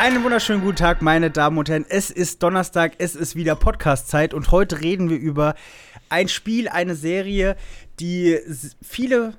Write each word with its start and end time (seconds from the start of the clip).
Einen 0.00 0.24
wunderschönen 0.24 0.62
guten 0.62 0.76
Tag, 0.76 1.02
meine 1.02 1.30
Damen 1.30 1.58
und 1.58 1.68
Herren. 1.68 1.84
Es 1.86 2.10
ist 2.10 2.42
Donnerstag, 2.42 2.94
es 2.96 3.14
ist 3.14 3.36
wieder 3.36 3.54
Podcast-Zeit 3.54 4.32
und 4.32 4.50
heute 4.50 4.80
reden 4.80 5.10
wir 5.10 5.18
über 5.18 5.54
ein 6.08 6.28
Spiel, 6.28 6.70
eine 6.70 6.94
Serie, 6.94 7.54
die 8.00 8.38
viele 8.80 9.34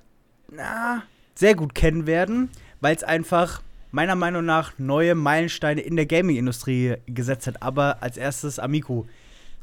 na, 0.52 1.02
sehr 1.34 1.56
gut 1.56 1.74
kennen 1.74 2.06
werden, 2.06 2.52
weil 2.80 2.96
es 2.96 3.02
einfach 3.02 3.64
meiner 3.90 4.14
Meinung 4.14 4.46
nach 4.46 4.74
neue 4.78 5.16
Meilensteine 5.16 5.82
in 5.82 5.96
der 5.96 6.06
Gaming-Industrie 6.06 6.98
gesetzt 7.08 7.48
hat. 7.48 7.64
Aber 7.64 8.04
als 8.04 8.18
erstes, 8.18 8.60
Amico, 8.60 9.08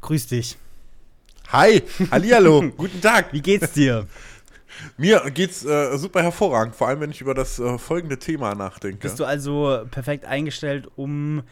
grüß 0.01 0.27
dich. 0.27 0.57
Hi, 1.53 1.81
hallihallo, 2.11 2.71
guten 2.77 2.99
Tag. 2.99 3.31
Wie 3.31 3.41
geht's 3.41 3.71
dir? 3.71 4.05
Mir 4.97 5.29
geht's 5.33 5.65
äh, 5.65 5.97
super 5.97 6.21
hervorragend, 6.23 6.75
vor 6.75 6.87
allem 6.87 6.99
wenn 7.01 7.11
ich 7.11 7.21
über 7.21 7.33
das 7.33 7.59
äh, 7.59 7.77
folgende 7.77 8.19
Thema 8.19 8.55
nachdenke. 8.55 8.99
Bist 8.99 9.19
du 9.19 9.25
also 9.25 9.81
perfekt 9.91 10.25
eingestellt, 10.25 10.87
um 10.95 11.43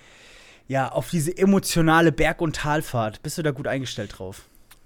ja 0.67 0.91
auf 0.91 1.09
diese 1.09 1.37
emotionale 1.37 2.11
Berg- 2.11 2.41
und 2.41 2.55
Talfahrt? 2.55 3.21
Bist 3.23 3.37
du 3.37 3.43
da 3.43 3.51
gut 3.51 3.67
eingestellt 3.67 4.17
drauf? 4.17 4.43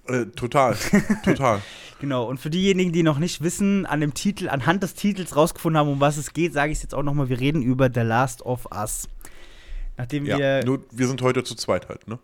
äh, 0.07 0.25
total, 0.25 0.75
total. 1.23 1.61
Genau, 1.99 2.25
und 2.25 2.39
für 2.39 2.49
diejenigen, 2.49 2.91
die 2.91 3.03
noch 3.03 3.19
nicht 3.19 3.43
wissen, 3.43 3.85
an 3.85 4.01
dem 4.01 4.15
Titel, 4.15 4.49
anhand 4.49 4.81
des 4.81 4.95
Titels 4.95 5.35
rausgefunden 5.35 5.79
haben, 5.79 5.89
um 5.89 5.99
was 5.99 6.17
es 6.17 6.33
geht, 6.33 6.53
sage 6.53 6.71
ich 6.71 6.79
es 6.79 6.81
jetzt 6.83 6.95
auch 6.95 7.03
nochmal, 7.03 7.29
wir 7.29 7.39
reden 7.39 7.61
über 7.61 7.89
The 7.93 7.99
Last 8.01 8.41
of 8.41 8.65
Us. 8.71 9.07
Nachdem 9.97 10.25
Ja, 10.25 10.37
wir. 10.39 10.65
nur 10.65 10.83
wir 10.89 11.07
sind 11.07 11.21
heute 11.21 11.43
zu 11.43 11.53
zweit 11.53 11.87
halt, 11.89 12.07
ne? 12.07 12.17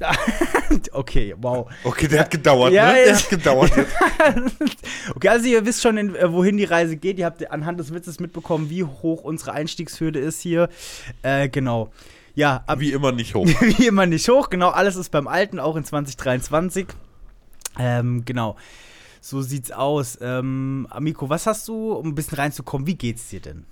okay, 0.92 1.34
wow. 1.40 1.70
Okay, 1.84 2.08
der 2.08 2.20
hat 2.20 2.30
gedauert, 2.30 2.72
Ja, 2.72 2.88
ne? 2.88 2.94
Der 2.94 3.06
jetzt- 3.06 3.22
hat 3.24 3.30
gedauert. 3.30 3.72
okay, 5.14 5.28
also 5.28 5.46
ihr 5.46 5.64
wisst 5.64 5.82
schon, 5.82 5.96
in, 5.96 6.14
äh, 6.14 6.32
wohin 6.32 6.56
die 6.56 6.64
Reise 6.64 6.96
geht. 6.96 7.18
Ihr 7.18 7.26
habt 7.26 7.50
anhand 7.50 7.78
des 7.80 7.92
Witzes 7.94 8.20
mitbekommen, 8.20 8.70
wie 8.70 8.84
hoch 8.84 9.22
unsere 9.22 9.52
Einstiegshürde 9.52 10.18
ist 10.18 10.40
hier. 10.40 10.68
Äh, 11.22 11.48
genau. 11.48 11.90
Ja, 12.34 12.64
ab, 12.66 12.80
Wie 12.80 12.92
immer 12.92 13.12
nicht 13.12 13.34
hoch. 13.34 13.46
wie 13.60 13.86
immer 13.86 14.06
nicht 14.06 14.28
hoch. 14.28 14.50
Genau, 14.50 14.70
alles 14.70 14.96
ist 14.96 15.10
beim 15.10 15.28
Alten, 15.28 15.60
auch 15.60 15.76
in 15.76 15.84
2023. 15.84 16.86
Ähm, 17.78 18.24
genau. 18.24 18.56
So 19.20 19.40
sieht's 19.40 19.70
aus. 19.70 20.18
Ähm, 20.20 20.86
Amico, 20.90 21.28
was 21.28 21.46
hast 21.46 21.68
du, 21.68 21.92
um 21.92 22.08
ein 22.08 22.14
bisschen 22.14 22.36
reinzukommen, 22.36 22.86
wie 22.86 22.96
geht's 22.96 23.28
dir 23.28 23.40
denn? 23.40 23.64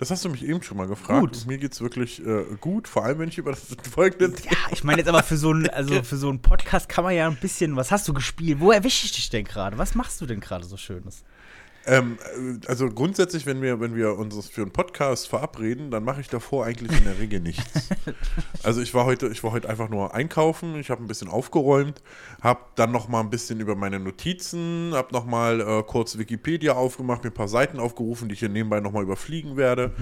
Das 0.00 0.10
hast 0.10 0.24
du 0.24 0.30
mich 0.30 0.42
eben 0.46 0.62
schon 0.62 0.78
mal 0.78 0.86
gefragt. 0.86 1.20
Gut. 1.20 1.46
Mir 1.46 1.58
geht's 1.58 1.82
wirklich 1.82 2.24
äh, 2.24 2.46
gut, 2.58 2.88
vor 2.88 3.04
allem 3.04 3.18
wenn 3.18 3.28
ich 3.28 3.36
über 3.36 3.50
das 3.50 3.66
folgende 3.92 4.34
Ja, 4.44 4.56
ich 4.70 4.82
meine 4.82 5.00
jetzt 5.00 5.08
aber 5.08 5.22
für 5.22 5.36
so 5.36 5.52
ein, 5.52 5.68
also 5.68 6.02
für 6.02 6.16
so 6.16 6.30
einen 6.30 6.40
Podcast 6.40 6.88
kann 6.88 7.04
man 7.04 7.14
ja 7.14 7.26
ein 7.26 7.36
bisschen, 7.36 7.76
was 7.76 7.90
hast 7.90 8.08
du 8.08 8.14
gespielt? 8.14 8.60
Wo 8.60 8.72
erwische 8.72 9.04
ich 9.04 9.12
dich 9.12 9.28
denn 9.28 9.44
gerade? 9.44 9.76
Was 9.76 9.94
machst 9.94 10.18
du 10.22 10.24
denn 10.24 10.40
gerade 10.40 10.64
so 10.64 10.78
Schönes? 10.78 11.22
Ähm, 11.86 12.18
äh, 12.36 12.66
also 12.66 12.88
grundsätzlich, 12.88 13.46
wenn 13.46 13.62
wir, 13.62 13.80
wenn 13.80 13.96
wir 13.96 14.16
uns 14.18 14.48
für 14.48 14.62
einen 14.62 14.70
Podcast 14.70 15.28
verabreden, 15.28 15.90
dann 15.90 16.04
mache 16.04 16.20
ich 16.20 16.28
davor 16.28 16.66
eigentlich 16.66 16.96
in 16.96 17.04
der 17.04 17.18
Regel 17.18 17.40
nichts. 17.40 17.88
Also 18.62 18.82
ich 18.82 18.92
war 18.92 19.06
heute, 19.06 19.28
ich 19.28 19.42
war 19.42 19.52
heute 19.52 19.68
einfach 19.70 19.88
nur 19.88 20.14
einkaufen, 20.14 20.76
ich 20.76 20.90
habe 20.90 21.02
ein 21.02 21.06
bisschen 21.06 21.28
aufgeräumt, 21.28 22.02
habe 22.42 22.60
dann 22.74 22.92
noch 22.92 23.08
mal 23.08 23.20
ein 23.20 23.30
bisschen 23.30 23.58
über 23.60 23.74
meine 23.74 23.98
Notizen, 23.98 24.92
habe 24.94 25.12
noch 25.12 25.24
mal 25.24 25.60
äh, 25.60 25.82
kurz 25.82 26.18
Wikipedia 26.18 26.74
aufgemacht, 26.74 27.24
mir 27.24 27.30
ein 27.30 27.34
paar 27.34 27.48
Seiten 27.48 27.80
aufgerufen, 27.80 28.28
die 28.28 28.34
ich 28.34 28.40
hier 28.40 28.50
nebenbei 28.50 28.80
noch 28.80 28.92
mal 28.92 29.02
überfliegen 29.02 29.56
werde. 29.56 29.92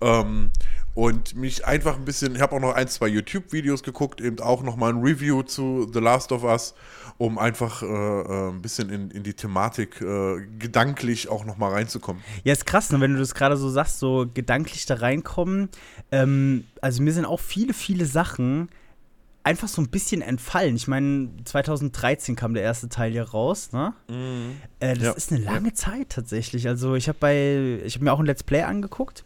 Ähm, 0.00 0.50
und 0.94 1.36
mich 1.36 1.64
einfach 1.64 1.94
ein 1.96 2.04
bisschen, 2.04 2.34
ich 2.34 2.40
habe 2.40 2.56
auch 2.56 2.60
noch 2.60 2.74
ein, 2.74 2.88
zwei 2.88 3.06
YouTube-Videos 3.06 3.84
geguckt, 3.84 4.20
eben 4.20 4.40
auch 4.40 4.64
noch 4.64 4.74
mal 4.74 4.92
ein 4.92 5.00
Review 5.00 5.44
zu 5.44 5.88
The 5.92 6.00
Last 6.00 6.32
of 6.32 6.42
Us, 6.42 6.74
um 7.18 7.36
einfach 7.38 7.82
äh, 7.82 7.86
äh, 7.86 8.48
ein 8.50 8.62
bisschen 8.62 8.90
in, 8.90 9.10
in 9.10 9.24
die 9.24 9.34
Thematik 9.34 10.00
äh, 10.00 10.36
gedanklich 10.58 11.28
auch 11.28 11.44
noch 11.44 11.56
mal 11.58 11.72
reinzukommen. 11.72 12.22
Ja, 12.44 12.52
ist 12.52 12.64
krass, 12.64 12.90
ne, 12.92 13.00
wenn 13.00 13.12
du 13.14 13.18
das 13.18 13.34
gerade 13.34 13.56
so 13.56 13.68
sagst, 13.68 13.98
so 13.98 14.26
gedanklich 14.32 14.86
da 14.86 14.94
reinkommen. 14.94 15.68
Ähm, 16.12 16.64
also 16.80 17.02
mir 17.02 17.12
sind 17.12 17.24
auch 17.24 17.40
viele, 17.40 17.74
viele 17.74 18.06
Sachen 18.06 18.68
einfach 19.42 19.66
so 19.68 19.80
ein 19.82 19.88
bisschen 19.88 20.20
entfallen. 20.22 20.76
Ich 20.76 20.86
meine, 20.88 21.30
2013 21.44 22.36
kam 22.36 22.54
der 22.54 22.62
erste 22.62 22.88
Teil 22.88 23.10
hier 23.12 23.24
raus, 23.24 23.72
ne? 23.72 23.94
Äh, 24.78 24.94
das 24.94 25.02
Ja. 25.04 25.12
ist 25.12 25.32
eine 25.32 25.42
lange 25.42 25.72
Zeit 25.72 26.10
tatsächlich. 26.10 26.68
Also 26.68 26.94
ich 26.94 27.08
habe 27.08 27.18
bei, 27.18 27.80
ich 27.84 27.94
habe 27.94 28.04
mir 28.04 28.12
auch 28.12 28.20
ein 28.20 28.26
Let's 28.26 28.42
Play 28.44 28.62
angeguckt 28.62 29.24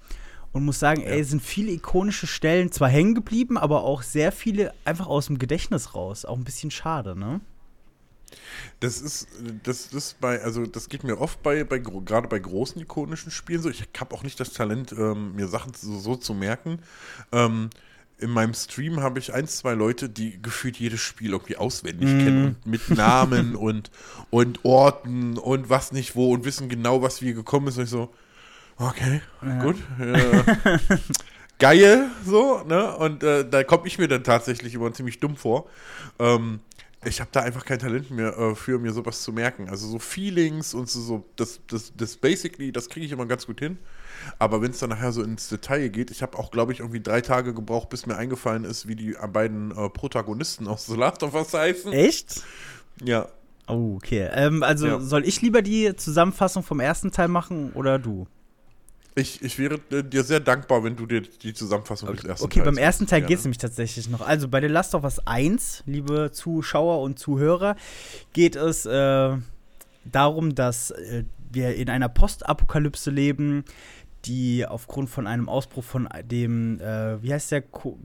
und 0.53 0.65
muss 0.65 0.79
sagen, 0.79 1.03
ey, 1.03 1.21
es 1.21 1.31
sind 1.31 1.43
viele 1.43 1.73
ikonische 1.73 2.27
Stellen 2.27 2.71
zwar 2.73 2.89
hängen 2.89 3.15
geblieben, 3.15 3.59
aber 3.59 3.83
auch 3.85 4.03
sehr 4.03 4.33
viele 4.33 4.73
einfach 4.85 5.09
aus 5.09 5.27
dem 5.27 5.39
Gedächtnis 5.39 5.95
raus. 5.95 6.25
Auch 6.25 6.37
ein 6.39 6.45
bisschen 6.45 6.71
schade, 6.71 7.19
ne? 7.19 7.41
Das 8.81 9.01
ist, 9.01 9.29
das 9.63 9.87
ist 9.87 10.21
bei, 10.21 10.43
also 10.43 10.67
das 10.67 10.89
geht 10.89 11.05
mir 11.05 11.21
oft 11.21 11.43
bei, 11.43 11.65
bei 11.65 11.79
gerade 11.79 12.29
bei 12.29 12.39
großen 12.39 12.81
ikonischen 12.81 13.31
Spielen 13.31 13.63
so. 13.63 13.71
Ich 13.71 13.89
habe 13.99 14.15
auch 14.15 14.23
nicht 14.23 14.39
das 14.41 14.53
Talent, 14.53 14.93
ähm, 14.93 15.35
mir 15.35 15.49
Sachen 15.49 15.73
so, 15.75 15.99
so 15.99 16.17
zu 16.17 16.35
merken. 16.35 16.81
Ähm, 17.33 17.71
in 18.23 18.31
meinem 18.31 18.55
Stream 18.55 19.01
habe 19.01 19.19
ich 19.19 19.35
ein, 19.35 19.49
zwei 19.49 19.75
Leute, 19.75 20.09
die 20.09 20.41
gefühlt 20.41 20.77
jedes 20.77 21.01
Spiel 21.01 21.33
irgendwie 21.33 21.57
auswendig 21.57 22.09
kennen 22.09 22.57
und 22.65 22.67
mit 22.67 22.89
Namen 22.91 23.57
und, 23.57 23.91
und 24.31 24.65
Orten 24.65 25.39
und 25.39 25.69
was 25.69 25.93
nicht 25.93 26.15
wo 26.15 26.33
und 26.33 26.45
wissen 26.45 26.69
genau, 26.69 27.03
was 27.03 27.21
wie 27.21 27.35
gekommen 27.35 27.69
ist. 27.69 27.79
Und 27.79 27.85
ich 27.85 27.91
so, 27.91 28.15
okay, 28.79 29.21
gut. 29.61 29.77
Äh, 30.01 30.99
geil, 31.59 32.11
so, 32.25 32.63
ne? 32.65 32.97
Und 32.97 33.23
äh, 33.23 33.49
da 33.49 33.63
komme 33.65 33.87
ich 33.87 33.99
mir 33.99 34.09
dann 34.09 34.25
tatsächlich 34.25 34.75
immer 34.75 34.93
ziemlich 34.93 35.21
dumm 35.21 35.37
vor. 35.37 35.67
Ähm, 36.19 36.61
ich 37.05 37.21
habe 37.21 37.31
da 37.33 37.41
einfach 37.41 37.65
kein 37.65 37.79
Talent 37.79 38.11
mehr 38.11 38.37
äh, 38.39 38.55
für, 38.55 38.79
mir 38.79 38.93
sowas 38.93 39.23
zu 39.23 39.33
merken. 39.33 39.69
Also 39.69 39.89
so 39.89 39.99
Feelings 39.99 40.75
und 40.75 40.89
so, 40.89 41.01
so 41.01 41.25
das, 41.37 41.61
das, 41.69 41.93
das 41.97 42.17
basically, 42.17 42.73
das 42.73 42.89
kriege 42.89 43.05
ich 43.07 43.13
immer 43.13 43.27
ganz 43.27 43.47
gut 43.47 43.61
hin. 43.61 43.79
Aber 44.39 44.63
wenn 44.63 44.71
es 44.71 44.79
dann 44.79 44.91
nachher 44.91 45.11
so 45.13 45.23
ins 45.23 45.49
Detail 45.49 45.89
geht, 45.89 46.11
ich 46.11 46.23
habe 46.23 46.39
auch, 46.39 46.51
glaube 46.51 46.73
ich, 46.73 46.81
irgendwie 46.81 47.01
drei 47.01 47.21
Tage 47.21 47.55
gebraucht, 47.55 47.89
bis 47.89 48.07
mir 48.07 48.17
eingefallen 48.17 48.65
ist, 48.65 48.87
wie 48.87 48.95
die 48.95 49.15
äh, 49.15 49.27
beiden 49.27 49.73
äh, 49.73 49.89
Protagonisten 49.89 50.69
aus 50.69 50.87
The 50.87 50.97
Last 50.97 51.23
of 51.23 51.35
Us 51.35 51.53
heißen. 51.55 51.93
Echt? 51.93 52.43
Ja. 53.03 53.29
Oh, 53.67 53.95
okay. 53.97 54.29
Ähm, 54.33 54.63
also 54.63 54.87
Ja. 54.87 55.01
soll 55.01 55.27
ich 55.27 55.41
lieber 55.43 55.63
die 55.63 55.95
Zusammenfassung 55.97 56.63
vom 56.63 56.81
ersten 56.81 57.11
Teil 57.11 57.29
machen 57.29 57.73
oder 57.73 57.99
du? 57.99 58.27
Ich, 59.15 59.43
ich 59.43 59.59
wäre 59.59 59.79
äh, 59.91 60.03
dir 60.03 60.25
sehr 60.25 60.41
dankbar, 60.41 60.83
wenn 60.85 60.97
du 60.97 61.05
dir 61.07 61.21
die 61.21 61.53
Zusammenfassung 61.53 62.15
des 62.17 62.25
ersten 62.25 62.45
Okay, 62.47 62.61
beim 62.61 62.75
Teils 62.77 62.85
ersten 62.87 63.07
Teil 63.07 63.23
geht 63.23 63.39
es 63.39 63.45
nämlich 63.45 63.59
tatsächlich 63.59 64.09
noch. 64.09 64.23
Also 64.23 64.49
bei 64.49 64.61
The 64.61 64.69
Last 64.69 64.95
of 64.95 65.05
Us 65.05 65.19
1, 65.27 65.83
liebe 65.87 66.31
Zuschauer 66.33 67.03
und 67.03 67.19
Zuhörer, 67.19 67.77
geht 68.33 68.57
es 68.57 68.87
äh, 68.87 69.37
darum, 70.05 70.55
dass 70.55 70.93
äh, 70.93 71.25
wir 71.51 71.75
in 71.75 71.91
einer 71.91 72.09
Postapokalypse 72.09 73.11
leben, 73.11 73.65
die 74.25 74.65
aufgrund 74.67 75.11
von 75.11 75.27
einem 75.27 75.49
Ausbruch 75.49 75.85
von 75.85 76.09
dem, 76.31 76.81
äh, 76.81 77.23
wie 77.23 77.35
heißt 77.35 77.51
der 77.53 77.63
Ko- 77.63 77.99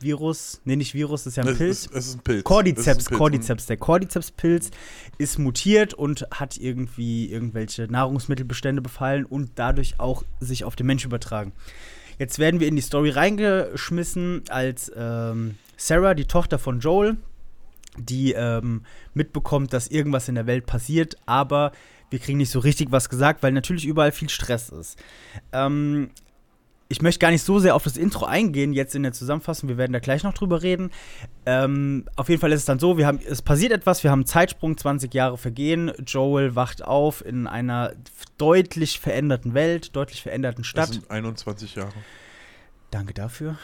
Virus? 0.00 0.60
Nee, 0.64 0.76
nicht 0.76 0.94
Virus, 0.94 1.24
das 1.24 1.32
ist 1.32 1.36
ja 1.36 1.42
ein 1.44 1.50
Es 1.50 1.58
Pilz. 1.58 1.86
ist, 1.86 1.94
es 1.94 2.06
ist 2.08 2.14
ein 2.16 2.20
Pilz. 2.20 2.38
Es 2.38 2.44
Cordyceps, 2.44 3.10
ein. 3.10 3.16
Cordyceps. 3.16 3.66
Der 3.66 3.76
Cordyceps-Pilz 3.76 4.70
ist 5.18 5.38
mutiert 5.38 5.94
und 5.94 6.26
hat 6.30 6.56
irgendwie 6.56 7.30
irgendwelche 7.30 7.84
Nahrungsmittelbestände 7.84 8.82
befallen 8.82 9.24
und 9.24 9.52
dadurch 9.56 9.98
auch 10.00 10.22
sich 10.40 10.64
auf 10.64 10.76
den 10.76 10.86
Mensch 10.86 11.04
übertragen. 11.04 11.52
Jetzt 12.18 12.38
werden 12.38 12.60
wir 12.60 12.68
in 12.68 12.76
die 12.76 12.82
Story 12.82 13.10
reingeschmissen 13.10 14.44
als 14.48 14.92
ähm, 14.94 15.56
Sarah, 15.76 16.14
die 16.14 16.26
Tochter 16.26 16.58
von 16.58 16.80
Joel, 16.80 17.16
die 17.96 18.32
ähm, 18.32 18.82
mitbekommt, 19.14 19.72
dass 19.72 19.88
irgendwas 19.88 20.28
in 20.28 20.34
der 20.34 20.46
Welt 20.46 20.66
passiert, 20.66 21.16
aber 21.26 21.72
wir 22.10 22.18
kriegen 22.18 22.38
nicht 22.38 22.50
so 22.50 22.58
richtig 22.58 22.92
was 22.92 23.08
gesagt, 23.08 23.42
weil 23.42 23.52
natürlich 23.52 23.86
überall 23.86 24.12
viel 24.12 24.28
Stress 24.28 24.68
ist. 24.68 24.98
Ähm, 25.52 26.10
ich 26.92 27.00
möchte 27.00 27.20
gar 27.20 27.30
nicht 27.30 27.42
so 27.42 27.58
sehr 27.58 27.74
auf 27.74 27.84
das 27.84 27.96
Intro 27.96 28.26
eingehen, 28.26 28.74
jetzt 28.74 28.94
in 28.94 29.02
der 29.02 29.14
Zusammenfassung. 29.14 29.68
Wir 29.70 29.78
werden 29.78 29.94
da 29.94 29.98
gleich 29.98 30.22
noch 30.24 30.34
drüber 30.34 30.62
reden. 30.62 30.90
Ähm, 31.46 32.04
auf 32.16 32.28
jeden 32.28 32.40
Fall 32.40 32.52
ist 32.52 32.60
es 32.60 32.66
dann 32.66 32.78
so, 32.78 32.98
wir 32.98 33.06
haben, 33.06 33.18
es 33.26 33.40
passiert 33.40 33.72
etwas, 33.72 34.04
wir 34.04 34.10
haben 34.10 34.20
einen 34.20 34.26
Zeitsprung, 34.26 34.76
20 34.76 35.12
Jahre 35.14 35.38
vergehen. 35.38 35.90
Joel 36.06 36.54
wacht 36.54 36.84
auf 36.84 37.24
in 37.24 37.46
einer 37.46 37.94
deutlich 38.36 39.00
veränderten 39.00 39.54
Welt, 39.54 39.96
deutlich 39.96 40.22
veränderten 40.22 40.62
Das 40.62 40.66
Stadt. 40.68 40.88
sind 40.90 41.10
21 41.10 41.76
Jahre. 41.76 41.94
Danke 42.90 43.14
dafür. 43.14 43.56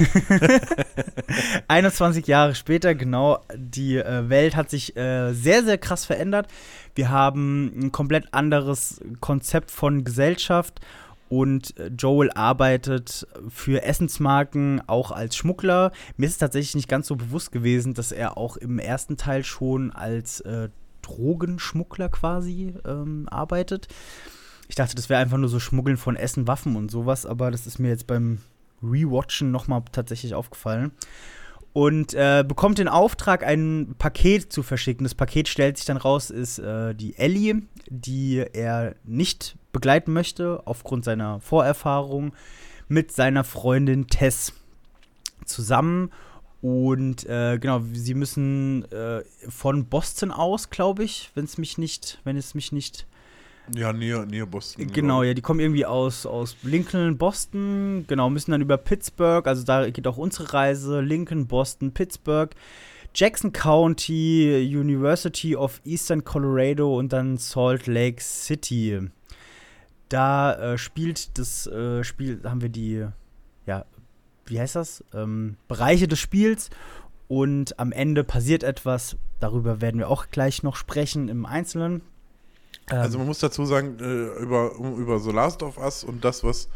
21 1.68 2.26
Jahre 2.26 2.56
später, 2.56 2.96
genau, 2.96 3.38
die 3.54 3.96
äh, 3.96 4.28
Welt 4.28 4.56
hat 4.56 4.70
sich 4.70 4.96
äh, 4.96 5.32
sehr, 5.32 5.62
sehr 5.62 5.78
krass 5.78 6.04
verändert. 6.04 6.48
Wir 6.96 7.10
haben 7.10 7.66
ein 7.78 7.92
komplett 7.92 8.34
anderes 8.34 9.00
Konzept 9.20 9.70
von 9.70 10.02
Gesellschaft 10.02 10.80
und 11.32 11.78
äh, 11.78 11.86
Joel 11.86 12.30
arbeitet 12.32 13.26
für 13.48 13.82
Essensmarken 13.82 14.82
auch 14.86 15.12
als 15.12 15.34
Schmuggler. 15.34 15.90
Mir 16.18 16.26
ist 16.26 16.32
es 16.32 16.38
tatsächlich 16.38 16.74
nicht 16.74 16.90
ganz 16.90 17.06
so 17.06 17.16
bewusst 17.16 17.52
gewesen, 17.52 17.94
dass 17.94 18.12
er 18.12 18.36
auch 18.36 18.58
im 18.58 18.78
ersten 18.78 19.16
Teil 19.16 19.42
schon 19.42 19.92
als 19.92 20.42
äh, 20.42 20.68
Drogenschmuggler 21.00 22.10
quasi 22.10 22.74
ähm, 22.86 23.30
arbeitet. 23.30 23.88
Ich 24.68 24.74
dachte, 24.74 24.94
das 24.94 25.08
wäre 25.08 25.22
einfach 25.22 25.38
nur 25.38 25.48
so 25.48 25.58
Schmuggeln 25.58 25.96
von 25.96 26.16
Essen, 26.16 26.46
Waffen 26.46 26.76
und 26.76 26.90
sowas, 26.90 27.24
aber 27.24 27.50
das 27.50 27.66
ist 27.66 27.78
mir 27.78 27.88
jetzt 27.88 28.06
beim 28.06 28.42
Rewatchen 28.82 29.50
nochmal 29.50 29.84
tatsächlich 29.90 30.34
aufgefallen. 30.34 30.92
Und 31.72 32.12
äh, 32.12 32.44
bekommt 32.46 32.76
den 32.76 32.88
Auftrag, 32.88 33.42
ein 33.42 33.94
Paket 33.98 34.52
zu 34.52 34.62
verschicken. 34.62 35.04
Das 35.04 35.14
Paket 35.14 35.48
stellt 35.48 35.78
sich 35.78 35.86
dann 35.86 35.96
raus, 35.96 36.28
ist 36.28 36.58
äh, 36.58 36.94
die 36.94 37.16
Ellie, 37.16 37.62
die 37.88 38.44
er 38.52 38.96
nicht 39.04 39.56
begleiten 39.72 40.12
möchte, 40.12 40.62
aufgrund 40.64 41.04
seiner 41.04 41.40
Vorerfahrung 41.40 42.32
mit 42.88 43.12
seiner 43.12 43.44
Freundin 43.44 44.06
Tess 44.06 44.52
zusammen. 45.44 46.10
Und 46.60 47.26
äh, 47.26 47.58
genau, 47.58 47.82
sie 47.92 48.14
müssen 48.14 48.84
äh, 48.92 49.22
von 49.48 49.86
Boston 49.86 50.30
aus, 50.30 50.70
glaube 50.70 51.02
ich, 51.02 51.30
wenn 51.34 51.44
es 51.44 51.58
mich 51.58 51.76
nicht, 51.76 52.20
wenn 52.24 52.36
es 52.36 52.54
mich 52.54 52.70
nicht 52.70 53.06
ja, 53.74 53.92
näher, 53.92 54.26
näher 54.26 54.46
Boston. 54.46 54.86
Genau, 54.92 55.22
ja, 55.22 55.34
die 55.34 55.42
kommen 55.42 55.60
irgendwie 55.60 55.86
aus, 55.86 56.26
aus 56.26 56.56
Lincoln, 56.62 57.16
Boston, 57.16 58.04
genau, 58.06 58.28
müssen 58.28 58.50
dann 58.50 58.60
über 58.60 58.76
Pittsburgh, 58.76 59.46
also 59.46 59.64
da 59.64 59.88
geht 59.90 60.06
auch 60.06 60.16
unsere 60.16 60.52
Reise, 60.52 61.00
Lincoln, 61.00 61.46
Boston, 61.46 61.92
Pittsburgh, 61.92 62.50
Jackson 63.14 63.52
County, 63.52 64.68
University 64.74 65.54
of 65.54 65.80
Eastern 65.84 66.24
Colorado 66.24 66.98
und 66.98 67.12
dann 67.12 67.36
Salt 67.36 67.86
Lake 67.86 68.22
City. 68.22 69.00
Da 70.12 70.72
äh, 70.74 70.78
spielt 70.78 71.38
das 71.38 71.66
äh, 71.66 72.04
Spiel, 72.04 72.42
haben 72.44 72.60
wir 72.60 72.68
die, 72.68 73.06
ja, 73.64 73.86
wie 74.44 74.60
heißt 74.60 74.76
das? 74.76 75.02
Ähm, 75.14 75.56
Bereiche 75.68 76.06
des 76.06 76.18
Spiels 76.18 76.68
und 77.28 77.78
am 77.78 77.92
Ende 77.92 78.22
passiert 78.22 78.62
etwas, 78.62 79.16
darüber 79.40 79.80
werden 79.80 79.98
wir 79.98 80.10
auch 80.10 80.26
gleich 80.30 80.62
noch 80.62 80.76
sprechen 80.76 81.30
im 81.30 81.46
Einzelnen. 81.46 82.02
Also 82.88 83.16
man 83.16 83.26
muss 83.26 83.38
dazu 83.38 83.64
sagen, 83.64 83.96
äh, 84.00 84.42
über, 84.42 84.74
über 84.74 85.18
The 85.18 85.30
Last 85.30 85.62
of 85.62 85.78
Us 85.78 86.04
und 86.04 86.22
das, 86.22 86.44
was, 86.44 86.68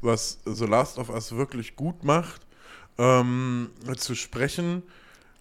was 0.00 0.38
The 0.44 0.66
Last 0.66 0.98
of 0.98 1.10
Us 1.10 1.34
wirklich 1.34 1.74
gut 1.74 2.04
macht, 2.04 2.42
ähm, 2.96 3.70
zu 3.96 4.14
sprechen, 4.14 4.84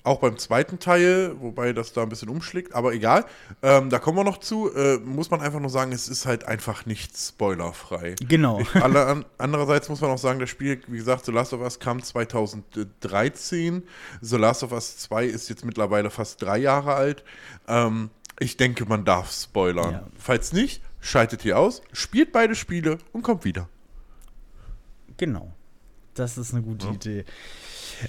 auch 0.04 0.20
beim 0.20 0.38
zweiten 0.38 0.80
Teil, 0.80 1.36
wobei 1.40 1.72
das 1.72 1.94
da 1.94 2.04
ein 2.04 2.10
bisschen 2.10 2.28
umschlägt, 2.30 2.76
aber 2.76 2.94
egal. 2.94 3.26
Ähm, 3.62 3.90
da 3.90 4.00
kommen 4.00 4.18
wir 4.18 4.26
noch 4.26 4.40
zu. 4.40 4.74
Äh, 4.74 4.98
muss 4.98 5.32
man 5.32 5.40
einfach 5.40 5.62
nur 5.62 5.70
sagen, 5.70 5.94
es 5.94 6.10
ist 6.10 6.26
halt 6.26 6.46
einfach 6.46 6.86
nicht 6.86 7.18
spoilerfrei. 7.18 8.16
Genau. 8.28 8.60
Ich, 8.60 8.76
alle, 8.76 9.06
an, 9.06 9.26
andererseits 9.38 9.88
muss 9.88 10.02
man 10.02 10.12
auch 10.12 10.18
sagen, 10.18 10.40
das 10.40 10.50
Spiel, 10.50 10.82
wie 10.88 10.98
gesagt, 10.98 11.26
The 11.26 11.32
Last 11.32 11.54
of 11.54 11.62
Us 11.62 11.80
kam 11.80 12.04
2013. 12.04 13.84
The 14.22 14.38
Last 14.38 14.64
of 14.64 14.74
Us 14.74 14.98
2 14.98 15.26
ist 15.26 15.50
jetzt 15.50 15.64
mittlerweile 15.64 16.10
fast 16.10 16.42
drei 16.42 16.58
Jahre 16.58 16.96
alt. 16.96 17.24
Ähm, 17.68 18.10
ich 18.40 18.58
denke, 18.58 18.86
man 18.86 19.06
darf 19.06 19.32
spoilern. 19.32 19.92
Ja. 19.92 20.08
Falls 20.18 20.52
nicht, 20.52 20.82
schaltet 21.00 21.44
hier 21.44 21.58
aus, 21.58 21.82
spielt 21.94 22.34
beide 22.34 22.56
Spiele 22.56 22.98
und 23.14 23.22
kommt 23.22 23.46
wieder. 23.46 23.70
Genau. 25.16 25.54
Das 26.14 26.38
ist 26.38 26.54
eine 26.54 26.62
gute 26.62 26.88
ja. 26.88 26.94
Idee. 26.94 27.26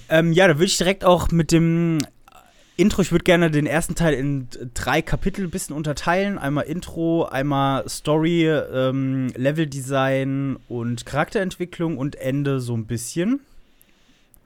Ähm, 0.08 0.32
ja, 0.32 0.48
da 0.48 0.54
würde 0.54 0.66
ich 0.66 0.76
direkt 0.76 1.04
auch 1.04 1.30
mit 1.30 1.52
dem 1.52 1.98
Intro, 2.76 3.02
ich 3.02 3.12
würde 3.12 3.22
gerne 3.22 3.50
den 3.50 3.66
ersten 3.66 3.94
Teil 3.94 4.14
in 4.14 4.48
drei 4.74 5.00
Kapitel 5.00 5.44
ein 5.44 5.50
bisschen 5.50 5.76
unterteilen. 5.76 6.38
Einmal 6.38 6.64
Intro, 6.64 7.24
einmal 7.24 7.88
Story, 7.88 8.48
ähm, 8.48 9.28
Leveldesign 9.36 10.58
und 10.68 11.06
Charakterentwicklung 11.06 11.98
und 11.98 12.16
Ende 12.16 12.60
so 12.60 12.76
ein 12.76 12.86
bisschen. 12.86 13.40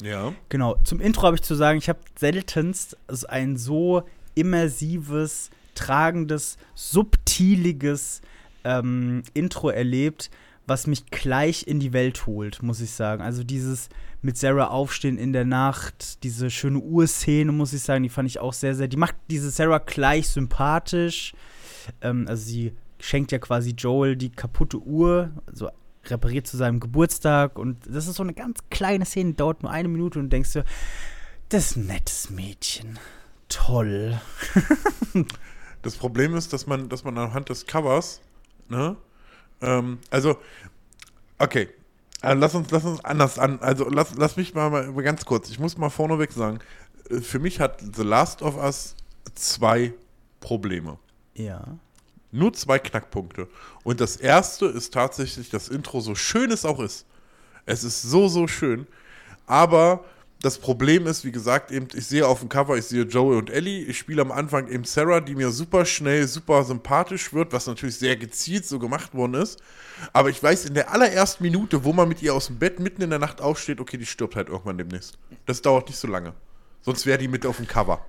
Ja. 0.02 0.35
Genau. 0.50 0.76
Zum 0.85 1.00
Intro 1.00 1.23
habe 1.23 1.37
ich 1.37 1.43
zu 1.43 1.55
sagen, 1.55 1.79
ich 1.79 1.88
habe 1.88 2.00
seltenst 2.19 2.99
ein 3.29 3.56
so 3.56 4.02
immersives, 4.34 5.50
tragendes, 5.75 6.58
subtiliges 6.75 8.20
ähm, 8.64 9.23
Intro 9.32 9.70
erlebt, 9.70 10.31
was 10.69 10.87
mich 10.87 11.06
gleich 11.06 11.67
in 11.67 11.81
die 11.81 11.93
Welt 11.93 12.26
holt, 12.26 12.62
muss 12.62 12.81
ich 12.81 12.91
sagen. 12.91 13.23
Also 13.23 13.43
dieses 13.43 13.88
mit 14.20 14.37
Sarah 14.37 14.69
aufstehen 14.69 15.17
in 15.17 15.32
der 15.32 15.44
Nacht, 15.44 16.23
diese 16.23 16.50
schöne 16.50 16.79
Urszene, 16.79 17.53
muss 17.53 17.73
ich 17.73 17.82
sagen, 17.82 18.03
die 18.03 18.09
fand 18.09 18.29
ich 18.29 18.38
auch 18.38 18.53
sehr, 18.53 18.75
sehr. 18.75 18.88
Die 18.88 18.97
macht 18.97 19.15
diese 19.31 19.50
Sarah 19.50 19.79
gleich 19.79 20.29
sympathisch. 20.29 21.35
Ähm, 22.03 22.26
also 22.29 22.44
sie 22.44 22.73
schenkt 23.00 23.32
ja 23.32 23.38
quasi 23.38 23.70
Joel 23.70 24.17
die 24.17 24.31
kaputte 24.31 24.79
Uhr, 24.79 25.31
also 25.47 25.70
repariert 26.05 26.47
zu 26.47 26.56
seinem 26.56 26.81
Geburtstag. 26.81 27.59
Und 27.59 27.79
das 27.88 28.06
ist 28.06 28.17
so 28.17 28.23
eine 28.23 28.35
ganz 28.35 28.61
kleine 28.70 29.06
Szene, 29.06 29.35
dauert 29.35 29.62
nur 29.62 29.73
eine 29.73 29.88
Minute 29.88 30.19
und 30.19 30.26
du 30.26 30.31
denkst 30.31 30.53
dir, 30.53 30.65
das 31.49 31.70
ist 31.70 31.76
ein 31.76 31.87
nettes 31.87 32.31
Mädchen. 32.31 32.99
Toll. 33.49 34.20
das 35.82 35.97
Problem 35.97 36.35
ist, 36.35 36.53
dass 36.53 36.67
man, 36.67 36.91
dass 36.91 37.05
man 37.05 37.17
anhand 37.17 37.49
des 37.49 37.67
Covers, 37.67 38.20
ne, 38.69 38.97
ähm, 39.60 39.99
also, 40.10 40.38
okay, 41.38 41.69
also 42.20 42.40
lass 42.40 42.55
uns, 42.55 42.70
lass 42.70 42.84
uns 42.84 43.05
anders 43.05 43.38
an. 43.38 43.60
Also 43.60 43.88
lass, 43.88 44.14
lass 44.16 44.37
mich 44.37 44.55
mal, 44.55 44.70
mal 44.70 45.02
ganz 45.02 45.25
kurz. 45.25 45.50
Ich 45.50 45.58
muss 45.58 45.78
mal 45.78 45.90
vorneweg 45.90 46.32
sagen, 46.32 46.58
äh, 47.10 47.20
für 47.20 47.38
mich 47.38 47.60
hat 47.60 47.81
The 47.81 48.02
Last 48.02 48.43
of 48.43 48.56
Us 48.56 48.94
zwei 49.34 49.93
Probleme. 50.40 50.99
Ja. 51.34 51.64
Nur 52.31 52.52
zwei 52.52 52.78
Knackpunkte. 52.78 53.49
Und 53.84 54.00
das 54.00 54.16
erste 54.16 54.66
ist 54.66 54.93
tatsächlich 54.93 55.49
das 55.50 55.69
Intro, 55.69 56.00
so 56.00 56.14
schön 56.14 56.50
es 56.50 56.64
auch 56.64 56.81
ist. 56.81 57.06
Es 57.64 57.84
ist 57.84 58.02
so, 58.02 58.28
so 58.28 58.46
schön. 58.46 58.87
Aber 59.46 60.05
das 60.40 60.58
Problem 60.58 61.06
ist, 61.06 61.25
wie 61.25 61.32
gesagt, 61.32 61.73
eben, 61.73 61.88
ich 61.94 62.06
sehe 62.06 62.26
auf 62.26 62.40
dem 62.40 62.49
Cover, 62.49 62.76
ich 62.76 62.85
sehe 62.85 63.02
Joey 63.02 63.37
und 63.37 63.50
Ellie. 63.50 63.85
Ich 63.85 63.99
spiele 63.99 64.23
am 64.23 64.31
Anfang 64.31 64.69
eben 64.69 64.85
Sarah, 64.85 65.20
die 65.20 65.35
mir 65.35 65.50
super 65.50 65.85
schnell, 65.85 66.29
super 66.29 66.62
sympathisch 66.62 67.32
wird, 67.32 67.52
was 67.52 67.67
natürlich 67.67 67.96
sehr 67.96 68.17
gezielt 68.17 68.64
so 68.64 68.79
gemacht 68.79 69.14
worden 69.14 69.35
ist. 69.35 69.61
Aber 70.12 70.31
ich 70.31 70.40
weiß 70.40 70.67
in 70.67 70.75
der 70.75 70.93
allerersten 70.93 71.43
Minute, 71.43 71.82
wo 71.82 71.93
man 71.93 72.08
mit 72.08 72.23
ihr 72.23 72.35
aus 72.35 72.46
dem 72.46 72.58
Bett 72.58 72.79
mitten 72.79 73.02
in 73.02 73.11
der 73.11 73.19
Nacht 73.19 73.40
aufsteht, 73.40 73.81
okay, 73.81 73.96
die 73.96 74.06
stirbt 74.06 74.37
halt 74.37 74.49
irgendwann 74.49 74.79
demnächst. 74.79 75.19
Das 75.46 75.61
dauert 75.61 75.88
nicht 75.88 75.99
so 75.99 76.06
lange. 76.06 76.35
Sonst 76.82 77.05
wäre 77.05 77.19
die 77.19 77.29
mit 77.29 77.44
auf 77.44 77.56
dem 77.56 77.67
Cover. 77.67 78.05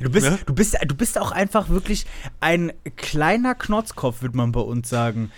Du 0.00 0.10
bist, 0.10 0.26
ja? 0.26 0.38
du, 0.46 0.54
bist, 0.54 0.76
du 0.86 0.94
bist 0.94 1.18
auch 1.18 1.32
einfach 1.32 1.68
wirklich 1.68 2.06
ein 2.38 2.72
kleiner 2.96 3.54
Knotzkopf, 3.54 4.22
würde 4.22 4.36
man 4.36 4.52
bei 4.52 4.60
uns 4.60 4.88
sagen. 4.88 5.32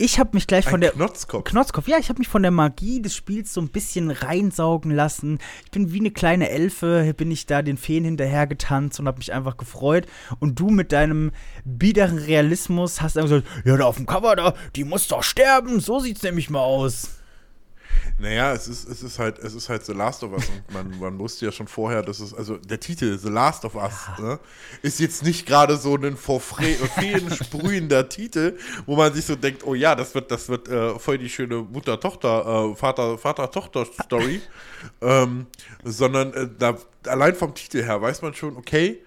Ich 0.00 0.20
habe 0.20 0.30
mich 0.34 0.46
gleich 0.46 0.64
von 0.64 0.74
Ein 0.74 0.82
der 0.82 0.92
Knotzkopf. 0.92 1.44
Knotzkopf. 1.44 1.88
Ja, 1.88 1.98
ich 1.98 2.08
habe 2.08 2.20
mich 2.20 2.28
von 2.28 2.42
der 2.42 2.52
Magie 2.52 3.02
des 3.02 3.16
Spiels 3.16 3.52
so 3.52 3.60
ein 3.60 3.68
bisschen 3.68 4.12
reinsaugen 4.12 4.92
lassen. 4.92 5.38
Ich 5.64 5.72
bin 5.72 5.92
wie 5.92 5.98
eine 5.98 6.12
kleine 6.12 6.50
Elfe, 6.50 7.12
bin 7.16 7.32
ich 7.32 7.46
da 7.46 7.62
den 7.62 7.76
Feen 7.76 8.04
hinterher 8.04 8.46
getanzt 8.46 9.00
und 9.00 9.08
habe 9.08 9.18
mich 9.18 9.32
einfach 9.32 9.56
gefreut. 9.56 10.06
Und 10.38 10.60
du 10.60 10.70
mit 10.70 10.92
deinem 10.92 11.32
biederen 11.64 12.18
Realismus 12.18 13.02
hast 13.02 13.18
einfach 13.18 13.42
gesagt, 13.42 13.66
ja, 13.66 13.76
da 13.76 13.86
auf 13.86 13.96
dem 13.96 14.06
Cover 14.06 14.36
da, 14.36 14.54
die 14.76 14.84
muss 14.84 15.08
doch 15.08 15.24
sterben. 15.24 15.80
So 15.80 15.98
sieht's 15.98 16.22
nämlich 16.22 16.48
mal 16.48 16.60
aus. 16.60 17.17
Naja, 18.18 18.52
es 18.52 18.66
ist, 18.66 18.88
es 18.88 19.02
ist 19.02 19.18
halt, 19.18 19.38
es 19.38 19.54
ist 19.54 19.68
halt 19.68 19.84
The 19.84 19.92
Last 19.92 20.24
of 20.24 20.32
Us 20.32 20.48
und 20.48 20.74
man, 20.74 20.98
man 20.98 21.18
wusste 21.18 21.46
ja 21.46 21.52
schon 21.52 21.68
vorher, 21.68 22.02
dass 22.02 22.20
es, 22.20 22.34
also 22.34 22.56
der 22.56 22.80
Titel 22.80 23.16
The 23.16 23.28
Last 23.28 23.64
of 23.64 23.74
Us 23.76 23.92
ja. 24.18 24.24
ne, 24.24 24.40
ist 24.82 24.98
jetzt 24.98 25.22
nicht 25.22 25.46
gerade 25.46 25.76
so 25.76 25.96
ein 25.96 26.16
vor 26.16 26.40
Feen 26.40 27.30
sprühender 27.30 28.08
Titel, 28.08 28.58
wo 28.86 28.96
man 28.96 29.12
sich 29.14 29.24
so 29.24 29.36
denkt, 29.36 29.64
oh 29.64 29.74
ja, 29.74 29.94
das 29.94 30.14
wird, 30.14 30.30
das 30.30 30.48
wird 30.48 30.68
äh, 30.68 30.98
voll 30.98 31.18
die 31.18 31.28
schöne 31.28 31.58
Mutter-Tochter, 31.58 32.72
äh, 32.72 32.74
Vater-Tochter-Story, 32.74 34.40
ähm, 35.00 35.46
sondern 35.84 36.34
äh, 36.34 36.48
da, 36.58 36.76
allein 37.06 37.34
vom 37.34 37.54
Titel 37.54 37.82
her 37.82 38.02
weiß 38.02 38.22
man 38.22 38.34
schon, 38.34 38.56
okay, 38.56 39.02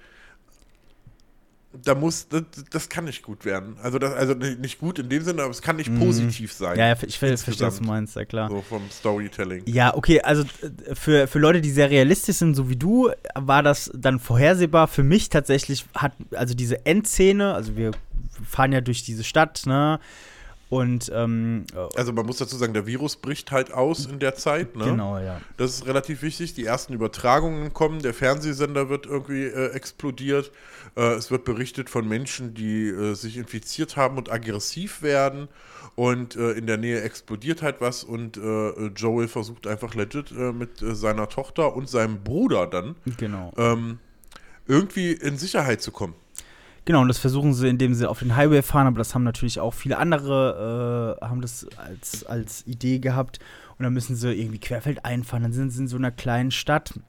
da 1.74 1.96
muss, 1.96 2.28
das, 2.28 2.44
das, 2.70 2.90
kann 2.90 3.06
nicht 3.06 3.24
gut 3.24 3.46
werden. 3.46 3.78
Also, 3.82 3.98
das, 3.98 4.14
also 4.14 4.34
nicht 4.34 4.80
gut 4.80 5.00
in 5.00 5.10
dem 5.10 5.24
Sinne, 5.24 5.44
aber 5.44 5.52
es 5.52 5.62
kann 5.62 5.78
nicht 5.78 5.90
mhm. 5.90 6.00
positiv 6.00 6.52
sein. 6.52 6.78
Ja, 6.78 6.94
ich 6.94 7.18
verstehe, 7.18 7.68
was 7.68 7.78
du 7.78 7.84
meinst, 7.84 8.16
ja 8.16 8.26
klar. 8.26 8.50
So 8.50 8.62
vom 8.62 8.90
Storytelling. 8.90 9.64
Ja, 9.68 9.96
okay, 9.96 10.22
also 10.22 10.44
äh, 10.44 10.96
für, 10.96 11.28
für 11.28 11.40
Leute, 11.40 11.62
die 11.62 11.72
sehr 11.72 11.90
realistisch 11.90 12.38
sind, 12.38 12.56
so 12.56 12.70
wie 12.70 12.76
du, 12.76 13.12
war 13.36 13.64
das 13.64 13.92
dann 13.94 14.20
vorhersehbar. 14.20 14.88
Für 14.88 15.04
mich 15.04 15.30
tatsächlich 15.30 15.86
hat, 15.96 16.14
also 16.32 16.54
diese 16.54 16.86
Endszene, 16.86 17.54
also 17.54 17.78
wir 17.78 17.92
fahren 18.46 18.74
ja 18.74 18.82
durch 18.82 19.04
diese 19.04 19.24
Stadt, 19.24 19.64
ne? 19.66 20.00
Und 20.72 21.12
ähm, 21.14 21.66
also 21.98 22.14
man 22.14 22.26
muss 22.26 22.38
dazu 22.38 22.56
sagen, 22.56 22.74
der 22.74 22.88
Virus 22.88 23.18
bricht 23.18 23.52
halt 23.52 23.74
aus 23.74 24.06
in 24.06 24.20
der 24.20 24.36
Zeit. 24.36 24.78
Ne? 24.78 24.86
Genau, 24.86 25.18
ja. 25.18 25.42
Das 25.58 25.72
ist 25.72 25.86
relativ 25.86 26.22
wichtig. 26.22 26.54
Die 26.54 26.64
ersten 26.64 26.94
Übertragungen 26.94 27.74
kommen, 27.74 28.02
der 28.02 28.14
Fernsehsender 28.14 28.88
wird 28.88 29.06
irgendwie 29.06 29.44
äh, 29.44 29.72
explodiert. 29.74 30.50
Äh, 30.96 31.16
es 31.16 31.30
wird 31.30 31.44
berichtet 31.44 31.90
von 31.90 32.08
Menschen, 32.08 32.54
die 32.54 32.88
äh, 32.88 33.16
sich 33.16 33.36
infiziert 33.36 33.98
haben 33.98 34.18
und 34.18 34.32
aggressiv 34.32 35.02
werden. 35.02 35.50
Und 35.96 36.38
äh, 36.38 36.52
in 36.52 36.68
der 36.68 36.78
Nähe 36.78 37.02
explodiert 37.02 37.62
halt 37.62 37.82
was 37.82 38.06
und 38.06 38.38
äh, 38.38 38.88
Joel 38.96 39.28
versucht 39.28 39.68
einfach 39.68 39.94
legit 39.94 40.32
äh, 40.32 40.54
mit 40.54 40.78
seiner 40.80 41.28
Tochter 41.28 41.76
und 41.76 41.90
seinem 41.90 42.24
Bruder 42.24 42.66
dann 42.66 42.96
genau. 43.18 43.52
ähm, 43.58 44.00
irgendwie 44.68 45.12
in 45.12 45.38
Sicherheit 45.38 45.82
zu 45.82 45.92
kommen. 45.92 46.16
Genau, 46.86 47.02
und 47.02 47.08
das 47.08 47.20
versuchen 47.20 47.54
sie, 47.54 47.68
indem 47.68 47.94
sie 47.94 48.10
auf 48.10 48.20
den 48.20 48.36
Highway 48.36 48.64
fahren, 48.64 48.88
aber 48.88 48.98
das 48.98 49.14
haben 49.14 49.24
natürlich 49.24 49.60
auch 49.60 49.74
viele 49.74 49.98
andere, 49.98 51.18
äh, 51.22 51.26
haben 51.26 51.42
das 51.42 51.68
als, 51.78 52.26
als 52.26 52.66
Idee 52.66 53.00
gehabt. 53.00 53.40
Und 53.78 53.84
dann 53.84 53.94
müssen 53.94 54.16
sie 54.16 54.34
irgendwie 54.34 54.60
querfeld 54.60 55.06
einfahren. 55.06 55.44
Dann 55.44 55.54
sind 55.54 55.72
sie 55.72 55.82
in 55.82 55.88
so 55.88 55.98
einer 55.98 56.12
kleinen 56.12 56.52
Stadt. 56.52 57.00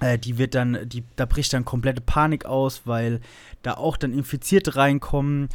Äh, 0.00 0.18
die 0.18 0.38
wird 0.38 0.54
dann, 0.54 0.88
die, 0.88 1.04
da 1.16 1.26
bricht 1.26 1.52
dann 1.52 1.64
komplette 1.64 2.00
Panik 2.00 2.46
aus, 2.46 2.82
weil 2.86 3.20
da 3.62 3.74
auch 3.74 3.98
dann 3.98 4.12
Infizierte 4.14 4.76
reinkommen. 4.76 5.48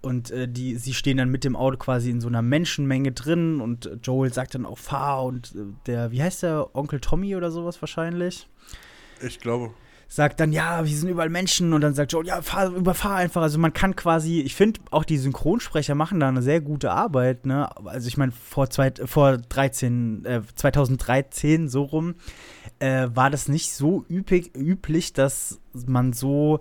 Und 0.00 0.30
äh, 0.30 0.48
die, 0.48 0.76
sie 0.76 0.94
stehen 0.94 1.18
dann 1.18 1.28
mit 1.28 1.44
dem 1.44 1.56
Auto 1.56 1.76
quasi 1.76 2.10
in 2.10 2.20
so 2.20 2.28
einer 2.28 2.40
Menschenmenge 2.40 3.12
drin 3.12 3.60
und 3.60 3.90
Joel 4.02 4.32
sagt 4.32 4.54
dann 4.54 4.64
auch 4.64 4.78
fahr 4.78 5.24
und 5.24 5.54
äh, 5.54 5.58
der, 5.86 6.10
wie 6.10 6.22
heißt 6.22 6.42
der, 6.42 6.74
Onkel 6.74 7.00
Tommy 7.00 7.36
oder 7.36 7.50
sowas 7.50 7.82
wahrscheinlich? 7.82 8.48
Ich 9.20 9.40
glaube 9.40 9.74
sagt 10.12 10.40
dann, 10.40 10.52
ja, 10.52 10.82
hier 10.82 10.98
sind 10.98 11.08
überall 11.08 11.28
Menschen 11.28 11.72
und 11.72 11.82
dann 11.82 11.94
sagt 11.94 12.12
Joel, 12.12 12.26
ja, 12.26 12.42
fahr, 12.42 12.66
überfahr 12.74 13.14
einfach. 13.14 13.42
Also 13.42 13.60
man 13.60 13.72
kann 13.72 13.94
quasi, 13.94 14.40
ich 14.40 14.56
finde, 14.56 14.80
auch 14.90 15.04
die 15.04 15.16
Synchronsprecher 15.16 15.94
machen 15.94 16.18
da 16.18 16.26
eine 16.28 16.42
sehr 16.42 16.60
gute 16.60 16.90
Arbeit, 16.90 17.46
ne? 17.46 17.68
Also 17.86 18.08
ich 18.08 18.16
meine, 18.16 18.32
vor, 18.32 18.66
vor 19.04 19.38
13, 19.38 20.24
äh, 20.24 20.42
2013 20.56 21.68
so 21.68 21.84
rum 21.84 22.16
äh, 22.80 23.06
war 23.14 23.30
das 23.30 23.46
nicht 23.46 23.72
so 23.72 24.04
übig, 24.08 24.56
üblich, 24.56 25.12
dass 25.12 25.60
man 25.86 26.12
so 26.12 26.58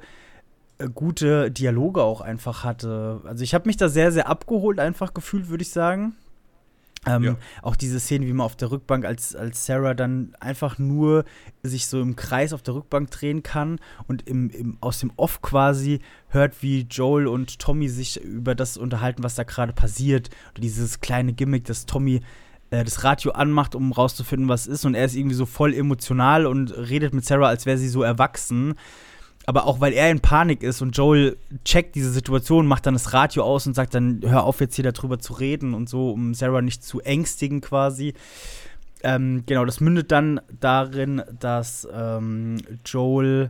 äh, 0.77 0.87
gute 0.87 1.49
Dialoge 1.49 2.03
auch 2.03 2.21
einfach 2.21 2.63
hatte. 2.63 3.21
Also 3.25 3.43
ich 3.43 3.55
habe 3.55 3.67
mich 3.67 3.77
da 3.77 3.89
sehr, 3.89 4.11
sehr 4.11 4.27
abgeholt 4.27 4.79
einfach 4.79 5.15
gefühlt, 5.15 5.49
würde 5.49 5.63
ich 5.63 5.71
sagen. 5.71 6.15
Ähm, 7.05 7.23
ja. 7.23 7.37
Auch 7.61 7.75
diese 7.75 7.99
Szene, 7.99 8.27
wie 8.27 8.33
man 8.33 8.45
auf 8.45 8.55
der 8.55 8.71
Rückbank 8.71 9.05
als, 9.05 9.35
als 9.35 9.65
Sarah 9.65 9.93
dann 9.93 10.33
einfach 10.39 10.77
nur 10.77 11.23
sich 11.63 11.87
so 11.87 12.01
im 12.01 12.15
Kreis 12.15 12.51
auf 12.51 12.61
der 12.61 12.73
Rückbank 12.73 13.09
drehen 13.11 13.41
kann 13.41 13.79
und 14.07 14.27
im, 14.27 14.49
im, 14.49 14.77
aus 14.81 14.99
dem 14.99 15.11
Off 15.15 15.41
quasi 15.41 15.99
hört, 16.27 16.61
wie 16.61 16.81
Joel 16.81 17.27
und 17.27 17.59
Tommy 17.59 17.87
sich 17.87 18.21
über 18.21 18.53
das 18.53 18.77
unterhalten, 18.77 19.23
was 19.23 19.35
da 19.35 19.43
gerade 19.43 19.73
passiert. 19.73 20.29
Und 20.55 20.63
dieses 20.63 20.99
kleine 20.99 21.33
Gimmick, 21.33 21.65
dass 21.65 21.85
Tommy 21.85 22.21
äh, 22.69 22.83
das 22.83 23.03
Radio 23.03 23.31
anmacht, 23.31 23.75
um 23.75 23.93
rauszufinden, 23.93 24.49
was 24.49 24.67
ist. 24.67 24.85
Und 24.85 24.95
er 24.95 25.05
ist 25.05 25.15
irgendwie 25.15 25.35
so 25.35 25.45
voll 25.45 25.73
emotional 25.73 26.45
und 26.45 26.71
redet 26.71 27.13
mit 27.13 27.25
Sarah, 27.25 27.47
als 27.47 27.65
wäre 27.65 27.77
sie 27.77 27.89
so 27.89 28.03
erwachsen 28.03 28.75
aber 29.45 29.65
auch 29.65 29.79
weil 29.79 29.93
er 29.93 30.11
in 30.11 30.19
Panik 30.19 30.63
ist 30.63 30.81
und 30.81 30.95
Joel 30.95 31.37
checkt 31.65 31.95
diese 31.95 32.11
Situation, 32.11 32.67
macht 32.67 32.85
dann 32.85 32.93
das 32.93 33.13
Radio 33.13 33.43
aus 33.43 33.65
und 33.65 33.73
sagt 33.73 33.95
dann, 33.95 34.21
hör 34.23 34.43
auf 34.43 34.59
jetzt 34.61 34.75
hier 34.75 34.89
darüber 34.91 35.19
zu 35.19 35.33
reden 35.33 35.73
und 35.73 35.89
so, 35.89 36.11
um 36.11 36.33
Sarah 36.33 36.61
nicht 36.61 36.83
zu 36.83 37.01
ängstigen 37.01 37.61
quasi. 37.61 38.13
Ähm, 39.01 39.43
genau, 39.45 39.65
das 39.65 39.79
mündet 39.79 40.11
dann 40.11 40.41
darin, 40.59 41.23
dass 41.39 41.87
ähm, 41.91 42.57
Joel 42.85 43.49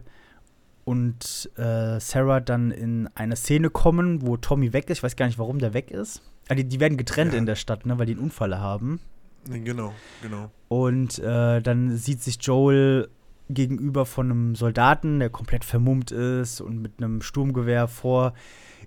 und 0.86 1.50
äh, 1.58 2.00
Sarah 2.00 2.39
dann 2.39 2.72
in 2.72 3.10
eine 3.15 3.36
Szene 3.36 3.69
kommen, 3.69 4.25
wo 4.25 4.38
Tommy 4.38 4.74
weg 4.74 4.89
ist. 4.89 5.00
Ich 5.00 5.03
weiß 5.03 5.15
gar 5.15 5.25
nicht, 5.25 5.38
warum 5.38 5.60
der 5.60 5.74
weg 5.74 5.91
ist. 5.91 6.22
Die, 6.51 6.63
die 6.63 6.79
werden 6.79 6.98
getrennt 6.98 7.34
ja. 7.34 7.39
in 7.39 7.46
der 7.46 7.55
Stadt, 7.55 7.86
ne, 7.86 8.00
weil 8.00 8.05
die 8.05 8.13
einen 8.13 8.24
Unfall 8.24 8.58
haben. 8.58 9.00
Genau, 9.48 9.93
genau. 10.22 10.51
Und 10.67 11.19
äh, 11.19 11.62
dann 11.62 11.96
sieht 11.96 12.22
sich 12.22 12.38
Joel 12.41 13.10
gegenüber 13.50 14.06
von 14.06 14.32
einem 14.32 14.56
Soldaten, 14.56 15.20
der 15.20 15.29
komplett 15.29 15.65
vermummt 15.65 16.12
ist 16.12 16.62
und 16.62 16.82
mit 16.82 16.94
einem 16.98 17.22
Sturmgewehr 17.22 17.88
vor 17.88 18.34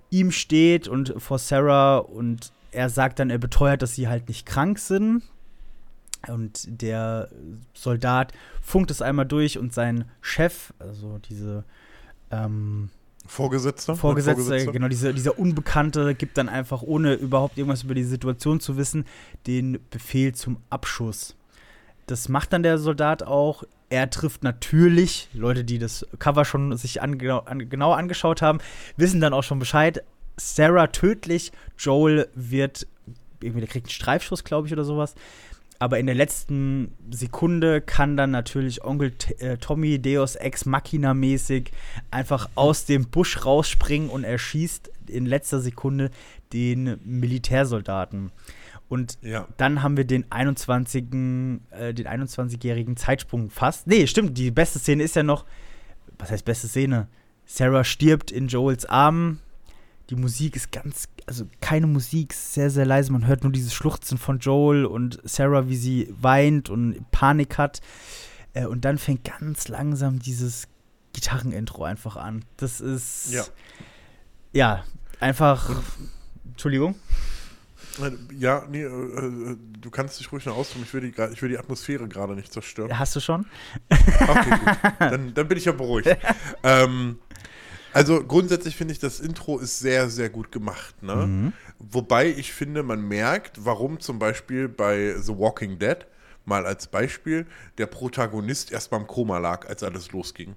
ihm 0.09 0.31
steht 0.31 0.87
und 0.87 1.13
vor 1.17 1.39
Sarah 1.39 1.97
und 1.97 2.53
er 2.71 2.89
sagt 2.89 3.19
dann, 3.19 3.29
er 3.29 3.37
beteuert, 3.37 3.81
dass 3.81 3.93
sie 3.95 4.07
halt 4.07 4.27
nicht 4.27 4.45
krank 4.45 4.79
sind. 4.79 5.23
Und 6.27 6.81
der 6.81 7.29
Soldat 7.73 8.31
funkt 8.61 8.89
es 8.91 9.01
einmal 9.01 9.25
durch 9.25 9.57
und 9.57 9.73
sein 9.73 10.05
Chef, 10.21 10.73
also 10.79 11.19
diese 11.29 11.65
ähm, 12.31 12.89
Vorgesetzter? 13.25 13.95
Vorgesetzter, 13.95 14.43
Vorgesetzter, 14.43 14.71
genau, 14.71 14.87
diese, 14.87 15.13
dieser 15.13 15.37
Unbekannte 15.37 16.15
gibt 16.15 16.37
dann 16.37 16.49
einfach, 16.49 16.81
ohne 16.81 17.13
überhaupt 17.13 17.57
irgendwas 17.57 17.83
über 17.83 17.93
die 17.93 18.03
Situation 18.03 18.59
zu 18.59 18.77
wissen, 18.77 19.05
den 19.47 19.79
Befehl 19.89 20.33
zum 20.33 20.57
Abschuss. 20.69 21.35
Das 22.07 22.29
macht 22.29 22.53
dann 22.53 22.63
der 22.63 22.77
Soldat 22.77 23.23
auch 23.23 23.63
er 23.93 24.09
trifft 24.09 24.43
natürlich, 24.43 25.29
Leute, 25.33 25.63
die 25.63 25.77
das 25.77 26.03
Cover 26.17 26.45
schon 26.45 26.75
sich 26.75 27.03
ange 27.03 27.45
an, 27.45 27.69
genau 27.69 27.91
angeschaut 27.91 28.41
haben, 28.41 28.57
wissen 28.97 29.21
dann 29.21 29.33
auch 29.33 29.43
schon 29.43 29.59
Bescheid. 29.59 30.03
Sarah 30.35 30.87
tödlich, 30.87 31.51
Joel 31.77 32.27
wird, 32.33 32.87
irgendwie, 33.39 33.59
der 33.59 33.69
kriegt 33.69 33.85
einen 33.85 33.91
Streifschuss, 33.91 34.43
glaube 34.43 34.65
ich, 34.65 34.73
oder 34.73 34.83
sowas. 34.83 35.13
Aber 35.77 35.99
in 35.99 36.07
der 36.07 36.15
letzten 36.15 36.95
Sekunde 37.11 37.81
kann 37.81 38.17
dann 38.17 38.31
natürlich 38.31 38.83
Onkel 38.83 39.11
T 39.11 39.33
äh, 39.35 39.57
Tommy 39.57 40.01
Deus 40.01 40.35
Ex 40.37 40.65
Machina 40.65 41.13
mäßig 41.13 41.71
einfach 42.09 42.49
aus 42.55 42.85
dem 42.85 43.09
Busch 43.09 43.45
rausspringen 43.45 44.09
und 44.09 44.23
erschießt 44.23 44.89
in 45.07 45.27
letzter 45.27 45.59
Sekunde 45.59 46.09
den 46.51 46.99
Militärsoldaten. 47.03 48.31
Und 48.93 49.17
ja. 49.23 49.47
dann 49.57 49.81
haben 49.81 49.97
wir 49.97 50.05
den 50.05 50.31
21. 50.31 51.05
Äh, 51.05 51.93
den 51.95 52.07
21-jährigen 52.07 52.95
Zeitsprung 52.95 53.49
fast. 53.49 53.87
Nee, 53.87 54.05
stimmt, 54.05 54.37
die 54.37 54.51
beste 54.51 54.77
Szene 54.77 55.01
ist 55.01 55.15
ja 55.15 55.23
noch. 55.23 55.47
Was 56.19 56.29
heißt 56.29 56.45
beste 56.45 56.67
Szene? 56.67 57.07
Sarah 57.43 57.83
stirbt 57.83 58.29
in 58.29 58.49
Joels 58.49 58.85
Armen. 58.85 59.39
Die 60.11 60.15
Musik 60.15 60.55
ist 60.55 60.71
ganz, 60.71 61.09
also 61.25 61.45
keine 61.59 61.87
Musik, 61.87 62.33
sehr, 62.35 62.69
sehr 62.69 62.85
leise. 62.85 63.11
Man 63.11 63.25
hört 63.25 63.41
nur 63.41 63.51
dieses 63.51 63.73
Schluchzen 63.73 64.19
von 64.19 64.37
Joel 64.37 64.85
und 64.85 65.19
Sarah, 65.23 65.67
wie 65.67 65.75
sie 65.75 66.13
weint 66.21 66.69
und 66.69 67.09
Panik 67.09 67.57
hat. 67.57 67.81
Äh, 68.53 68.67
und 68.67 68.85
dann 68.85 68.99
fängt 68.99 69.23
ganz 69.23 69.69
langsam 69.69 70.19
dieses 70.19 70.67
Gitarrenintro 71.13 71.83
einfach 71.83 72.15
an. 72.15 72.45
Das 72.57 72.79
ist. 72.79 73.31
Ja. 73.31 73.43
Ja, 74.51 74.83
einfach. 75.19 75.81
Entschuldigung. 76.45 76.93
Ja, 78.37 78.65
nee, 78.69 78.81
äh, 78.81 78.85
äh, 78.85 79.57
du 79.79 79.89
kannst 79.91 80.19
dich 80.19 80.31
ruhig 80.31 80.45
noch 80.45 80.55
ausdrücken. 80.55 80.85
Ich 80.85 80.93
will 80.93 81.01
die, 81.01 81.13
ich 81.31 81.41
will 81.41 81.49
die 81.49 81.57
Atmosphäre 81.57 82.07
gerade 82.07 82.35
nicht 82.35 82.51
zerstören. 82.51 82.97
Hast 82.97 83.15
du 83.15 83.19
schon? 83.19 83.45
Okay, 83.89 84.49
gut. 84.49 84.77
Dann, 84.99 85.33
dann 85.33 85.47
bin 85.47 85.57
ich 85.57 85.65
ja 85.65 85.71
beruhigt. 85.71 86.17
ähm, 86.63 87.19
also 87.93 88.23
grundsätzlich 88.23 88.75
finde 88.75 88.93
ich, 88.93 88.99
das 88.99 89.19
Intro 89.19 89.59
ist 89.59 89.79
sehr, 89.79 90.09
sehr 90.09 90.29
gut 90.29 90.51
gemacht. 90.51 91.01
Ne? 91.03 91.15
Mhm. 91.15 91.53
Wobei 91.79 92.29
ich 92.29 92.53
finde, 92.53 92.81
man 92.81 93.01
merkt, 93.07 93.65
warum 93.65 93.99
zum 93.99 94.17
Beispiel 94.17 94.67
bei 94.67 95.15
The 95.19 95.37
Walking 95.37 95.77
Dead, 95.77 95.97
mal 96.45 96.65
als 96.65 96.87
Beispiel, 96.87 97.45
der 97.77 97.85
Protagonist 97.85 98.71
erst 98.71 98.89
beim 98.89 99.07
Koma 99.07 99.37
lag, 99.37 99.67
als 99.67 99.83
alles 99.83 100.11
losging 100.11 100.55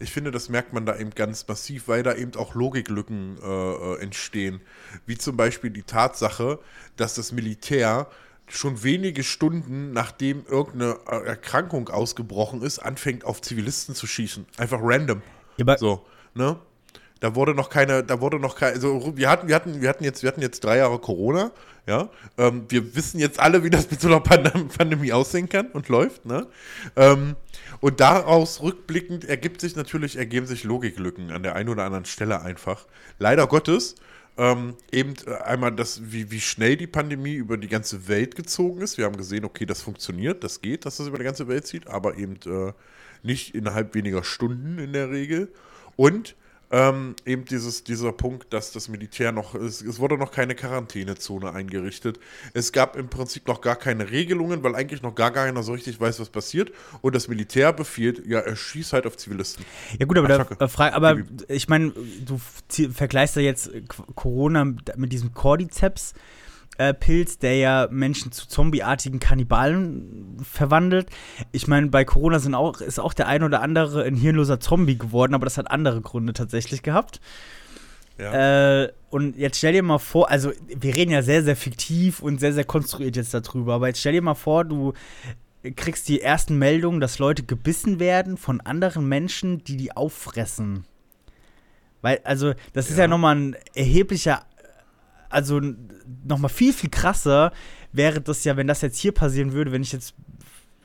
ich 0.00 0.12
finde, 0.12 0.30
das 0.30 0.48
merkt 0.48 0.72
man 0.72 0.86
da 0.86 0.96
eben 0.96 1.10
ganz 1.10 1.46
massiv, 1.46 1.86
weil 1.86 2.02
da 2.02 2.14
eben 2.14 2.34
auch 2.36 2.54
Logiklücken 2.54 3.38
äh, 3.42 3.46
äh, 3.46 4.00
entstehen. 4.00 4.60
Wie 5.06 5.16
zum 5.16 5.36
Beispiel 5.36 5.70
die 5.70 5.82
Tatsache, 5.82 6.58
dass 6.96 7.14
das 7.14 7.32
Militär 7.32 8.08
schon 8.48 8.82
wenige 8.82 9.22
Stunden 9.22 9.92
nachdem 9.92 10.44
irgendeine 10.46 10.98
Erkrankung 11.06 11.88
ausgebrochen 11.88 12.62
ist, 12.62 12.80
anfängt 12.80 13.24
auf 13.24 13.42
Zivilisten 13.42 13.94
zu 13.94 14.06
schießen. 14.06 14.46
Einfach 14.56 14.80
random. 14.82 15.22
Ja, 15.56 15.78
so, 15.78 16.04
ne? 16.34 16.58
Da 17.20 17.34
wurde 17.34 17.54
noch 17.54 17.68
keine, 17.68 18.02
da 18.02 18.22
wurde 18.22 18.40
noch 18.40 18.56
keine, 18.56 18.72
also 18.72 19.12
wir 19.14 19.28
hatten, 19.28 19.46
wir 19.46 19.54
hatten, 19.54 19.82
wir 19.82 19.88
hatten 19.90 20.04
jetzt, 20.04 20.22
wir 20.22 20.28
hatten 20.28 20.40
jetzt 20.40 20.64
drei 20.64 20.78
Jahre 20.78 20.98
Corona, 20.98 21.52
ja. 21.86 22.08
Ähm, 22.38 22.64
wir 22.68 22.96
wissen 22.96 23.20
jetzt 23.20 23.38
alle, 23.38 23.62
wie 23.62 23.68
das 23.68 23.90
mit 23.90 24.00
so 24.00 24.08
einer 24.08 24.20
Pandemie 24.20 25.12
aussehen 25.12 25.48
kann 25.48 25.66
und 25.66 25.88
läuft, 25.88 26.24
ne? 26.24 26.46
Ähm, 26.96 27.36
und 27.80 28.00
daraus 28.00 28.60
rückblickend 28.62 29.24
ergibt 29.24 29.60
sich 29.60 29.76
natürlich, 29.76 30.16
ergeben 30.16 30.46
sich 30.46 30.64
Logiklücken 30.64 31.30
an 31.30 31.42
der 31.42 31.54
einen 31.54 31.68
oder 31.68 31.84
anderen 31.84 32.04
Stelle 32.04 32.42
einfach. 32.42 32.86
Leider 33.18 33.46
Gottes, 33.46 33.94
ähm, 34.36 34.74
eben 34.92 35.14
äh, 35.26 35.34
einmal 35.42 35.72
das, 35.72 36.12
wie, 36.12 36.30
wie 36.30 36.40
schnell 36.40 36.76
die 36.76 36.86
Pandemie 36.86 37.34
über 37.34 37.56
die 37.56 37.68
ganze 37.68 38.08
Welt 38.08 38.36
gezogen 38.36 38.80
ist. 38.80 38.96
Wir 38.96 39.04
haben 39.04 39.16
gesehen, 39.16 39.44
okay, 39.44 39.66
das 39.66 39.82
funktioniert, 39.82 40.44
das 40.44 40.60
geht, 40.60 40.86
dass 40.86 40.98
das 40.98 41.08
über 41.08 41.18
die 41.18 41.24
ganze 41.24 41.48
Welt 41.48 41.66
zieht, 41.66 41.86
aber 41.88 42.16
eben 42.16 42.36
äh, 42.46 42.72
nicht 43.22 43.54
innerhalb 43.54 43.94
weniger 43.94 44.24
Stunden 44.24 44.78
in 44.78 44.92
der 44.92 45.10
Regel. 45.10 45.52
Und 45.96 46.36
ähm, 46.70 47.16
eben 47.26 47.44
dieses, 47.44 47.82
dieser 47.82 48.12
Punkt, 48.12 48.52
dass 48.52 48.70
das 48.70 48.88
Militär 48.88 49.32
noch, 49.32 49.54
es, 49.56 49.82
es, 49.82 49.98
wurde 49.98 50.16
noch 50.16 50.30
keine 50.30 50.54
Quarantänezone 50.54 51.52
eingerichtet. 51.52 52.20
Es 52.54 52.70
gab 52.70 52.96
im 52.96 53.08
Prinzip 53.08 53.48
noch 53.48 53.60
gar 53.60 53.74
keine 53.74 54.10
Regelungen, 54.10 54.62
weil 54.62 54.76
eigentlich 54.76 55.02
noch 55.02 55.16
gar 55.16 55.32
keiner 55.32 55.62
so 55.64 55.72
richtig 55.72 56.00
weiß, 56.00 56.20
was 56.20 56.30
passiert. 56.30 56.70
Und 57.02 57.16
das 57.16 57.26
Militär 57.26 57.72
befiehlt, 57.72 58.24
ja, 58.26 58.38
er 58.38 58.54
schießt 58.54 58.92
halt 58.92 59.06
auf 59.06 59.16
Zivilisten. 59.16 59.64
Ja 59.98 60.06
gut, 60.06 60.16
aber, 60.18 60.28
da, 60.28 60.46
äh, 60.60 60.90
aber 60.90 61.18
ich 61.48 61.68
meine, 61.68 61.92
du 62.24 62.40
vergleichst 62.92 63.34
ja 63.34 63.42
jetzt 63.42 63.70
Corona 64.14 64.64
mit 64.64 65.12
diesem 65.12 65.34
Cordyceps 65.34 66.14
äh, 66.80 66.94
Pilz, 66.94 67.36
der 67.36 67.56
ja 67.56 67.88
Menschen 67.90 68.32
zu 68.32 68.48
zombieartigen 68.48 69.20
Kannibalen 69.20 70.38
verwandelt. 70.42 71.10
Ich 71.52 71.68
meine, 71.68 71.88
bei 71.88 72.06
Corona 72.06 72.38
sind 72.38 72.54
auch, 72.54 72.80
ist 72.80 72.98
auch 72.98 73.12
der 73.12 73.28
ein 73.28 73.42
oder 73.42 73.60
andere 73.60 74.04
ein 74.04 74.14
hirnloser 74.14 74.60
Zombie 74.60 74.96
geworden, 74.96 75.34
aber 75.34 75.44
das 75.44 75.58
hat 75.58 75.70
andere 75.70 76.00
Gründe 76.00 76.32
tatsächlich 76.32 76.82
gehabt. 76.82 77.20
Ja. 78.16 78.84
Äh, 78.84 78.92
und 79.10 79.36
jetzt 79.36 79.58
stell 79.58 79.74
dir 79.74 79.82
mal 79.82 79.98
vor, 79.98 80.30
also 80.30 80.52
wir 80.68 80.96
reden 80.96 81.10
ja 81.10 81.20
sehr, 81.20 81.42
sehr 81.42 81.56
fiktiv 81.56 82.20
und 82.20 82.40
sehr, 82.40 82.54
sehr 82.54 82.64
konstruiert 82.64 83.14
jetzt 83.14 83.34
darüber, 83.34 83.74
aber 83.74 83.88
jetzt 83.88 84.00
stell 84.00 84.12
dir 84.12 84.22
mal 84.22 84.34
vor, 84.34 84.64
du 84.64 84.94
kriegst 85.76 86.08
die 86.08 86.22
ersten 86.22 86.56
Meldungen, 86.56 87.00
dass 87.00 87.18
Leute 87.18 87.42
gebissen 87.42 88.00
werden 88.00 88.38
von 88.38 88.62
anderen 88.62 89.06
Menschen, 89.06 89.62
die 89.64 89.76
die 89.76 89.94
auffressen. 89.94 90.86
Weil, 92.00 92.20
also, 92.24 92.54
das 92.72 92.86
ja. 92.86 92.92
ist 92.92 92.98
ja 92.98 93.06
nochmal 93.06 93.36
ein 93.36 93.56
erheblicher 93.74 94.46
also 95.30 95.60
nochmal 96.24 96.50
viel, 96.50 96.72
viel 96.72 96.90
krasser 96.90 97.52
wäre 97.92 98.20
das 98.20 98.44
ja, 98.44 98.56
wenn 98.56 98.66
das 98.66 98.82
jetzt 98.82 98.98
hier 98.98 99.12
passieren 99.12 99.52
würde, 99.52 99.72
wenn 99.72 99.82
ich 99.82 99.92
jetzt 99.92 100.14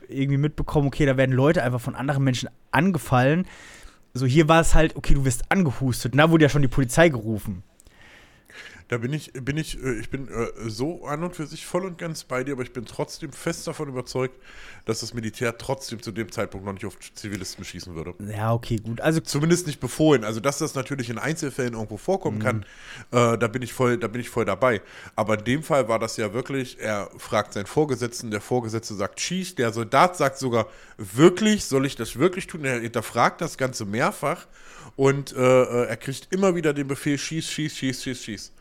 irgendwie 0.08 0.38
mitbekomme, 0.38 0.86
okay, 0.86 1.06
da 1.06 1.16
werden 1.16 1.34
Leute 1.34 1.62
einfach 1.62 1.80
von 1.80 1.94
anderen 1.94 2.24
Menschen 2.24 2.48
angefallen. 2.70 3.46
So, 4.14 4.24
hier 4.26 4.48
war 4.48 4.60
es 4.60 4.74
halt, 4.74 4.96
okay, 4.96 5.14
du 5.14 5.24
wirst 5.24 5.50
angehustet. 5.50 6.14
Da 6.16 6.30
wurde 6.30 6.44
ja 6.44 6.48
schon 6.48 6.62
die 6.62 6.68
Polizei 6.68 7.08
gerufen. 7.08 7.62
Da 8.88 8.98
bin 8.98 9.12
ich, 9.12 9.32
bin 9.32 9.56
ich, 9.56 9.82
äh, 9.82 9.98
ich 9.98 10.10
bin 10.10 10.28
äh, 10.28 10.46
so 10.68 11.04
an 11.04 11.24
und 11.24 11.34
für 11.34 11.46
sich 11.46 11.66
voll 11.66 11.84
und 11.84 11.98
ganz 11.98 12.24
bei 12.24 12.44
dir, 12.44 12.52
aber 12.52 12.62
ich 12.62 12.72
bin 12.72 12.84
trotzdem 12.86 13.32
fest 13.32 13.66
davon 13.66 13.88
überzeugt, 13.88 14.40
dass 14.84 15.00
das 15.00 15.12
Militär 15.12 15.58
trotzdem 15.58 16.00
zu 16.00 16.12
dem 16.12 16.30
Zeitpunkt 16.30 16.64
noch 16.64 16.72
nicht 16.72 16.86
auf 16.86 16.96
Zivilisten 17.14 17.64
schießen 17.64 17.94
würde. 17.94 18.14
Ja, 18.30 18.52
okay, 18.52 18.76
gut. 18.76 19.00
Also 19.00 19.20
Zumindest 19.20 19.66
nicht 19.66 19.80
befohlen. 19.80 20.24
Also, 20.24 20.40
dass 20.40 20.58
das 20.58 20.74
natürlich 20.74 21.10
in 21.10 21.18
Einzelfällen 21.18 21.74
irgendwo 21.74 21.96
vorkommen 21.96 22.38
kann, 22.38 22.64
äh, 23.10 23.36
da 23.36 23.48
bin 23.48 23.62
ich 23.62 23.72
voll, 23.72 23.98
da 23.98 24.08
bin 24.08 24.20
ich 24.20 24.30
voll 24.30 24.44
dabei. 24.44 24.80
Aber 25.16 25.38
in 25.38 25.44
dem 25.44 25.62
Fall 25.62 25.88
war 25.88 25.98
das 25.98 26.16
ja 26.16 26.32
wirklich, 26.32 26.78
er 26.80 27.10
fragt 27.18 27.54
seinen 27.54 27.66
Vorgesetzten, 27.66 28.30
der 28.30 28.40
Vorgesetzte 28.40 28.94
sagt, 28.94 29.20
schieß, 29.20 29.56
der 29.56 29.72
Soldat 29.72 30.16
sagt 30.16 30.38
sogar, 30.38 30.68
wirklich, 30.96 31.64
soll 31.64 31.86
ich 31.86 31.96
das 31.96 32.16
wirklich 32.18 32.46
tun? 32.46 32.64
Er 32.64 32.80
hinterfragt 32.80 33.40
das 33.40 33.58
Ganze 33.58 33.84
mehrfach 33.84 34.46
und 34.94 35.32
äh, 35.32 35.62
äh, 35.62 35.86
er 35.86 35.96
kriegt 35.96 36.32
immer 36.32 36.54
wieder 36.54 36.72
den 36.72 36.86
Befehl, 36.86 37.18
schieß, 37.18 37.50
schieß, 37.50 37.76
schieß, 37.76 38.02
schieß, 38.02 38.22
schieß. 38.22 38.52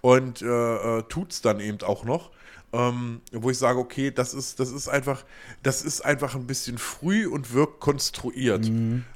Und 0.00 0.42
äh, 0.42 0.46
äh, 0.46 1.02
tut's 1.08 1.40
dann 1.40 1.60
eben 1.60 1.80
auch 1.82 2.04
noch. 2.04 2.30
Ähm, 2.72 3.20
wo 3.30 3.50
ich 3.50 3.58
sage, 3.58 3.78
okay, 3.78 4.10
das 4.10 4.34
ist, 4.34 4.58
das 4.58 4.72
ist 4.72 4.88
einfach, 4.88 5.24
das 5.62 5.82
ist 5.82 6.00
einfach 6.04 6.34
ein 6.34 6.48
bisschen 6.48 6.76
früh 6.76 7.24
und 7.28 7.54
wirkt 7.54 7.78
konstruiert. 7.78 8.64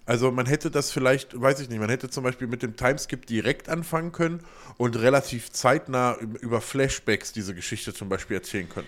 Also 0.06 0.30
man 0.30 0.46
hätte 0.46 0.70
das 0.70 0.92
vielleicht, 0.92 1.40
weiß 1.40 1.58
ich 1.58 1.68
nicht, 1.68 1.80
man 1.80 1.88
hätte 1.90 2.08
zum 2.08 2.22
Beispiel 2.22 2.46
mit 2.46 2.62
dem 2.62 2.76
Timeskip 2.76 3.26
direkt 3.26 3.68
anfangen 3.68 4.12
können 4.12 4.44
und 4.76 4.94
relativ 4.94 5.50
zeitnah 5.50 6.16
über 6.40 6.60
Flashbacks 6.60 7.32
diese 7.32 7.52
Geschichte 7.52 7.92
zum 7.92 8.08
Beispiel 8.08 8.36
erzählen 8.36 8.68
können. 8.68 8.86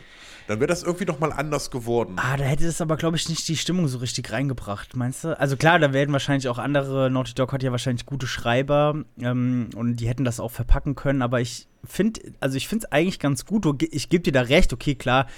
Dann 0.51 0.59
wäre 0.59 0.67
das 0.67 0.83
irgendwie 0.83 1.05
noch 1.05 1.21
mal 1.21 1.33
anders 1.33 1.71
geworden. 1.71 2.17
Ah, 2.17 2.37
da 2.37 2.43
hätte 2.43 2.67
es 2.67 2.81
aber, 2.81 2.97
glaube 2.97 3.17
ich, 3.17 3.29
nicht 3.29 3.47
die 3.47 3.57
Stimmung 3.57 3.87
so 3.87 3.99
richtig 3.99 4.33
reingebracht, 4.33 4.97
meinst 4.97 5.23
du? 5.23 5.39
Also 5.39 5.57
klar, 5.57 5.79
da 5.79 5.93
werden 5.93 6.11
wahrscheinlich 6.11 6.49
auch 6.49 6.59
andere, 6.59 7.09
Naughty 7.09 7.35
Dog 7.35 7.53
hat 7.53 7.63
ja 7.63 7.71
wahrscheinlich 7.71 8.05
gute 8.05 8.27
Schreiber 8.27 9.05
ähm, 9.21 9.71
und 9.77 9.99
die 9.99 10.09
hätten 10.09 10.25
das 10.25 10.41
auch 10.41 10.51
verpacken 10.51 10.97
können, 10.97 11.23
aber 11.23 11.41
ich 11.41 11.69
finde, 11.85 12.21
also 12.41 12.57
ich 12.57 12.67
finde 12.67 12.85
es 12.85 12.91
eigentlich 12.91 13.21
ganz 13.21 13.47
gut. 13.47 13.81
Ich 13.93 14.09
gebe 14.09 14.25
dir 14.25 14.33
da 14.33 14.41
recht, 14.41 14.73
okay, 14.73 14.97
klar, 14.97 15.29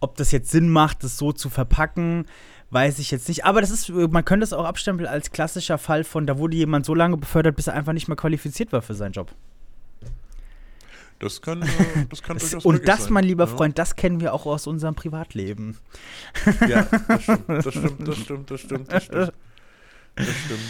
ob 0.00 0.18
das 0.18 0.32
jetzt 0.32 0.50
Sinn 0.50 0.68
macht, 0.68 1.02
das 1.02 1.16
so 1.16 1.32
zu 1.32 1.48
verpacken, 1.48 2.26
weiß 2.68 2.98
ich 2.98 3.10
jetzt 3.10 3.28
nicht. 3.28 3.46
Aber 3.46 3.62
das 3.62 3.70
ist, 3.70 3.88
man 3.88 4.26
könnte 4.26 4.44
es 4.44 4.52
auch 4.52 4.66
abstempeln 4.66 5.08
als 5.08 5.30
klassischer 5.30 5.78
Fall 5.78 6.04
von, 6.04 6.26
da 6.26 6.36
wurde 6.36 6.58
jemand 6.58 6.84
so 6.84 6.94
lange 6.94 7.16
befördert, 7.16 7.56
bis 7.56 7.68
er 7.68 7.72
einfach 7.72 7.94
nicht 7.94 8.08
mehr 8.08 8.18
qualifiziert 8.18 8.70
war 8.70 8.82
für 8.82 8.92
seinen 8.92 9.12
Job. 9.12 9.34
Das 11.22 11.40
kann, 11.40 11.62
äh, 11.62 11.66
das 12.10 12.22
kann 12.22 12.36
Das, 12.38 12.50
durchaus 12.50 12.64
und 12.66 12.86
das, 12.86 13.04
sein. 13.04 13.12
mein 13.14 13.24
lieber 13.24 13.44
Ja. 13.44 13.50
Freund, 13.56 13.78
das 13.78 13.96
kennen 13.96 14.20
wir 14.20 14.34
auch 14.34 14.44
aus 14.44 14.66
unserem 14.66 14.94
Privatleben. 14.94 15.78
Ja, 16.68 16.86
das 17.08 17.22
stimmt, 17.22 17.48
das 17.48 17.74
stimmt, 17.74 18.08
das 18.08 18.16
stimmt, 18.18 18.50
das 18.50 18.60
stimmt, 18.60 18.92
das 18.92 19.04
stimmt. 19.04 19.32
Das 20.16 20.26
stimmt. 20.26 20.60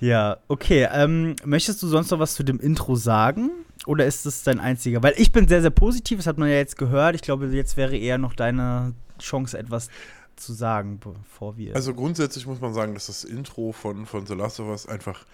Ja, 0.00 0.36
okay. 0.48 0.88
Ähm, 0.92 1.34
möchtest 1.44 1.82
du 1.82 1.88
sonst 1.88 2.10
noch 2.10 2.18
was 2.18 2.34
zu 2.34 2.42
dem 2.42 2.60
Intro 2.60 2.94
sagen? 2.96 3.50
Oder 3.86 4.06
ist 4.06 4.26
es 4.26 4.42
dein 4.42 4.60
einziger? 4.60 5.02
Weil 5.02 5.14
ich 5.16 5.32
bin 5.32 5.48
sehr, 5.48 5.62
sehr 5.62 5.70
positiv, 5.70 6.18
das 6.18 6.26
hat 6.26 6.38
man 6.38 6.48
ja 6.48 6.56
jetzt 6.56 6.76
gehört. 6.76 7.14
Ich 7.14 7.22
glaube, 7.22 7.46
jetzt 7.46 7.76
wäre 7.76 7.96
eher 7.96 8.18
noch 8.18 8.34
deine 8.34 8.94
Chance, 9.18 9.58
etwas 9.58 9.88
zu 10.36 10.52
sagen, 10.52 10.98
bevor 11.00 11.56
wir. 11.56 11.74
Also 11.76 11.94
grundsätzlich 11.94 12.46
muss 12.46 12.60
man 12.60 12.74
sagen, 12.74 12.94
dass 12.94 13.06
das 13.06 13.24
Intro 13.24 13.72
von, 13.72 14.04
von 14.04 14.26
The 14.26 14.34
Last 14.34 14.58
of 14.60 14.68
Us 14.68 14.86
einfach 14.86 15.24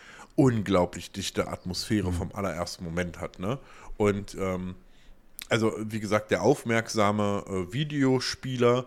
unglaublich 0.41 1.13
dichte 1.13 1.49
Atmosphäre 1.49 2.13
vom 2.13 2.31
allerersten 2.33 2.83
Moment 2.83 3.21
hat, 3.21 3.39
ne? 3.39 3.59
Und 3.99 4.35
ähm, 4.41 4.75
also 5.51 5.75
wie 5.79 6.01
gesagt, 6.01 6.31
der 6.31 6.43
aufmerksame 6.43 7.45
äh, 7.47 7.73
Videospieler, 7.73 8.87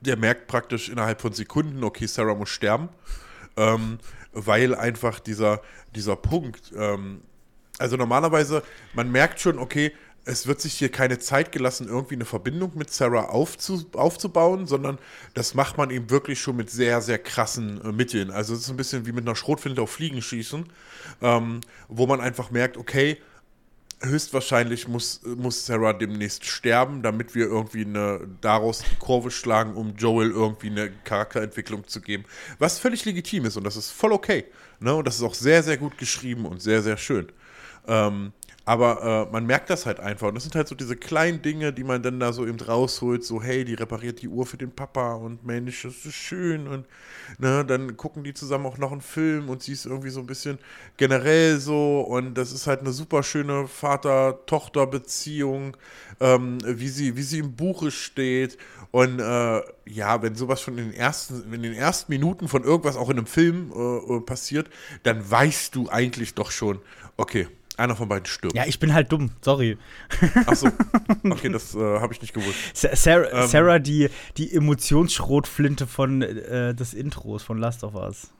der 0.00 0.16
merkt 0.16 0.46
praktisch 0.46 0.88
innerhalb 0.88 1.20
von 1.20 1.34
Sekunden, 1.34 1.84
okay, 1.84 2.06
Sarah 2.06 2.34
muss 2.34 2.48
sterben, 2.48 2.88
ähm, 3.56 3.98
weil 4.32 4.74
einfach 4.74 5.20
dieser, 5.20 5.60
dieser 5.94 6.16
Punkt, 6.16 6.72
ähm, 6.74 7.20
also 7.78 7.96
normalerweise, 7.96 8.62
man 8.94 9.12
merkt 9.12 9.40
schon, 9.40 9.58
okay, 9.58 9.92
es 10.28 10.46
wird 10.46 10.60
sich 10.60 10.74
hier 10.74 10.90
keine 10.90 11.18
Zeit 11.18 11.52
gelassen, 11.52 11.88
irgendwie 11.88 12.14
eine 12.14 12.26
Verbindung 12.26 12.72
mit 12.74 12.90
Sarah 12.90 13.30
aufzu, 13.30 13.86
aufzubauen, 13.94 14.66
sondern 14.66 14.98
das 15.32 15.54
macht 15.54 15.78
man 15.78 15.88
eben 15.90 16.10
wirklich 16.10 16.38
schon 16.38 16.56
mit 16.56 16.68
sehr, 16.68 17.00
sehr 17.00 17.18
krassen 17.18 17.80
äh, 17.82 17.92
Mitteln. 17.92 18.30
Also 18.30 18.52
es 18.52 18.60
ist 18.60 18.68
ein 18.68 18.76
bisschen 18.76 19.06
wie 19.06 19.12
mit 19.12 19.26
einer 19.26 19.34
Schrotflinte 19.34 19.80
auf 19.80 19.90
Fliegen 19.90 20.20
schießen, 20.20 20.66
ähm, 21.22 21.60
wo 21.88 22.06
man 22.06 22.20
einfach 22.20 22.50
merkt, 22.50 22.76
okay, 22.76 23.16
höchstwahrscheinlich 24.02 24.86
muss, 24.86 25.22
muss 25.24 25.64
Sarah 25.64 25.94
demnächst 25.94 26.44
sterben, 26.44 27.02
damit 27.02 27.34
wir 27.34 27.46
irgendwie 27.46 27.86
eine, 27.86 28.20
daraus 28.42 28.80
die 28.80 28.96
Kurve 28.96 29.30
schlagen, 29.30 29.74
um 29.74 29.96
Joel 29.96 30.30
irgendwie 30.30 30.68
eine 30.68 30.90
Charakterentwicklung 31.04 31.88
zu 31.88 32.02
geben. 32.02 32.26
Was 32.58 32.78
völlig 32.78 33.06
legitim 33.06 33.46
ist 33.46 33.56
und 33.56 33.64
das 33.64 33.76
ist 33.76 33.90
voll 33.90 34.12
okay. 34.12 34.44
Ne? 34.78 34.94
Und 34.94 35.06
das 35.06 35.16
ist 35.16 35.22
auch 35.22 35.34
sehr, 35.34 35.62
sehr 35.62 35.78
gut 35.78 35.96
geschrieben 35.96 36.44
und 36.44 36.60
sehr, 36.60 36.82
sehr 36.82 36.98
schön. 36.98 37.32
Ähm, 37.86 38.32
aber 38.68 39.26
äh, 39.28 39.32
man 39.32 39.46
merkt 39.46 39.70
das 39.70 39.86
halt 39.86 39.98
einfach. 39.98 40.28
Und 40.28 40.34
das 40.34 40.42
sind 40.42 40.54
halt 40.54 40.68
so 40.68 40.74
diese 40.74 40.94
kleinen 40.94 41.40
Dinge, 41.40 41.72
die 41.72 41.84
man 41.84 42.02
dann 42.02 42.20
da 42.20 42.34
so 42.34 42.46
eben 42.46 42.60
rausholt. 42.60 43.24
So, 43.24 43.42
hey, 43.42 43.64
die 43.64 43.72
repariert 43.72 44.20
die 44.20 44.28
Uhr 44.28 44.44
für 44.44 44.58
den 44.58 44.72
Papa 44.72 45.14
und 45.14 45.42
Mensch, 45.42 45.84
das 45.84 46.04
ist 46.04 46.16
schön. 46.16 46.68
Und 46.68 46.84
ne, 47.38 47.64
dann 47.64 47.96
gucken 47.96 48.24
die 48.24 48.34
zusammen 48.34 48.66
auch 48.66 48.76
noch 48.76 48.92
einen 48.92 49.00
Film 49.00 49.48
und 49.48 49.62
sie 49.62 49.72
ist 49.72 49.86
irgendwie 49.86 50.10
so 50.10 50.20
ein 50.20 50.26
bisschen 50.26 50.58
generell 50.98 51.58
so. 51.58 52.00
Und 52.00 52.34
das 52.34 52.52
ist 52.52 52.66
halt 52.66 52.80
eine 52.80 52.92
super 52.92 53.22
schöne 53.22 53.66
Vater-Tochter-Beziehung, 53.68 55.74
ähm, 56.20 56.58
wie, 56.62 56.88
sie, 56.88 57.16
wie 57.16 57.22
sie 57.22 57.38
im 57.38 57.56
Buche 57.56 57.90
steht. 57.90 58.58
Und 58.90 59.18
äh, 59.18 59.62
ja, 59.86 60.20
wenn 60.20 60.34
sowas 60.34 60.60
schon 60.60 60.76
in 60.76 60.90
den 60.90 60.94
ersten, 60.94 61.54
in 61.54 61.62
den 61.62 61.72
ersten 61.72 62.12
Minuten 62.12 62.48
von 62.48 62.64
irgendwas 62.64 62.98
auch 62.98 63.08
in 63.08 63.16
einem 63.16 63.26
Film 63.26 63.72
äh, 63.74 64.16
äh, 64.16 64.20
passiert, 64.20 64.68
dann 65.04 65.30
weißt 65.30 65.74
du 65.74 65.88
eigentlich 65.88 66.34
doch 66.34 66.50
schon, 66.50 66.80
okay, 67.16 67.48
einer 67.78 67.96
von 67.96 68.08
beiden 68.08 68.26
stirbt. 68.26 68.54
ja, 68.54 68.64
ich 68.66 68.78
bin 68.78 68.92
halt 68.92 69.10
dumm, 69.12 69.30
sorry. 69.40 69.78
Achso, 70.46 70.68
okay, 71.24 71.48
das 71.48 71.74
äh, 71.74 71.78
habe 71.78 72.12
ich 72.12 72.20
nicht 72.20 72.34
gewusst. 72.34 72.56
Sa- 72.74 72.94
Sarah, 72.96 73.42
Ähm. 73.44 73.48
Sarah 73.48 73.78
die, 73.78 74.08
die 74.36 74.52
Emotionsschrotflinte 74.54 75.86
von 75.86 76.22
äh, 76.22 76.74
des 76.74 76.94
Intros 76.94 77.42
von 77.42 77.58
Last 77.58 77.84
of 77.84 77.94
Us. 77.94 78.30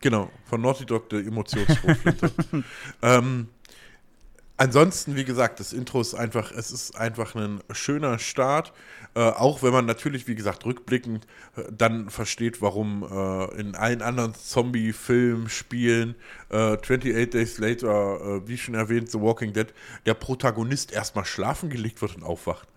Genau, 0.00 0.30
von 0.46 0.60
Naughty 0.60 0.84
Dog, 0.84 1.08
der 1.10 1.20
Emotionsschrotflinte. 1.20 2.32
ähm, 3.02 3.48
ansonsten, 4.62 5.16
wie 5.16 5.24
gesagt, 5.24 5.58
das 5.58 5.72
Intro 5.72 6.00
ist 6.00 6.14
einfach, 6.14 6.52
es 6.52 6.70
ist 6.70 6.96
einfach 6.96 7.34
ein 7.34 7.60
schöner 7.72 8.18
Start. 8.18 8.72
Äh, 9.14 9.20
auch 9.20 9.62
wenn 9.62 9.72
man 9.72 9.86
natürlich, 9.86 10.28
wie 10.28 10.36
gesagt, 10.36 10.64
rückblickend 10.64 11.26
äh, 11.56 11.64
dann 11.76 12.08
versteht, 12.08 12.62
warum 12.62 13.02
äh, 13.02 13.60
in 13.60 13.74
allen 13.74 14.00
anderen 14.00 14.34
Zombie-Filmen, 14.34 15.48
Spielen, 15.48 16.14
äh, 16.48 16.76
28 16.76 17.30
Days 17.30 17.58
Later, 17.58 18.20
äh, 18.20 18.48
wie 18.48 18.56
schon 18.56 18.74
erwähnt, 18.74 19.10
The 19.10 19.20
Walking 19.20 19.52
Dead, 19.52 19.66
der 20.06 20.14
Protagonist 20.14 20.92
erstmal 20.92 21.24
schlafen 21.24 21.68
gelegt 21.68 22.00
wird 22.00 22.16
und 22.16 22.22
aufwacht. 22.22 22.68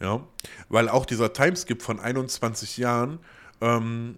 Ja, 0.00 0.26
weil 0.68 0.88
auch 0.88 1.06
dieser 1.06 1.32
Timeskip 1.32 1.80
von 1.82 2.00
21 2.00 2.76
Jahren, 2.78 3.20
ähm, 3.60 4.16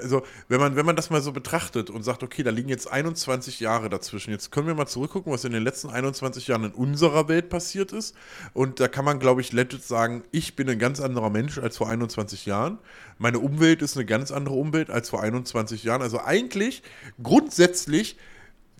also 0.00 0.22
wenn 0.48 0.60
man, 0.60 0.76
wenn 0.76 0.86
man 0.86 0.96
das 0.96 1.10
mal 1.10 1.22
so 1.22 1.32
betrachtet 1.32 1.90
und 1.90 2.02
sagt, 2.02 2.22
okay, 2.22 2.42
da 2.42 2.50
liegen 2.50 2.68
jetzt 2.68 2.90
21 2.90 3.60
Jahre 3.60 3.88
dazwischen, 3.88 4.30
jetzt 4.30 4.50
können 4.50 4.66
wir 4.66 4.74
mal 4.74 4.86
zurückgucken, 4.86 5.32
was 5.32 5.44
in 5.44 5.52
den 5.52 5.62
letzten 5.62 5.88
21 5.90 6.46
Jahren 6.46 6.64
in 6.64 6.72
unserer 6.72 7.28
Welt 7.28 7.48
passiert 7.48 7.92
ist. 7.92 8.14
Und 8.54 8.80
da 8.80 8.88
kann 8.88 9.04
man, 9.04 9.18
glaube 9.18 9.40
ich, 9.40 9.52
legit 9.52 9.82
sagen, 9.82 10.22
ich 10.30 10.56
bin 10.56 10.68
ein 10.68 10.78
ganz 10.78 11.00
anderer 11.00 11.30
Mensch 11.30 11.58
als 11.58 11.76
vor 11.76 11.88
21 11.88 12.46
Jahren. 12.46 12.78
Meine 13.18 13.38
Umwelt 13.38 13.82
ist 13.82 13.96
eine 13.96 14.06
ganz 14.06 14.30
andere 14.30 14.54
Umwelt 14.54 14.90
als 14.90 15.10
vor 15.10 15.22
21 15.22 15.84
Jahren. 15.84 16.02
Also 16.02 16.20
eigentlich, 16.20 16.82
grundsätzlich 17.22 18.16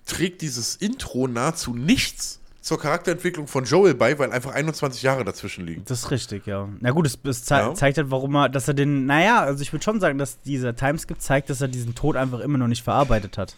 trägt 0.06 0.42
dieses 0.42 0.76
Intro 0.76 1.28
nahezu 1.28 1.74
nichts 1.74 2.37
zur 2.60 2.78
Charakterentwicklung 2.78 3.46
von 3.46 3.64
Joel 3.64 3.94
bei, 3.94 4.18
weil 4.18 4.32
einfach 4.32 4.52
21 4.52 5.02
Jahre 5.02 5.24
dazwischen 5.24 5.64
liegen. 5.64 5.82
Das 5.86 6.00
ist 6.00 6.10
richtig, 6.10 6.46
ja. 6.46 6.68
Na 6.80 6.90
gut, 6.90 7.06
es, 7.06 7.18
es 7.24 7.44
zei 7.44 7.60
Ja. 7.60 7.74
zeigt 7.74 7.96
halt, 7.98 8.10
warum 8.10 8.34
er, 8.34 8.48
dass 8.48 8.68
er 8.68 8.74
den, 8.74 9.06
naja, 9.06 9.40
also 9.40 9.62
ich 9.62 9.72
würde 9.72 9.84
schon 9.84 10.00
sagen, 10.00 10.18
dass 10.18 10.40
dieser 10.42 10.74
Timeskip 10.74 11.20
zeigt, 11.20 11.50
dass 11.50 11.60
er 11.60 11.68
diesen 11.68 11.94
Tod 11.94 12.16
einfach 12.16 12.40
immer 12.40 12.58
noch 12.58 12.66
nicht 12.68 12.82
verarbeitet 12.82 13.38
hat. 13.38 13.56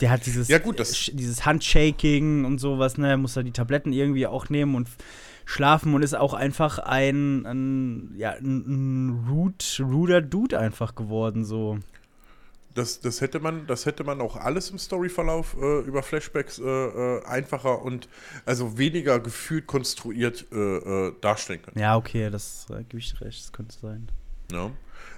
Der 0.00 0.10
hat 0.10 0.26
dieses, 0.26 0.48
Ja, 0.48 0.58
gut, 0.58 0.80
das- 0.80 1.10
dieses 1.12 1.46
Handshaking 1.46 2.44
und 2.44 2.58
sowas, 2.58 2.98
ne, 2.98 3.10
er 3.10 3.16
muss 3.16 3.34
da 3.34 3.42
die 3.44 3.52
Tabletten 3.52 3.92
irgendwie 3.92 4.26
auch 4.26 4.48
nehmen 4.48 4.74
und 4.74 4.88
schlafen 5.46 5.94
und 5.94 6.02
ist 6.02 6.14
auch 6.16 6.34
einfach 6.34 6.78
ein, 6.80 7.46
ein 7.46 8.14
ja, 8.16 8.30
ein, 8.32 8.64
ein 9.10 9.26
rude, 9.30 9.54
ruder 9.80 10.20
Dude 10.20 10.58
einfach 10.58 10.94
geworden, 10.96 11.44
so. 11.44 11.78
Das, 12.74 13.00
das, 13.00 13.20
hätte 13.20 13.38
man, 13.38 13.66
das 13.68 13.86
hätte 13.86 14.02
man 14.02 14.20
auch 14.20 14.36
alles 14.36 14.70
im 14.70 14.78
Storyverlauf 14.78 15.56
äh, 15.60 15.80
über 15.80 16.02
Flashbacks 16.02 16.58
äh, 16.58 16.64
äh, 16.64 17.24
einfacher 17.24 17.82
und 17.82 18.08
also 18.46 18.76
weniger 18.76 19.20
gefühlt 19.20 19.68
konstruiert 19.68 20.46
äh, 20.52 20.56
äh, 20.56 21.14
darstellen 21.20 21.62
können. 21.62 21.78
Ja, 21.78 21.96
okay, 21.96 22.30
das 22.30 22.66
äh, 22.70 22.82
gebe 22.82 22.98
ich 22.98 23.20
recht, 23.20 23.44
das 23.44 23.52
könnte 23.52 23.76
sein. 23.78 24.08
Ja. 24.50 24.70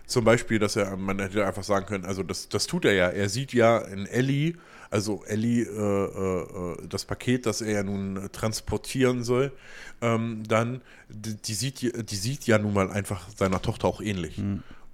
Zum 0.07 0.25
Beispiel, 0.25 0.59
dass 0.59 0.77
er, 0.77 0.97
man 0.97 1.19
hätte 1.19 1.45
einfach 1.47 1.65
sagen 1.65 1.87
können, 1.87 2.05
also 2.05 2.23
das, 2.23 2.49
das 2.49 2.67
tut 2.67 2.85
er 2.85 2.93
ja. 2.93 3.09
Er 3.09 3.29
sieht 3.29 3.53
ja 3.53 3.79
in 3.79 4.07
Ellie, 4.07 4.55
also 4.91 5.25
Ellie, 5.25 5.65
äh, 5.65 6.83
äh, 6.83 6.89
das 6.89 7.05
Paket, 7.05 7.47
das 7.47 7.61
er 7.61 7.73
ja 7.73 7.83
nun 7.83 8.29
transportieren 8.33 9.25
soll, 9.25 9.53
ähm, 10.01 10.43
dann, 10.47 10.83
die, 11.09 11.35
die, 11.35 11.55
sieht, 11.55 12.11
die 12.11 12.17
sieht 12.17 12.47
ja 12.47 12.59
nun 12.59 12.75
mal 12.75 12.91
einfach 12.91 13.29
seiner 13.31 13.61
Tochter 13.61 13.89
auch 13.89 14.01
ähnlich. 14.01 14.39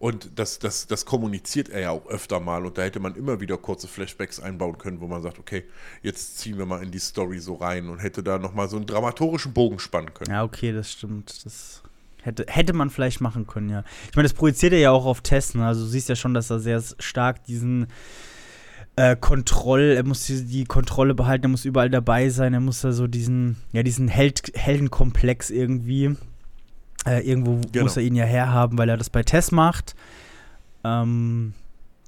Und 0.03 0.31
das, 0.35 0.59
das, 0.59 0.89
das 0.89 1.05
kommuniziert 1.07 1.69
er 1.69 1.81
ja 1.81 1.91
auch 1.91 2.09
öfter 2.09 2.41
mal. 2.41 2.67
Und 2.67 2.77
da 2.77 2.83
hätte 2.83 2.99
man 2.99 3.15
immer 3.15 3.41
wieder 3.41 3.57
kurze 3.57 3.87
Flashbacks 3.87 4.41
einbauen 4.41 4.77
können, 4.77 5.01
wo 5.01 5.07
man 5.07 5.23
sagt, 5.23 5.39
okay, 5.39 5.63
jetzt 6.03 6.39
ziehen 6.39 6.59
wir 6.59 6.67
mal 6.67 6.83
in 6.83 6.91
die 6.91 6.99
Story 6.99 7.39
so 7.39 7.55
rein 7.55 7.89
und 7.89 8.01
hätte 8.01 8.25
da 8.25 8.37
nochmal 8.37 8.69
so 8.69 8.79
einen 8.79 8.87
dramaturgischen 8.87 9.53
Bogen 9.53 9.79
spannen 9.79 10.13
können. 10.13 10.33
Ja, 10.33 10.43
okay, 10.43 10.73
das 10.73 10.91
stimmt. 10.91 11.47
Das 11.47 11.85
hätte, 12.21 12.47
hätte 12.49 12.73
man 12.73 12.91
vielleicht 12.91 13.21
machen 13.21 13.47
können, 13.47 13.71
ja. 13.71 13.85
Ich 14.11 14.17
meine, 14.17 14.29
das 14.29 14.35
projiziert 14.37 14.73
er 14.73 14.81
ja 14.81 14.91
auch 14.91 15.07
auf 15.07 15.21
Tests. 15.21 15.55
Ne? 15.55 15.65
Also 15.65 15.85
du 15.85 15.87
siehst 15.87 16.09
ja 16.09 16.17
schon, 16.17 16.35
dass 16.35 16.51
er 16.51 16.59
sehr 16.59 16.83
stark 16.99 17.45
diesen 17.45 17.87
äh, 18.97 19.15
Kontroll, 19.15 19.95
er 19.97 20.05
muss 20.05 20.27
die, 20.27 20.45
die, 20.45 20.65
Kontrolle 20.65 21.15
behalten, 21.15 21.45
er 21.45 21.51
muss 21.51 21.65
überall 21.65 21.91
dabei 21.91 22.29
sein, 22.29 22.55
er 22.55 22.61
muss 22.61 22.81
da 22.81 22.91
so 22.91 23.07
diesen, 23.07 23.59
ja, 23.71 23.85
diesen 23.85 24.09
Held, 24.09 24.51
Heldenkomplex 24.57 25.51
irgendwie 25.51 26.17
äh, 27.07 27.21
irgendwo 27.21 27.61
genau. 27.73 27.85
muss 27.85 27.97
er 27.97 28.03
ihn 28.03 28.15
ja 28.15 28.25
herhaben, 28.25 28.79
weil 28.79 28.89
er 28.89 28.97
das 28.97 29.11
bei 29.11 29.23
Tess 29.23 29.53
macht. 29.53 29.95
Ähm, 30.85 31.55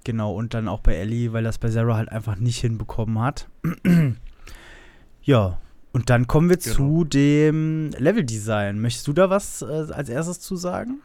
genau, 0.05 0.35
und 0.35 0.55
dann 0.55 0.69
auch 0.69 0.81
bei 0.81 0.95
Ellie, 0.95 1.33
weil 1.33 1.45
er 1.45 1.49
das 1.49 1.59
bei 1.59 1.71
Sarah 1.71 1.97
halt 1.97 2.11
einfach 2.11 2.37
nicht 2.37 2.61
hinbekommen 2.61 3.19
hat. 3.21 3.49
ja, 5.23 5.59
und 5.93 6.11
dann 6.11 6.27
kommen 6.27 6.51
wir 6.51 6.57
genau. 6.57 6.75
zu 6.75 7.05
dem 7.05 7.91
Leveldesign. 7.97 8.81
Möchtest 8.81 9.07
du 9.07 9.13
da 9.13 9.31
was 9.31 9.63
äh, 9.63 9.67
als 9.93 10.09
erstes 10.09 10.41
zu 10.41 10.57
sagen? 10.57 11.01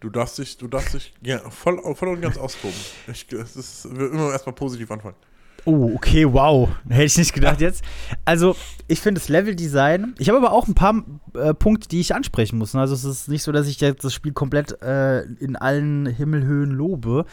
Du 0.00 0.10
darfst 0.10 0.38
dich, 0.38 0.56
du 0.56 0.68
darfst 0.68 0.94
dich 0.94 1.14
ja, 1.22 1.38
voll, 1.50 1.80
voll 1.94 2.08
und 2.08 2.20
ganz 2.20 2.36
austoben. 2.36 2.76
Ich, 3.06 3.30
es 3.32 3.56
ist, 3.56 3.96
wir 3.96 4.10
immer 4.10 4.30
erstmal 4.32 4.54
positiv 4.54 4.90
anfangen. 4.90 5.16
Oh, 5.64 5.92
okay, 5.94 6.24
wow. 6.32 6.68
Hätte 6.88 7.04
ich 7.04 7.18
nicht 7.18 7.32
gedacht 7.32 7.60
jetzt. 7.60 7.84
Also, 8.24 8.56
ich 8.86 9.00
finde 9.00 9.20
das 9.20 9.28
Leveldesign. 9.28 10.14
Ich 10.18 10.28
habe 10.28 10.38
aber 10.38 10.52
auch 10.52 10.66
ein 10.66 10.74
paar 10.74 11.04
äh, 11.34 11.52
Punkte, 11.52 11.88
die 11.88 12.00
ich 12.00 12.14
ansprechen 12.14 12.58
muss. 12.58 12.74
Also, 12.74 12.94
es 12.94 13.04
ist 13.04 13.28
nicht 13.28 13.42
so, 13.42 13.52
dass 13.52 13.66
ich 13.66 13.80
jetzt 13.80 14.04
das 14.04 14.14
Spiel 14.14 14.32
komplett 14.32 14.80
äh, 14.82 15.22
in 15.22 15.56
allen 15.56 16.06
Himmelhöhen 16.06 16.70
lobe. 16.70 17.26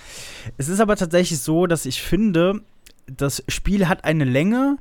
Es 0.57 0.69
ist 0.69 0.79
aber 0.79 0.95
tatsächlich 0.95 1.39
so, 1.39 1.67
dass 1.67 1.85
ich 1.85 2.01
finde, 2.01 2.61
das 3.07 3.43
Spiel 3.47 3.87
hat 3.87 4.03
eine 4.03 4.25
Länge, 4.25 4.77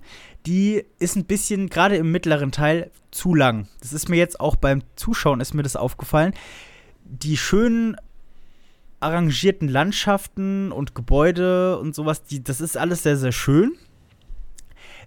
die 0.47 0.85
ist 0.99 1.17
ein 1.17 1.25
bisschen, 1.25 1.69
gerade 1.69 1.97
im 1.97 2.11
mittleren 2.11 2.53
Teil, 2.53 2.91
zu 3.11 3.35
lang. 3.35 3.69
Das 3.81 3.93
ist 3.93 4.09
mir 4.09 4.17
jetzt 4.17 4.41
auch 4.41 4.57
beim 4.57 4.83
Zuschauen, 4.97 5.41
ist 5.41 5.55
mir 5.55 5.63
das 5.63 5.77
aufgefallen. 5.77 6.35
Die 7.05 7.37
schönen 7.37 7.97
arrangierten 9.01 9.69
Landschaften 9.69 10.73
und 10.73 10.95
Gebäude 10.95 11.79
und 11.79 11.95
sowas, 11.95 12.23
die, 12.23 12.43
das 12.43 12.61
ist 12.61 12.77
alles 12.77 13.03
sehr, 13.03 13.17
sehr 13.17 13.33
schön. 13.33 13.73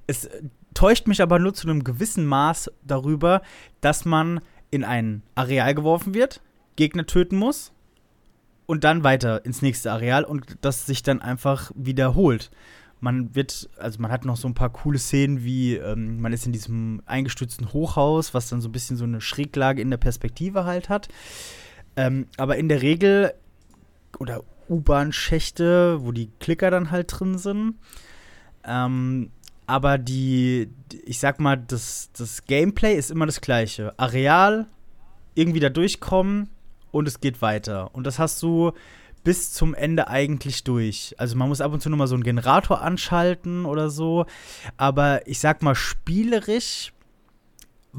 Es 0.05 0.29
täuscht 0.73 1.07
mich 1.07 1.21
aber 1.21 1.39
nur 1.39 1.53
zu 1.53 1.67
einem 1.67 1.83
gewissen 1.83 2.25
Maß 2.25 2.71
darüber, 2.83 3.41
dass 3.81 4.05
man 4.05 4.41
in 4.69 4.83
ein 4.83 5.23
Areal 5.35 5.73
geworfen 5.73 6.13
wird, 6.13 6.41
Gegner 6.75 7.05
töten 7.05 7.37
muss 7.37 7.71
und 8.67 8.83
dann 8.83 9.03
weiter 9.03 9.43
ins 9.45 9.63
nächste 9.63 9.91
Areal 9.91 10.23
und 10.23 10.57
das 10.61 10.85
sich 10.85 11.01
dann 11.01 11.21
einfach 11.21 11.71
wiederholt. 11.73 12.51
Man 12.99 13.35
wird, 13.35 13.69
also 13.77 14.01
man 14.01 14.11
hat 14.11 14.25
noch 14.25 14.37
so 14.37 14.47
ein 14.47 14.53
paar 14.53 14.71
coole 14.71 14.99
Szenen, 14.99 15.43
wie 15.43 15.75
ähm, 15.75 16.19
man 16.19 16.33
ist 16.33 16.45
in 16.45 16.51
diesem 16.51 17.01
eingestützten 17.05 17.71
Hochhaus, 17.73 18.33
was 18.33 18.49
dann 18.49 18.61
so 18.61 18.69
ein 18.69 18.71
bisschen 18.71 18.97
so 18.97 19.03
eine 19.03 19.21
Schräglage 19.21 19.81
in 19.81 19.89
der 19.89 19.97
Perspektive 19.97 20.65
halt 20.65 20.89
hat. 20.89 21.07
Ähm, 21.95 22.27
aber 22.37 22.57
in 22.57 22.69
der 22.69 22.81
Regel 22.81 23.33
oder 24.19 24.43
U-Bahn-Schächte, 24.69 25.99
wo 26.01 26.11
die 26.11 26.29
Klicker 26.39 26.71
dann 26.71 26.91
halt 26.91 27.07
drin 27.19 27.37
sind. 27.37 27.75
Ähm, 28.65 29.31
aber 29.65 29.97
die, 29.97 30.69
ich 31.05 31.19
sag 31.19 31.39
mal, 31.39 31.57
das, 31.57 32.09
das 32.17 32.45
Gameplay 32.45 32.95
ist 32.95 33.11
immer 33.11 33.25
das 33.25 33.41
gleiche. 33.41 33.97
Areal, 33.97 34.67
irgendwie 35.35 35.59
da 35.59 35.69
durchkommen 35.69 36.49
und 36.91 37.07
es 37.07 37.19
geht 37.19 37.41
weiter. 37.41 37.93
Und 37.93 38.05
das 38.07 38.17
hast 38.17 38.41
du 38.41 38.71
bis 39.23 39.51
zum 39.51 39.73
Ende 39.73 40.07
eigentlich 40.07 40.63
durch. 40.63 41.13
Also 41.17 41.35
man 41.35 41.49
muss 41.49 41.59
ab 41.59 41.73
und 41.73 41.81
zu 41.81 41.89
nochmal 41.89 42.07
so 42.07 42.15
einen 42.15 42.23
Generator 42.23 42.81
anschalten 42.81 43.65
oder 43.65 43.89
so. 43.89 44.25
Aber 44.77 45.27
ich 45.27 45.39
sag 45.39 45.61
mal, 45.61 45.75
spielerisch 45.75 46.93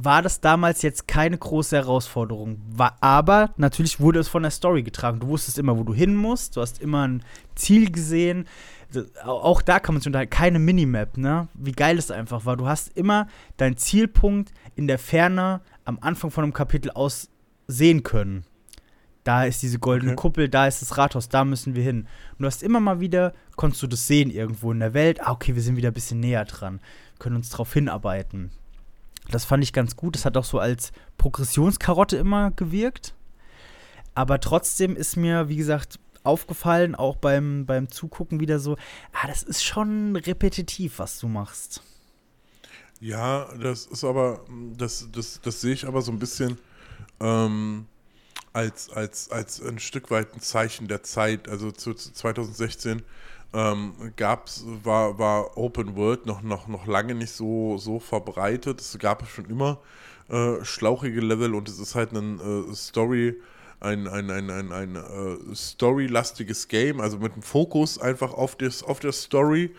war 0.00 0.22
das 0.22 0.40
damals 0.40 0.82
jetzt 0.82 1.08
keine 1.08 1.36
große 1.36 1.74
Herausforderung. 1.74 2.60
War, 2.70 2.96
aber 3.00 3.50
natürlich 3.56 3.98
wurde 3.98 4.20
es 4.20 4.28
von 4.28 4.44
der 4.44 4.52
Story 4.52 4.84
getragen. 4.84 5.18
Du 5.18 5.26
wusstest 5.26 5.58
immer, 5.58 5.76
wo 5.76 5.82
du 5.82 5.92
hin 5.92 6.14
musst. 6.14 6.56
Du 6.56 6.60
hast 6.60 6.80
immer 6.80 7.08
ein 7.08 7.24
Ziel 7.56 7.90
gesehen. 7.90 8.46
Auch 9.24 9.60
da 9.60 9.80
kann 9.80 9.96
man 9.96 10.00
sich 10.00 10.06
unterhalten. 10.06 10.30
Keine 10.30 10.60
Minimap, 10.60 11.16
ne? 11.16 11.48
Wie 11.54 11.72
geil 11.72 11.98
es 11.98 12.12
einfach 12.12 12.46
war. 12.46 12.56
Du 12.56 12.68
hast 12.68 12.96
immer 12.96 13.26
deinen 13.56 13.76
Zielpunkt 13.76 14.52
in 14.76 14.86
der 14.86 15.00
Ferne 15.00 15.62
am 15.84 15.98
Anfang 16.00 16.30
von 16.30 16.44
einem 16.44 16.52
Kapitel 16.52 16.92
aus 16.92 17.28
sehen 17.66 18.04
können. 18.04 18.44
Da 19.24 19.46
ist 19.46 19.62
diese 19.64 19.80
goldene 19.80 20.12
okay. 20.12 20.22
Kuppel, 20.22 20.48
da 20.48 20.68
ist 20.68 20.80
das 20.80 20.96
Rathaus, 20.96 21.28
da 21.28 21.44
müssen 21.44 21.74
wir 21.74 21.82
hin. 21.82 22.06
Und 22.32 22.38
du 22.38 22.46
hast 22.46 22.62
immer 22.62 22.78
mal 22.78 23.00
wieder, 23.00 23.34
konntest 23.56 23.82
du 23.82 23.88
das 23.88 24.06
sehen 24.06 24.30
irgendwo 24.30 24.70
in 24.70 24.78
der 24.78 24.94
Welt. 24.94 25.20
Ah, 25.20 25.32
okay, 25.32 25.56
wir 25.56 25.62
sind 25.62 25.76
wieder 25.76 25.90
ein 25.90 25.94
bisschen 25.94 26.20
näher 26.20 26.44
dran. 26.44 26.78
Können 27.18 27.34
uns 27.34 27.50
darauf 27.50 27.72
hinarbeiten. 27.74 28.52
Das 29.30 29.44
fand 29.44 29.62
ich 29.62 29.72
ganz 29.72 29.96
gut. 29.96 30.14
Das 30.14 30.24
hat 30.24 30.36
auch 30.36 30.44
so 30.44 30.58
als 30.58 30.92
Progressionskarotte 31.18 32.16
immer 32.16 32.50
gewirkt. 32.52 33.14
Aber 34.14 34.40
trotzdem 34.40 34.96
ist 34.96 35.16
mir, 35.16 35.48
wie 35.48 35.56
gesagt, 35.56 35.98
aufgefallen, 36.24 36.94
auch 36.94 37.16
beim, 37.16 37.66
beim 37.66 37.90
Zugucken 37.90 38.40
wieder 38.40 38.58
so, 38.58 38.76
ah, 39.12 39.26
das 39.26 39.42
ist 39.42 39.64
schon 39.64 40.16
repetitiv, 40.16 40.98
was 40.98 41.18
du 41.18 41.28
machst. 41.28 41.82
Ja, 43.00 43.48
das 43.56 43.86
ist 43.86 44.04
aber, 44.04 44.44
das, 44.76 45.08
das, 45.12 45.40
das 45.40 45.60
sehe 45.60 45.72
ich 45.72 45.86
aber 45.86 46.02
so 46.02 46.10
ein 46.10 46.18
bisschen 46.18 46.58
ähm, 47.20 47.86
als, 48.52 48.90
als, 48.90 49.30
als 49.30 49.62
ein 49.62 49.78
Stück 49.78 50.10
weit 50.10 50.34
ein 50.34 50.40
Zeichen 50.40 50.88
der 50.88 51.02
Zeit. 51.02 51.48
Also 51.48 51.70
zu, 51.70 51.94
zu 51.94 52.12
2016 52.12 53.02
ähm, 53.52 53.94
gab's, 54.16 54.64
war, 54.84 55.18
war 55.18 55.56
Open 55.56 55.96
World 55.96 56.26
noch, 56.26 56.42
noch, 56.42 56.68
noch 56.68 56.86
lange 56.86 57.14
nicht 57.14 57.32
so, 57.32 57.78
so 57.78 57.98
verbreitet. 57.98 58.80
Es 58.80 58.98
gab 58.98 59.26
schon 59.28 59.46
immer 59.46 59.78
äh, 60.28 60.64
schlauchige 60.64 61.20
Level 61.20 61.54
und 61.54 61.68
es 61.68 61.78
ist 61.78 61.94
halt 61.94 62.12
ein 62.12 62.40
äh, 62.40 62.74
Story, 62.74 63.40
ein, 63.80 64.06
ein, 64.06 64.30
ein, 64.30 64.50
ein, 64.50 64.72
ein 64.72 64.96
äh, 64.96 65.54
storylastiges 65.54 66.68
Game, 66.68 67.00
also 67.00 67.18
mit 67.18 67.32
einem 67.32 67.42
Fokus 67.42 67.98
einfach 67.98 68.34
auf, 68.34 68.56
das, 68.56 68.82
auf 68.82 69.00
der 69.00 69.12
Story. 69.12 69.74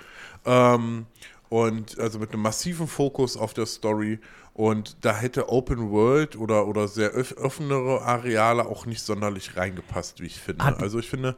Ähm, 0.45 1.05
und 1.49 1.97
also 1.99 2.19
mit 2.19 2.31
einem 2.31 2.43
massiven 2.43 2.87
Fokus 2.87 3.35
auf 3.35 3.53
der 3.53 3.65
Story. 3.65 4.19
Und 4.53 4.97
da 5.01 5.15
hätte 5.15 5.49
Open 5.49 5.89
World 5.89 6.35
oder, 6.35 6.67
oder 6.67 6.87
sehr 6.87 7.11
offenere 7.37 8.01
Areale 8.01 8.65
auch 8.65 8.85
nicht 8.85 9.01
sonderlich 9.01 9.55
reingepasst, 9.55 10.21
wie 10.21 10.27
ich 10.27 10.39
finde. 10.39 10.63
Also 10.79 10.99
ich 10.99 11.09
finde, 11.09 11.35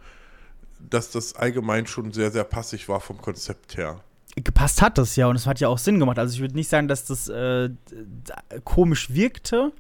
dass 0.89 1.11
das 1.11 1.35
allgemein 1.35 1.87
schon 1.87 2.11
sehr, 2.11 2.31
sehr 2.31 2.43
passig 2.43 2.89
war 2.89 2.99
vom 2.99 3.21
Konzept 3.21 3.77
her. 3.77 4.01
Gepasst 4.35 4.81
hat 4.81 4.97
das 4.97 5.15
ja 5.15 5.27
und 5.27 5.35
es 5.35 5.45
hat 5.45 5.59
ja 5.59 5.67
auch 5.67 5.77
Sinn 5.77 5.99
gemacht. 5.99 6.17
Also 6.17 6.33
ich 6.35 6.41
würde 6.41 6.55
nicht 6.55 6.69
sagen, 6.69 6.87
dass 6.87 7.05
das 7.05 7.27
äh, 7.27 7.69
komisch 8.63 9.13
wirkte. 9.13 9.73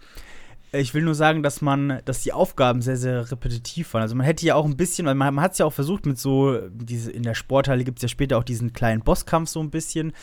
Ich 0.73 0.93
will 0.93 1.03
nur 1.03 1.15
sagen, 1.15 1.43
dass 1.43 1.61
man, 1.61 2.01
dass 2.05 2.21
die 2.21 2.31
Aufgaben 2.31 2.81
sehr, 2.81 2.97
sehr 2.97 3.29
repetitiv 3.29 3.93
waren. 3.93 4.01
Also 4.01 4.15
man 4.15 4.25
hätte 4.25 4.45
ja 4.45 4.55
auch 4.55 4.65
ein 4.65 4.77
bisschen, 4.77 5.05
weil 5.05 5.15
man, 5.15 5.33
man 5.33 5.43
hat 5.43 5.53
es 5.53 5.57
ja 5.57 5.65
auch 5.65 5.73
versucht 5.73 6.05
mit 6.05 6.17
so, 6.17 6.59
diese, 6.69 7.11
in 7.11 7.23
der 7.23 7.33
Sporthalle 7.33 7.83
gibt 7.83 7.99
es 7.99 8.03
ja 8.03 8.07
später 8.07 8.37
auch 8.37 8.43
diesen 8.43 8.71
kleinen 8.71 9.01
Bosskampf 9.01 9.49
so 9.49 9.59
ein 9.61 9.69
bisschen. 9.69 10.13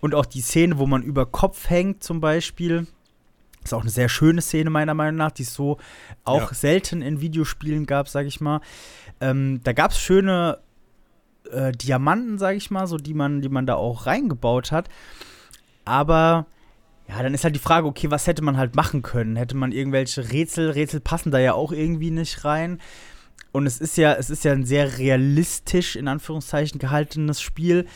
Und 0.00 0.14
auch 0.14 0.26
die 0.26 0.40
Szene, 0.40 0.78
wo 0.78 0.86
man 0.86 1.02
über 1.02 1.26
Kopf 1.26 1.70
hängt 1.70 2.02
zum 2.02 2.20
Beispiel. 2.20 2.86
Ist 3.64 3.72
auch 3.72 3.80
eine 3.80 3.90
sehr 3.90 4.08
schöne 4.08 4.42
Szene 4.42 4.70
meiner 4.70 4.94
Meinung 4.94 5.16
nach, 5.16 5.30
die 5.30 5.42
es 5.42 5.54
so 5.54 5.78
auch 6.24 6.50
ja. 6.50 6.54
selten 6.54 7.02
in 7.02 7.20
Videospielen 7.20 7.86
gab, 7.86 8.08
sag 8.08 8.26
ich 8.26 8.40
mal. 8.40 8.60
Ähm, 9.20 9.60
da 9.64 9.72
gab 9.72 9.92
es 9.92 9.98
schöne 9.98 10.58
äh, 11.50 11.72
Diamanten, 11.72 12.38
sag 12.38 12.56
ich 12.56 12.70
mal, 12.70 12.86
so 12.86 12.98
die 12.98 13.14
man, 13.14 13.40
die 13.40 13.48
man 13.48 13.66
da 13.66 13.74
auch 13.74 14.06
reingebaut 14.06 14.70
hat. 14.70 14.88
Aber 15.84 16.46
ja, 17.08 17.22
dann 17.22 17.34
ist 17.34 17.44
halt 17.44 17.54
die 17.54 17.60
Frage, 17.60 17.86
okay, 17.86 18.10
was 18.10 18.26
hätte 18.26 18.42
man 18.42 18.56
halt 18.56 18.76
machen 18.76 19.02
können? 19.02 19.36
Hätte 19.36 19.56
man 19.56 19.72
irgendwelche 19.72 20.30
Rätsel, 20.30 20.70
Rätsel 20.70 21.00
passen 21.00 21.30
da 21.30 21.38
ja 21.38 21.54
auch 21.54 21.72
irgendwie 21.72 22.10
nicht 22.10 22.44
rein. 22.44 22.80
Und 23.52 23.66
es 23.66 23.80
ist 23.80 23.96
ja, 23.96 24.14
es 24.14 24.30
ist 24.30 24.44
ja 24.44 24.52
ein 24.52 24.64
sehr 24.64 24.98
realistisch, 24.98 25.96
in 25.96 26.08
Anführungszeichen, 26.08 26.78
gehaltenes 26.78 27.40
Spiel 27.40 27.86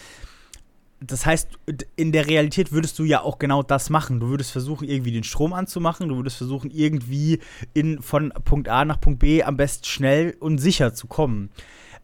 das 1.00 1.26
heißt, 1.26 1.50
in 1.94 2.11
der 2.11 2.26
Realität 2.26 2.72
würdest 2.72 2.98
du 2.98 3.04
ja 3.04 3.22
auch 3.22 3.38
genau 3.38 3.62
das 3.62 3.88
machen. 3.88 4.18
Du 4.18 4.28
würdest 4.28 4.50
versuchen, 4.50 4.88
irgendwie 4.88 5.12
den 5.12 5.22
Strom 5.22 5.52
anzumachen. 5.52 6.08
Du 6.08 6.16
würdest 6.16 6.37
versuchen, 6.37 6.70
irgendwie 6.70 7.38
in, 7.72 8.02
von 8.02 8.32
Punkt 8.44 8.68
A 8.68 8.84
nach 8.84 9.00
Punkt 9.00 9.20
B 9.20 9.42
am 9.42 9.56
besten 9.56 9.84
schnell 9.84 10.37
und 10.40 10.58
sicher 10.58 10.94
zu 10.94 11.06
kommen. 11.06 11.50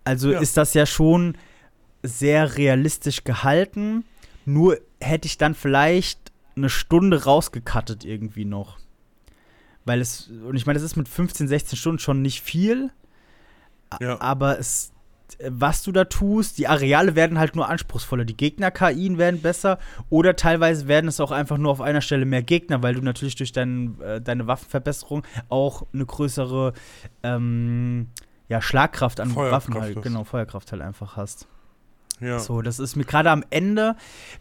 Also 0.05 0.31
ja. 0.31 0.39
ist 0.39 0.57
das 0.57 0.75
ja 0.75 0.87
schon 0.87 1.37
sehr 2.03 2.57
realistisch 2.57 3.25
gehalten. 3.25 4.05
Nur 4.45 4.79
hätte 5.01 5.27
ich 5.27 5.39
dann 5.39 5.55
vielleicht 5.55 6.33
eine 6.57 6.69
Stunde 6.69 7.25
rausgekattet 7.25 8.05
irgendwie 8.05 8.45
noch. 8.45 8.79
Weil 9.85 10.01
es, 10.01 10.31
und 10.47 10.55
ich 10.55 10.67
meine, 10.67 10.79
das 10.79 10.85
ist 10.85 10.97
mit 10.97 11.09
15, 11.09 11.49
16 11.49 11.77
Stunden 11.77 11.99
schon 11.99 12.23
nicht 12.23 12.43
viel. 12.43 12.91
Ja. 14.01 14.21
Aber 14.21 14.59
es 14.59 14.94
was 15.47 15.83
du 15.83 15.93
da 15.93 16.05
tust. 16.05 16.59
Die 16.59 16.69
Areale 16.69 17.15
werden 17.15 17.39
halt 17.39 17.57
nur 17.57 17.69
anspruchsvoller. 17.69 18.25
Die 18.25 18.37
Gegner-KIen 18.37 19.19
werden 19.19 19.41
besser. 19.41 19.79
Oder 20.11 20.37
teilweise 20.37 20.89
werden 20.89 21.09
es 21.09 21.21
auch 21.21 21.31
einfach 21.31 21.59
nur 21.59 21.73
auf 21.73 21.81
einer 21.81 22.01
Stelle 22.01 22.25
mehr 22.25 22.43
Gegner, 22.43 22.83
weil 22.83 22.95
du 22.95 23.03
natürlich 23.03 23.37
durch 23.37 23.53
dein, 23.53 24.01
äh, 24.01 24.21
deine 24.21 24.47
Waffenverbesserung 24.47 25.25
auch 25.49 25.87
eine 25.93 26.07
größere, 26.07 26.73
ähm, 27.23 28.09
ja, 28.49 28.61
Schlagkraft 28.61 29.21
an 29.21 29.31
Feuerkraft 29.31 29.69
Waffen 29.69 29.81
halt, 29.81 30.03
genau, 30.03 30.25
Feuerkraft 30.25 30.71
halt 30.73 30.83
einfach 30.83 31.17
hast. 31.17 31.49
Ja. 32.21 32.39
So, 32.39 32.63
das 32.63 32.79
ist 32.79 32.97
mir 32.97 33.05
gerade 33.05 33.31
am 33.31 33.45
Ende, 33.51 33.97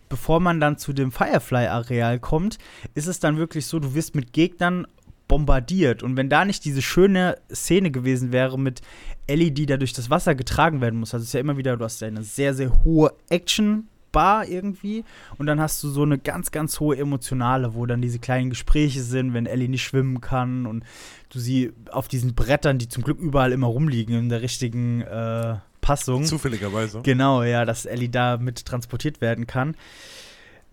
bevor 0.10 0.39
man 0.39 0.60
dann 0.60 0.77
zu 0.77 0.93
dem 0.93 1.12
Firefly-Areal 1.12 2.19
kommt, 2.19 2.58
ist 2.93 3.08
es 3.08 3.19
dann 3.19 3.38
wirklich 3.38 3.65
so, 3.65 3.79
du 3.79 3.95
wirst 3.95 4.15
mit 4.15 4.34
Gegnern 4.34 4.86
bombardiert. 5.27 6.03
Und 6.03 6.15
wenn 6.15 6.29
da 6.29 6.45
nicht 6.45 6.65
diese 6.65 6.82
schöne 6.82 7.38
Szene 7.51 7.91
gewesen 7.91 8.32
wäre 8.32 8.60
mit 8.60 8.82
Ellie, 9.27 9.51
die 9.51 9.65
da 9.65 9.77
durch 9.77 9.93
das 9.93 10.09
Wasser 10.09 10.36
getragen 10.36 10.81
werden 10.81 10.99
muss, 10.99 11.13
also 11.13 11.23
es 11.23 11.29
ist 11.29 11.33
ja 11.33 11.39
immer 11.39 11.57
wieder, 11.57 11.77
du 11.77 11.83
hast 11.86 12.01
ja 12.01 12.07
eine 12.07 12.23
sehr, 12.23 12.53
sehr 12.53 12.83
hohe 12.83 13.13
Action-Bar 13.29 14.47
irgendwie 14.47 15.03
und 15.38 15.45
dann 15.45 15.59
hast 15.59 15.83
du 15.83 15.89
so 15.89 16.03
eine 16.03 16.17
ganz, 16.17 16.51
ganz 16.51 16.79
hohe 16.79 16.97
emotionale, 16.97 17.73
wo 17.73 17.86
dann 17.86 18.01
diese 18.01 18.19
kleinen 18.19 18.49
Gespräche 18.49 19.01
sind, 19.01 19.33
wenn 19.33 19.45
Ellie 19.45 19.69
nicht 19.69 19.83
schwimmen 19.83 20.21
kann 20.21 20.65
und 20.65 20.83
du 21.29 21.39
sie 21.39 21.71
auf 21.89 22.07
diesen 22.07 22.36
Brettern, 22.36 22.77
die 22.77 22.89
zum 22.89 23.03
Glück 23.03 23.19
überall 23.19 23.51
immer 23.51 23.67
rumliegen, 23.67 24.17
in 24.17 24.29
der 24.29 24.41
richtigen 24.41 25.01
äh, 25.01 25.55
Passung. 25.81 26.23
Zufälligerweise. 26.23 27.01
Genau, 27.03 27.43
ja, 27.43 27.65
dass 27.65 27.86
Ellie 27.86 28.09
da 28.09 28.38
mit 28.38 28.65
transportiert 28.65 29.21
werden 29.21 29.47
kann. 29.47 29.75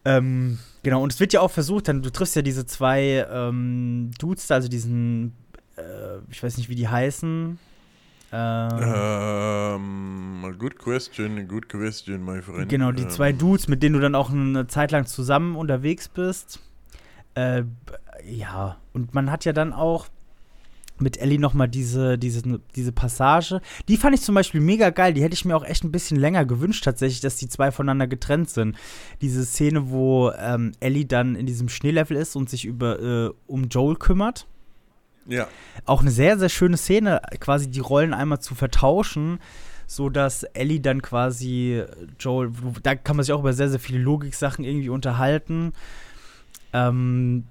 Ähm, 0.04 0.58
genau, 0.82 1.02
und 1.02 1.12
es 1.12 1.20
wird 1.20 1.34
ja 1.34 1.40
auch 1.40 1.50
versucht, 1.50 1.88
dann, 1.88 2.00
du 2.00 2.10
triffst 2.10 2.36
ja 2.36 2.42
diese 2.42 2.64
zwei 2.64 3.26
ähm, 3.30 4.12
Dudes 4.18 4.46
da, 4.46 4.54
also 4.54 4.68
diesen, 4.68 5.34
äh, 5.76 6.18
ich 6.30 6.42
weiß 6.42 6.56
nicht, 6.56 6.70
wie 6.70 6.74
die 6.74 6.88
heißen. 6.88 7.58
Äh, 8.32 9.74
Ähm, 9.74 10.54
good 10.58 10.78
question, 10.78 11.46
good 11.48 11.68
question, 11.68 12.24
my 12.24 12.40
friend. 12.40 12.68
genau, 12.68 12.92
die 12.92 13.02
Ähm, 13.02 13.10
zwei 13.10 13.32
Dudes, 13.32 13.68
mit 13.68 13.82
denen 13.82 13.94
du 13.94 14.00
dann 14.00 14.14
auch 14.14 14.30
eine 14.30 14.66
Zeit 14.66 14.92
lang 14.92 15.06
zusammen 15.06 15.56
unterwegs 15.56 16.08
bist. 16.08 16.60
Äh, 17.34 17.64
ja, 18.28 18.76
und 18.92 19.14
man 19.14 19.30
hat 19.30 19.44
ja 19.44 19.52
dann 19.52 19.72
auch 19.72 20.06
mit 20.98 21.16
Ellie 21.18 21.38
nochmal 21.38 21.66
diese, 21.68 22.18
diese, 22.18 22.60
diese 22.76 22.92
Passage. 22.92 23.62
Die 23.88 23.96
fand 23.96 24.14
ich 24.14 24.20
zum 24.20 24.34
Beispiel 24.34 24.60
mega 24.60 24.90
geil. 24.90 25.14
Die 25.14 25.22
hätte 25.22 25.32
ich 25.34 25.46
mir 25.46 25.56
auch 25.56 25.64
echt 25.64 25.82
ein 25.82 25.90
bisschen 25.92 26.18
länger 26.18 26.44
gewünscht, 26.44 26.84
tatsächlich, 26.84 27.20
dass 27.20 27.36
die 27.36 27.48
zwei 27.48 27.72
voneinander 27.72 28.06
getrennt 28.06 28.50
sind. 28.50 28.76
Diese 29.22 29.44
Szene, 29.46 29.90
wo 29.90 30.30
ähm, 30.38 30.72
Ellie 30.80 31.06
dann 31.06 31.36
in 31.36 31.46
diesem 31.46 31.68
Schneelevel 31.70 32.16
ist 32.18 32.36
und 32.36 32.50
sich 32.50 32.66
über, 32.66 33.00
äh, 33.00 33.30
um 33.46 33.64
Joel 33.68 33.96
kümmert. 33.96 34.46
Ja, 35.26 35.48
Auch 35.84 36.00
eine 36.00 36.10
sehr, 36.10 36.38
sehr 36.38 36.48
schöne 36.48 36.76
Szene, 36.76 37.20
quasi 37.40 37.70
die 37.70 37.80
Rollen 37.80 38.14
einmal 38.14 38.40
zu 38.40 38.54
vertauschen, 38.54 39.38
so 39.86 40.08
dass 40.08 40.44
Ellie 40.44 40.80
dann 40.80 41.02
quasi 41.02 41.82
Joel, 42.18 42.52
da 42.82 42.94
kann 42.94 43.16
man 43.16 43.24
sich 43.24 43.32
auch 43.32 43.40
über 43.40 43.52
sehr, 43.52 43.68
sehr 43.68 43.80
viele 43.80 43.98
Logik-Sachen 43.98 44.64
irgendwie 44.64 44.88
unterhalten. 44.88 45.72
Ähm, 46.72 47.44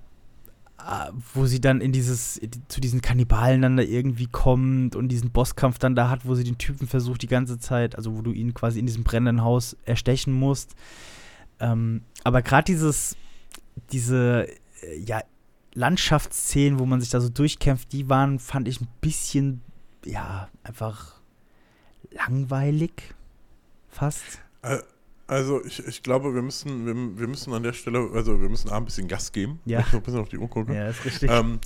äh, 0.79 1.11
wo 1.33 1.45
sie 1.45 1.59
dann 1.59 1.81
in 1.81 1.91
dieses, 1.91 2.39
zu 2.69 2.79
diesen 2.79 3.01
Kannibalen 3.01 3.61
dann 3.61 3.75
da 3.75 3.83
irgendwie 3.83 4.27
kommt 4.27 4.95
und 4.95 5.09
diesen 5.09 5.29
Bosskampf 5.29 5.77
dann 5.77 5.93
da 5.93 6.09
hat, 6.09 6.25
wo 6.25 6.35
sie 6.35 6.45
den 6.45 6.57
Typen 6.57 6.87
versucht 6.87 7.21
die 7.21 7.27
ganze 7.27 7.59
Zeit, 7.59 7.97
also 7.97 8.17
wo 8.17 8.21
du 8.21 8.31
ihn 8.31 8.53
quasi 8.53 8.79
in 8.79 8.85
diesem 8.85 9.03
brennenden 9.03 9.43
Haus 9.43 9.75
erstechen 9.83 10.31
musst. 10.31 10.75
Ähm, 11.59 12.03
aber 12.23 12.41
gerade 12.41 12.63
dieses, 12.63 13.17
diese, 13.91 14.47
äh, 14.81 14.99
ja, 15.05 15.21
Landschaftsszenen, 15.73 16.79
wo 16.79 16.85
man 16.85 17.01
sich 17.01 17.09
da 17.09 17.21
so 17.21 17.29
durchkämpft, 17.29 17.91
die 17.91 18.09
waren, 18.09 18.39
fand 18.39 18.67
ich 18.67 18.81
ein 18.81 18.87
bisschen, 19.01 19.61
ja, 20.05 20.49
einfach 20.63 21.19
langweilig. 22.11 23.13
Fast. 23.89 24.23
äh, 24.61 24.79
also 25.27 25.63
ich, 25.63 25.85
ich 25.85 26.01
glaube, 26.01 26.33
wir 26.33 26.41
müssen, 26.41 26.85
wir, 26.87 27.19
wir 27.19 27.27
müssen 27.27 27.53
an 27.53 27.61
der 27.61 27.73
Stelle, 27.73 28.09
also 28.13 28.41
wir 28.41 28.49
müssen 28.49 28.69
A, 28.69 28.77
ein 28.77 28.85
bisschen 28.85 29.07
Gas 29.07 29.31
geben. 29.31 29.59
Ja. 29.65 29.81
Ich 29.81 29.93
ein 29.93 30.01
bisschen 30.01 30.19
auf 30.19 30.29
die 30.29 30.39
Uhr 30.39 30.49
gucke. 30.49 30.73
Ja, 30.73 30.89
ist 30.89 31.05
richtig. 31.05 31.29
Ähm, 31.29 31.59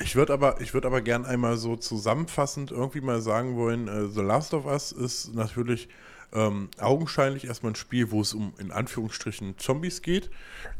ich 0.00 0.16
würde 0.16 0.32
aber, 0.32 0.60
ich 0.60 0.72
würd 0.74 0.86
aber 0.86 1.02
gern 1.02 1.24
einmal 1.24 1.56
so 1.56 1.76
zusammenfassend 1.76 2.70
irgendwie 2.70 3.02
mal 3.02 3.20
sagen 3.20 3.56
wollen, 3.56 3.86
äh, 3.88 4.08
The 4.08 4.22
Last 4.22 4.54
of 4.54 4.64
Us 4.64 4.92
ist 4.92 5.34
natürlich 5.34 5.88
ähm, 6.34 6.68
augenscheinlich 6.78 7.46
erstmal 7.46 7.72
ein 7.72 7.76
Spiel, 7.76 8.10
wo 8.10 8.20
es 8.20 8.34
um 8.34 8.52
in 8.58 8.70
Anführungsstrichen 8.70 9.56
Zombies 9.58 10.02
geht, 10.02 10.30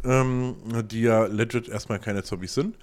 ähm, 0.05 0.57
die 0.91 1.03
ja 1.03 1.27
legit 1.27 1.69
erstmal 1.69 2.01
keine 2.01 2.25
Zombies 2.25 2.55
sind. 2.55 2.77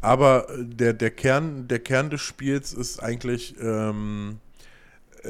Aber 0.00 0.48
äh, 0.50 0.64
der, 0.64 0.92
der, 0.92 1.10
Kern, 1.10 1.68
der 1.68 1.78
Kern 1.78 2.10
des 2.10 2.20
Spiels 2.20 2.72
ist 2.72 3.02
eigentlich 3.02 3.54
ähm, 3.60 4.40
äh, 5.24 5.28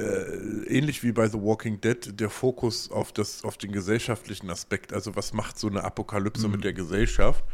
ähnlich 0.66 1.02
wie 1.02 1.12
bei 1.12 1.28
The 1.28 1.40
Walking 1.40 1.80
Dead 1.80 2.18
der 2.18 2.30
Fokus 2.30 2.90
auf, 2.90 3.12
das, 3.12 3.44
auf 3.44 3.56
den 3.56 3.72
gesellschaftlichen 3.72 4.50
Aspekt. 4.50 4.92
Also 4.92 5.14
was 5.16 5.32
macht 5.32 5.58
so 5.58 5.68
eine 5.68 5.84
Apokalypse 5.84 6.48
mit 6.48 6.64
der 6.64 6.72
Gesellschaft 6.72 7.44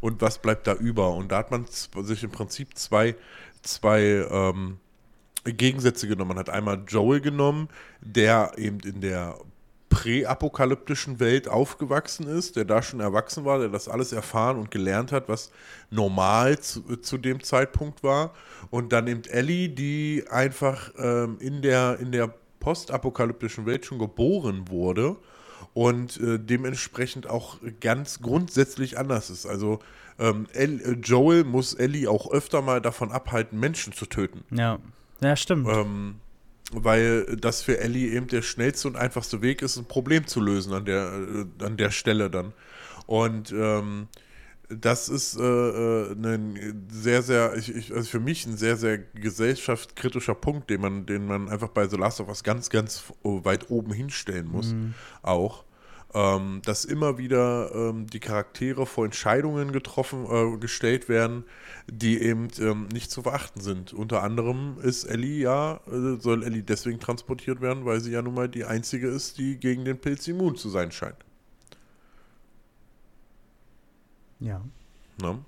und 0.00 0.20
was 0.22 0.38
bleibt 0.38 0.66
da 0.66 0.74
über? 0.74 1.14
Und 1.14 1.32
da 1.32 1.38
hat 1.38 1.50
man 1.50 1.66
sich 1.66 2.22
im 2.22 2.30
Prinzip 2.30 2.76
zwei, 2.76 3.16
zwei 3.62 4.26
ähm, 4.30 4.78
Gegensätze 5.44 6.08
genommen. 6.08 6.28
Man 6.28 6.38
hat 6.38 6.50
einmal 6.50 6.82
Joel 6.86 7.20
genommen, 7.20 7.68
der 8.00 8.52
eben 8.56 8.80
in 8.80 9.00
der 9.00 9.36
präapokalyptischen 9.90 11.18
Welt 11.18 11.48
aufgewachsen 11.48 12.26
ist, 12.26 12.56
der 12.56 12.64
da 12.64 12.80
schon 12.80 13.00
erwachsen 13.00 13.44
war, 13.44 13.58
der 13.58 13.68
das 13.68 13.88
alles 13.88 14.12
erfahren 14.12 14.56
und 14.56 14.70
gelernt 14.70 15.10
hat, 15.10 15.28
was 15.28 15.50
normal 15.90 16.60
zu, 16.60 16.96
zu 16.98 17.18
dem 17.18 17.42
Zeitpunkt 17.42 18.02
war. 18.02 18.32
Und 18.70 18.92
dann 18.92 19.04
nimmt 19.04 19.28
Ellie, 19.28 19.68
die 19.68 20.24
einfach 20.30 20.92
ähm, 20.96 21.38
in 21.40 21.60
der, 21.60 21.98
in 21.98 22.12
der 22.12 22.32
postapokalyptischen 22.60 23.66
Welt 23.66 23.84
schon 23.84 23.98
geboren 23.98 24.68
wurde 24.68 25.16
und 25.74 26.20
äh, 26.20 26.38
dementsprechend 26.38 27.28
auch 27.28 27.58
ganz 27.80 28.20
grundsätzlich 28.20 28.96
anders 28.96 29.28
ist. 29.28 29.44
Also 29.44 29.80
ähm, 30.20 30.46
El, 30.52 30.80
äh, 30.80 30.92
Joel 30.92 31.42
muss 31.42 31.74
Ellie 31.74 32.08
auch 32.08 32.30
öfter 32.30 32.62
mal 32.62 32.80
davon 32.80 33.10
abhalten, 33.10 33.58
Menschen 33.58 33.92
zu 33.92 34.06
töten. 34.06 34.44
ja. 34.56 34.78
Ja, 35.20 35.36
stimmt. 35.36 35.68
Ähm, 35.68 36.16
weil 36.72 37.36
das 37.36 37.62
für 37.62 37.78
Ellie 37.78 38.12
eben 38.12 38.28
der 38.28 38.42
schnellste 38.42 38.88
und 38.88 38.96
einfachste 38.96 39.42
Weg 39.42 39.62
ist, 39.62 39.76
ein 39.76 39.86
Problem 39.86 40.26
zu 40.26 40.40
lösen 40.40 40.72
an 40.72 40.84
der, 40.84 41.46
äh, 41.60 41.64
an 41.64 41.76
der 41.76 41.90
Stelle 41.90 42.30
dann. 42.30 42.52
Und 43.06 43.52
ähm, 43.52 44.08
das 44.68 45.08
ist 45.08 45.36
äh, 45.36 45.42
äh, 45.42 46.12
ein 46.12 46.86
sehr, 46.90 47.22
sehr, 47.22 47.56
ich, 47.56 47.74
ich, 47.74 47.92
also 47.92 48.08
für 48.08 48.20
mich 48.20 48.46
ein 48.46 48.56
sehr, 48.56 48.76
sehr 48.76 48.98
gesellschaftskritischer 48.98 50.36
Punkt, 50.36 50.70
den 50.70 50.80
man, 50.80 51.06
den 51.06 51.26
man 51.26 51.48
einfach 51.48 51.68
bei 51.68 51.88
The 51.88 51.96
Last 51.96 52.20
of 52.20 52.28
Us 52.28 52.44
ganz, 52.44 52.70
ganz 52.70 53.12
weit 53.22 53.68
oben 53.70 53.92
hinstellen 53.92 54.46
muss. 54.46 54.74
Auch. 55.22 55.64
Ähm, 56.12 56.60
dass 56.64 56.84
immer 56.84 57.18
wieder 57.18 57.72
ähm, 57.72 58.08
die 58.08 58.18
Charaktere 58.18 58.84
vor 58.84 59.04
Entscheidungen 59.04 59.70
getroffen, 59.70 60.26
äh, 60.28 60.58
gestellt 60.58 61.08
werden, 61.08 61.44
die 61.86 62.20
eben 62.20 62.48
ähm, 62.58 62.88
nicht 62.92 63.12
zu 63.12 63.22
beachten 63.22 63.60
sind. 63.60 63.92
Unter 63.92 64.24
anderem 64.24 64.78
ist 64.82 65.04
Ellie 65.04 65.40
ja, 65.40 65.80
äh, 65.86 66.20
soll 66.20 66.42
Ellie 66.42 66.64
deswegen 66.64 66.98
transportiert 66.98 67.60
werden, 67.60 67.84
weil 67.84 68.00
sie 68.00 68.10
ja 68.10 68.22
nun 68.22 68.34
mal 68.34 68.48
die 68.48 68.64
einzige 68.64 69.06
ist, 69.06 69.38
die 69.38 69.56
gegen 69.58 69.84
den 69.84 70.00
Pilz 70.00 70.26
immun 70.26 70.56
zu 70.56 70.68
sein 70.68 70.90
scheint. 70.90 71.24
ja. 74.40 74.60
Ne? 75.22 75.38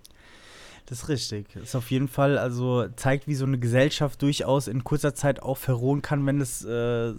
Das 0.87 1.05
ist 1.05 1.09
richtig. 1.09 1.57
Ist 1.57 1.75
auf 1.75 1.90
jeden 1.90 2.09
Fall, 2.09 2.37
also 2.37 2.87
zeigt, 2.96 3.27
wie 3.27 3.35
so 3.35 3.46
eine 3.46 3.59
Gesellschaft 3.59 4.20
durchaus 4.20 4.68
in 4.68 4.85
kurzer 4.85 5.14
Zeit 5.14 5.40
auch 5.42 5.57
verrohen 5.57 6.03
kann, 6.03 6.27
wenn 6.27 6.38
das 6.38 6.64
äh, 6.64 7.14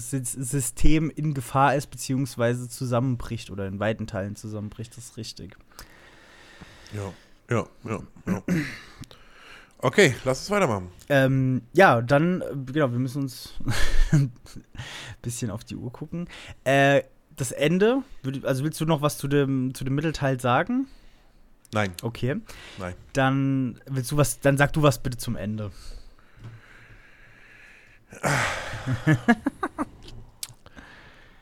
System 0.00 1.10
in 1.10 1.34
Gefahr 1.34 1.74
ist, 1.74 1.86
beziehungsweise 1.88 2.68
zusammenbricht 2.68 3.50
oder 3.50 3.66
in 3.66 3.78
weiten 3.80 4.06
Teilen 4.06 4.36
zusammenbricht. 4.36 4.96
Das 4.96 5.04
ist 5.06 5.16
richtig. 5.16 5.56
Ja, 6.94 7.12
ja, 7.50 7.66
ja, 7.84 8.02
ja. 8.26 8.42
Okay, 9.78 10.14
lass 10.24 10.40
uns 10.40 10.50
weitermachen. 10.50 10.88
Ähm, 11.08 11.62
ja, 11.72 12.00
dann, 12.02 12.40
äh, 12.40 12.44
genau, 12.72 12.92
wir 12.92 12.98
müssen 12.98 13.22
uns 13.22 13.54
ein 14.12 14.32
bisschen 15.22 15.50
auf 15.50 15.64
die 15.64 15.76
Uhr 15.76 15.92
gucken. 15.92 16.28
Äh, 16.64 17.02
das 17.34 17.50
Ende, 17.50 18.02
also 18.44 18.62
willst 18.62 18.80
du 18.80 18.84
noch 18.84 19.02
was 19.02 19.18
zu 19.18 19.26
dem, 19.26 19.74
zu 19.74 19.84
dem 19.84 19.94
Mittelteil 19.94 20.38
sagen? 20.40 20.86
Nein, 21.72 21.92
Okay. 22.02 22.36
nein. 22.78 22.94
Dann 23.14 23.80
willst 23.86 24.12
du 24.12 24.16
was, 24.18 24.38
dann 24.40 24.58
sag 24.58 24.72
du 24.74 24.82
was 24.82 25.02
bitte 25.02 25.16
zum 25.16 25.36
Ende. 25.36 25.72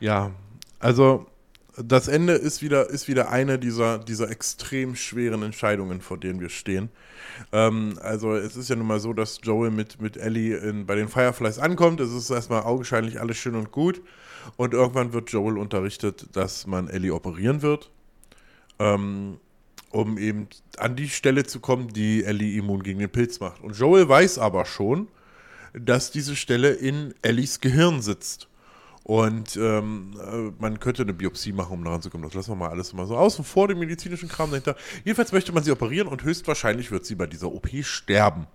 Ja, 0.01 0.31
also 0.79 1.27
das 1.77 2.07
Ende 2.07 2.33
ist 2.33 2.61
wieder, 2.63 2.89
ist 2.89 3.07
wieder 3.07 3.29
eine 3.29 3.59
dieser, 3.59 3.99
dieser 3.99 4.29
extrem 4.29 4.95
schweren 4.95 5.43
Entscheidungen, 5.43 6.01
vor 6.01 6.17
denen 6.17 6.41
wir 6.41 6.49
stehen. 6.49 6.89
Ähm, 7.51 7.97
also 8.01 8.35
es 8.35 8.57
ist 8.57 8.69
ja 8.69 8.75
nun 8.75 8.87
mal 8.87 8.99
so, 8.99 9.13
dass 9.13 9.39
Joel 9.43 9.69
mit, 9.69 10.01
mit 10.01 10.17
Ellie 10.17 10.57
in, 10.57 10.87
bei 10.87 10.95
den 10.95 11.07
Fireflies 11.07 11.59
ankommt. 11.59 11.99
Es 11.99 12.11
ist 12.11 12.31
erstmal 12.31 12.63
augenscheinlich 12.63 13.21
alles 13.21 13.37
schön 13.37 13.55
und 13.55 13.71
gut. 13.71 14.01
Und 14.57 14.73
irgendwann 14.73 15.13
wird 15.13 15.29
Joel 15.29 15.59
unterrichtet, 15.59 16.25
dass 16.33 16.65
man 16.65 16.87
Ellie 16.87 17.13
operieren 17.13 17.61
wird, 17.61 17.91
ähm, 18.79 19.37
um 19.91 20.17
eben 20.17 20.47
an 20.77 20.95
die 20.95 21.09
Stelle 21.09 21.43
zu 21.43 21.59
kommen, 21.59 21.89
die 21.89 22.23
Ellie 22.23 22.57
immun 22.57 22.81
gegen 22.81 22.99
den 22.99 23.11
Pilz 23.11 23.39
macht. 23.39 23.61
Und 23.61 23.77
Joel 23.77 24.09
weiß 24.09 24.39
aber 24.39 24.65
schon, 24.65 25.07
dass 25.73 26.11
diese 26.11 26.35
Stelle 26.35 26.71
in 26.71 27.13
Ellies 27.21 27.59
Gehirn 27.59 28.01
sitzt. 28.01 28.47
Und 29.03 29.55
ähm, 29.55 30.13
äh, 30.21 30.51
man 30.61 30.79
könnte 30.79 31.01
eine 31.01 31.13
Biopsie 31.13 31.53
machen, 31.53 31.73
um 31.73 31.83
daran 31.83 32.01
zu 32.01 32.09
kommen. 32.09 32.23
Das 32.23 32.33
lassen 32.33 32.51
wir 32.51 32.55
mal 32.55 32.69
alles 32.69 32.93
mal 32.93 33.07
so 33.07 33.17
außen 33.17 33.43
vor 33.43 33.67
dem 33.67 33.79
medizinischen 33.79 34.29
Kram 34.29 34.51
dahinter. 34.51 34.75
Jedenfalls 35.03 35.31
möchte 35.31 35.51
man 35.51 35.63
sie 35.63 35.71
operieren 35.71 36.07
und 36.07 36.23
höchstwahrscheinlich 36.23 36.91
wird 36.91 37.05
sie 37.05 37.15
bei 37.15 37.25
dieser 37.25 37.51
OP 37.51 37.69
sterben. 37.81 38.45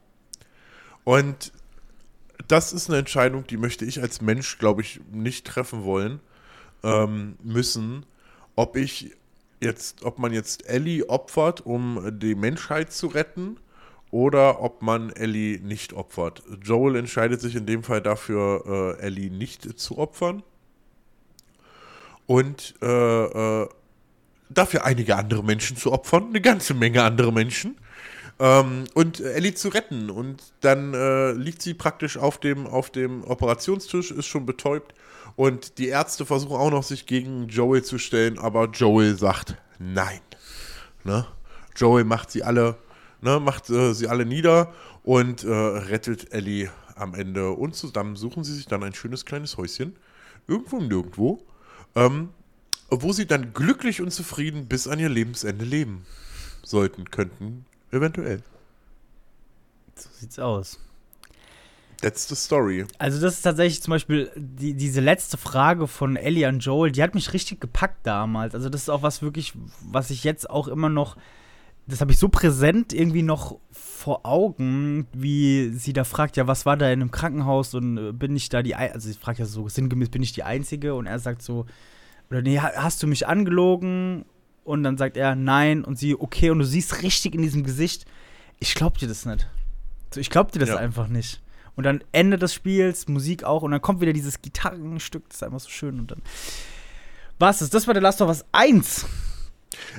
Und 1.03 1.53
das 2.49 2.73
ist 2.73 2.89
eine 2.89 2.99
Entscheidung, 2.99 3.47
die 3.47 3.57
möchte 3.57 3.85
ich 3.85 4.01
als 4.01 4.21
Mensch, 4.21 4.59
glaube 4.59 4.83
ich, 4.83 5.01
nicht 5.11 5.47
treffen 5.47 5.83
wollen 5.83 6.21
ähm, 6.85 7.37
müssen, 7.43 8.07
ob 8.55 8.77
ich 8.77 9.17
jetzt, 9.61 10.05
ob 10.05 10.19
man 10.19 10.33
jetzt 10.33 10.69
Ellie 10.69 11.09
opfert, 11.09 11.65
um 11.65 12.19
die 12.19 12.35
Menschheit 12.35 12.93
zu 12.93 13.09
retten, 13.09 13.59
oder 14.17 14.63
ob 14.63 14.81
man 14.81 15.11
Ellie 15.11 15.61
nicht 15.61 15.93
opfert. 15.93 16.43
Joel 16.63 16.97
entscheidet 16.97 17.43
sich 17.43 17.55
in 17.55 17.67
dem 17.67 17.83
Fall 17.83 18.01
dafür, 18.01 18.97
äh, 18.99 19.03
Ellie 19.05 19.31
nicht 19.31 19.79
zu 19.79 19.99
opfern. 19.99 20.43
Und 22.25 22.75
äh, 22.81 22.87
äh, 23.67 23.69
dafür 24.49 24.87
einige 24.87 25.17
andere 25.17 25.45
Menschen 25.45 25.77
zu 25.77 25.93
opfern, 25.93 26.29
eine 26.31 26.41
ganze 26.41 26.73
Menge 26.73 27.03
andere 27.03 27.31
Menschen. 27.31 27.77
Ähm, 28.39 28.85
und 28.95 29.21
Ellie 29.21 29.53
zu 29.53 29.69
retten. 29.69 30.09
Und 30.09 30.43
dann 30.63 30.95
äh, 30.95 31.33
liegt 31.33 31.61
sie 31.61 31.75
praktisch 31.75 32.17
auf 32.17 32.39
dem, 32.39 32.67
auf 32.67 32.89
dem 32.89 33.23
Operationstisch, 33.23 34.13
ist 34.13 34.27
schon 34.27 34.47
betäubt. 34.47 34.95
Und 35.37 35.77
die 35.77 35.89
Ärzte 35.89 36.25
versuchen 36.25 36.57
auch 36.57 36.71
noch, 36.71 36.85
sich 36.85 37.05
gegen 37.05 37.49
Joel 37.49 37.85
zu 37.85 37.99
stellen, 37.99 38.39
aber 38.39 38.71
Joel 38.71 39.19
sagt 39.19 39.57
nein. 39.79 40.21
Ne? 41.05 41.27
Joel 41.77 42.05
macht 42.05 42.31
sie 42.31 42.45
alle, 42.45 42.79
ne, 43.21 43.41
macht 43.41 43.71
äh, 43.71 43.93
sie 43.95 44.09
alle 44.09 44.27
nieder 44.27 44.73
und 45.03 45.45
äh, 45.45 45.51
rettet 45.51 46.33
Ellie 46.33 46.71
am 46.95 47.15
Ende. 47.15 47.51
Und 47.51 47.75
zusammen 47.75 48.17
suchen 48.17 48.45
sie 48.45 48.55
sich 48.55 48.67
dann 48.67 48.83
ein 48.83 48.95
schönes 48.95 49.25
kleines 49.25 49.57
Häuschen, 49.57 49.97
irgendwo 50.47 50.79
Nirgendwo, 50.81 51.43
ähm, 51.95 52.31
wo 52.89 53.13
sie 53.13 53.27
dann 53.27 53.53
glücklich 53.53 54.01
und 54.01 54.11
zufrieden 54.11 54.67
bis 54.67 54.89
an 54.89 54.99
ihr 54.99 55.09
Lebensende 55.09 55.65
leben 55.65 56.05
sollten, 56.63 57.11
könnten, 57.11 57.65
eventuell. 57.91 58.43
So 59.95 60.09
sieht's 60.13 60.39
aus. 60.39 60.79
That's 62.03 62.29
the 62.29 62.37
story. 62.37 62.87
Also 62.99 63.21
das 63.21 63.35
ist 63.35 63.43
tatsächlich 63.43 63.83
zum 63.83 63.93
Beispiel 63.93 64.31
die, 64.37 64.75
diese 64.75 65.01
letzte 65.01 65.39
Frage 65.39 65.87
von 65.87 66.17
Ellie 66.17 66.47
an 66.47 66.59
Joel, 66.59 66.93
die 66.93 67.03
hat 67.03 67.15
mich 67.15 67.33
richtig 67.33 67.61
gepackt 67.61 68.07
damals. 68.07 68.55
Also 68.55 68.69
das 68.69 68.83
ist 68.83 68.89
auch 68.91 69.03
was 69.03 69.23
wirklich, 69.23 69.55
was 69.81 70.11
ich 70.11 70.23
jetzt 70.23 70.51
auch 70.51 70.69
immer 70.69 70.91
noch, 70.91 71.17
das 71.87 72.01
habe 72.01 72.13
ich 72.13 72.19
so 72.19 72.29
präsent 72.29 72.93
irgendwie 72.93 73.23
noch 73.23 73.59
vor 73.71 74.27
Augen, 74.27 75.07
wie 75.13 75.71
sie 75.71 75.93
da 75.93 76.05
fragt, 76.05 76.37
ja, 76.37 76.47
was 76.47 76.67
war 76.67 76.77
da 76.77 76.87
in 76.91 77.01
einem 77.01 77.11
Krankenhaus 77.11 77.75
und 77.75 77.97
äh, 77.99 78.13
bin 78.13 78.35
ich 78.37 78.49
da 78.49 78.63
die, 78.63 78.75
Ein 78.75 78.93
also 78.93 79.09
sie 79.09 79.15
fragt 79.19 79.39
ja 79.39 79.47
so 79.47 79.69
sinngemäß, 79.69 80.09
bin 80.09 80.23
ich 80.23 80.33
die 80.33 80.43
Einzige? 80.43 80.95
Und 80.95 81.07
er 81.07 81.19
sagt 81.19 81.43
so, 81.43 81.67
oder 82.31 82.43
nee, 82.43 82.59
hast 82.59 83.03
du 83.03 83.07
mich 83.07 83.27
angelogen? 83.27 84.25
Und 84.65 84.83
dann 84.83 84.99
sagt 84.99 85.17
er, 85.17 85.37
nein. 85.37 85.85
Und 85.85 85.97
sie, 85.99 86.17
okay. 86.17 86.51
Und 86.51 86.59
du 86.59 86.65
siehst 86.65 87.03
richtig 87.03 87.35
in 87.35 87.43
diesem 87.43 87.63
Gesicht, 87.63 88.05
ich 88.59 88.75
glaub 88.75 88.99
dir 88.99 89.07
das 89.07 89.25
nicht. 89.25 89.49
So, 90.13 90.21
ich 90.21 90.31
glaub 90.31 90.51
dir 90.51 90.59
das 90.59 90.71
Ja. 90.71 90.77
einfach 90.77 91.07
nicht. 91.09 91.41
Und 91.77 91.85
dann 91.85 92.03
Ende 92.11 92.37
des 92.39 92.53
Spiels, 92.55 93.07
Musik 93.07 93.45
auch. 93.45 93.63
Und 93.63 93.71
dann 93.71 93.81
kommt 93.83 94.01
wieder 94.01 94.13
dieses 94.13 94.43
Gitarrenstück, 94.43 95.29
das 95.29 95.39
ist 95.39 95.43
einfach 95.45 95.61
so 95.61 95.69
schön. 95.69 96.01
Und 96.01 96.11
dann 96.11 96.23
was 97.39 97.61
ist? 97.63 97.75
Das 97.75 97.87
war 97.87 97.95
der 97.95 98.03
Last 98.03 98.23
of 98.23 98.29
Us 98.29 98.45
1. 98.53 99.07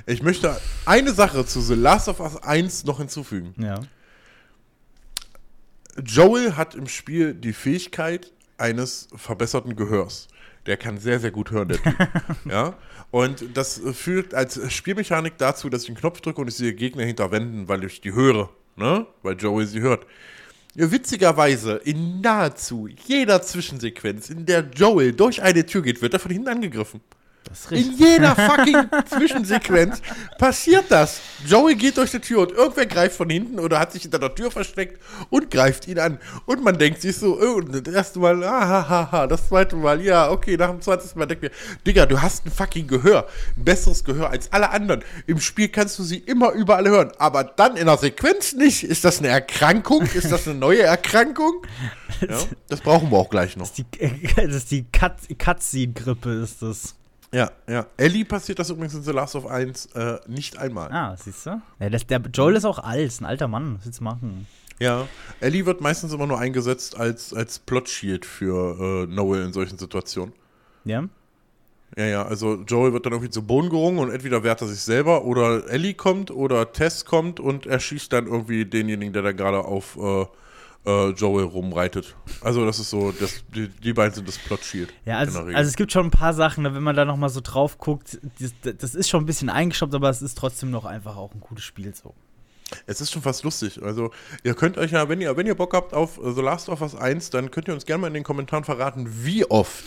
Ich 0.06 0.22
möchte 0.22 0.60
eine 0.86 1.14
Sache 1.14 1.46
zu 1.46 1.62
The 1.62 1.76
Last 1.76 2.08
of 2.08 2.20
Us 2.20 2.42
1 2.44 2.86
noch 2.86 3.00
hinzufügen. 3.00 3.54
Ja. 3.58 3.80
Joel 6.04 6.56
hat 6.56 6.76
im 6.76 6.88
Spiel 6.88 7.34
die 7.34 7.54
Fähigkeit 7.54 8.32
eines 8.58 9.08
verbesserten 9.16 9.76
Gehörs. 9.76 10.28
Der 10.66 10.78
kann 10.78 10.98
sehr, 10.98 11.20
sehr 11.20 11.32
gut 11.32 11.52
hören, 11.52 11.70
der 11.70 11.82
Typ. 11.82 11.96
ja? 12.46 12.78
Und 13.10 13.46
das 13.56 13.82
führt 13.94 14.34
als 14.34 14.60
Spielmechanik 14.72 15.38
dazu, 15.38 15.70
dass 15.70 15.84
ich 15.84 15.90
einen 15.90 15.98
Knopf 15.98 16.22
drücke 16.22 16.42
und 16.42 16.48
ich 16.50 16.56
sehe 16.56 16.74
Gegner 16.74 17.04
hinter 17.04 17.32
Wänden, 17.32 17.68
weil 17.68 17.84
ich 17.86 18.02
die 18.02 18.14
höre. 18.14 18.50
Ne? 18.76 19.08
Weil 19.24 19.38
Joel 19.38 19.66
sie 19.66 19.80
hört. 19.80 20.06
Witzigerweise, 20.76 21.78
in 21.78 22.22
nahezu 22.22 22.88
jeder 22.88 23.42
Zwischensequenz, 23.42 24.30
in 24.30 24.46
der 24.46 24.70
Joel 24.76 25.14
durch 25.14 25.42
eine 25.42 25.66
Tür 25.66 25.82
geht, 25.82 26.04
wird 26.04 26.14
er 26.14 26.20
von 26.20 26.32
hinten 26.32 26.50
angegriffen. 26.50 27.02
In 27.70 27.98
jeder 27.98 28.36
fucking 28.36 28.90
Zwischensequenz 29.10 30.02
passiert 30.38 30.86
das. 30.90 31.20
Joey 31.46 31.76
geht 31.76 31.98
durch 31.98 32.12
die 32.12 32.20
Tür 32.20 32.42
und 32.42 32.52
irgendwer 32.52 32.86
greift 32.86 33.18
von 33.18 33.30
hinten 33.30 33.60
oder 33.60 33.80
hat 33.80 33.92
sich 33.92 34.04
hinter 34.04 34.20
der 34.20 34.34
Tür 34.34 34.52
versteckt 34.52 35.02
und 35.30 35.52
greift 35.52 35.88
ihn 35.88 36.00
an. 36.00 36.20
Und 36.46 36.64
man 36.64 36.78
denkt 36.78 37.02
sich 37.02 37.16
so, 37.18 37.40
oh, 37.40 37.62
das 37.62 37.94
erste 37.94 38.20
Mal, 38.20 38.44
ah, 38.44 38.88
ha, 38.90 39.12
ha, 39.12 39.28
das 39.28 39.48
zweite 39.48 39.76
Mal, 39.76 40.02
ja, 40.02 40.30
okay, 40.32 40.58
nach 40.58 40.70
dem 40.70 40.82
zweiten 40.82 41.08
Mal 41.18 41.26
denkt 41.26 41.44
mir, 41.44 41.52
Digga, 41.86 42.06
du 42.06 42.22
hast 42.22 42.46
ein 42.46 42.52
fucking 42.52 42.88
Gehör. 42.88 43.28
Ein 43.56 43.66
besseres 43.66 44.04
Gehör 44.04 44.30
als 44.30 44.52
alle 44.52 44.70
anderen. 44.70 45.04
Im 45.26 45.40
Spiel 45.40 45.70
kannst 45.70 46.00
du 46.00 46.04
sie 46.04 46.18
immer 46.18 46.52
überall 46.52 46.88
hören, 46.88 47.12
aber 47.18 47.44
dann 47.44 47.78
in 47.78 47.86
der 47.86 47.98
Sequenz 47.98 48.54
nicht. 48.54 48.84
Ist 48.84 49.06
das 49.06 49.20
eine 49.20 49.30
Erkrankung? 49.30 50.04
Ist 50.14 50.32
das 50.32 50.48
eine 50.48 50.58
neue 50.58 50.84
Erkrankung? 50.84 51.66
Ja, 52.22 52.40
das 52.68 52.82
brauchen 52.82 53.12
wir 53.12 53.18
auch 53.18 53.30
gleich 53.30 53.58
noch. 53.58 53.70
Die, 53.70 53.86
das 54.36 54.56
ist 54.56 54.72
die 54.72 54.86
Cut 54.92 55.18
Cutscene-Grippe, 55.38 56.32
ist 56.32 56.62
das. 56.62 56.96
Ja, 57.38 57.52
ja. 57.70 57.86
Ellie 57.98 58.26
passiert 58.26 58.58
das 58.58 58.72
übrigens 58.72 58.96
in 58.96 59.04
The 59.04 59.12
Last 59.12 59.36
of 59.36 59.46
1 59.46 59.94
äh, 59.94 60.18
nicht 60.26 60.58
einmal. 60.58 60.92
Ah, 60.92 61.16
siehst 61.16 61.46
du? 61.46 61.62
Ja, 61.80 61.90
das, 61.92 62.08
der 62.08 62.20
Joel 62.34 62.56
ist 62.56 62.66
auch 62.66 62.80
alt, 62.80 63.06
ist 63.06 63.22
ein 63.22 63.26
alter 63.26 63.48
Mann. 63.48 63.76
Was 63.78 63.86
willst 63.86 64.00
du 64.00 64.06
machen? 64.06 64.48
Ja, 64.80 65.08
Ellie 65.40 65.68
wird 65.68 65.80
meistens 65.80 66.14
immer 66.14 66.26
nur 66.26 66.40
eingesetzt 66.40 66.98
als, 66.98 67.36
als 67.36 67.60
Plot-Shield 67.60 68.26
für 68.26 69.06
äh, 69.08 69.14
Noel 69.14 69.44
in 69.44 69.54
solchen 69.54 69.78
Situationen. 69.78 70.34
Ja? 70.84 71.04
Ja, 71.96 72.06
ja, 72.06 72.26
also 72.26 72.56
Joel 72.68 72.94
wird 72.94 73.06
dann 73.06 73.14
irgendwie 73.14 73.30
zu 73.30 73.44
Boden 73.44 73.70
gerungen 73.70 74.00
und 74.00 74.10
entweder 74.10 74.44
wehrt 74.44 74.62
er 74.62 74.68
sich 74.68 74.82
selber 74.82 75.24
oder 75.24 75.70
Ellie 75.70 75.94
kommt 75.94 76.32
oder 76.32 76.72
Tess 76.72 77.06
kommt 77.06 77.40
und 77.40 77.68
erschießt 77.68 78.12
dann 78.12 78.26
irgendwie 78.26 78.66
denjenigen, 78.66 79.14
der 79.14 79.22
da 79.22 79.32
gerade 79.32 79.60
auf 79.64 79.96
äh, 79.96 80.26
äh, 80.88 81.10
Joel 81.10 81.44
rumreitet. 81.46 82.16
Also 82.42 82.66
das 82.66 82.80
ist 82.80 82.90
so, 82.90 83.12
das, 83.12 83.44
die, 83.54 83.68
die 83.68 83.94
beiden 83.94 84.16
sind 84.16 84.28
das 84.28 84.38
Plot-Shield. 84.40 84.94
Ja, 85.06 85.18
also, 85.18 85.40
also 85.40 85.54
es 85.70 85.76
gibt 85.76 85.92
schon 85.92 86.06
ein 86.08 86.12
paar 86.12 86.34
Sachen, 86.34 86.64
ne, 86.64 86.74
wenn 86.74 86.82
man 86.84 86.96
da 86.96 87.06
noch 87.06 87.18
mal 87.18 87.30
so 87.30 87.42
drauf 87.42 87.78
guckt, 87.78 88.18
das, 88.40 88.54
das 88.78 88.96
ist 88.96 89.10
schon 89.10 89.24
ein 89.24 89.26
bisschen 89.26 89.50
eingestoppt, 89.50 89.94
aber 89.94 90.10
es 90.10 90.22
ist 90.22 90.38
trotzdem 90.38 90.72
noch 90.72 90.86
einfach 90.86 91.18
auch 91.18 91.34
ein 91.34 91.42
gutes 91.42 91.66
Spiel 91.66 91.94
so. 91.94 92.16
Es 92.86 93.00
ist 93.00 93.12
schon 93.12 93.22
fast 93.22 93.44
lustig. 93.44 93.82
Also, 93.82 94.12
ihr 94.44 94.54
könnt 94.54 94.78
euch 94.78 94.92
ja, 94.92 95.08
wenn 95.08 95.22
ihr, 95.22 95.38
wenn 95.38 95.48
ihr 95.48 95.56
Bock 95.56 95.74
habt 95.74 95.94
auf 95.94 96.20
The 96.22 96.42
Last 96.42 96.68
of 96.70 96.82
Us 96.82 96.96
1, 96.96 97.30
dann 97.30 97.52
könnt 97.52 97.68
ihr 97.68 97.74
uns 97.74 97.86
gerne 97.86 98.02
mal 98.02 98.08
in 98.08 98.14
den 98.14 98.24
Kommentaren 98.24 98.64
verraten, 98.64 99.08
wie 99.24 99.46
oft 99.50 99.86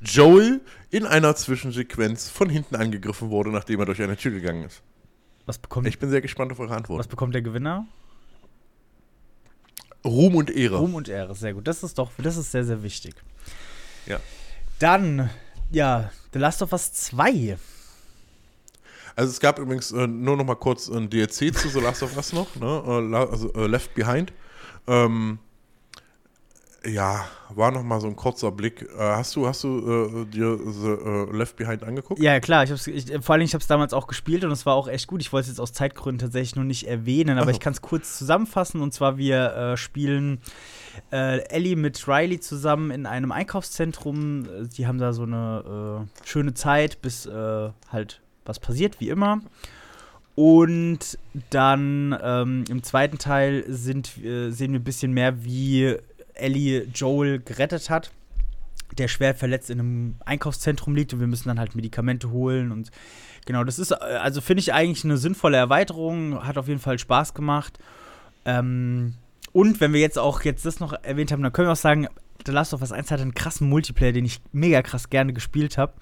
Joel 0.00 0.60
in 0.90 1.06
einer 1.06 1.34
Zwischensequenz 1.36 2.28
von 2.28 2.48
hinten 2.50 2.76
angegriffen 2.76 3.30
wurde, 3.30 3.50
nachdem 3.50 3.80
er 3.80 3.86
durch 3.86 4.02
eine 4.02 4.16
Tür 4.16 4.32
gegangen 4.32 4.64
ist. 4.64 4.82
Was 5.46 5.58
bekommt, 5.58 5.86
Ich 5.86 5.98
bin 5.98 6.10
sehr 6.10 6.20
gespannt 6.20 6.50
auf 6.52 6.58
eure 6.58 6.70
was 6.70 6.76
Antwort. 6.76 7.08
bekommt 7.08 7.34
der 7.34 7.42
Gewinner? 7.42 7.86
Ruhm 10.06 10.36
und 10.36 10.50
Ehre. 10.50 10.78
Ruhm 10.78 10.94
und 10.94 11.08
Ehre, 11.08 11.34
sehr 11.34 11.54
gut. 11.54 11.66
Das 11.66 11.82
ist 11.82 11.98
doch, 11.98 12.10
das 12.18 12.36
ist 12.36 12.52
sehr, 12.52 12.64
sehr 12.64 12.82
wichtig. 12.82 13.14
Ja. 14.06 14.20
Dann, 14.78 15.30
ja, 15.70 16.10
The 16.32 16.38
Last 16.38 16.62
of 16.62 16.72
Us 16.72 16.92
2. 16.92 17.58
Also 19.16 19.30
es 19.30 19.40
gab 19.40 19.58
übrigens 19.58 19.92
äh, 19.92 20.06
nur 20.06 20.36
noch 20.36 20.44
mal 20.44 20.56
kurz 20.56 20.88
ein 20.88 21.08
DLC 21.08 21.56
zu 21.56 21.68
The 21.68 21.80
Last 21.80 22.02
of 22.02 22.16
Us 22.16 22.32
noch, 22.32 22.54
ne? 22.56 23.10
äh, 23.12 23.16
also 23.16 23.52
äh, 23.54 23.66
Left 23.66 23.94
Behind. 23.94 24.32
Ähm, 24.86 25.38
ja, 26.86 27.26
war 27.54 27.70
noch 27.70 27.82
mal 27.82 28.00
so 28.00 28.06
ein 28.06 28.16
kurzer 28.16 28.50
Blick. 28.50 28.82
Äh, 28.82 28.98
hast 28.98 29.36
du, 29.36 29.46
hast 29.46 29.64
du 29.64 30.22
äh, 30.22 30.24
dir 30.26 30.58
The, 30.58 30.88
äh, 30.88 31.36
Left 31.36 31.56
Behind 31.56 31.82
angeguckt? 31.82 32.20
Ja, 32.20 32.40
klar, 32.40 32.64
ich 32.64 32.70
hab's, 32.70 32.86
ich, 32.86 33.12
vor 33.20 33.34
allem, 33.34 33.42
ich 33.42 33.54
habe 33.54 33.62
es 33.62 33.66
damals 33.66 33.92
auch 33.92 34.06
gespielt 34.06 34.44
und 34.44 34.50
es 34.50 34.66
war 34.66 34.74
auch 34.74 34.88
echt 34.88 35.06
gut. 35.06 35.20
Ich 35.20 35.32
wollte 35.32 35.44
es 35.44 35.48
jetzt 35.48 35.60
aus 35.60 35.72
Zeitgründen 35.72 36.18
tatsächlich 36.18 36.56
nur 36.56 36.64
nicht 36.64 36.88
erwähnen, 36.88 37.38
aber 37.38 37.42
Ach 37.42 37.46
so. 37.46 37.50
ich 37.52 37.60
kann 37.60 37.72
es 37.72 37.82
kurz 37.82 38.18
zusammenfassen. 38.18 38.80
Und 38.80 38.92
zwar, 38.94 39.18
wir 39.18 39.54
äh, 39.54 39.76
spielen 39.76 40.40
äh, 41.12 41.40
Ellie 41.48 41.76
mit 41.76 42.06
Riley 42.08 42.40
zusammen 42.40 42.90
in 42.90 43.06
einem 43.06 43.32
Einkaufszentrum. 43.32 44.46
Die 44.76 44.86
haben 44.86 44.98
da 44.98 45.12
so 45.12 45.22
eine 45.22 46.06
äh, 46.24 46.26
schöne 46.26 46.54
Zeit, 46.54 47.02
bis 47.02 47.28
halt 47.90 48.20
was 48.44 48.60
passiert, 48.60 49.00
wie 49.00 49.08
immer. 49.08 49.40
Und 50.36 51.18
dann 51.48 52.16
ähm, 52.22 52.64
im 52.68 52.82
zweiten 52.82 53.16
Teil 53.16 53.64
sind, 53.68 54.18
äh, 54.22 54.50
sehen 54.50 54.72
wir 54.72 54.80
ein 54.80 54.84
bisschen 54.84 55.12
mehr, 55.12 55.42
wie 55.44 55.96
Ellie 56.36 56.86
Joel 56.94 57.40
gerettet 57.40 57.90
hat, 57.90 58.10
der 58.98 59.08
schwer 59.08 59.34
verletzt 59.34 59.70
in 59.70 59.80
einem 59.80 60.14
Einkaufszentrum 60.24 60.94
liegt 60.94 61.12
und 61.12 61.20
wir 61.20 61.26
müssen 61.26 61.48
dann 61.48 61.58
halt 61.58 61.74
Medikamente 61.74 62.30
holen 62.30 62.72
und 62.72 62.90
genau, 63.44 63.64
das 63.64 63.78
ist, 63.78 63.90
äh, 63.90 63.94
also 63.94 64.40
finde 64.40 64.60
ich 64.60 64.72
eigentlich 64.72 65.04
eine 65.04 65.16
sinnvolle 65.16 65.56
Erweiterung, 65.56 66.46
hat 66.46 66.58
auf 66.58 66.68
jeden 66.68 66.80
Fall 66.80 66.98
Spaß 66.98 67.34
gemacht. 67.34 67.78
Ähm, 68.44 69.14
und 69.52 69.80
wenn 69.80 69.92
wir 69.92 70.00
jetzt 70.00 70.18
auch 70.18 70.42
jetzt 70.42 70.66
das 70.66 70.80
noch 70.80 70.92
erwähnt 70.92 71.32
haben, 71.32 71.42
dann 71.42 71.52
können 71.52 71.68
wir 71.68 71.72
auch 71.72 71.76
sagen, 71.76 72.08
The 72.44 72.52
Last 72.52 72.74
of 72.74 72.82
Us 72.82 72.92
1 72.92 73.10
hat 73.10 73.20
einen 73.20 73.34
krassen 73.34 73.68
Multiplayer, 73.68 74.12
den 74.12 74.24
ich 74.24 74.40
mega 74.52 74.82
krass 74.82 75.10
gerne 75.10 75.32
gespielt 75.32 75.78
habe. 75.78 75.94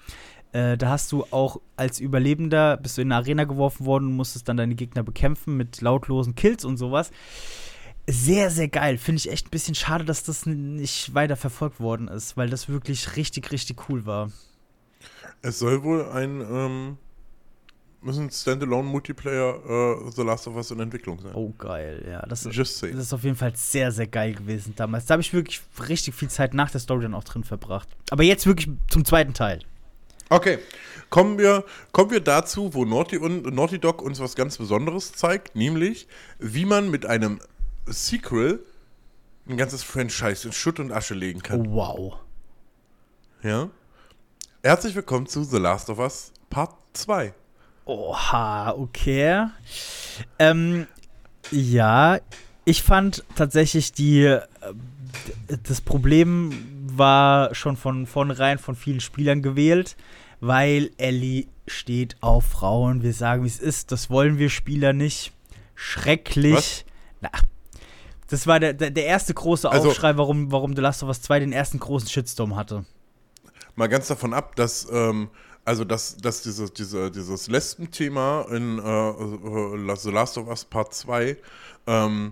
Äh, 0.51 0.77
da 0.77 0.89
hast 0.89 1.11
du 1.11 1.25
auch 1.31 1.59
als 1.75 1.99
Überlebender, 1.99 2.77
bist 2.77 2.97
du 2.97 3.01
in 3.01 3.11
eine 3.11 3.21
Arena 3.21 3.45
geworfen 3.45 3.85
worden 3.85 4.07
und 4.07 4.13
musstest 4.13 4.47
dann 4.47 4.57
deine 4.57 4.75
Gegner 4.75 5.03
bekämpfen 5.03 5.57
mit 5.57 5.81
lautlosen 5.81 6.35
Kills 6.35 6.65
und 6.65 6.77
sowas. 6.77 7.11
Sehr, 8.07 8.51
sehr 8.51 8.67
geil. 8.67 8.97
Finde 8.97 9.19
ich 9.19 9.31
echt 9.31 9.47
ein 9.47 9.51
bisschen 9.51 9.75
schade, 9.75 10.05
dass 10.05 10.23
das 10.23 10.45
nicht 10.45 11.13
weiter 11.13 11.35
verfolgt 11.35 11.79
worden 11.79 12.07
ist, 12.07 12.37
weil 12.37 12.49
das 12.49 12.69
wirklich 12.69 13.15
richtig, 13.15 13.51
richtig 13.51 13.89
cool 13.89 14.05
war. 14.05 14.31
Es 15.41 15.59
soll 15.59 15.83
wohl 15.83 16.05
ein 16.09 16.41
ähm, 16.41 16.97
müssen 18.05 18.29
Standalone-Multiplayer 18.29 20.05
äh, 20.07 20.11
The 20.11 20.21
Last 20.21 20.47
of 20.47 20.55
Us 20.55 20.71
in 20.71 20.79
Entwicklung 20.79 21.19
sein. 21.19 21.33
Oh, 21.33 21.51
geil, 21.57 22.05
ja. 22.07 22.21
Das, 22.27 22.47
Just 22.51 22.83
das 22.83 22.91
ist 22.91 23.13
auf 23.13 23.23
jeden 23.23 23.35
Fall 23.35 23.55
sehr, 23.55 23.91
sehr 23.91 24.07
geil 24.07 24.35
gewesen 24.35 24.73
damals. 24.75 25.07
Da 25.07 25.13
habe 25.13 25.21
ich 25.21 25.33
wirklich 25.33 25.61
richtig 25.89 26.13
viel 26.13 26.29
Zeit 26.29 26.53
nach 26.53 26.69
der 26.69 26.79
Story 26.79 27.03
dann 27.03 27.15
auch 27.15 27.23
drin 27.23 27.43
verbracht. 27.43 27.89
Aber 28.11 28.23
jetzt 28.23 28.45
wirklich 28.45 28.69
zum 28.89 29.03
zweiten 29.03 29.33
Teil. 29.33 29.59
Okay, 30.29 30.59
kommen 31.09 31.37
wir, 31.37 31.65
kommen 31.91 32.11
wir 32.11 32.19
dazu, 32.19 32.73
wo 32.73 32.85
Naughty, 32.85 33.17
und, 33.17 33.53
Naughty 33.53 33.79
Dog 33.79 34.01
uns 34.01 34.19
was 34.19 34.35
ganz 34.35 34.57
Besonderes 34.57 35.11
zeigt, 35.13 35.55
nämlich 35.55 36.07
wie 36.39 36.65
man 36.65 36.89
mit 36.89 37.05
einem 37.05 37.39
Sequel 37.87 38.59
ein 39.47 39.57
ganzes 39.57 39.83
Franchise 39.83 40.47
in 40.47 40.53
Schutt 40.53 40.79
und 40.79 40.91
Asche 40.91 41.13
legen 41.13 41.41
kann. 41.41 41.71
Wow. 41.71 42.15
Ja? 43.43 43.69
Herzlich 44.63 44.95
willkommen 44.95 45.27
zu 45.27 45.43
The 45.43 45.57
Last 45.57 45.89
of 45.89 45.99
Us 45.99 46.31
Part 46.49 46.73
2. 46.93 47.33
Oha, 47.85 48.71
okay. 48.71 49.45
Ähm, 50.39 50.87
ja, 51.51 52.17
ich 52.63 52.81
fand 52.81 53.23
tatsächlich 53.35 53.91
die. 53.91 54.23
äh, 54.23 54.41
Das 55.63 55.81
Problem 55.81 56.51
war 56.87 57.53
schon 57.53 57.77
von 57.77 58.07
vornherein 58.07 58.57
von 58.57 58.75
vielen 58.75 59.01
Spielern 59.01 59.43
gewählt, 59.43 59.95
weil 60.39 60.89
Ellie 60.97 61.45
steht 61.67 62.15
auf 62.21 62.45
Frauen. 62.45 63.03
Wir 63.03 63.13
sagen, 63.13 63.43
wie 63.43 63.47
es 63.47 63.59
ist. 63.59 63.91
Das 63.91 64.09
wollen 64.09 64.39
wir 64.39 64.49
Spieler 64.49 64.93
nicht. 64.93 65.31
Schrecklich. 65.75 66.85
Na, 67.21 67.29
das 68.29 68.47
war 68.47 68.59
der, 68.59 68.73
der, 68.73 68.91
der 68.91 69.05
erste 69.05 69.33
große 69.33 69.69
Also- 69.69 69.89
Aufschrei, 69.89 70.17
warum, 70.17 70.51
warum 70.51 70.75
The 70.75 70.81
Last 70.81 71.03
of 71.03 71.09
Us 71.09 71.21
2 71.21 71.39
den 71.39 71.53
ersten 71.53 71.79
großen 71.79 72.09
Shitstorm 72.09 72.55
hatte. 72.55 72.85
Mal 73.75 73.87
ganz 73.87 74.07
davon 74.07 74.33
ab, 74.33 74.55
dass, 74.55 74.87
ähm, 74.91 75.29
also 75.65 75.83
dass, 75.83 76.17
dass 76.17 76.41
dieses, 76.41 76.73
diese, 76.73 77.11
dieses 77.11 77.47
Lesben-Thema 77.47 78.45
in 78.51 78.79
äh, 78.79 79.09
äh, 79.09 79.95
The 79.97 80.11
Last 80.11 80.37
of 80.37 80.47
Us 80.47 80.63
Part 80.65 80.93
2 80.93 81.37
ähm, 81.87 82.31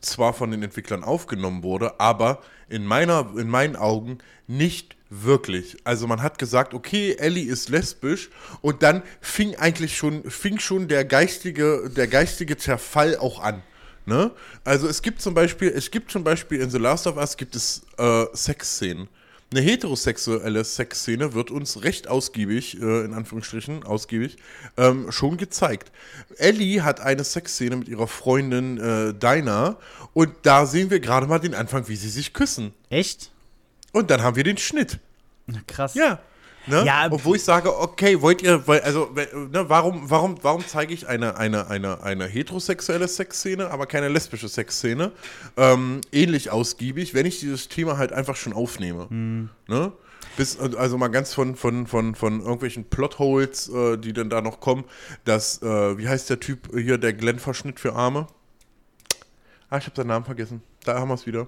zwar 0.00 0.32
von 0.32 0.50
den 0.50 0.62
Entwicklern 0.62 1.04
aufgenommen 1.04 1.62
wurde, 1.62 1.98
aber 2.00 2.40
in, 2.68 2.86
meiner, 2.86 3.30
in 3.36 3.48
meinen 3.48 3.76
Augen 3.76 4.18
nicht 4.46 4.96
wirklich. 5.10 5.76
Also 5.84 6.06
man 6.06 6.22
hat 6.22 6.38
gesagt, 6.38 6.74
okay, 6.74 7.14
Ellie 7.18 7.46
ist 7.50 7.68
lesbisch 7.68 8.30
und 8.62 8.82
dann 8.82 9.02
fing 9.20 9.56
eigentlich 9.56 9.96
schon, 9.96 10.28
fing 10.30 10.58
schon 10.58 10.88
der 10.88 11.04
geistige, 11.04 11.90
der 11.94 12.06
geistige 12.06 12.56
Zerfall 12.56 13.16
auch 13.16 13.40
an. 13.40 13.62
Ne? 14.06 14.30
Also 14.64 14.86
es 14.86 15.00
gibt 15.02 15.22
zum 15.22 15.34
Beispiel, 15.34 15.70
es 15.70 15.90
gibt 15.90 16.10
zum 16.10 16.24
Beispiel 16.24 16.60
in 16.60 16.70
The 16.70 16.78
Last 16.78 17.06
of 17.06 17.16
Us 17.16 17.36
gibt 17.36 17.56
es 17.56 17.82
äh, 17.98 18.26
Sexszenen. 18.34 19.08
Eine 19.50 19.60
heterosexuelle 19.60 20.64
Sexszene 20.64 21.32
wird 21.32 21.50
uns 21.50 21.84
recht 21.84 22.08
ausgiebig, 22.08 22.80
äh, 22.80 23.04
in 23.04 23.14
Anführungsstrichen, 23.14 23.84
ausgiebig, 23.84 24.36
ähm, 24.76 25.12
schon 25.12 25.36
gezeigt. 25.36 25.92
Ellie 26.38 26.82
hat 26.82 27.00
eine 27.00 27.22
Sexszene 27.22 27.76
mit 27.76 27.88
ihrer 27.88 28.08
Freundin 28.08 28.78
äh, 28.78 29.14
Dinah 29.14 29.76
und 30.12 30.32
da 30.42 30.66
sehen 30.66 30.90
wir 30.90 30.98
gerade 31.00 31.26
mal 31.26 31.38
den 31.38 31.54
Anfang, 31.54 31.88
wie 31.88 31.96
sie 31.96 32.08
sich 32.08 32.32
küssen. 32.32 32.72
Echt? 32.90 33.30
Und 33.92 34.10
dann 34.10 34.22
haben 34.22 34.36
wir 34.36 34.44
den 34.44 34.58
Schnitt. 34.58 34.98
Na, 35.46 35.60
Krass. 35.66 35.94
Ja. 35.94 36.20
Ne? 36.66 36.84
Ja, 36.86 37.06
und 37.06 37.24
wo 37.24 37.34
ich 37.34 37.44
sage, 37.44 37.78
okay, 37.78 38.20
wollt 38.22 38.42
ihr, 38.42 38.66
weil, 38.66 38.80
also, 38.80 39.10
ne, 39.14 39.68
warum, 39.68 40.08
warum, 40.10 40.36
warum 40.42 40.66
zeige 40.66 40.94
ich 40.94 41.06
eine, 41.06 41.36
eine, 41.36 41.68
eine, 41.68 42.02
eine 42.02 42.26
heterosexuelle 42.26 43.06
Sexszene, 43.06 43.70
aber 43.70 43.86
keine 43.86 44.08
lesbische 44.08 44.48
Sexszene? 44.48 45.12
Ähm, 45.56 46.00
ähnlich 46.10 46.50
ausgiebig, 46.50 47.12
wenn 47.14 47.26
ich 47.26 47.40
dieses 47.40 47.68
Thema 47.68 47.98
halt 47.98 48.12
einfach 48.12 48.36
schon 48.36 48.52
aufnehme. 48.52 49.06
Ne? 49.68 49.92
Bis, 50.36 50.58
also 50.58 50.98
mal 50.98 51.08
ganz 51.08 51.34
von, 51.34 51.54
von, 51.54 51.86
von, 51.86 52.14
von 52.14 52.40
irgendwelchen 52.40 52.84
Plotholes, 52.84 53.68
äh, 53.68 53.98
die 53.98 54.12
dann 54.12 54.30
da 54.30 54.40
noch 54.40 54.60
kommen, 54.60 54.84
dass, 55.24 55.62
äh, 55.62 55.98
wie 55.98 56.08
heißt 56.08 56.28
der 56.30 56.40
Typ 56.40 56.70
hier, 56.74 56.98
der 56.98 57.12
Glenn-Verschnitt 57.12 57.78
für 57.78 57.94
Arme? 57.94 58.26
Ah, 59.70 59.78
ich 59.78 59.86
habe 59.86 59.96
seinen 59.96 60.08
Namen 60.08 60.24
vergessen. 60.24 60.62
Da 60.84 60.98
haben 60.98 61.08
wir 61.08 61.14
es 61.14 61.26
wieder. 61.26 61.46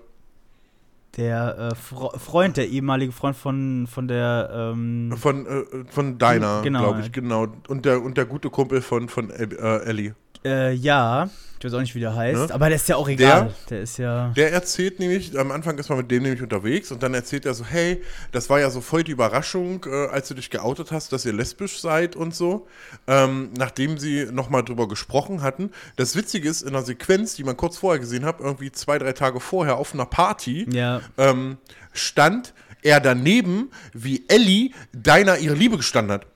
Der 1.16 1.56
äh, 1.72 1.74
Fre 1.74 2.18
Freund, 2.18 2.56
der 2.56 2.68
ehemalige 2.68 3.12
Freund 3.12 3.36
von, 3.36 3.86
von 3.86 4.06
der. 4.06 4.50
Ähm, 4.52 5.14
Von, 5.16 5.46
äh, 5.46 5.64
von 5.88 6.18
Dinah, 6.18 6.60
Genau, 6.62 6.80
glaube 6.80 6.98
ja. 7.00 7.06
ich, 7.06 7.12
genau. 7.12 7.46
Und 7.68 7.84
der, 7.86 8.02
und 8.02 8.18
der 8.18 8.26
gute 8.26 8.50
Kumpel 8.50 8.82
von, 8.82 9.08
von 9.08 9.30
äh, 9.30 9.46
Ellie. 9.84 10.14
Äh, 10.46 10.72
ja, 10.72 11.28
ich 11.58 11.64
weiß 11.64 11.72
auch 11.74 11.80
nicht, 11.80 11.94
wie 11.94 12.00
der 12.00 12.14
heißt, 12.14 12.48
Ne? 12.48 12.54
aber 12.54 12.66
der 12.68 12.76
ist 12.76 12.86
ja 12.88 12.96
auch 12.96 13.08
egal. 13.08 13.52
Der, 13.70 13.80
ist 13.80 13.96
ja. 13.98 14.28
Der 14.36 14.52
erzählt 14.52 14.98
nämlich, 15.00 15.36
am 15.38 15.50
Anfang 15.50 15.78
ist 15.78 15.88
man 15.88 15.98
mit 15.98 16.10
dem 16.10 16.22
nämlich 16.22 16.42
unterwegs 16.42 16.92
und 16.92 17.02
dann 17.02 17.14
erzählt 17.14 17.46
er 17.46 17.54
so, 17.54 17.64
hey, 17.64 18.02
das 18.30 18.50
war 18.50 18.60
ja 18.60 18.68
so 18.70 18.80
voll 18.82 19.02
die 19.04 19.12
Überraschung, 19.12 19.84
äh, 19.86 20.06
als 20.08 20.28
du 20.28 20.34
dich 20.34 20.50
geoutet 20.50 20.92
hast, 20.92 21.12
dass 21.12 21.24
ihr 21.24 21.32
lesbisch 21.32 21.80
seid 21.80 22.14
und 22.14 22.34
so, 22.34 22.66
ähm, 23.06 23.50
nachdem 23.56 23.96
sie 23.98 24.26
nochmal 24.30 24.64
drüber 24.64 24.86
gesprochen 24.86 25.40
hatten. 25.42 25.70
Das 25.96 26.14
Witzige 26.14 26.48
ist, 26.48 26.60
in 26.62 26.68
einer 26.68 26.82
Sequenz, 26.84 27.34
die 27.36 27.42
man 27.44 27.56
kurz 27.56 27.78
vorher 27.78 28.00
gesehen 28.00 28.26
hat, 28.26 28.38
irgendwie 28.40 28.70
zwei, 28.70 28.98
drei 28.98 29.12
Tage 29.14 29.40
vorher 29.40 29.76
auf 29.78 29.94
einer 29.94 30.06
Party, 30.06 30.66
Ja. 30.70 31.00
ähm, 31.16 31.56
stand 31.92 32.52
er 32.82 33.00
daneben, 33.00 33.70
wie 33.94 34.24
Ellie 34.28 34.70
deiner 34.92 35.38
ihre 35.38 35.54
Liebe 35.54 35.78
gestanden 35.78 36.12
hat. 36.12 36.26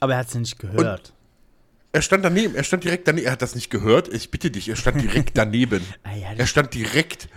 Aber 0.00 0.14
er 0.14 0.20
hat 0.20 0.28
es 0.28 0.34
nicht 0.34 0.58
gehört. 0.58 1.12
Er 1.92 2.02
stand 2.02 2.24
daneben, 2.24 2.54
er 2.54 2.64
stand 2.64 2.84
direkt 2.84 3.08
daneben, 3.08 3.26
er 3.26 3.32
hat 3.32 3.42
das 3.42 3.54
nicht 3.54 3.70
gehört, 3.70 4.12
ich 4.12 4.30
bitte 4.30 4.50
dich, 4.50 4.68
er 4.68 4.76
stand 4.76 5.00
direkt 5.00 5.30
daneben. 5.38 5.82
Ah, 6.02 6.14
ja, 6.14 6.32
Er 6.36 6.46
stand 6.46 6.74
direkt 6.74 7.28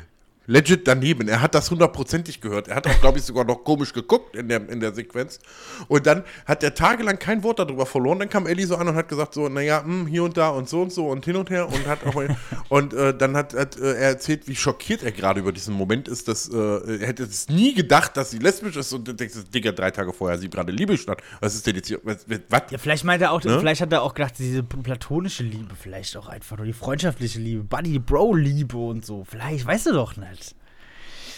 legit 0.52 0.88
daneben. 0.88 1.28
Er 1.28 1.42
hat 1.42 1.56
das 1.56 1.72
hundertprozentig 1.72 2.42
gehört. 2.42 2.68
Er 2.68 2.76
hat 2.76 2.88
auch, 2.88 3.00
glaube 3.00 3.18
ich, 3.18 3.24
sogar 3.24 3.46
noch 3.46 3.64
komisch 3.64 3.94
geguckt 3.94 4.36
in 4.36 4.50
der, 4.50 4.68
in 4.70 4.80
der 4.80 4.94
Sequenz. 4.94 5.40
Und 5.88 6.06
dann 6.06 6.24
hat 6.46 6.62
er 6.64 6.74
tagelang 6.74 7.18
kein 7.18 7.42
Wort 7.44 7.60
darüber 7.60 7.86
verloren. 7.86 8.20
Dann 8.20 8.30
kam 8.30 8.46
Ellie 8.46 8.68
so 8.68 8.76
an 8.76 8.88
und 8.88 8.96
hat 8.96 9.08
gesagt 9.08 9.34
so, 9.34 9.48
naja, 9.48 9.84
hm, 9.84 10.08
hier 10.08 10.24
und 10.24 10.36
da 10.36 10.50
und 10.50 10.68
so 10.68 10.82
und 10.82 10.92
so 10.92 11.08
und 11.08 11.24
hin 11.24 11.38
und 11.38 11.50
her 11.50 11.68
und 11.68 11.88
hat 11.88 12.06
auch 12.06 12.22
und 12.70 12.94
äh, 12.94 13.16
dann 13.16 13.36
hat, 13.36 13.54
hat 13.54 13.78
äh, 13.78 13.94
er 13.94 14.10
erzählt, 14.10 14.48
wie 14.48 14.56
schockiert 14.56 15.04
er 15.04 15.12
gerade 15.12 15.40
über 15.40 15.54
diesen 15.54 15.74
Moment 15.74 16.08
ist, 16.08 16.28
dass 16.28 16.50
äh, 16.50 16.58
er 16.58 17.08
hätte 17.08 17.24
es 17.24 17.48
nie 17.48 17.74
gedacht, 17.74 18.18
dass 18.18 18.32
sie 18.32 18.40
lesbisch 18.40 18.76
ist 18.76 18.92
und 18.92 19.20
denkst, 19.20 19.36
Digga, 19.54 19.72
drei 19.72 19.92
Tage 19.92 20.12
vorher 20.12 20.38
sie 20.38 20.50
gerade 20.50 20.72
Liebe 20.72 20.98
stand. 20.98 21.22
Was 21.40 21.56
ist 21.56 21.66
denn 21.66 21.76
jetzt 21.76 21.88
hier? 21.88 22.00
Was? 22.04 22.26
was? 22.50 22.64
ja, 22.70 22.78
vielleicht 22.78 23.06
meint 23.06 23.22
er 23.22 23.32
auch, 23.32 23.42
Ne? 23.42 23.60
vielleicht 23.60 23.82
hat 23.82 23.92
er 23.92 24.04
auch 24.04 24.14
gedacht, 24.14 24.36
diese 24.38 24.64
platonische 24.64 25.44
Liebe, 25.44 25.76
vielleicht 25.80 26.16
auch 26.18 26.28
einfach 26.28 26.58
nur 26.58 26.66
die 26.66 26.74
freundschaftliche 26.74 27.40
Liebe, 27.40 27.64
Buddy-Bro-Liebe 27.64 28.78
und 28.78 29.06
so. 29.06 29.24
Vielleicht, 29.24 29.66
weißt 29.66 29.88
du 29.88 29.94
doch 29.94 30.18
nicht. 30.18 30.41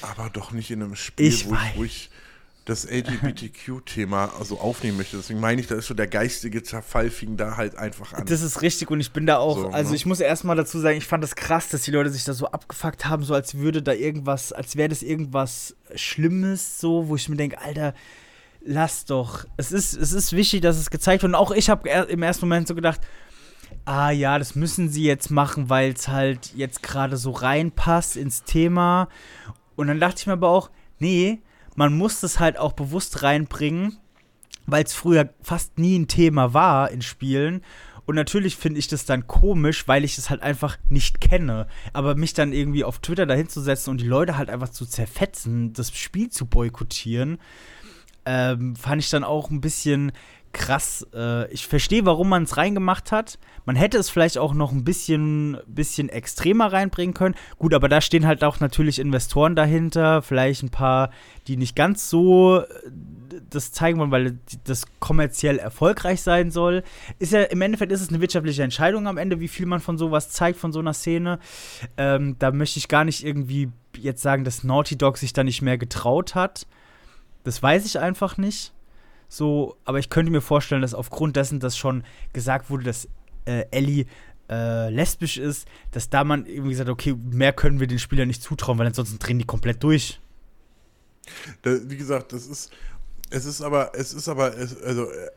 Aber 0.03 0.29
doch 0.29 0.51
nicht 0.51 0.69
in 0.71 0.83
einem 0.83 0.95
Spiel, 0.95 1.27
Ich 1.27 1.47
wo, 1.47 1.53
ich, 1.53 1.77
wo 1.77 1.83
ich 1.83 2.09
das 2.65 2.85
LGBTQ-Thema 2.89 4.33
also 4.39 4.59
aufnehmen 4.59 4.97
möchte. 4.97 5.17
Deswegen 5.17 5.39
meine 5.39 5.59
ich, 5.59 5.67
da 5.67 5.75
ist 5.75 5.87
so 5.87 5.93
der 5.93 6.07
geistige 6.07 6.63
Zerfall 6.63 7.09
fing 7.09 7.35
da 7.35 7.57
halt 7.57 7.75
einfach 7.75 8.13
an. 8.13 8.25
Das 8.25 8.41
ist 8.41 8.61
richtig 8.61 8.89
und 8.89 9.01
ich 9.01 9.11
bin 9.11 9.25
da 9.25 9.37
auch, 9.37 9.57
So, 9.57 9.67
also 9.69 9.89
ne? 9.89 9.95
ich 9.95 10.05
muss 10.05 10.19
erstmal 10.21 10.55
dazu 10.55 10.79
sagen, 10.79 10.97
ich 10.97 11.05
fand 11.05 11.23
das 11.23 11.35
krass, 11.35 11.69
dass 11.69 11.81
die 11.81 11.91
Leute 11.91 12.09
sich 12.09 12.23
da 12.23 12.33
so 12.33 12.47
abgefuckt 12.47 13.05
haben, 13.05 13.23
so 13.23 13.33
als 13.33 13.55
würde 13.55 13.81
da 13.81 13.91
irgendwas, 13.91 14.53
als 14.53 14.77
wäre 14.77 14.89
das 14.89 15.03
irgendwas 15.03 15.75
Schlimmes, 15.95 16.79
so, 16.79 17.09
wo 17.09 17.15
ich 17.15 17.27
mir 17.27 17.35
denke, 17.35 17.59
Alter, 17.59 17.93
lass 18.61 19.05
doch. 19.05 19.45
Es 19.57 19.73
ist, 19.73 19.93
es 19.93 20.13
ist 20.13 20.31
wichtig, 20.31 20.61
dass 20.61 20.77
es 20.77 20.89
gezeigt 20.89 21.23
wird. 21.23 21.31
Und 21.31 21.35
auch 21.35 21.51
ich 21.51 21.69
habe 21.69 21.89
im 21.89 22.23
ersten 22.23 22.45
Moment 22.45 22.67
so 22.69 22.75
gedacht, 22.75 23.01
ah 23.83 24.11
ja, 24.11 24.39
das 24.39 24.55
müssen 24.55 24.89
sie 24.89 25.03
jetzt 25.03 25.31
machen, 25.31 25.69
weil 25.69 25.91
es 25.91 26.07
halt 26.07 26.53
jetzt 26.55 26.81
gerade 26.81 27.17
so 27.17 27.31
reinpasst 27.31 28.15
ins 28.15 28.43
Thema. 28.43 29.09
Und 29.75 29.87
dann 29.87 29.99
dachte 29.99 30.19
ich 30.19 30.27
mir 30.27 30.33
aber 30.33 30.49
auch, 30.49 30.69
nee, 30.99 31.41
man 31.75 31.97
muss 31.97 32.19
das 32.19 32.39
halt 32.39 32.57
auch 32.57 32.73
bewusst 32.73 33.23
reinbringen, 33.23 33.97
weil 34.65 34.83
es 34.83 34.93
früher 34.93 35.29
fast 35.41 35.77
nie 35.79 35.97
ein 35.97 36.07
Thema 36.07 36.53
war 36.53 36.91
in 36.91 37.01
Spielen. 37.01 37.61
Und 38.05 38.15
natürlich 38.15 38.57
finde 38.57 38.79
ich 38.79 38.87
das 38.87 39.05
dann 39.05 39.27
komisch, 39.27 39.87
weil 39.87 40.03
ich 40.03 40.17
es 40.17 40.29
halt 40.29 40.41
einfach 40.41 40.77
nicht 40.89 41.21
kenne. 41.21 41.67
Aber 41.93 42.15
mich 42.15 42.33
dann 42.33 42.51
irgendwie 42.51 42.83
auf 42.83 42.99
Twitter 42.99 43.25
dahin 43.25 43.47
zu 43.47 43.61
setzen 43.61 43.91
und 43.91 44.01
die 44.01 44.07
Leute 44.07 44.37
halt 44.37 44.49
einfach 44.49 44.69
zu 44.69 44.85
zerfetzen, 44.85 45.73
das 45.73 45.97
Spiel 45.97 46.29
zu 46.29 46.45
boykottieren, 46.45 47.39
ähm, 48.25 48.75
fand 48.75 49.01
ich 49.01 49.09
dann 49.09 49.23
auch 49.23 49.49
ein 49.49 49.61
bisschen 49.61 50.11
krass. 50.53 51.05
Äh, 51.13 51.51
ich 51.51 51.67
verstehe, 51.67 52.05
warum 52.05 52.29
man 52.29 52.43
es 52.43 52.57
reingemacht 52.57 53.11
hat. 53.11 53.39
Man 53.65 53.75
hätte 53.75 53.97
es 53.97 54.09
vielleicht 54.09 54.37
auch 54.37 54.53
noch 54.53 54.71
ein 54.71 54.83
bisschen, 54.83 55.57
bisschen 55.67 56.09
extremer 56.09 56.71
reinbringen 56.71 57.13
können. 57.13 57.35
Gut, 57.57 57.73
aber 57.73 57.89
da 57.89 57.99
stehen 57.99 58.25
halt 58.25 58.43
auch 58.43 58.59
natürlich 58.59 58.99
Investoren 58.99 59.55
dahinter, 59.55 60.21
vielleicht 60.21 60.63
ein 60.63 60.69
paar, 60.69 61.09
die 61.47 61.57
nicht 61.57 61.75
ganz 61.75 62.09
so 62.09 62.59
äh, 62.59 62.65
das 63.49 63.71
zeigen 63.71 63.99
wollen, 63.99 64.11
weil 64.11 64.39
das 64.63 64.85
kommerziell 64.99 65.57
erfolgreich 65.57 66.21
sein 66.21 66.51
soll. 66.51 66.83
Ist 67.19 67.33
ja 67.33 67.41
im 67.43 67.61
Endeffekt 67.61 67.91
ist 67.91 68.01
es 68.01 68.09
eine 68.09 68.21
wirtschaftliche 68.21 68.63
Entscheidung 68.63 69.07
am 69.07 69.17
Ende, 69.17 69.39
wie 69.39 69.47
viel 69.47 69.65
man 69.65 69.79
von 69.79 69.97
sowas 69.97 70.29
zeigt, 70.29 70.59
von 70.59 70.71
so 70.71 70.79
einer 70.79 70.93
Szene. 70.93 71.39
Ähm, 71.97 72.35
da 72.39 72.51
möchte 72.51 72.79
ich 72.79 72.87
gar 72.87 73.05
nicht 73.05 73.25
irgendwie 73.25 73.69
jetzt 73.97 74.21
sagen, 74.21 74.43
dass 74.43 74.63
Naughty 74.63 74.97
Dog 74.97 75.17
sich 75.17 75.33
da 75.33 75.43
nicht 75.43 75.61
mehr 75.61 75.77
getraut 75.77 76.35
hat. 76.35 76.67
Das 77.43 77.61
weiß 77.61 77.85
ich 77.85 77.99
einfach 77.99 78.37
nicht. 78.37 78.72
So, 79.33 79.77
aber 79.83 79.97
ich 79.97 80.11
könnte 80.11 80.31
mir 80.31 80.41
vorstellen, 80.41 80.83
dass 80.83 80.93
aufgrund 80.93 81.35
dessen, 81.35 81.59
dass 81.59 81.75
schon 81.75 82.03
gesagt 82.33 82.69
wurde, 82.69 82.83
dass 82.83 83.07
äh, 83.45 83.65
Ellie 83.71 84.05
äh, 84.47 84.91
lesbisch 84.91 85.37
ist, 85.37 85.67
dass 85.89 86.07
da 86.07 86.23
man 86.23 86.45
irgendwie 86.45 86.69
gesagt 86.69 86.87
hat, 86.87 86.93
okay, 86.93 87.15
mehr 87.31 87.51
können 87.51 87.79
wir 87.79 87.87
den 87.87 87.97
Spielern 87.97 88.27
nicht 88.27 88.43
zutrauen, 88.43 88.77
weil 88.77 88.85
ansonsten 88.85 89.17
drehen 89.17 89.39
die 89.39 89.45
komplett 89.45 89.81
durch. 89.81 90.19
Da, 91.63 91.71
wie 91.89 91.97
gesagt, 91.97 92.31
das 92.31 92.45
ist, 92.45 92.71
es 93.31 93.45
ist 93.45 93.63
aber, 93.63 93.93
es 93.95 94.13
ist 94.13 94.29
aber, 94.29 94.55
es, 94.55 94.79
also, 94.83 95.09
äh, 95.09 95.31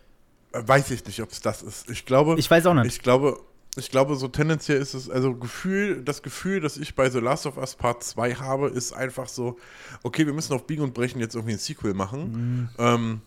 Weiß 0.53 0.91
ich 0.91 1.05
nicht, 1.07 1.21
ob 1.23 1.33
es 1.33 1.41
das 1.41 1.63
ist. 1.63 1.91
Ich 1.91 2.05
glaube, 2.05 2.37
Ich 2.39 2.51
weiß 2.51 2.67
auch 2.67 2.75
nicht. 2.75 2.87
ich 2.87 3.03
glaube, 3.03 3.39
ich 3.77 3.91
glaube, 3.91 4.17
so 4.17 4.29
tendenziell 4.29 4.79
ist 4.79 4.95
es, 4.95 5.09
also 5.09 5.35
Gefühl, 5.35 6.03
das 6.03 6.23
Gefühl, 6.23 6.61
das 6.61 6.77
ich 6.77 6.95
bei 6.95 7.11
The 7.11 7.19
Last 7.19 7.47
of 7.47 7.57
Us 7.59 7.75
Part 7.75 8.03
2 8.05 8.35
habe, 8.35 8.69
ist 8.69 8.93
einfach 8.93 9.29
so, 9.29 9.59
okay, 10.03 10.27
wir 10.27 10.33
müssen 10.33 10.55
auf 10.55 10.67
Biegen 10.67 10.83
und 10.83 10.95
Brechen 10.95 11.21
jetzt 11.21 11.35
irgendwie 11.35 11.55
ein 11.55 11.59
Sequel 11.59 11.93
machen. 11.95 12.71
Ähm, 12.79 13.21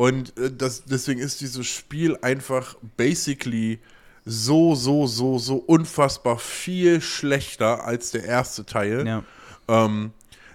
und 0.00 0.38
äh, 0.38 0.50
das, 0.50 0.84
deswegen 0.84 1.20
ist 1.20 1.42
dieses 1.42 1.66
Spiel 1.66 2.16
einfach 2.22 2.74
basically 2.96 3.80
so, 4.24 4.74
so, 4.74 5.06
so, 5.06 5.38
so 5.38 5.56
unfassbar 5.56 6.38
viel 6.38 7.02
schlechter 7.02 7.84
als 7.84 8.10
der 8.10 8.24
erste 8.24 8.64
Teil 8.64 9.06
ja. 9.06 9.24
ähm, 9.68 10.12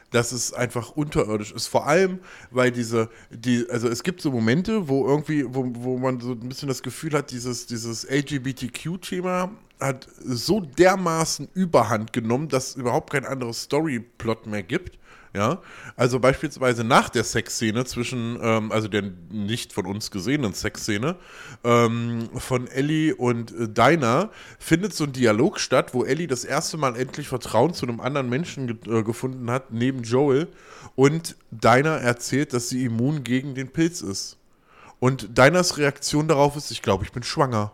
dass 0.10 0.32
es 0.32 0.52
einfach 0.52 0.92
unterirdisch 0.92 1.52
ist. 1.52 1.68
Vor 1.68 1.86
allem, 1.86 2.22
weil 2.50 2.72
diese, 2.72 3.08
die, 3.30 3.70
also 3.70 3.88
es 3.88 4.02
gibt 4.02 4.20
so 4.20 4.32
Momente, 4.32 4.88
wo 4.88 5.06
irgendwie, 5.06 5.46
wo, 5.48 5.64
wo 5.76 5.98
man 6.00 6.20
so 6.20 6.32
ein 6.32 6.50
bisschen 6.50 6.68
das 6.68 6.82
Gefühl 6.82 7.14
hat, 7.14 7.30
dieses, 7.30 7.68
dieses 7.68 8.04
LGBTQ-Thema 8.04 9.52
hat 9.80 10.08
so 10.24 10.60
dermaßen 10.62 11.50
Überhand 11.54 12.14
genommen, 12.14 12.48
dass 12.48 12.70
es 12.70 12.76
überhaupt 12.78 13.12
kein 13.12 13.26
anderes 13.26 13.64
Storyplot 13.64 14.48
mehr 14.48 14.64
gibt. 14.64 14.98
Ja, 15.36 15.62
also 15.98 16.22
beispielsweise 16.22 16.86
nach 16.86 17.10
der 17.10 17.26
Sexszene 17.26 17.84
zwischen, 17.84 18.40
ähm, 18.42 18.72
also 18.72 18.88
der 18.88 19.04
nicht 19.30 19.74
von 19.74 19.86
uns 19.86 20.10
gesehenen 20.10 20.54
Sexszene, 20.54 21.18
ähm, 21.66 22.30
von 22.38 22.68
Ellie 22.68 23.14
und 23.14 23.52
äh, 23.52 23.68
Dinah, 23.68 24.30
findet 24.60 24.94
so 24.94 25.04
ein 25.04 25.12
Dialog 25.12 25.60
statt, 25.60 25.94
wo 25.94 26.06
Ellie 26.06 26.28
das 26.28 26.46
erste 26.46 26.78
Mal 26.78 26.96
endlich 26.96 27.28
Vertrauen 27.28 27.74
zu 27.74 27.86
einem 27.86 28.00
anderen 28.00 28.30
Menschen 28.30 28.68
ge 28.68 29.00
äh, 29.00 29.04
gefunden 29.04 29.52
hat, 29.52 29.72
neben 29.72 30.04
Joel. 30.04 30.48
Und 30.96 31.36
Dinah 31.52 31.98
erzählt, 31.98 32.54
dass 32.54 32.70
sie 32.70 32.86
immun 32.86 33.26
gegen 33.26 33.56
den 33.56 33.74
Pilz 33.74 34.00
ist. 34.00 34.38
Und 35.00 35.38
Dinahs 35.38 35.78
Reaktion 35.78 36.30
darauf 36.30 36.56
ist, 36.56 36.72
ich 36.72 36.82
glaube, 36.82 37.04
ich 37.04 37.12
bin 37.12 37.24
schwanger. 37.24 37.74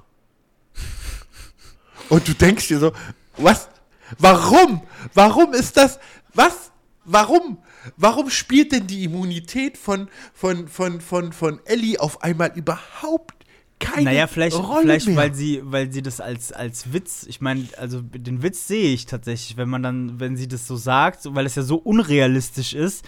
Und 2.10 2.28
du 2.28 2.34
denkst 2.34 2.70
dir 2.70 2.80
so, 2.80 2.92
was? 3.38 3.70
Warum? 4.18 4.82
Warum 5.14 5.54
ist 5.54 5.78
das? 5.78 6.00
Was? 6.34 6.71
Warum? 7.12 7.58
Warum 7.98 8.30
spielt 8.30 8.72
denn 8.72 8.88
die 8.88 9.04
Immunität 9.04 9.78
von, 9.78 10.08
von, 10.34 10.68
von, 10.68 11.02
von, 11.02 11.34
von 11.34 11.60
Ellie 11.66 12.00
auf 12.00 12.24
einmal 12.24 12.52
überhaupt 12.56 13.46
keine 13.80 14.06
Naja, 14.06 14.28
vielleicht, 14.28 14.56
Rolle 14.56 14.82
vielleicht 14.84 15.08
mehr? 15.08 15.18
weil 15.18 15.34
sie, 15.34 15.62
weil 15.64 15.92
sie 15.92 16.02
das 16.02 16.22
als, 16.22 16.52
als 16.52 16.94
Witz, 16.94 17.26
ich 17.28 17.42
meine, 17.42 17.66
also 17.78 18.02
den 18.02 18.44
Witz 18.44 18.68
sehe 18.68 18.94
ich 18.94 19.06
tatsächlich, 19.08 19.58
wenn 19.58 19.70
man 19.70 19.84
dann, 19.84 20.20
wenn 20.20 20.38
sie 20.38 20.48
das 20.48 20.68
so 20.68 20.76
sagt, 20.76 21.22
weil 21.36 21.46
es 21.46 21.56
ja 21.56 21.64
so 21.64 21.78
unrealistisch 21.78 22.74
ist, 22.74 23.06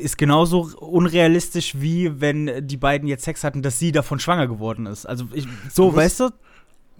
ist 0.00 0.18
genauso 0.18 0.70
unrealistisch 0.78 1.80
wie 1.80 2.20
wenn 2.20 2.66
die 2.66 2.76
beiden 2.76 3.08
jetzt 3.08 3.24
Sex 3.24 3.42
hatten, 3.44 3.62
dass 3.62 3.78
sie 3.78 3.92
davon 3.92 4.20
schwanger 4.20 4.46
geworden 4.46 4.86
ist. 4.86 5.06
Also 5.06 5.26
ich, 5.32 5.46
so, 5.72 5.94
weißt 5.94 6.20
du? 6.20 6.30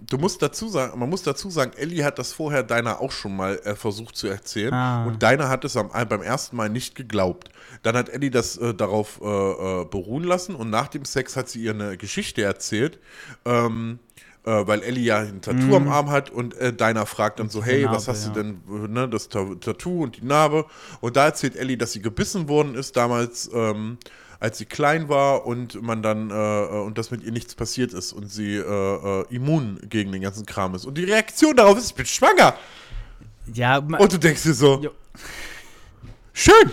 Du 0.07 0.17
musst 0.17 0.41
dazu 0.41 0.69
sagen, 0.69 0.97
man 0.97 1.09
muss 1.09 1.23
dazu 1.23 1.49
sagen, 1.49 1.71
Ellie 1.75 2.03
hat 2.03 2.19
das 2.19 2.33
vorher 2.33 2.63
Deiner 2.63 3.01
auch 3.01 3.11
schon 3.11 3.35
mal 3.35 3.59
äh, 3.63 3.75
versucht 3.75 4.15
zu 4.15 4.27
erzählen 4.27 4.73
Ah. 4.73 5.05
und 5.05 5.21
Deiner 5.21 5.49
hat 5.49 5.65
es 5.65 5.75
am, 5.77 5.91
äh, 5.93 6.05
beim 6.05 6.21
ersten 6.21 6.55
Mal 6.55 6.69
nicht 6.69 6.95
geglaubt. 6.95 7.49
Dann 7.83 7.95
hat 7.95 8.09
Ellie 8.09 8.31
das 8.31 8.57
äh, 8.57 8.73
darauf 8.73 9.19
äh, 9.21 9.25
äh, 9.25 9.85
beruhen 9.85 10.23
lassen 10.23 10.55
und 10.55 10.69
nach 10.69 10.87
dem 10.87 11.05
Sex 11.05 11.35
hat 11.35 11.49
sie 11.49 11.61
ihr 11.61 11.71
eine 11.71 11.97
Geschichte 11.97 12.41
erzählt, 12.41 12.99
ähm, 13.45 13.99
äh, 14.45 14.51
weil 14.65 14.81
Ellie 14.83 15.03
ja 15.03 15.19
ein 15.19 15.41
Tattoo 15.41 15.75
am 15.75 15.89
Arm 15.89 16.09
hat 16.09 16.29
und 16.29 16.55
äh, 16.57 16.73
Deiner 16.73 17.05
fragt 17.05 17.39
dann 17.39 17.49
so, 17.49 17.63
hey, 17.63 17.83
Narbe, 17.83 17.97
was 17.97 18.07
hast 18.07 18.27
ja. 18.27 18.33
du 18.33 18.43
denn, 18.43 18.93
ne, 18.93 19.07
das 19.09 19.29
Ta 19.29 19.45
Tattoo 19.59 20.03
und 20.03 20.17
die 20.17 20.25
Narbe 20.25 20.65
und 21.01 21.17
da 21.17 21.25
erzählt 21.25 21.55
Ellie, 21.55 21.77
dass 21.77 21.91
sie 21.91 22.01
gebissen 22.01 22.47
worden 22.47 22.75
ist 22.75 22.95
damals, 22.95 23.49
ähm, 23.53 23.97
als 24.39 24.57
sie 24.57 24.65
klein 24.65 25.09
war 25.09 25.45
und 25.45 25.81
man 25.81 26.01
dann 26.01 26.29
äh, 26.31 26.33
äh, 26.33 26.81
und 26.81 26.97
das 26.97 27.11
mit 27.11 27.23
ihr 27.23 27.31
nichts 27.31 27.55
passiert 27.55 27.93
ist 27.93 28.13
und 28.13 28.31
sie 28.31 28.55
äh, 28.55 28.61
äh, 28.61 29.25
immun 29.29 29.79
gegen 29.89 30.11
den 30.11 30.21
ganzen 30.21 30.45
Kram 30.45 30.75
ist. 30.75 30.85
Und 30.85 30.97
die 30.97 31.03
Reaktion 31.03 31.55
darauf 31.55 31.77
ist, 31.77 31.87
ich 31.89 31.95
bin 31.95 32.05
schwanger. 32.05 32.55
Ja, 33.53 33.77
Und 33.77 34.13
du 34.13 34.17
denkst 34.17 34.43
dir 34.43 34.53
so, 34.53 34.79
Jo. 34.81 34.91
schön, 36.33 36.71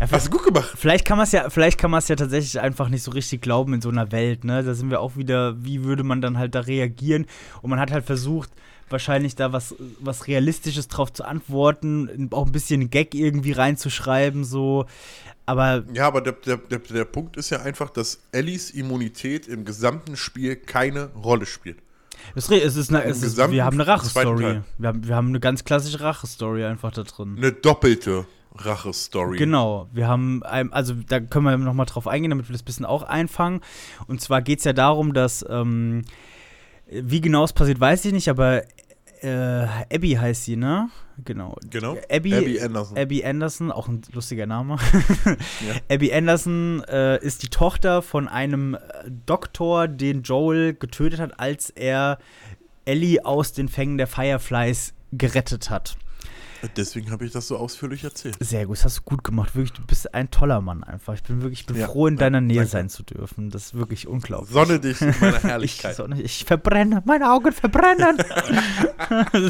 ja, 0.00 0.06
hast 0.10 0.26
du 0.26 0.30
gut 0.30 0.44
gemacht. 0.44 0.74
Vielleicht 0.76 1.04
kann 1.06 1.16
man 1.16 1.24
es 1.24 1.32
ja, 1.32 1.50
vielleicht 1.50 1.78
kann 1.78 1.90
man 1.90 1.98
es 1.98 2.08
ja 2.08 2.16
tatsächlich 2.16 2.60
einfach 2.60 2.88
nicht 2.88 3.02
so 3.02 3.10
richtig 3.10 3.40
glauben 3.40 3.74
in 3.74 3.80
so 3.80 3.88
einer 3.88 4.12
Welt, 4.12 4.44
ne? 4.44 4.62
Da 4.62 4.74
sind 4.74 4.90
wir 4.90 5.00
auch 5.00 5.16
wieder, 5.16 5.56
wie 5.64 5.84
würde 5.84 6.04
man 6.04 6.20
dann 6.20 6.38
halt 6.38 6.54
da 6.54 6.60
reagieren? 6.60 7.26
Und 7.62 7.70
man 7.70 7.80
hat 7.80 7.90
halt 7.90 8.04
versucht, 8.04 8.50
wahrscheinlich 8.90 9.36
da 9.36 9.52
was, 9.52 9.74
was 10.00 10.26
Realistisches 10.26 10.88
drauf 10.88 11.12
zu 11.12 11.24
antworten, 11.24 12.28
auch 12.32 12.46
ein 12.46 12.52
bisschen 12.52 12.90
Gag 12.90 13.14
irgendwie 13.14 13.52
reinzuschreiben, 13.52 14.44
so. 14.44 14.86
Aber 15.46 15.84
Ja, 15.94 16.06
aber 16.06 16.20
der, 16.20 16.32
der, 16.32 16.58
der, 16.58 16.78
der 16.78 17.04
Punkt 17.04 17.36
ist 17.36 17.50
ja 17.50 17.62
einfach, 17.62 17.90
dass 17.90 18.20
Ellies 18.32 18.70
Immunität 18.70 19.48
im 19.48 19.64
gesamten 19.64 20.16
Spiel 20.16 20.56
keine 20.56 21.06
Rolle 21.14 21.46
spielt. 21.46 21.78
es, 22.34 22.48
ist 22.76 22.90
eine, 22.90 23.04
es 23.04 23.22
ist, 23.22 23.38
wir 23.38 23.64
haben 23.64 23.80
eine 23.80 23.86
Rachestory. 23.86 24.62
Wir 24.76 24.88
haben, 24.88 25.06
wir 25.06 25.16
haben 25.16 25.28
eine 25.28 25.40
ganz 25.40 25.64
klassische 25.64 26.00
Rachestory 26.00 26.64
einfach 26.64 26.92
da 26.92 27.04
drin. 27.04 27.36
Eine 27.38 27.52
doppelte 27.52 28.26
Rache-Story. 28.60 29.38
Genau, 29.38 29.88
wir 29.92 30.08
haben, 30.08 30.42
also 30.42 30.94
da 31.08 31.20
können 31.20 31.44
wir 31.44 31.56
nochmal 31.56 31.86
drauf 31.86 32.06
eingehen, 32.06 32.30
damit 32.30 32.48
wir 32.48 32.52
das 32.52 32.62
ein 32.62 32.66
bisschen 32.66 32.86
auch 32.86 33.02
einfangen. 33.02 33.60
Und 34.06 34.20
zwar 34.20 34.42
geht 34.42 34.58
es 34.58 34.64
ja 34.64 34.72
darum, 34.72 35.14
dass, 35.14 35.44
ähm, 35.48 36.04
wie 36.90 37.20
genau 37.20 37.44
es 37.44 37.52
passiert, 37.52 37.80
weiß 37.80 38.04
ich 38.06 38.12
nicht, 38.12 38.28
aber 38.28 38.62
äh, 39.22 39.66
Abby 39.92 40.12
heißt 40.12 40.44
sie, 40.44 40.56
ne? 40.56 40.90
Genau. 41.24 41.56
Genau. 41.68 41.96
Abby, 42.10 42.34
Abby 42.34 42.60
Anderson. 42.60 42.98
Abby 42.98 43.24
Anderson, 43.24 43.72
auch 43.72 43.88
ein 43.88 44.02
lustiger 44.12 44.46
Name. 44.46 44.76
Ja. 45.66 45.94
Abby 45.94 46.12
Anderson 46.12 46.84
äh, 46.88 47.18
ist 47.24 47.42
die 47.42 47.48
Tochter 47.48 48.02
von 48.02 48.28
einem 48.28 48.74
äh, 48.74 48.78
Doktor, 49.26 49.88
den 49.88 50.22
Joel 50.22 50.74
getötet 50.74 51.18
hat, 51.18 51.40
als 51.40 51.70
er 51.70 52.18
Ellie 52.84 53.24
aus 53.24 53.52
den 53.52 53.68
Fängen 53.68 53.98
der 53.98 54.06
Fireflies 54.06 54.94
gerettet 55.12 55.70
hat. 55.70 55.96
Deswegen 56.76 57.10
habe 57.10 57.24
ich 57.24 57.32
das 57.32 57.48
so 57.48 57.56
ausführlich 57.56 58.04
erzählt. 58.04 58.36
Sehr 58.40 58.66
gut, 58.66 58.76
das 58.78 58.84
hast 58.84 58.98
du 58.98 59.02
gut 59.02 59.22
gemacht. 59.24 59.54
Wirklich, 59.54 59.72
du 59.72 59.84
bist 59.86 60.12
ein 60.14 60.30
toller 60.30 60.60
Mann 60.60 60.82
einfach. 60.84 61.14
Ich 61.14 61.22
bin 61.22 61.42
wirklich 61.42 61.60
ich 61.60 61.66
bin 61.66 61.76
Ja, 61.76 61.86
froh, 61.86 62.06
in 62.06 62.16
deiner 62.16 62.40
Nähe 62.40 62.56
danke. 62.58 62.70
sein 62.70 62.88
zu 62.88 63.02
dürfen. 63.02 63.50
Das 63.50 63.66
ist 63.66 63.74
wirklich 63.74 64.06
unglaublich. 64.08 64.50
Sonne 64.50 64.80
dich 64.80 65.00
in 65.00 65.14
meiner 65.20 65.36
Ich, 65.38 65.42
Herrlichkeit. 65.44 65.96
Sonne, 65.96 66.20
ich 66.20 66.44
verbrenne, 66.44 67.02
meine 67.06 67.30
Augen 67.32 67.52
verbrennen. 67.52 68.18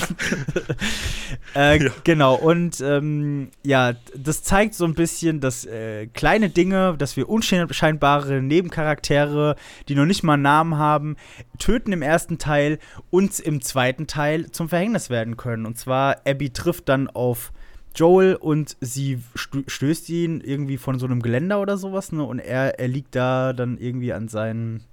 äh, 1.55 1.83
Ja. 1.85 1.91
Genau, 2.05 2.35
und 2.35 2.81
ähm, 2.81 3.51
ja, 3.65 3.95
das 4.17 4.43
zeigt 4.43 4.75
so 4.75 4.85
ein 4.85 4.95
bisschen, 4.95 5.41
dass 5.41 5.65
äh, 5.65 6.07
kleine 6.09 6.51
Dinge, 6.51 6.97
dass 6.99 7.17
wir 7.17 7.29
unscheinbare 7.29 8.43
Nebencharaktere, 8.43 9.57
die 9.89 9.95
noch 9.95 10.07
nicht 10.07 10.23
mal 10.23 10.35
einen 10.35 10.43
Namen 10.43 10.77
haben, 10.79 11.17
töten 11.59 11.93
im 11.93 12.03
ersten 12.03 12.39
Teil 12.39 12.79
und 13.11 13.39
im 13.41 13.61
zweiten 13.63 14.07
Teil 14.07 14.51
zum 14.51 14.69
Verhängnis 14.69 15.11
werden 15.11 15.37
können. 15.37 15.67
Und 15.67 15.79
zwar, 15.79 16.17
Abby 16.27 16.51
trifft 16.51 16.89
dann 16.89 16.98
auf 17.07 17.53
Joel 17.95 18.35
und 18.35 18.77
sie 18.81 19.19
stö- 19.37 19.69
stößt 19.69 20.09
ihn 20.11 20.41
irgendwie 20.41 20.77
von 20.77 20.99
so 20.99 21.07
einem 21.07 21.23
Geländer 21.23 21.61
oder 21.61 21.77
sowas, 21.77 22.13
ne? 22.13 22.25
Und 22.25 22.41
er, 22.41 22.79
er 22.81 22.89
liegt 22.89 23.15
da 23.15 23.53
dann 23.53 23.79
irgendwie 23.79 24.13
an 24.13 24.29
seinen. 24.29 24.85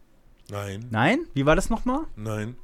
Nein. 0.49 0.85
Nein? 0.91 1.19
Wie 1.33 1.45
war 1.45 1.55
das 1.55 1.69
nochmal? 1.71 2.01
Nein. 2.15 2.55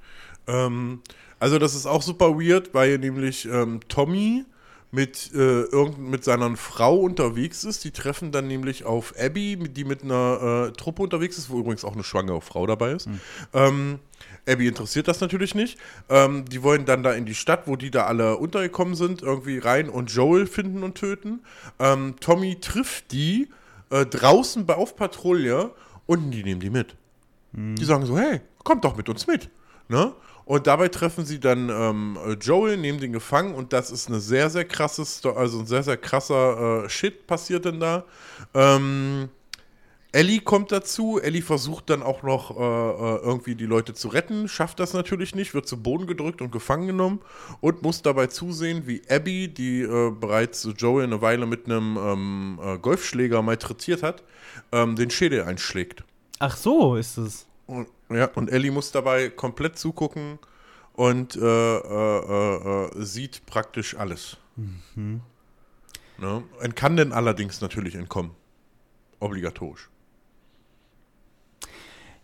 Ähm, 0.48 1.02
also 1.40 1.58
das 1.58 1.76
ist 1.76 1.86
auch 1.88 2.04
super 2.04 2.40
weird, 2.40 2.74
weil 2.74 3.00
nämlich 3.00 3.46
ähm, 3.46 3.80
Tommy 3.88 4.46
mit, 4.92 5.32
äh, 5.34 5.64
irgend, 5.64 6.00
mit 6.00 6.24
seiner 6.24 6.56
Frau 6.58 6.98
unterwegs 6.98 7.64
ist. 7.64 7.84
Die 7.84 7.92
treffen 7.92 8.32
dann 8.32 8.48
nämlich 8.48 8.84
auf 8.84 9.14
Abby, 9.18 9.58
die 9.58 9.84
mit 9.84 10.04
einer 10.04 10.70
äh, 10.70 10.72
Truppe 10.74 11.04
unterwegs 11.04 11.38
ist, 11.38 11.50
wo 11.50 11.60
übrigens 11.60 11.86
auch 11.86 11.94
eine 11.94 12.04
schwangere 12.04 12.42
Frau 12.42 12.68
dabei 12.68 12.92
ist. 12.92 13.10
Ähm, 13.54 14.00
Abby 14.48 14.68
interessiert 14.68 15.08
das 15.08 15.22
natürlich 15.22 15.56
nicht. 15.56 15.78
Ähm, 16.10 16.46
die 16.46 16.64
wollen 16.64 16.86
dann 16.86 17.04
da 17.04 17.14
in 17.14 17.26
die 17.26 17.36
Stadt, 17.36 17.68
wo 17.68 17.76
die 17.76 17.92
da 17.92 18.06
alle 18.06 18.38
untergekommen 18.38 18.96
sind, 18.96 19.22
irgendwie 19.22 19.60
rein 19.60 19.90
und 19.90 20.12
Joel 20.12 20.48
finden 20.48 20.84
und 20.84 20.96
töten. 20.96 21.42
Ähm, 21.80 22.16
Tommy 22.20 22.60
trifft 22.60 23.12
die 23.12 23.50
äh, 23.90 24.06
draußen 24.06 24.66
bei 24.66 24.76
auf 24.76 24.96
Patrouille 24.96 25.72
und 26.06 26.32
die 26.32 26.44
nehmen 26.44 26.62
die 26.62 26.70
mit. 26.70 26.96
Die 27.76 27.86
sagen 27.86 28.06
so, 28.06 28.18
hey, 28.18 28.42
kommt 28.64 28.86
doch 28.86 28.96
mit 28.96 29.10
uns 29.10 29.28
mit. 29.28 29.50
Ne? 29.90 30.14
Und 30.46 30.68
dabei 30.68 30.88
treffen 30.88 31.26
sie 31.26 31.40
dann 31.40 31.70
ähm, 31.70 32.18
Joel, 32.40 32.78
nehmen 32.78 33.00
den 33.00 33.14
gefangen 33.14 33.54
und 33.54 33.74
das 33.74 33.92
ist 33.92 34.08
eine 34.08 34.20
sehr, 34.20 34.50
sehr 34.50 34.66
krasse, 34.66 35.06
Sto 35.06 35.32
also 35.32 35.60
ein 35.60 35.68
sehr, 35.68 35.84
sehr 35.84 35.98
krasser 35.98 36.86
äh, 36.86 36.90
Shit 36.90 37.28
passiert 37.28 37.66
denn 37.66 37.80
da. 37.80 38.06
Ähm, 38.54 39.30
Ellie 40.14 40.42
kommt 40.42 40.72
dazu. 40.72 41.20
Ellie 41.20 41.42
versucht 41.42 41.90
dann 41.90 42.04
auch 42.04 42.22
noch 42.24 42.52
äh, 42.52 42.62
äh, 42.62 43.18
irgendwie 43.24 43.56
die 43.56 43.66
Leute 43.66 43.94
zu 43.94 44.10
retten, 44.10 44.48
schafft 44.48 44.80
das 44.80 44.94
natürlich 44.94 45.36
nicht, 45.36 45.54
wird 45.54 45.68
zu 45.68 45.82
Boden 45.82 46.06
gedrückt 46.06 46.42
und 46.42 46.52
gefangen 46.52 46.88
genommen 46.88 47.22
und 47.62 47.82
muss 47.82 48.02
dabei 48.02 48.28
zusehen, 48.28 48.88
wie 48.88 49.02
Abby, 49.10 49.48
die 49.48 49.82
äh, 49.82 50.12
bereits 50.12 50.68
Joel 50.78 51.06
eine 51.06 51.22
Weile 51.22 51.46
mit 51.46 51.66
einem 51.66 51.98
ähm, 51.98 52.60
äh, 52.62 52.78
Golfschläger 52.78 53.42
malträtiert 53.42 54.04
hat, 54.04 54.24
ähm, 54.72 54.96
den 54.96 55.10
Schädel 55.10 55.44
einschlägt. 55.44 56.04
Ach 56.40 56.58
so, 56.58 56.96
ist 56.96 57.18
es. 57.18 57.46
Und, 57.68 57.88
ja, 58.10 58.26
und 58.36 58.52
Ellie 58.52 58.72
muss 58.72 58.92
dabei 58.92 59.30
komplett 59.30 59.78
zugucken 59.78 60.40
und 60.94 61.38
äh, 61.38 61.78
äh, 61.78 62.90
sieht 63.02 63.46
praktisch 63.46 63.96
alles. 63.96 64.36
Ne? 66.18 66.44
Und 66.62 66.76
kann 66.76 66.98
denn 66.98 67.14
allerdings 67.14 67.62
natürlich 67.62 67.96
entkommen. 67.96 68.32
Obligatorisch. 69.22 69.91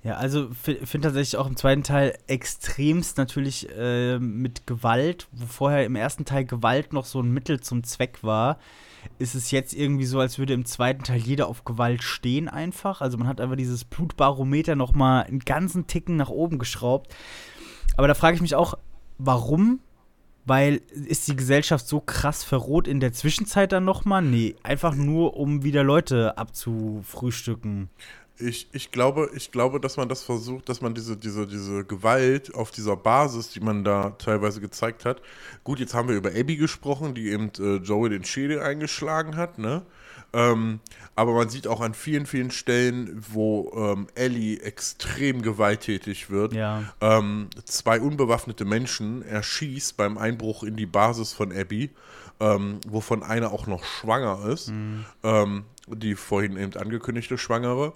Ja, 0.03 0.13
also 0.15 0.49
finde 0.51 1.01
tatsächlich 1.01 1.37
auch 1.37 1.47
im 1.47 1.57
zweiten 1.57 1.83
Teil 1.83 2.17
extremst 2.27 3.17
natürlich 3.17 3.67
äh, 3.75 4.19
mit 4.19 4.67
Gewalt, 4.67 5.27
wo 5.31 5.45
vorher 5.47 5.85
im 5.85 5.95
ersten 5.95 6.23
Teil 6.23 6.45
Gewalt 6.45 6.93
noch 6.93 7.05
so 7.05 7.19
ein 7.19 7.31
Mittel 7.31 7.59
zum 7.59 7.83
Zweck 7.83 8.19
war, 8.21 8.57
ist 9.19 9.35
es 9.35 9.51
jetzt 9.51 9.73
irgendwie 9.73 10.05
so, 10.05 10.19
als 10.19 10.37
würde 10.37 10.53
im 10.53 10.65
zweiten 10.65 11.03
Teil 11.03 11.19
jeder 11.19 11.47
auf 11.47 11.65
Gewalt 11.65 12.03
stehen 12.03 12.47
einfach. 12.47 13.01
Also 13.01 13.17
man 13.17 13.27
hat 13.27 13.41
einfach 13.41 13.55
dieses 13.55 13.85
Blutbarometer 13.85 14.75
noch 14.75 14.93
mal 14.93 15.23
einen 15.23 15.39
ganzen 15.39 15.87
Ticken 15.87 16.15
nach 16.15 16.29
oben 16.29 16.59
geschraubt. 16.59 17.13
Aber 17.95 18.07
da 18.07 18.13
frage 18.13 18.35
ich 18.35 18.41
mich 18.41 18.55
auch, 18.55 18.77
warum? 19.17 19.79
Weil 20.45 20.81
ist 20.93 21.27
die 21.27 21.35
Gesellschaft 21.35 21.87
so 21.87 21.99
krass 21.99 22.43
verroht 22.43 22.87
in 22.87 23.01
der 23.01 23.11
Zwischenzeit 23.11 23.73
dann 23.73 23.83
noch 23.83 24.05
mal? 24.05 24.21
Nee, 24.21 24.55
einfach 24.63 24.95
nur, 24.95 25.35
um 25.35 25.63
wieder 25.63 25.83
Leute 25.83 26.37
abzufrühstücken. 26.37 27.89
Ich, 28.39 28.67
ich, 28.71 28.91
glaube, 28.91 29.31
ich 29.35 29.51
glaube, 29.51 29.79
dass 29.79 29.97
man 29.97 30.09
das 30.09 30.23
versucht, 30.23 30.69
dass 30.69 30.81
man 30.81 30.93
diese, 30.93 31.17
diese, 31.17 31.47
diese 31.47 31.83
Gewalt 31.83 32.53
auf 32.53 32.71
dieser 32.71 32.95
Basis, 32.95 33.49
die 33.49 33.59
man 33.59 33.83
da 33.83 34.11
teilweise 34.11 34.61
gezeigt 34.61 35.05
hat. 35.05 35.21
Gut, 35.63 35.79
jetzt 35.79 35.93
haben 35.93 36.07
wir 36.07 36.15
über 36.15 36.29
Abby 36.29 36.55
gesprochen, 36.55 37.15
die 37.15 37.29
eben 37.31 37.51
äh, 37.59 37.77
Joey 37.77 38.09
den 38.09 38.23
Schädel 38.23 38.61
eingeschlagen 38.61 39.35
hat, 39.35 39.57
ne? 39.57 39.83
Ähm, 40.33 40.79
aber 41.15 41.33
man 41.33 41.49
sieht 41.49 41.67
auch 41.67 41.81
an 41.81 41.93
vielen, 41.93 42.25
vielen 42.25 42.51
Stellen, 42.51 43.23
wo 43.31 43.71
ähm, 43.75 44.07
Ellie 44.13 44.59
extrem 44.59 45.41
gewalttätig 45.41 46.29
wird. 46.29 46.53
Ja. 46.53 46.83
Ähm, 47.01 47.49
zwei 47.65 47.99
unbewaffnete 47.99 48.65
Menschen 48.65 49.23
erschießt 49.23 49.97
beim 49.97 50.17
Einbruch 50.17 50.63
in 50.63 50.75
die 50.75 50.85
Basis 50.85 51.33
von 51.33 51.51
Abby, 51.51 51.89
ähm, 52.39 52.79
wovon 52.87 53.23
einer 53.23 53.51
auch 53.51 53.67
noch 53.67 53.83
schwanger 53.83 54.47
ist. 54.47 54.69
Mhm. 54.69 55.05
Ähm, 55.23 55.63
die 55.87 56.15
vorhin 56.15 56.57
eben 56.57 56.75
angekündigte 56.75 57.37
Schwangere. 57.37 57.93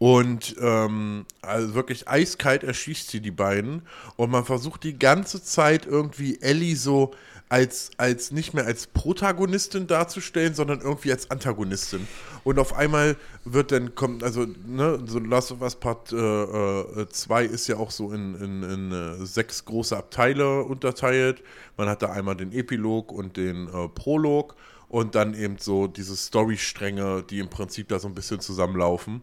Und 0.00 0.56
ähm, 0.62 1.26
also 1.42 1.74
wirklich 1.74 2.08
eiskalt 2.08 2.64
erschießt 2.64 3.10
sie 3.10 3.20
die 3.20 3.30
beiden. 3.30 3.82
Und 4.16 4.30
man 4.30 4.46
versucht 4.46 4.82
die 4.82 4.98
ganze 4.98 5.44
Zeit 5.44 5.84
irgendwie 5.84 6.40
Ellie 6.40 6.74
so 6.74 7.12
als, 7.50 7.90
als 7.98 8.30
nicht 8.30 8.54
mehr 8.54 8.64
als 8.64 8.86
Protagonistin 8.86 9.86
darzustellen, 9.86 10.54
sondern 10.54 10.80
irgendwie 10.80 11.12
als 11.12 11.30
Antagonistin. 11.30 12.08
Und 12.44 12.58
auf 12.58 12.72
einmal 12.74 13.16
wird 13.44 13.72
dann, 13.72 13.94
kommt, 13.94 14.22
also, 14.22 14.46
ne, 14.64 15.00
so 15.04 15.18
Last 15.18 15.52
of 15.52 15.60
Us 15.60 15.76
Part 15.76 16.08
2 16.08 16.14
äh, 16.16 17.44
äh, 17.44 17.46
ist 17.46 17.68
ja 17.68 17.76
auch 17.76 17.90
so 17.90 18.10
in, 18.10 18.36
in, 18.36 18.62
in 18.62 18.92
äh, 18.92 19.26
sechs 19.26 19.66
große 19.66 19.94
Abteile 19.94 20.62
unterteilt. 20.62 21.42
Man 21.76 21.90
hat 21.90 22.00
da 22.00 22.10
einmal 22.10 22.36
den 22.36 22.52
Epilog 22.52 23.12
und 23.12 23.36
den 23.36 23.68
äh, 23.68 23.88
Prolog 23.88 24.56
und 24.88 25.14
dann 25.14 25.34
eben 25.34 25.58
so 25.58 25.88
diese 25.88 26.16
Storystränge, 26.16 27.22
die 27.28 27.40
im 27.40 27.50
Prinzip 27.50 27.88
da 27.88 27.98
so 27.98 28.08
ein 28.08 28.14
bisschen 28.14 28.40
zusammenlaufen. 28.40 29.22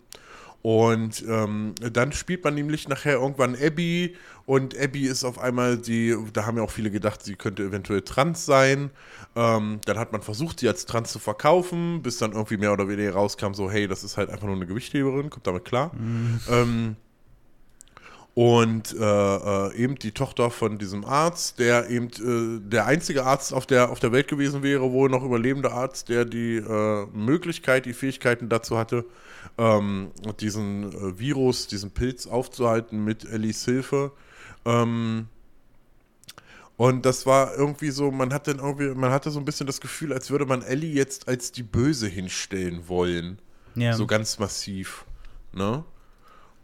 Und 0.62 1.24
ähm, 1.28 1.76
dann 1.80 2.12
spielt 2.12 2.43
man 2.43 2.55
nämlich 2.55 2.89
nachher 2.89 3.14
irgendwann 3.14 3.55
Abby 3.55 4.16
und 4.45 4.78
Abby 4.78 5.08
ist 5.08 5.24
auf 5.24 5.39
einmal 5.39 5.78
die, 5.78 6.16
da 6.34 6.45
haben 6.45 6.58
ja 6.58 6.64
auch 6.64 6.72
viele 6.72 6.91
gedacht, 6.91 7.24
sie 7.24 7.36
könnte 7.36 7.64
eventuell 7.64 8.01
trans 8.01 8.45
sein. 8.45 8.89
Ähm, 9.36 9.80
dann 9.86 9.99
hat 9.99 10.12
man 10.12 10.22
versucht, 10.22 10.60
sie 10.60 10.68
als 10.68 10.86
trans 10.86 11.12
zu 11.12 11.20
verkaufen, 11.20 12.01
bis 12.01 12.18
dann 12.18 12.32
irgendwie 12.32 12.58
mehr 12.58 12.74
oder 12.74 12.88
weniger 12.88 13.14
rauskam, 13.14 13.53
so, 13.53 13.70
hey, 13.70 13.88
das 13.88 14.03
ist 14.03 14.18
halt 14.18 14.30
einfach 14.30 14.47
nur 14.47 14.55
eine 14.55 14.66
Gewichtheberin, 14.66 15.30
kommt 15.30 15.47
damit 15.47 15.66
klar. 15.66 15.91
Mhm. 15.95 16.39
Ähm, 16.49 16.95
und 18.38 18.96
äh, 18.96 19.04
äh, 19.04 19.76
eben 19.76 19.96
die 19.96 20.12
Tochter 20.12 20.52
von 20.52 20.78
diesem 20.78 21.06
Arzt, 21.06 21.58
der 21.58 21.90
eben 21.90 22.06
äh, 22.06 22.70
der 22.70 22.86
einzige 22.86 23.26
Arzt 23.26 23.52
auf 23.52 23.66
der, 23.66 23.90
auf 23.90 24.00
der 24.00 24.12
Welt 24.12 24.28
gewesen 24.28 24.62
wäre, 24.62 24.92
wohl 24.92 25.10
noch 25.10 25.24
überlebende 25.24 25.72
Arzt, 25.72 26.10
der 26.10 26.24
die 26.24 26.58
äh, 26.58 27.08
Möglichkeit, 27.14 27.88
die 27.88 27.94
Fähigkeiten 27.94 28.48
dazu 28.48 28.78
hatte, 28.78 29.06
ähm, 29.58 30.12
diesen 30.40 30.84
äh, 30.94 31.18
Virus, 31.18 31.66
diesen 31.66 31.90
Pilz 31.90 32.28
aufzuhalten 32.28 33.04
mit 33.04 33.26
Ellies 33.26 33.66
Hilfe. 33.66 34.12
Ähm, 34.66 35.30
und 36.76 37.08
das 37.08 37.26
war 37.26 37.56
irgendwie 37.58 37.90
so, 37.90 38.12
man 38.12 38.32
hatte 38.32 38.52
irgendwie, 38.52 38.90
man 38.90 39.10
hatte 39.10 39.32
so 39.32 39.40
ein 39.40 39.46
bisschen 39.46 39.66
das 39.66 39.82
Gefühl, 39.82 40.14
als 40.14 40.30
würde 40.30 40.46
man 40.46 40.62
Ellie 40.62 40.94
jetzt 40.94 41.28
als 41.28 41.54
die 41.54 41.64
Böse 41.64 42.08
hinstellen 42.08 42.88
wollen. 42.88 43.40
Ja. 43.74 43.94
So 43.94 44.06
ganz 44.06 44.38
massiv. 44.38 45.06
Ne? 45.54 45.84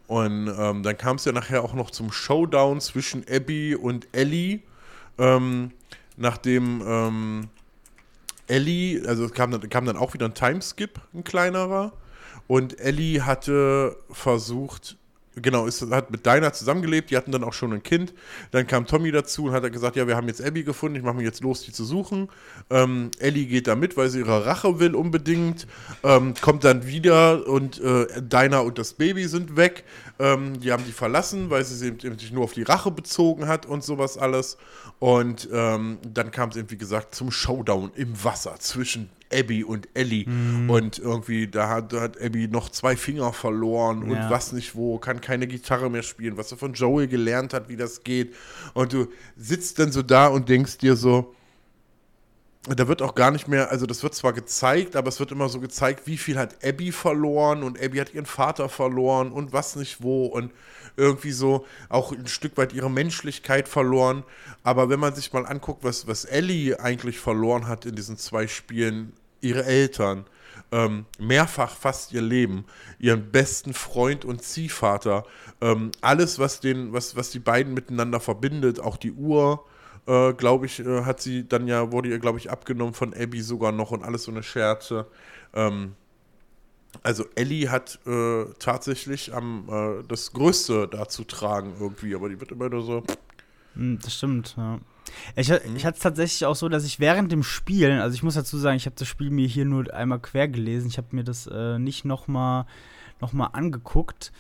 Und 0.07 0.53
ähm, 0.57 0.83
dann 0.83 0.97
kam 0.97 1.15
es 1.15 1.25
ja 1.25 1.31
nachher 1.31 1.63
auch 1.63 1.73
noch 1.73 1.89
zum 1.89 2.11
Showdown 2.11 2.81
zwischen 2.81 3.25
Abby 3.29 3.75
und 3.75 4.07
Ellie. 4.11 4.59
Ähm, 5.17 5.71
nachdem 6.17 6.83
ähm, 6.85 7.49
Ellie, 8.47 9.07
also 9.07 9.25
es 9.25 9.33
kam 9.33 9.57
kam 9.69 9.85
dann 9.85 9.97
auch 9.97 10.13
wieder 10.13 10.27
ein 10.27 10.33
Timeskip, 10.33 10.99
ein 11.13 11.23
kleinerer. 11.23 11.93
Und 12.47 12.79
Ellie 12.79 13.25
hatte 13.25 13.97
versucht, 14.11 14.97
genau, 15.41 15.65
ist, 15.65 15.81
hat 15.91 16.11
mit 16.11 16.25
Dinah 16.25 16.53
zusammengelebt, 16.53 17.11
die 17.11 17.17
hatten 17.17 17.31
dann 17.31 17.43
auch 17.43 17.53
schon 17.53 17.73
ein 17.73 17.83
Kind. 17.83 18.13
Dann 18.51 18.67
kam 18.67 18.85
Tommy 18.85 19.11
dazu 19.11 19.45
und 19.45 19.51
hat 19.53 19.71
gesagt, 19.71 19.95
ja, 19.95 20.07
wir 20.07 20.15
haben 20.15 20.27
jetzt 20.27 20.43
Abby 20.43 20.63
gefunden, 20.63 20.97
ich 20.97 21.03
mache 21.03 21.15
mich 21.15 21.25
jetzt 21.25 21.41
los, 21.41 21.63
die 21.63 21.71
zu 21.71 21.85
suchen. 21.85 22.29
Ähm, 22.69 23.11
Ellie 23.19 23.45
geht 23.45 23.67
da 23.67 23.75
mit, 23.75 23.97
weil 23.97 24.09
sie 24.09 24.19
ihre 24.19 24.45
Rache 24.45 24.79
will 24.79 24.95
unbedingt. 24.95 25.67
Ähm, 26.03 26.33
kommt 26.41 26.63
dann 26.63 26.85
wieder 26.85 27.47
und 27.47 27.79
äh, 27.81 28.07
Dinah 28.21 28.59
und 28.59 28.77
das 28.77 28.93
Baby 28.93 29.27
sind 29.27 29.55
weg. 29.55 29.83
Ähm, 30.19 30.59
die 30.59 30.71
haben 30.71 30.85
die 30.85 30.91
verlassen, 30.91 31.49
weil 31.49 31.63
sie 31.63 31.75
sich 31.75 32.31
nur 32.31 32.43
auf 32.43 32.53
die 32.53 32.63
Rache 32.63 32.91
bezogen 32.91 33.47
hat 33.47 33.65
und 33.65 33.83
sowas 33.83 34.17
alles. 34.17 34.57
Und 34.99 35.49
ähm, 35.51 35.97
dann 36.05 36.31
kam 36.31 36.49
es 36.49 36.55
eben, 36.55 36.69
wie 36.71 36.77
gesagt, 36.77 37.15
zum 37.15 37.31
Showdown 37.31 37.91
im 37.95 38.23
Wasser 38.23 38.55
zwischen 38.59 39.09
Abby 39.33 39.63
und 39.63 39.87
Ellie. 39.93 40.27
Mhm. 40.27 40.69
Und 40.69 40.99
irgendwie, 40.99 41.47
da 41.47 41.69
hat, 41.69 41.93
da 41.93 42.01
hat 42.01 42.21
Abby 42.21 42.47
noch 42.47 42.69
zwei 42.69 42.95
Finger 42.95 43.33
verloren 43.33 44.03
und 44.03 44.11
ja. 44.11 44.29
was 44.29 44.51
nicht 44.53 44.75
wo, 44.75 44.97
kann 44.99 45.21
keine 45.21 45.47
Gitarre 45.47 45.89
mehr 45.89 46.03
spielen, 46.03 46.37
was 46.37 46.51
er 46.51 46.57
von 46.57 46.73
Joey 46.73 47.07
gelernt 47.07 47.53
hat, 47.53 47.69
wie 47.69 47.77
das 47.77 48.03
geht. 48.03 48.35
Und 48.73 48.93
du 48.93 49.07
sitzt 49.35 49.79
dann 49.79 49.91
so 49.91 50.01
da 50.01 50.27
und 50.27 50.49
denkst 50.49 50.77
dir 50.77 50.95
so, 50.95 51.33
da 52.65 52.87
wird 52.87 53.01
auch 53.01 53.13
gar 53.13 53.31
nicht 53.31 53.49
mehr, 53.49 53.71
also 53.71 53.85
das 53.85 54.03
wird 54.03 54.15
zwar 54.15 54.31
gezeigt, 54.31 54.95
aber 54.95 55.09
es 55.09 55.19
wird 55.19 55.31
immer 55.31 55.49
so 55.49 55.59
gezeigt, 55.59 56.07
wie 56.07 56.17
viel 56.17 56.37
hat 56.37 56.63
Abby 56.63 56.93
verloren 56.93 57.61
und 57.61 57.81
Abby 57.81 57.97
hat 57.97 58.13
ihren 58.13 58.25
Vater 58.25 58.69
verloren 58.69 59.33
und 59.33 59.51
was 59.51 59.75
nicht 59.75 60.01
wo 60.01 60.27
und 60.27 60.51
irgendwie 60.95 61.31
so 61.31 61.65
auch 61.89 62.13
ein 62.13 62.27
Stück 62.27 62.55
weit 62.55 62.71
ihre 62.71 62.89
Menschlichkeit 62.89 63.67
verloren. 63.67 64.23
Aber 64.63 64.89
wenn 64.89 64.99
man 64.99 65.13
sich 65.13 65.33
mal 65.33 65.45
anguckt, 65.45 65.83
was, 65.83 66.07
was 66.07 66.23
Ellie 66.23 66.79
eigentlich 66.79 67.19
verloren 67.19 67.67
hat 67.67 67.85
in 67.85 67.95
diesen 67.95 68.17
zwei 68.17 68.47
Spielen, 68.47 69.11
ihre 69.43 69.65
Eltern, 69.65 70.25
ähm, 70.71 71.05
mehrfach 71.19 71.75
fast 71.75 72.13
ihr 72.13 72.21
Leben, 72.21 72.65
ihren 72.99 73.31
besten 73.31 73.73
Freund 73.73 74.25
und 74.25 74.41
Ziehvater, 74.41 75.25
ähm, 75.61 75.91
alles, 76.01 76.39
was, 76.39 76.59
den, 76.59 76.93
was, 76.93 77.15
was 77.15 77.29
die 77.29 77.39
beiden 77.39 77.73
miteinander 77.73 78.19
verbindet, 78.19 78.79
auch 78.79 78.97
die 78.97 79.11
Uhr, 79.11 79.65
äh, 80.07 80.33
glaube 80.33 80.65
ich, 80.65 80.79
äh, 80.79 81.03
hat 81.03 81.21
sie 81.21 81.47
dann 81.47 81.67
ja, 81.67 81.91
wurde 81.91 82.09
ihr, 82.09 82.19
glaube 82.19 82.39
ich, 82.39 82.49
abgenommen 82.49 82.93
von 82.93 83.13
Abby 83.13 83.41
sogar 83.41 83.71
noch 83.71 83.91
und 83.91 84.03
alles 84.03 84.23
so 84.23 84.31
eine 84.31 84.43
Scherze. 84.43 85.07
Ähm, 85.53 85.95
also 87.01 87.25
Ellie 87.35 87.69
hat 87.69 87.99
äh, 88.05 88.45
tatsächlich 88.59 89.33
am 89.33 89.67
äh, 89.69 90.03
das 90.07 90.33
Größte 90.33 90.87
da 90.87 91.07
zu 91.07 91.23
tragen 91.23 91.73
irgendwie, 91.79 92.13
aber 92.13 92.29
die 92.29 92.39
wird 92.39 92.51
immer 92.51 92.69
nur 92.69 92.83
so. 92.83 93.03
Hm, 93.75 93.99
das 94.01 94.13
stimmt, 94.13 94.55
ja. 94.57 94.79
Ich, 95.35 95.49
mhm. 95.49 95.75
ich 95.75 95.85
hatte 95.85 95.97
es 95.97 96.03
tatsächlich 96.03 96.45
auch 96.45 96.55
so, 96.55 96.69
dass 96.69 96.85
ich 96.85 96.99
während 96.99 97.31
dem 97.31 97.43
Spielen, 97.43 97.99
also 97.99 98.15
ich 98.15 98.23
muss 98.23 98.35
dazu 98.35 98.57
sagen, 98.57 98.77
ich 98.77 98.85
habe 98.85 98.95
das 98.97 99.07
Spiel 99.07 99.29
mir 99.29 99.47
hier 99.47 99.65
nur 99.65 99.93
einmal 99.93 100.19
quer 100.19 100.47
gelesen, 100.47 100.87
ich 100.87 100.97
habe 100.97 101.07
mir 101.11 101.23
das 101.23 101.47
äh, 101.47 101.79
nicht 101.79 102.05
nochmal 102.05 102.65
noch 103.21 103.33
mal 103.33 103.47
angeguckt. 103.47 104.31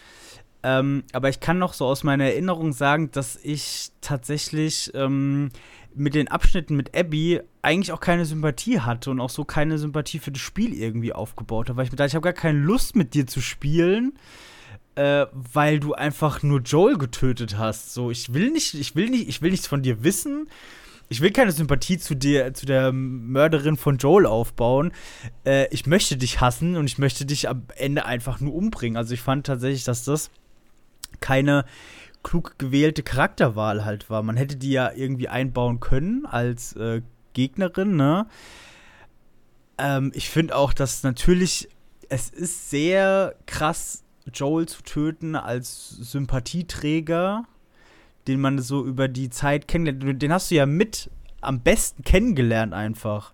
Ähm, 0.63 1.03
aber 1.11 1.29
ich 1.29 1.41
kann 1.41 1.59
noch 1.59 1.73
so 1.73 1.85
aus 1.85 2.03
meiner 2.03 2.25
Erinnerung 2.25 2.71
sagen, 2.71 3.11
dass 3.11 3.37
ich 3.43 3.91
tatsächlich 3.99 4.91
ähm, 4.93 5.49
mit 5.93 6.15
den 6.15 6.29
Abschnitten 6.29 6.75
mit 6.75 6.97
Abby 6.97 7.41
eigentlich 7.61 7.91
auch 7.91 7.99
keine 7.99 8.25
Sympathie 8.25 8.79
hatte 8.79 9.11
und 9.11 9.19
auch 9.19 9.29
so 9.29 9.43
keine 9.43 9.77
Sympathie 9.77 10.19
für 10.19 10.31
das 10.31 10.41
Spiel 10.41 10.73
irgendwie 10.73 11.13
aufgebaut 11.13 11.69
habe, 11.69 11.77
weil 11.77 11.85
ich 11.85 11.91
mir 11.91 11.97
dachte, 11.97 12.09
ich 12.09 12.15
habe 12.15 12.23
gar 12.23 12.33
keine 12.33 12.59
Lust 12.59 12.95
mit 12.95 13.13
dir 13.13 13.27
zu 13.27 13.41
spielen 13.41 14.13
äh, 14.95 15.25
weil 15.31 15.79
du 15.79 15.93
einfach 15.93 16.43
nur 16.43 16.61
Joel 16.61 16.97
getötet 16.97 17.57
hast. 17.57 17.93
So, 17.93 18.11
ich 18.11 18.33
will 18.33 18.51
nicht, 18.51 18.73
ich 18.73 18.95
will 18.95 19.09
nicht, 19.09 19.27
ich 19.27 19.41
will 19.41 19.51
nichts 19.51 19.67
von 19.67 19.81
dir 19.81 20.03
wissen. 20.03 20.47
Ich 21.09 21.21
will 21.21 21.31
keine 21.31 21.51
Sympathie 21.51 21.97
zu 21.97 22.15
dir, 22.15 22.53
zu 22.53 22.65
der 22.65 22.91
Mörderin 22.91 23.77
von 23.77 23.97
Joel 23.97 24.25
aufbauen. 24.25 24.91
Äh, 25.45 25.67
ich 25.69 25.85
möchte 25.85 26.17
dich 26.17 26.41
hassen 26.41 26.75
und 26.75 26.85
ich 26.85 26.97
möchte 26.97 27.25
dich 27.25 27.49
am 27.49 27.63
Ende 27.75 28.05
einfach 28.05 28.39
nur 28.39 28.53
umbringen. 28.55 28.97
Also 28.97 29.13
ich 29.13 29.21
fand 29.21 29.45
tatsächlich, 29.45 29.83
dass 29.83 30.05
das 30.05 30.31
keine 31.19 31.65
klug 32.23 32.57
gewählte 32.57 33.03
Charakterwahl 33.03 33.85
halt 33.85 34.09
war. 34.09 34.23
Man 34.23 34.37
hätte 34.37 34.55
die 34.55 34.71
ja 34.71 34.91
irgendwie 34.93 35.27
einbauen 35.27 35.79
können 35.79 36.25
als 36.25 36.73
äh, 36.73 37.01
Gegnerin, 37.33 37.95
ne? 37.95 38.27
Ähm, 39.77 40.11
ich 40.15 40.29
finde 40.29 40.55
auch, 40.55 40.73
dass 40.73 41.03
natürlich 41.03 41.67
es 42.09 42.29
ist 42.29 42.69
sehr 42.69 43.35
krass 43.45 44.02
Joel 44.31 44.67
zu 44.67 44.83
töten 44.83 45.35
als 45.35 45.89
Sympathieträger, 45.89 47.45
den 48.27 48.39
man 48.39 48.59
so 48.59 48.85
über 48.85 49.07
die 49.07 49.29
Zeit 49.29 49.67
kennenlernt. 49.67 50.21
Den 50.21 50.33
hast 50.33 50.51
du 50.51 50.55
ja 50.55 50.65
mit 50.65 51.09
am 51.41 51.61
besten 51.61 52.03
kennengelernt 52.03 52.73
einfach. 52.73 53.33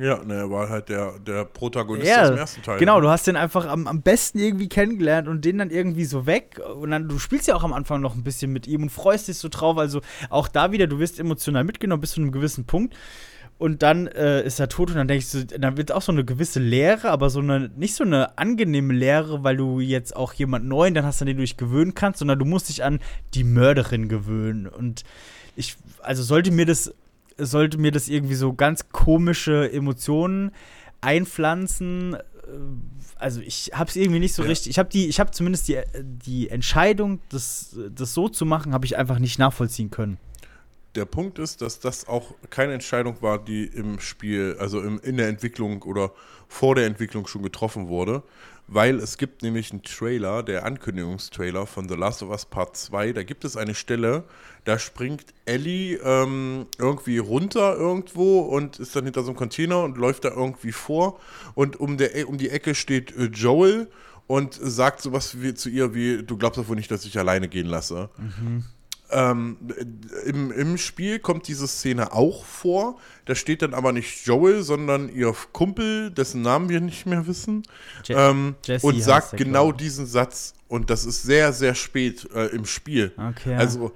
Ja, 0.00 0.24
ne, 0.24 0.34
er 0.34 0.50
war 0.50 0.70
halt 0.70 0.88
der, 0.88 1.18
der 1.18 1.44
Protagonist 1.44 2.08
Ja, 2.08 2.30
dem 2.30 2.38
ersten 2.38 2.62
Teil. 2.62 2.78
Genau, 2.78 2.96
ne? 2.96 3.02
du 3.02 3.08
hast 3.10 3.26
den 3.26 3.36
einfach 3.36 3.66
am, 3.66 3.86
am 3.86 4.00
besten 4.00 4.38
irgendwie 4.38 4.68
kennengelernt 4.68 5.28
und 5.28 5.44
den 5.44 5.58
dann 5.58 5.68
irgendwie 5.68 6.06
so 6.06 6.24
weg. 6.24 6.58
Und 6.74 6.90
dann, 6.90 7.06
du 7.06 7.18
spielst 7.18 7.48
ja 7.48 7.54
auch 7.54 7.64
am 7.64 7.74
Anfang 7.74 8.00
noch 8.00 8.14
ein 8.14 8.22
bisschen 8.22 8.50
mit 8.50 8.66
ihm 8.66 8.84
und 8.84 8.90
freust 8.90 9.28
dich 9.28 9.36
so 9.36 9.48
drauf. 9.50 9.76
Also 9.76 10.00
auch 10.30 10.48
da 10.48 10.72
wieder, 10.72 10.86
du 10.86 10.98
wirst 10.98 11.20
emotional 11.20 11.64
mitgenommen 11.64 12.00
bis 12.00 12.12
zu 12.12 12.22
einem 12.22 12.32
gewissen 12.32 12.64
Punkt. 12.64 12.96
Und 13.60 13.82
dann 13.82 14.06
äh, 14.06 14.42
ist 14.42 14.58
er 14.58 14.70
tot 14.70 14.88
und 14.88 14.96
dann 14.96 15.06
denkst 15.06 15.32
du, 15.32 15.44
dann 15.44 15.76
wird 15.76 15.92
auch 15.92 16.00
so 16.00 16.12
eine 16.12 16.24
gewisse 16.24 16.60
Leere, 16.60 17.10
aber 17.10 17.28
so 17.28 17.40
eine, 17.40 17.68
nicht 17.76 17.94
so 17.94 18.04
eine 18.04 18.38
angenehme 18.38 18.94
Leere, 18.94 19.44
weil 19.44 19.58
du 19.58 19.80
jetzt 19.80 20.16
auch 20.16 20.32
jemand 20.32 20.64
neuen 20.64 20.94
dann 20.94 21.04
hast, 21.04 21.20
an 21.20 21.26
den 21.26 21.36
du 21.36 21.42
dich 21.42 21.58
gewöhnen 21.58 21.92
kannst, 21.92 22.20
sondern 22.20 22.38
du 22.38 22.46
musst 22.46 22.70
dich 22.70 22.82
an 22.82 23.00
die 23.34 23.44
Mörderin 23.44 24.08
gewöhnen. 24.08 24.66
Und 24.66 25.02
ich, 25.56 25.76
also 26.00 26.22
sollte 26.22 26.50
mir 26.52 26.64
das, 26.64 26.94
sollte 27.36 27.76
mir 27.76 27.92
das 27.92 28.08
irgendwie 28.08 28.34
so 28.34 28.54
ganz 28.54 28.88
komische 28.92 29.70
Emotionen 29.70 30.52
einpflanzen. 31.02 32.14
äh, 32.14 32.18
Also 33.16 33.42
ich 33.42 33.72
habe 33.74 33.90
es 33.90 33.96
irgendwie 33.96 34.20
nicht 34.20 34.32
so 34.32 34.42
Ja. 34.42 34.48
richtig. 34.48 34.70
Ich 34.70 34.78
habe 34.78 34.88
die, 34.88 35.06
ich 35.08 35.20
habe 35.20 35.32
zumindest 35.32 35.68
die, 35.68 35.78
die 36.02 36.48
Entscheidung, 36.48 37.20
das, 37.28 37.76
das 37.94 38.14
so 38.14 38.30
zu 38.30 38.46
machen, 38.46 38.72
habe 38.72 38.86
ich 38.86 38.96
einfach 38.96 39.18
nicht 39.18 39.38
nachvollziehen 39.38 39.90
können. 39.90 40.16
Der 40.96 41.04
Punkt 41.04 41.38
ist, 41.38 41.62
dass 41.62 41.78
das 41.78 42.08
auch 42.08 42.34
keine 42.50 42.72
Entscheidung 42.72 43.22
war, 43.22 43.38
die 43.38 43.64
im 43.64 44.00
Spiel, 44.00 44.56
also 44.58 44.80
im, 44.80 44.98
in 45.00 45.16
der 45.16 45.28
Entwicklung 45.28 45.82
oder 45.82 46.12
vor 46.48 46.74
der 46.74 46.86
Entwicklung 46.86 47.28
schon 47.28 47.42
getroffen 47.42 47.86
wurde, 47.86 48.24
weil 48.66 48.98
es 48.98 49.16
gibt 49.16 49.42
nämlich 49.42 49.72
einen 49.72 49.82
Trailer, 49.82 50.42
der 50.42 50.64
Ankündigungstrailer 50.64 51.66
von 51.66 51.88
The 51.88 51.94
Last 51.94 52.22
of 52.22 52.30
Us 52.30 52.44
Part 52.44 52.76
2, 52.76 53.12
da 53.12 53.22
gibt 53.22 53.44
es 53.44 53.56
eine 53.56 53.74
Stelle, 53.74 54.24
da 54.64 54.78
springt 54.78 55.26
Ellie 55.44 55.96
ähm, 55.96 56.66
irgendwie 56.78 57.18
runter 57.18 57.76
irgendwo 57.76 58.40
und 58.40 58.78
ist 58.78 58.94
dann 58.94 59.04
hinter 59.04 59.22
so 59.22 59.30
einem 59.30 59.36
Container 59.36 59.82
und 59.82 59.96
läuft 59.96 60.24
da 60.24 60.30
irgendwie 60.30 60.72
vor. 60.72 61.18
Und 61.54 61.78
um, 61.78 61.98
der, 61.98 62.28
um 62.28 62.38
die 62.38 62.50
Ecke 62.50 62.74
steht 62.74 63.16
äh, 63.16 63.24
Joel 63.24 63.88
und 64.26 64.54
sagt 64.54 65.02
sowas 65.02 65.40
wie, 65.40 65.54
zu 65.54 65.68
ihr 65.68 65.94
wie, 65.94 66.22
du 66.22 66.36
glaubst 66.36 66.58
doch 66.58 66.68
wohl 66.68 66.76
nicht, 66.76 66.90
dass 66.90 67.04
ich 67.04 67.18
alleine 67.18 67.48
gehen 67.48 67.66
lasse. 67.66 68.10
Ähm, 69.12 69.56
im, 70.24 70.50
Im 70.52 70.78
Spiel 70.78 71.18
kommt 71.18 71.48
diese 71.48 71.66
Szene 71.66 72.12
auch 72.12 72.44
vor. 72.44 72.98
Da 73.24 73.34
steht 73.34 73.62
dann 73.62 73.74
aber 73.74 73.92
nicht 73.92 74.26
Joel, 74.26 74.62
sondern 74.62 75.08
ihr 75.08 75.34
Kumpel, 75.52 76.10
dessen 76.10 76.42
Namen 76.42 76.68
wir 76.68 76.80
nicht 76.80 77.06
mehr 77.06 77.26
wissen. 77.26 77.62
Je- 78.04 78.14
ähm, 78.14 78.54
und 78.82 79.02
sagt 79.02 79.36
genau 79.36 79.66
glaub 79.66 79.74
ich. 79.80 79.86
diesen 79.86 80.06
Satz. 80.06 80.54
Und 80.68 80.90
das 80.90 81.04
ist 81.04 81.22
sehr, 81.22 81.52
sehr 81.52 81.74
spät 81.74 82.28
äh, 82.34 82.46
im 82.46 82.64
Spiel. 82.64 83.12
Okay. 83.16 83.56
Also 83.56 83.92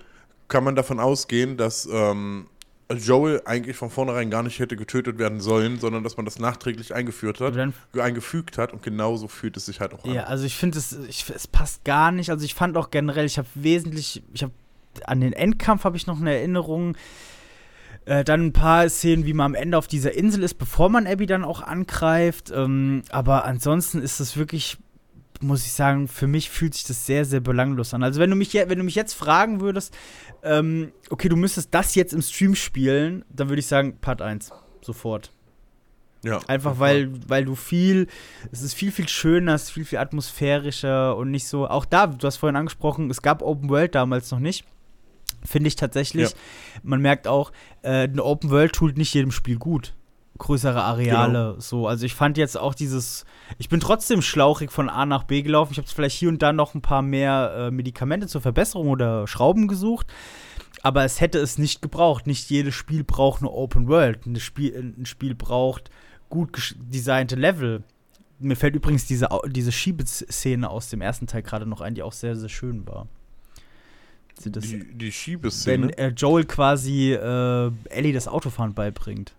kann 0.49 0.65
man 0.65 0.75
davon 0.75 0.99
ausgehen, 0.99 1.57
dass 1.57 1.89
ähm, 1.91 2.47
Joel 2.93 3.43
eigentlich 3.45 3.77
von 3.77 3.91
vornherein 3.91 4.29
gar 4.31 4.43
nicht 4.43 4.59
hätte 4.59 4.77
getötet 4.77 5.19
werden 5.19 5.41
sollen, 5.41 5.81
sondern 5.81 6.05
dass 6.05 6.17
man 6.17 6.27
das 6.27 6.39
nachträglich 6.39 6.95
eingeführt 6.95 7.41
hat, 7.41 7.57
eingefügt 7.99 8.59
hat. 8.59 8.73
Und 8.73 8.83
genauso 8.83 9.27
fühlt 9.29 9.57
es 9.57 9.67
sich 9.67 9.81
halt 9.81 9.95
auch 9.95 10.05
an. 10.05 10.13
Ja, 10.13 10.25
also 10.25 10.45
ich 10.45 10.57
finde 10.57 10.79
es, 10.79 10.93
ich, 11.09 11.25
es 11.35 11.47
passt 11.47 11.85
gar 11.85 12.13
nicht. 12.13 12.31
Also 12.31 12.45
ich 12.45 12.55
fand 12.55 12.77
auch 12.77 12.91
generell, 12.91 13.25
ich 13.25 13.39
habe 13.39 13.49
wesentlich, 13.55 14.23
ich 14.33 14.43
habe 14.43 14.53
an 15.07 15.21
den 15.21 15.33
Endkampf 15.33 15.85
habe 15.85 15.97
ich 15.97 16.07
noch 16.07 16.21
eine 16.21 16.35
Erinnerung. 16.35 16.97
Äh, 18.07 18.25
dann 18.25 18.47
ein 18.47 18.53
paar 18.53 18.89
Szenen, 18.89 19.25
wie 19.25 19.33
man 19.33 19.47
am 19.47 19.55
Ende 19.55 19.79
auf 19.79 19.87
dieser 19.87 20.13
Insel 20.13 20.43
ist, 20.43 20.55
bevor 20.55 20.91
man 20.91 21.07
Abby 21.07 21.27
dann 21.27 21.45
auch 21.45 21.63
angreift. 21.63 22.53
Ähm, 22.55 23.03
aber 23.11 23.45
ansonsten 23.45 24.03
ist 24.03 24.21
es 24.21 24.37
wirklich, 24.37 24.77
muss 25.41 25.65
ich 25.65 25.73
sagen, 25.73 26.07
für 26.09 26.27
mich 26.27 26.51
fühlt 26.51 26.75
sich 26.75 26.85
das 26.85 27.07
sehr, 27.07 27.25
sehr 27.25 27.41
belanglos 27.41 27.95
an. 27.95 28.03
Also 28.03 28.21
wenn 28.21 28.31
du 28.31 28.37
mich, 28.37 28.53
wenn 28.53 28.79
du 28.79 28.85
mich 28.85 28.95
jetzt 28.95 29.15
fragen 29.15 29.61
würdest, 29.61 29.97
ähm, 30.43 30.93
okay, 31.09 31.29
du 31.31 31.37
müsstest 31.37 31.73
das 31.73 31.95
jetzt 31.95 32.13
im 32.13 32.21
Stream 32.21 32.55
spielen, 32.55 33.25
dann 33.31 33.49
würde 33.49 33.61
ich 33.61 33.67
sagen, 33.67 33.97
Part 34.01 34.21
1. 34.21 34.53
Sofort. 34.83 35.31
Ja, 36.25 36.41
Einfach 36.47 36.79
weil, 36.79 37.11
weil 37.29 37.45
du 37.45 37.55
viel, 37.55 38.07
es 38.51 38.63
ist 38.63 38.73
viel, 38.75 38.91
viel 38.93 39.09
schöner, 39.09 39.55
es 39.55 39.65
ist 39.65 39.71
viel, 39.73 39.85
viel 39.85 39.99
atmosphärischer 39.99 41.17
und 41.17 41.31
nicht 41.31 41.47
so. 41.47 41.69
Auch 41.69 41.85
da, 41.85 42.07
du 42.07 42.27
hast 42.27 42.39
vorhin 42.39 42.57
angesprochen, 42.57 43.11
es 43.11 43.21
gab 43.21 43.43
Open 43.43 43.69
World 43.69 43.95
damals 43.95 44.31
noch 44.31 44.39
nicht. 44.39 44.65
Finde 45.47 45.69
ich 45.69 45.77
tatsächlich. 45.77 46.31
Ja. 46.31 46.37
Man 46.83 47.01
merkt 47.01 47.29
auch, 47.29 47.53
äh, 47.83 48.05
eine 48.09 48.25
Open 48.25 48.51
World 48.51 48.73
tut 48.73 48.97
nicht 48.97 49.13
jedem 49.15 49.31
Spiel 49.31 49.59
gut. 49.59 49.95
Größere 50.39 50.83
Areale, 50.83 51.51
Genau. 51.51 51.61
so. 51.61 51.87
Also 51.87 52.07
ich 52.07 52.15
fand 52.15 52.37
jetzt 52.39 52.59
auch 52.59 52.75
dieses, 52.75 53.25
ich 53.59 53.69
bin 53.69 53.79
trotzdem 53.79 54.21
schlauchig 54.21 54.73
von 54.73 54.89
A 54.89 55.07
nach 55.07 55.25
B 55.25 55.43
gelaufen. 55.43 55.73
Ich 55.73 55.79
habe 55.79 55.87
vielleicht 55.87 56.17
hier 56.17 56.29
und 56.29 56.43
da 56.43 56.53
noch 56.53 56.75
ein 56.75 56.83
paar 56.83 57.03
mehr 57.03 57.55
äh, 57.57 57.71
Medikamente 57.71 58.27
zur 58.27 58.41
Verbesserung 58.41 58.89
oder 58.89 59.29
Schrauben 59.29 59.69
gesucht. 59.69 60.09
Aber 60.83 61.05
es 61.05 61.21
hätte 61.21 61.39
es 61.39 61.57
nicht 61.57 61.83
gebraucht. 61.83 62.27
Nicht 62.27 62.51
jedes 62.51 62.75
Spiel 62.75 63.05
braucht 63.05 63.43
eine 63.43 63.51
Open 63.51 63.87
World. 63.87 64.27
Ein 64.27 64.37
Spiel, 64.41 64.95
ein 64.99 65.07
Spiel 65.07 65.35
braucht 65.35 65.91
gut 66.31 66.75
designte 66.79 67.37
Level. 67.37 67.85
Mir 68.41 68.57
fällt 68.57 68.75
übrigens 68.75 69.07
diese, 69.07 69.29
diese 69.47 69.71
Schiebeszene 69.73 70.69
aus 70.69 70.89
dem 70.89 71.01
ersten 71.01 71.27
Teil 71.29 71.43
gerade 71.43 71.65
noch 71.65 71.81
ein, 71.81 71.95
die 71.95 72.03
auch 72.03 72.13
sehr, 72.13 72.35
sehr 72.35 72.49
schön 72.49 72.87
war. 72.89 73.07
Sie 74.39 74.51
das, 74.51 74.65
die, 74.65 74.85
die 74.95 75.13
Schiebeszene. 75.13 75.89
wenn 75.89 75.91
äh, 75.91 76.09
Joel 76.09 76.45
quasi 76.45 77.13
äh, 77.13 77.71
Ellie 77.91 78.13
das 78.13 78.27
Autofahren 78.29 78.75
beibringt. 78.75 79.33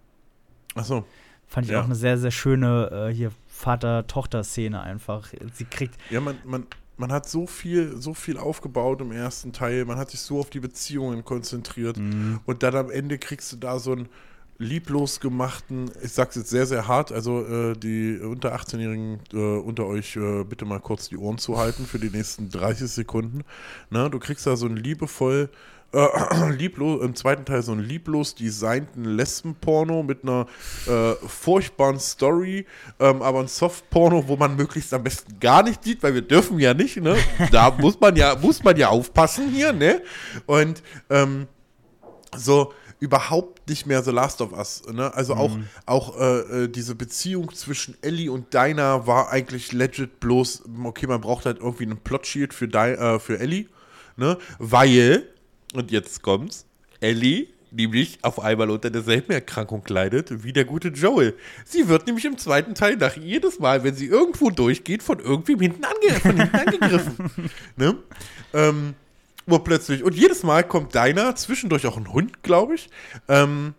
Achso. 0.76 1.06
Fand 1.48 1.68
ich 1.68 1.74
Ja. 1.74 1.82
auch 1.82 1.86
eine 1.86 1.96
sehr, 1.96 2.18
sehr 2.18 2.32
schöne 2.32 3.10
äh, 3.10 3.14
hier 3.14 3.32
Vater-Tochter-Szene 3.48 4.82
einfach. 4.82 5.28
Sie 5.54 5.66
kriegt. 5.66 5.96
Ja, 6.10 6.20
man, 6.22 6.38
man, 6.44 6.66
man 6.98 7.12
hat 7.12 7.30
so 7.30 7.46
viel, 7.48 7.96
so 8.02 8.14
viel 8.14 8.38
aufgebaut 8.38 9.02
im 9.02 9.12
ersten 9.12 9.54
Teil, 9.54 9.86
man 9.86 9.98
hat 9.98 10.12
sich 10.12 10.20
so 10.22 10.40
auf 10.40 10.50
die 10.50 10.60
Beziehungen 10.60 11.24
konzentriert 11.24 11.98
und 11.98 12.64
dann 12.64 12.76
am 12.76 12.90
Ende 12.90 13.18
kriegst 13.18 13.52
du 13.52 13.58
da 13.58 13.80
so 13.80 13.92
einen 13.92 14.10
lieblos 14.58 15.20
gemachten, 15.20 15.92
ich 16.02 16.14
sag's 16.14 16.36
jetzt 16.36 16.50
sehr, 16.50 16.66
sehr 16.66 16.88
hart, 16.88 17.12
also 17.12 17.46
äh, 17.46 17.74
die 17.74 18.20
unter 18.20 18.56
18-Jährigen 18.56 19.20
äh, 19.34 19.38
unter 19.38 19.86
euch 19.86 20.16
äh, 20.16 20.44
bitte 20.44 20.66
mal 20.66 20.80
kurz 20.80 21.10
die 21.10 21.18
Ohren 21.18 21.38
zu 21.38 21.58
halten 21.58 21.86
für 21.86 22.00
die 22.00 22.10
nächsten 22.10 22.50
30 22.50 22.90
Sekunden. 22.90 23.42
Na, 23.90 24.10
du 24.10 24.20
kriegst 24.20 24.48
da 24.48 24.56
so 24.56 24.66
einen 24.66 24.78
liebevoll 24.78 25.50
äh, 25.96 26.50
lieblos, 26.52 27.04
im 27.04 27.16
zweiten 27.16 27.46
Teil 27.46 27.64
so 27.64 27.72
einen 27.72 27.82
lieblos 27.82 28.36
designten 28.36 29.04
Lesbenporno 29.06 30.04
mit 30.04 30.24
einer 30.24 30.46
äh, 30.88 31.14
furchtbaren 31.28 32.00
Story, 32.00 32.66
ähm, 33.00 33.22
aber 33.22 33.40
ein 33.40 33.48
Softporno, 33.48 34.28
wo 34.28 34.36
man 34.36 34.56
möglichst 34.56 34.94
am 34.94 35.04
besten 35.04 35.40
gar 35.40 35.64
nicht 35.64 35.84
sieht, 35.84 36.04
weil 36.04 36.14
wir 36.14 36.22
dürfen 36.22 36.60
ja 36.60 36.74
nicht, 36.74 36.98
ne? 36.98 37.18
Da 37.52 37.72
muss 37.80 38.00
man 38.00 38.16
ja, 38.16 38.36
muss 38.36 38.64
man 38.64 38.78
ja 38.78 38.90
aufpassen 38.90 39.50
hier, 39.50 39.74
ne? 39.74 40.02
Und 40.46 40.82
ähm, 41.10 41.48
so 42.36 42.74
überhaupt 43.00 43.55
nicht 43.68 43.86
mehr 43.86 44.04
The 44.04 44.12
Last 44.12 44.42
of 44.42 44.52
Us. 44.52 44.84
Ne? 44.92 45.14
Also 45.14 45.34
auch, 45.36 45.58
auch 45.86 46.20
äh, 46.20 46.64
äh, 46.64 46.68
diese 46.68 46.96
Beziehung 46.96 47.54
zwischen 47.54 47.96
Ellie 48.02 48.32
und 48.32 48.54
Dinah 48.54 49.08
war 49.08 49.32
eigentlich 49.32 49.72
legit 49.72 50.20
bloß, 50.20 50.64
okay, 50.84 51.08
man 51.08 51.22
braucht 51.22 51.46
halt 51.46 51.60
irgendwie 51.60 51.86
einen 51.86 51.98
Plot-Shield 51.98 52.54
für, 52.54 52.68
Di 52.68 52.78
äh, 52.78 53.20
für 53.20 53.40
Ellie, 53.40 53.68
ne? 54.18 54.38
weil, 54.60 55.28
und 55.74 55.92
jetzt 55.92 56.22
kommt's, 56.22 56.66
Ellie 57.00 57.48
nämlich 57.76 58.20
auf 58.22 58.40
einmal 58.40 58.70
unter 58.70 58.90
derselben 58.90 59.32
Erkrankung 59.34 59.84
leidet 59.88 60.44
wie 60.44 60.54
der 60.54 60.66
gute 60.66 60.90
Joel. 60.90 61.36
Sie 61.66 61.88
wird 61.88 62.08
nämlich 62.08 62.26
im 62.26 62.38
zweiten 62.38 62.74
Teil 62.74 62.96
nach 62.96 63.16
jedes 63.18 63.60
Mal, 63.60 63.84
wenn 63.84 63.96
sie 63.96 64.08
irgendwo 64.08 64.50
durchgeht, 64.50 65.04
von 65.04 65.20
irgendwem 65.20 65.60
hinten, 65.60 65.84
ange 65.84 66.20
von 66.20 66.38
hinten 66.38 66.56
angegriffen. 66.56 67.32
ne? 67.76 67.98
Ähm, 68.54 68.96
urplötzlich. 69.48 70.04
Und 70.04 70.16
jedes 70.16 70.44
Mal 70.44 70.64
kommt 70.64 70.96
deiner, 70.96 71.36
zwischendurch 71.36 71.86
auch 71.88 71.98
ein 71.98 72.12
Hund, 72.12 72.44
glaube 72.44 72.76
ich, 72.76 72.90
ähm, 73.28 73.74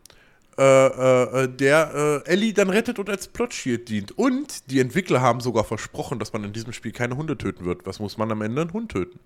äh, 0.58 0.62
äh, 0.62 1.44
äh, 1.44 1.48
der 1.48 2.22
äh, 2.26 2.30
Ellie 2.30 2.54
dann 2.54 2.70
rettet 2.70 2.98
und 2.98 3.10
als 3.10 3.28
Plotshield 3.28 3.88
dient. 3.88 4.12
Und 4.16 4.70
die 4.70 4.80
Entwickler 4.80 5.20
haben 5.20 5.40
sogar 5.40 5.64
versprochen, 5.64 6.18
dass 6.18 6.32
man 6.32 6.44
in 6.44 6.52
diesem 6.52 6.72
Spiel 6.72 6.92
keine 6.92 7.16
Hunde 7.16 7.36
töten 7.36 7.64
wird. 7.64 7.84
Was 7.86 7.98
muss 8.00 8.16
man 8.16 8.30
am 8.32 8.40
Ende? 8.42 8.62
Einen 8.62 8.72
Hund 8.72 8.90
töten. 8.92 9.18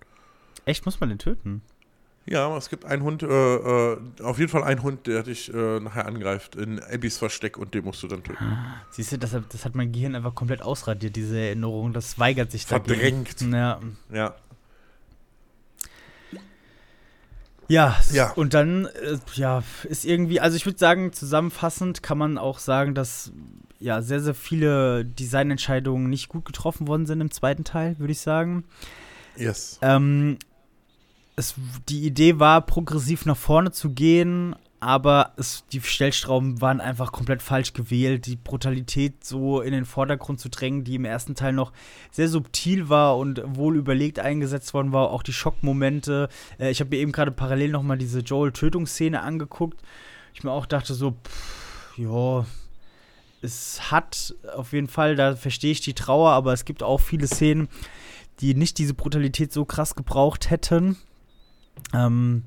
Echt, 0.65 0.85
muss 0.85 0.99
man 0.99 1.09
den 1.09 1.19
töten? 1.19 1.61
Ja, 2.27 2.45
aber 2.45 2.57
es 2.57 2.69
gibt 2.69 2.85
einen 2.85 3.01
Hund, 3.01 3.23
äh, 3.23 3.27
äh, 3.27 3.97
auf 4.21 4.37
jeden 4.37 4.49
Fall 4.51 4.63
einen 4.63 4.83
Hund, 4.83 5.07
der 5.07 5.23
dich 5.23 5.51
äh, 5.51 5.79
nachher 5.79 6.05
angreift 6.05 6.55
in 6.55 6.79
Abbys 6.79 7.17
Versteck 7.17 7.57
und 7.57 7.73
den 7.73 7.83
musst 7.83 8.03
du 8.03 8.07
dann 8.07 8.23
töten. 8.23 8.57
Siehst 8.91 9.11
du, 9.13 9.17
das, 9.17 9.33
hat- 9.33 9.51
das 9.51 9.65
hat 9.65 9.73
mein 9.73 9.91
Gehirn 9.91 10.13
einfach 10.15 10.35
komplett 10.35 10.61
ausradiert, 10.61 11.15
diese 11.15 11.39
Erinnerung. 11.39 11.93
Das 11.93 12.19
weigert 12.19 12.51
sich 12.51 12.67
dagegen. 12.67 13.25
Verdrängt. 13.25 13.41
Ja. 13.41 13.79
Ja. 14.13 14.35
Ja, 17.71 17.97
Ja. 18.11 18.31
und 18.31 18.53
dann, 18.53 18.85
äh, 18.85 19.17
ja, 19.35 19.63
ist 19.83 20.05
irgendwie, 20.05 20.39
also 20.39 20.55
ich 20.57 20.65
würde 20.65 20.77
sagen, 20.79 21.13
zusammenfassend 21.13 22.03
kann 22.03 22.17
man 22.17 22.37
auch 22.37 22.59
sagen, 22.59 22.93
dass 22.95 23.31
ja 23.79 24.01
sehr, 24.01 24.19
sehr 24.19 24.35
viele 24.35 25.05
Designentscheidungen 25.05 26.09
nicht 26.09 26.29
gut 26.29 26.45
getroffen 26.45 26.87
worden 26.87 27.05
sind 27.05 27.21
im 27.21 27.31
zweiten 27.31 27.63
Teil, 27.63 27.97
würde 27.97 28.11
ich 28.11 28.19
sagen. 28.19 28.63
Yes. 29.37 29.79
Ähm, 29.81 30.37
es, 31.35 31.55
die 31.89 32.05
Idee 32.05 32.39
war, 32.39 32.61
progressiv 32.65 33.25
nach 33.25 33.37
vorne 33.37 33.71
zu 33.71 33.91
gehen, 33.91 34.55
aber 34.81 35.33
es, 35.37 35.63
die 35.71 35.79
Stellstrauben 35.79 36.59
waren 36.59 36.81
einfach 36.81 37.11
komplett 37.11 37.43
falsch 37.43 37.73
gewählt. 37.73 38.25
Die 38.25 38.35
Brutalität 38.35 39.23
so 39.23 39.61
in 39.61 39.73
den 39.73 39.85
Vordergrund 39.85 40.39
zu 40.39 40.49
drängen, 40.49 40.83
die 40.83 40.95
im 40.95 41.05
ersten 41.05 41.35
Teil 41.35 41.53
noch 41.53 41.71
sehr 42.09 42.27
subtil 42.27 42.89
war 42.89 43.17
und 43.19 43.43
wohl 43.45 43.77
überlegt 43.77 44.17
eingesetzt 44.17 44.73
worden 44.73 44.91
war. 44.91 45.11
Auch 45.11 45.21
die 45.21 45.33
Schockmomente. 45.33 46.29
Äh, 46.59 46.71
ich 46.71 46.79
habe 46.79 46.89
mir 46.89 46.97
eben 46.97 47.11
gerade 47.11 47.31
parallel 47.31 47.69
noch 47.69 47.83
mal 47.83 47.97
diese 47.97 48.21
Joel-Tötungsszene 48.21 49.21
angeguckt. 49.21 49.79
Ich 50.33 50.43
mir 50.43 50.51
auch 50.51 50.65
dachte 50.65 50.95
so, 50.95 51.11
pff, 51.11 51.97
ja, 51.99 52.43
es 53.43 53.91
hat 53.91 54.33
auf 54.55 54.73
jeden 54.73 54.87
Fall, 54.87 55.15
da 55.15 55.35
verstehe 55.35 55.73
ich 55.73 55.81
die 55.81 55.93
Trauer, 55.93 56.31
aber 56.31 56.53
es 56.53 56.65
gibt 56.65 56.81
auch 56.81 57.01
viele 57.01 57.27
Szenen, 57.27 57.69
die 58.39 58.55
nicht 58.55 58.79
diese 58.79 58.95
Brutalität 58.95 59.53
so 59.53 59.63
krass 59.63 59.93
gebraucht 59.93 60.49
hätten. 60.49 60.97
Ähm, 61.93 62.45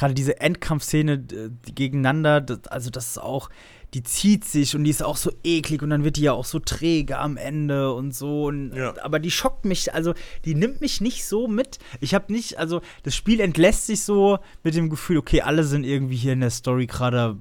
Gerade 0.00 0.14
diese 0.14 0.40
Endkampfszene 0.40 1.18
die 1.18 1.74
gegeneinander, 1.74 2.40
das, 2.40 2.66
also 2.68 2.88
das 2.88 3.08
ist 3.08 3.18
auch, 3.18 3.50
die 3.92 4.02
zieht 4.02 4.46
sich 4.46 4.74
und 4.74 4.84
die 4.84 4.90
ist 4.90 5.02
auch 5.02 5.18
so 5.18 5.30
eklig 5.44 5.82
und 5.82 5.90
dann 5.90 6.04
wird 6.04 6.16
die 6.16 6.22
ja 6.22 6.32
auch 6.32 6.46
so 6.46 6.58
träge 6.58 7.18
am 7.18 7.36
Ende 7.36 7.92
und 7.92 8.14
so. 8.14 8.46
Und, 8.46 8.74
Ja. 8.74 8.94
Aber 9.02 9.18
die 9.18 9.30
schockt 9.30 9.66
mich, 9.66 9.92
also 9.92 10.14
die 10.46 10.54
nimmt 10.54 10.80
mich 10.80 11.02
nicht 11.02 11.26
so 11.26 11.48
mit. 11.48 11.80
Ich 12.00 12.14
habe 12.14 12.32
nicht, 12.32 12.58
also 12.58 12.80
das 13.02 13.14
Spiel 13.14 13.40
entlässt 13.40 13.88
sich 13.88 14.02
so 14.02 14.38
mit 14.62 14.74
dem 14.74 14.88
Gefühl, 14.88 15.18
okay, 15.18 15.42
alle 15.42 15.64
sind 15.64 15.84
irgendwie 15.84 16.16
hier 16.16 16.32
in 16.32 16.40
der 16.40 16.50
Story 16.50 16.86
gerade, 16.86 17.36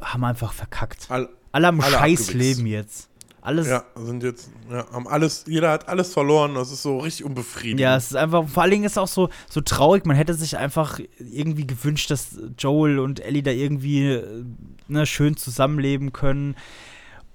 haben 0.00 0.22
einfach 0.22 0.52
verkackt. 0.52 1.06
All, 1.08 1.28
Alle 1.50 1.66
haben 1.66 1.80
alle 1.80 1.90
scheiß 1.96 2.28
abgewichst. 2.28 2.34
Leben 2.34 2.66
jetzt. 2.66 3.08
Alles. 3.48 3.66
ja, 3.66 3.82
sind 3.96 4.22
jetzt, 4.22 4.50
ja, 4.70 4.84
haben 4.92 5.08
alles, 5.08 5.44
jeder 5.46 5.70
hat 5.70 5.88
alles 5.88 6.12
verloren, 6.12 6.54
das 6.54 6.70
ist 6.70 6.82
so 6.82 6.98
richtig 6.98 7.24
unbefriedigend. 7.24 7.80
Ja, 7.80 7.96
es 7.96 8.08
ist 8.10 8.16
einfach, 8.16 8.46
vor 8.46 8.62
allen 8.62 8.72
Dingen 8.72 8.84
ist 8.84 8.92
es 8.92 8.98
auch 8.98 9.08
so, 9.08 9.30
so 9.48 9.62
traurig. 9.62 10.04
Man 10.04 10.16
hätte 10.16 10.34
sich 10.34 10.58
einfach 10.58 11.00
irgendwie 11.18 11.66
gewünscht, 11.66 12.10
dass 12.10 12.38
Joel 12.58 12.98
und 12.98 13.20
Ellie 13.20 13.42
da 13.42 13.50
irgendwie 13.50 14.12
äh, 14.12 14.44
ne, 14.88 15.06
schön 15.06 15.38
zusammenleben 15.38 16.12
können. 16.12 16.56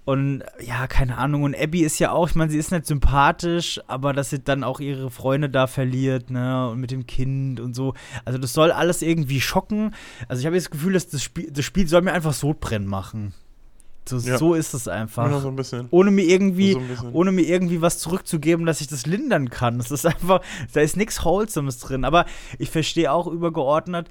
Und 0.06 0.44
ja, 0.60 0.86
keine 0.86 1.18
Ahnung. 1.18 1.42
Und 1.42 1.60
Abby 1.60 1.82
ist 1.82 1.98
ja 1.98 2.12
auch, 2.12 2.30
ich 2.30 2.36
meine, 2.36 2.52
sie 2.52 2.60
ist 2.60 2.72
nicht 2.72 2.86
sympathisch, 2.86 3.82
aber 3.88 4.14
dass 4.14 4.30
sie 4.30 4.38
dann 4.38 4.64
auch 4.64 4.80
ihre 4.80 5.10
Freunde 5.10 5.50
da 5.50 5.66
verliert, 5.66 6.30
ne, 6.30 6.70
und 6.70 6.80
mit 6.80 6.92
dem 6.92 7.08
Kind 7.08 7.60
und 7.60 7.74
so. 7.74 7.96
Also, 8.24 8.38
das 8.38 8.54
soll 8.54 8.72
alles 8.72 9.02
irgendwie 9.02 9.42
schocken. 9.42 9.96
Also, 10.28 10.42
ich 10.42 10.46
habe 10.46 10.56
jetzt 10.56 10.66
das 10.66 10.72
Gefühl, 10.72 10.94
dass 10.94 11.08
das 11.08 11.24
Spiel, 11.24 11.50
das 11.50 11.66
Spiel 11.66 11.88
soll 11.88 12.04
mir 12.04 12.14
einfach 12.14 12.34
Sodbrennen 12.34 12.88
machen. 12.88 13.34
So, 14.08 14.18
Ja. 14.18 14.38
so 14.38 14.54
ist 14.54 14.74
es 14.74 14.88
einfach. 14.88 15.30
Ja, 15.32 15.40
so 15.40 15.48
ein 15.48 15.56
bisschen. 15.56 15.88
Ohne 15.92 16.12
mir 16.12 16.26
irgendwie, 16.26 16.74
So 16.74 17.08
ohne 17.14 17.32
mir 17.32 17.44
irgendwie 17.44 17.82
was 17.82 18.00
zurückzugeben, 18.00 18.66
dass 18.66 18.82
ich 18.82 18.88
das 18.88 19.06
lindern 19.06 19.50
kann. 19.50 19.78
Das 19.78 19.92
ist 19.92 20.06
einfach, 20.06 20.42
da 20.74 20.82
ist 20.82 20.98
nichts 20.98 21.24
Wholesomes 21.24 21.80
drin. 21.80 22.04
Aber 22.06 22.26
ich 22.60 22.70
verstehe 22.70 23.12
auch 23.12 23.28
übergeordnet, 23.28 24.10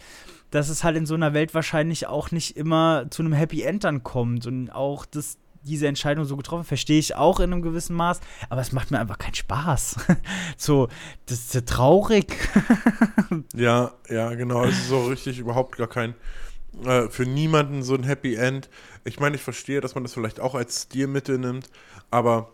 dass 0.51 0.69
es 0.69 0.83
halt 0.85 0.97
in 0.97 1.07
so 1.07 1.15
einer 1.15 1.35
Welt 1.35 1.55
wahrscheinlich 1.55 2.07
auch 2.07 2.31
nicht 2.31 2.57
immer 2.57 3.07
zu 3.11 3.23
einem 3.23 3.33
Happy 3.33 3.63
End 3.63 3.85
dann 3.85 4.03
kommt. 4.03 4.47
Und 4.47 4.71
auch 4.71 5.05
das, 5.07 5.37
diese 5.63 5.87
Entscheidung 5.87 6.25
so 6.25 6.37
getroffen, 6.37 6.65
verstehe 6.65 6.99
ich 6.99 7.15
auch 7.15 7.39
in 7.41 7.53
einem 7.53 7.63
gewissen 7.63 7.95
Maß. 7.95 8.21
Aber 8.49 8.61
es 8.63 8.73
macht 8.73 8.91
mir 8.91 8.99
einfach 8.99 9.19
keinen 9.19 9.35
Spaß. 9.35 9.97
so, 10.57 10.89
das 11.27 11.39
ist 11.39 11.55
ja 11.55 11.61
traurig. 11.63 12.35
Ja, 13.55 13.93
ja, 14.11 14.35
genau. 14.35 14.65
Es 14.65 14.77
ist 14.77 14.89
so 14.89 15.05
richtig 15.07 15.39
überhaupt 15.39 15.77
gar 15.79 15.87
kein, 15.87 16.15
äh, 16.85 17.09
für 17.09 17.27
niemanden 17.27 17.83
so 17.83 17.95
ein 17.95 18.05
Happy 18.05 18.35
End. 18.35 18.69
Ich 19.05 19.21
meine, 19.21 19.37
ich 19.37 19.43
verstehe, 19.43 19.81
dass 19.81 19.95
man 19.95 20.05
das 20.05 20.15
vielleicht 20.15 20.41
auch 20.41 20.55
als 20.55 20.83
Stilmittel 20.83 21.39
nimmt, 21.39 21.69
aber 22.11 22.51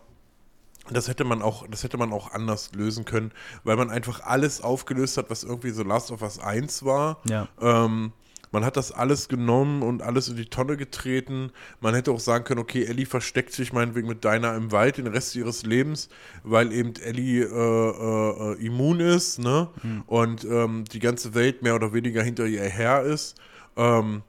das 0.91 1.07
hätte 1.07 1.23
man 1.23 1.41
auch, 1.41 1.67
das 1.67 1.83
hätte 1.83 1.97
man 1.97 2.11
auch 2.11 2.31
anders 2.31 2.71
lösen 2.73 3.05
können, 3.05 3.31
weil 3.63 3.75
man 3.75 3.89
einfach 3.89 4.21
alles 4.21 4.61
aufgelöst 4.61 5.17
hat, 5.17 5.29
was 5.29 5.43
irgendwie 5.43 5.71
so 5.71 5.83
Last 5.83 6.11
of 6.11 6.21
Us 6.21 6.39
1 6.39 6.83
war. 6.83 7.21
Ja. 7.27 7.47
Ähm, 7.61 8.11
man 8.51 8.65
hat 8.65 8.77
das 8.77 8.91
alles 8.91 9.27
genommen 9.27 9.83
und 9.83 10.01
alles 10.01 10.27
in 10.27 10.35
die 10.35 10.45
Tonne 10.45 10.75
getreten. 10.75 11.51
Man 11.81 11.93
hätte 11.93 12.11
auch 12.11 12.19
sagen 12.19 12.43
können, 12.43 12.59
okay, 12.59 12.85
Ellie 12.85 13.05
versteckt 13.05 13.53
sich 13.53 13.73
meinetwegen 13.73 14.07
mit 14.07 14.23
Dinah 14.23 14.55
im 14.55 14.71
Wald 14.71 14.97
den 14.97 15.07
Rest 15.07 15.35
ihres 15.35 15.63
Lebens, 15.63 16.09
weil 16.43 16.71
eben 16.73 16.93
Ellie 16.95 17.43
äh, 17.43 17.47
äh, 17.47 18.53
äh, 18.53 18.65
immun 18.65 18.99
ist, 19.01 19.37
ne? 19.37 19.69
Und 20.07 20.45
ähm, 20.45 20.83
die 20.91 20.99
ganze 20.99 21.35
Welt 21.35 21.61
mehr 21.61 21.75
oder 21.75 21.93
weniger 21.93 22.23
hinter 22.23 22.47
ihr 22.47 22.63
her 22.63 23.03
ist. 23.03 23.39
Ähm, 23.77 24.23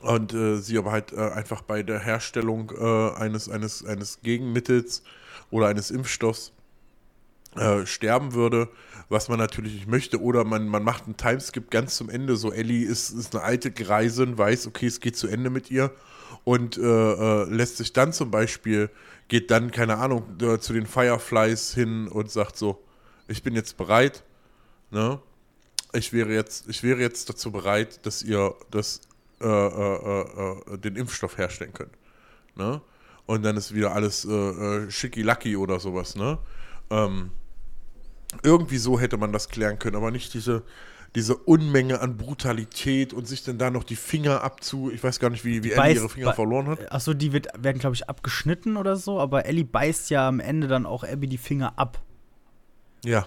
und 0.00 0.32
äh, 0.32 0.56
sie 0.56 0.78
aber 0.78 0.92
halt 0.92 1.12
äh, 1.12 1.30
einfach 1.30 1.62
bei 1.62 1.82
der 1.82 1.98
Herstellung 1.98 2.72
äh, 2.78 3.10
eines, 3.14 3.48
eines, 3.48 3.84
eines 3.84 4.20
Gegenmittels 4.22 5.02
oder 5.50 5.68
eines 5.68 5.90
Impfstoffs 5.90 6.52
äh, 7.56 7.84
sterben 7.84 8.32
würde, 8.32 8.68
was 9.08 9.28
man 9.28 9.38
natürlich 9.38 9.74
nicht 9.74 9.88
möchte. 9.88 10.20
Oder 10.20 10.44
man, 10.44 10.68
man 10.68 10.82
macht 10.82 11.04
einen 11.04 11.16
Timeskip 11.16 11.70
ganz 11.70 11.96
zum 11.96 12.08
Ende. 12.08 12.36
So, 12.36 12.52
Ellie 12.52 12.86
ist, 12.86 13.10
ist 13.10 13.34
eine 13.34 13.44
alte 13.44 13.70
Greisin, 13.70 14.38
weiß, 14.38 14.66
okay, 14.66 14.86
es 14.86 15.00
geht 15.00 15.16
zu 15.16 15.28
Ende 15.28 15.50
mit 15.50 15.70
ihr 15.70 15.92
und 16.44 16.78
äh, 16.78 16.82
äh, 16.82 17.44
lässt 17.44 17.76
sich 17.76 17.92
dann 17.92 18.12
zum 18.12 18.30
Beispiel, 18.30 18.90
geht 19.28 19.50
dann, 19.50 19.70
keine 19.70 19.98
Ahnung, 19.98 20.24
zu 20.60 20.72
den 20.72 20.86
Fireflies 20.86 21.74
hin 21.74 22.08
und 22.08 22.30
sagt 22.30 22.56
so, 22.56 22.82
ich 23.28 23.42
bin 23.42 23.54
jetzt 23.54 23.76
bereit, 23.76 24.24
ne? 24.90 25.20
Ich 25.94 26.12
wäre 26.12 26.32
jetzt, 26.32 26.68
ich 26.68 26.82
wäre 26.82 27.00
jetzt 27.00 27.28
dazu 27.28 27.50
bereit, 27.52 28.04
dass 28.06 28.22
ihr 28.22 28.54
das, 28.70 29.00
äh, 29.40 29.46
äh, 29.46 30.22
äh, 30.66 30.74
äh, 30.74 30.78
den 30.78 30.96
Impfstoff 30.96 31.36
herstellen 31.38 31.72
könnt. 31.72 31.92
Ne? 32.56 32.80
Und 33.26 33.42
dann 33.44 33.56
ist 33.56 33.74
wieder 33.74 33.92
alles 33.94 34.24
äh, 34.24 34.30
äh, 34.32 34.90
schicki-lacki 34.90 35.56
oder 35.56 35.78
sowas, 35.80 36.16
ne? 36.16 36.38
Ähm, 36.90 37.30
irgendwie 38.42 38.78
so 38.78 38.98
hätte 38.98 39.16
man 39.18 39.32
das 39.32 39.48
klären 39.48 39.78
können, 39.78 39.96
aber 39.96 40.10
nicht 40.10 40.32
diese, 40.34 40.62
diese 41.14 41.36
Unmenge 41.36 42.00
an 42.00 42.16
Brutalität 42.16 43.12
und 43.12 43.28
sich 43.28 43.44
dann 43.44 43.58
da 43.58 43.70
noch 43.70 43.84
die 43.84 43.96
Finger 43.96 44.42
abzu. 44.42 44.90
Ich 44.90 45.04
weiß 45.04 45.20
gar 45.20 45.28
nicht, 45.30 45.44
wie, 45.44 45.62
wie 45.62 45.72
Ellie 45.72 45.94
ihre 45.96 46.08
Finger 46.08 46.28
bei- 46.28 46.34
verloren 46.34 46.66
hat. 46.68 46.90
Achso, 46.90 47.12
die 47.12 47.32
wird, 47.34 47.48
werden, 47.58 47.78
glaube 47.78 47.94
ich, 47.94 48.08
abgeschnitten 48.08 48.76
oder 48.78 48.96
so. 48.96 49.20
Aber 49.20 49.44
Ellie 49.44 49.64
beißt 49.64 50.08
ja 50.10 50.26
am 50.26 50.40
Ende 50.40 50.66
dann 50.66 50.86
auch 50.86 51.04
Abby 51.04 51.26
die 51.28 51.38
Finger 51.38 51.78
ab. 51.78 52.00
Ja. 53.04 53.26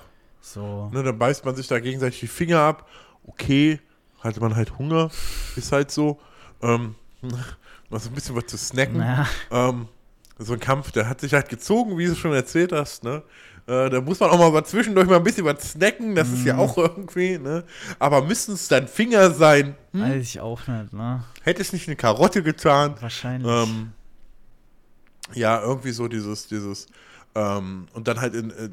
So. 0.54 0.89
Ne, 0.93 1.02
dann 1.02 1.18
beißt 1.18 1.43
man 1.43 1.56
sich 1.56 1.68
da 1.68 1.80
gegenseitig 1.80 2.20
die 2.20 2.28
Finger 2.28 2.60
ab. 2.60 2.88
Okay, 3.26 3.80
hatte 4.20 4.39
man 4.39 4.56
halt 4.56 4.78
Hunger, 4.78 5.10
ist 5.56 5.72
halt 5.72 5.89
so. 5.91 6.20
Ähm, 6.62 6.96
mal 7.89 8.00
so 8.00 8.10
ein 8.10 8.16
bisschen 8.16 8.36
was 8.36 8.46
zu 8.46 8.58
snacken. 8.58 8.98
Naja. 8.98 9.28
Ähm, 9.50 9.88
so 10.38 10.54
ein 10.54 10.60
Kampf, 10.60 10.91
der 10.91 11.10
hat 11.10 11.22
sich 11.22 11.34
halt 11.34 11.50
gezogen, 11.50 11.98
wie 11.98 12.06
du 12.08 12.16
schon 12.16 12.34
erzählt 12.34 12.72
hast, 12.74 13.04
ne? 13.04 13.24
Äh, 13.68 13.89
da 13.89 14.00
muss 14.02 14.20
man 14.20 14.30
auch 14.30 14.38
mal 14.38 14.54
was 14.54 14.70
zwischendurch 14.70 15.08
mal 15.08 15.16
ein 15.16 15.24
bisschen 15.24 15.46
was 15.46 15.72
snacken, 15.72 16.14
das 16.14 16.30
ist 16.30 16.41
Mhm. 16.41 16.48
ja 16.48 16.58
auch 16.58 16.78
irgendwie, 16.78 17.39
ne? 17.39 17.64
Aber 17.98 18.22
müssen 18.22 18.54
es 18.54 18.68
dann 18.68 18.88
Finger 18.88 19.32
sein? 19.32 19.76
Hm? 19.93 20.02
Weiß 20.02 20.22
ich 20.22 20.39
auch 20.41 20.68
nicht, 20.68 20.93
ne? 20.93 21.24
Hätte 21.41 21.62
es 21.64 21.74
nicht 21.74 21.88
eine 21.88 21.96
Karotte 21.96 22.43
getan? 22.43 22.96
Wahrscheinlich. 23.00 23.52
Ähm, 23.52 23.93
ja, 25.34 25.60
irgendwie 25.62 25.91
so 25.91 26.08
dieses, 26.08 26.48
dieses, 26.48 26.86
ähm, 27.36 27.88
und 27.94 28.08
dann 28.08 28.22
halt 28.22 28.34
in, 28.34 28.50
äh, 28.52 28.70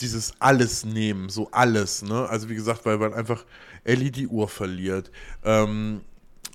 dieses 0.00 0.34
alles 0.40 0.84
nehmen, 0.84 1.28
so 1.28 1.50
alles, 1.52 2.02
ne? 2.02 2.28
Also 2.28 2.48
wie 2.48 2.54
gesagt, 2.54 2.86
weil 2.86 2.98
man 2.98 3.12
einfach 3.14 3.44
Ellie 3.84 4.10
die 4.10 4.26
Uhr 4.26 4.48
verliert. 4.48 5.10
Ähm, 5.44 6.00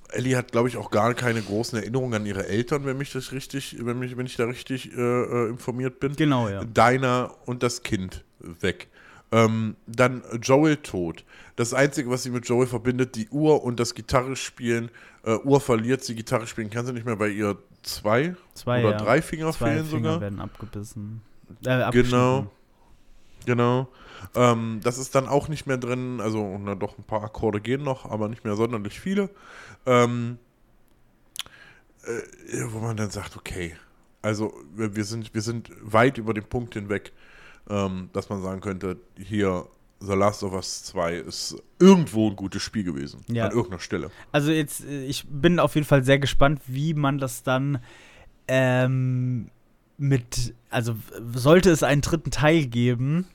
Ellie 0.09 0.36
hat, 0.36 0.51
glaube 0.51 0.68
ich, 0.68 0.76
auch 0.76 0.91
gar 0.91 1.14
keine 1.14 1.41
großen 1.41 1.80
Erinnerungen 1.80 2.16
an 2.16 2.26
ihre 2.26 2.45
Eltern, 2.47 2.86
wenn 2.86 2.97
mich 2.97 3.14
das 3.14 3.32
richtig, 3.32 3.78
wenn 3.80 3.99
mich, 3.99 4.18
wenn 4.18 4.26
ich 4.26 4.36
da 4.36 4.45
richtig 4.45 4.91
äh, 4.91 4.99
äh, 4.99 5.49
informiert 5.49 5.99
bin. 5.99 6.16
genau, 6.16 6.49
ja. 6.49 6.64
Dinah 6.66 7.34
und 7.45 7.64
das 7.64 7.84
Kind 7.84 8.26
weg. 8.39 8.89
Ähm, 9.32 9.78
dann 9.88 10.24
Joel 10.41 10.78
tot. 10.78 11.24
Das 11.55 11.74
Einzige, 11.74 12.09
was 12.09 12.24
sie 12.24 12.32
mit 12.32 12.45
Joel 12.47 12.68
verbindet, 12.68 13.16
die 13.16 13.30
Uhr 13.30 13.64
und 13.64 13.80
das 13.80 13.95
Gitarre 13.95 14.36
spielen. 14.36 14.89
Äh, 15.24 15.38
Uhr 15.38 15.62
verliert 15.62 16.03
sie, 16.03 16.16
Gitarre 16.16 16.47
spielen 16.47 16.70
kann 16.70 16.86
sie 16.86 16.91
nicht 16.91 17.05
mehr, 17.05 17.18
weil 17.20 17.32
ihr 17.32 17.57
zwei 17.84 18.36
Zwei, 18.55 18.82
oder 18.82 18.91
ja. 18.91 18.97
drei 18.97 19.22
Finger 19.22 19.53
Zwei 19.53 19.74
fehlen 19.76 19.86
Finger 19.86 20.09
sogar. 20.14 20.22
werden 20.22 20.39
abgebissen. 20.41 21.22
Äh. 21.66 21.91
Genau. 21.91 22.52
Genau. 23.45 23.88
Ähm, 24.36 24.82
das 24.84 24.97
ist 24.97 25.16
dann 25.16 25.28
auch 25.28 25.47
nicht 25.47 25.66
mehr 25.66 25.78
drin. 25.78 26.22
Also, 26.22 26.58
na 26.58 26.76
doch, 26.76 26.97
ein 26.97 27.04
paar 27.04 27.24
Akkorde 27.24 27.60
gehen 27.60 27.84
noch, 27.84 28.10
aber 28.10 28.30
nicht 28.30 28.43
mehr 28.43 28.56
sonderlich 28.56 28.99
viele. 28.99 29.30
Ähm, 29.86 30.38
äh, 32.04 32.64
wo 32.68 32.80
man 32.80 32.97
dann 32.97 33.10
sagt, 33.10 33.36
okay, 33.38 33.76
also 34.22 34.54
wir, 34.76 34.95
wir, 34.95 35.04
sind, 35.04 35.34
wir 35.34 35.41
sind 35.41 35.72
weit 35.82 36.18
über 36.18 36.34
den 36.34 36.43
Punkt 36.43 36.74
hinweg, 36.74 37.12
ähm, 37.70 38.10
dass 38.14 38.30
man 38.30 38.41
sagen 38.41 38.62
könnte, 38.62 38.97
hier 39.18 39.66
The 39.99 40.14
Last 40.14 40.43
of 40.43 40.54
Us 40.54 40.84
2 40.86 41.16
ist 41.18 41.62
irgendwo 41.80 42.30
ein 42.30 42.36
gutes 42.36 42.64
Spiel 42.64 42.84
gewesen. 42.84 43.24
Ja. 43.28 43.45
An 43.45 43.52
irgendeiner 43.52 43.80
Stelle. 43.80 44.12
Also 44.32 44.52
jetzt, 44.52 44.84
äh, 44.84 45.04
ich 45.06 45.26
bin 45.28 45.60
auf 45.60 45.76
jeden 45.76 45.86
Fall 45.86 46.04
sehr 46.04 46.20
gespannt, 46.20 46.62
wie 46.68 46.93
man 46.93 47.20
das 47.20 47.43
dann 47.43 47.80
ähm, 48.47 49.49
mit, 50.02 50.54
also 50.70 50.95
sollte 51.34 51.70
es 51.70 51.84
einen 51.84 52.02
dritten 52.02 52.32
Teil 52.32 52.66
geben, 52.66 53.26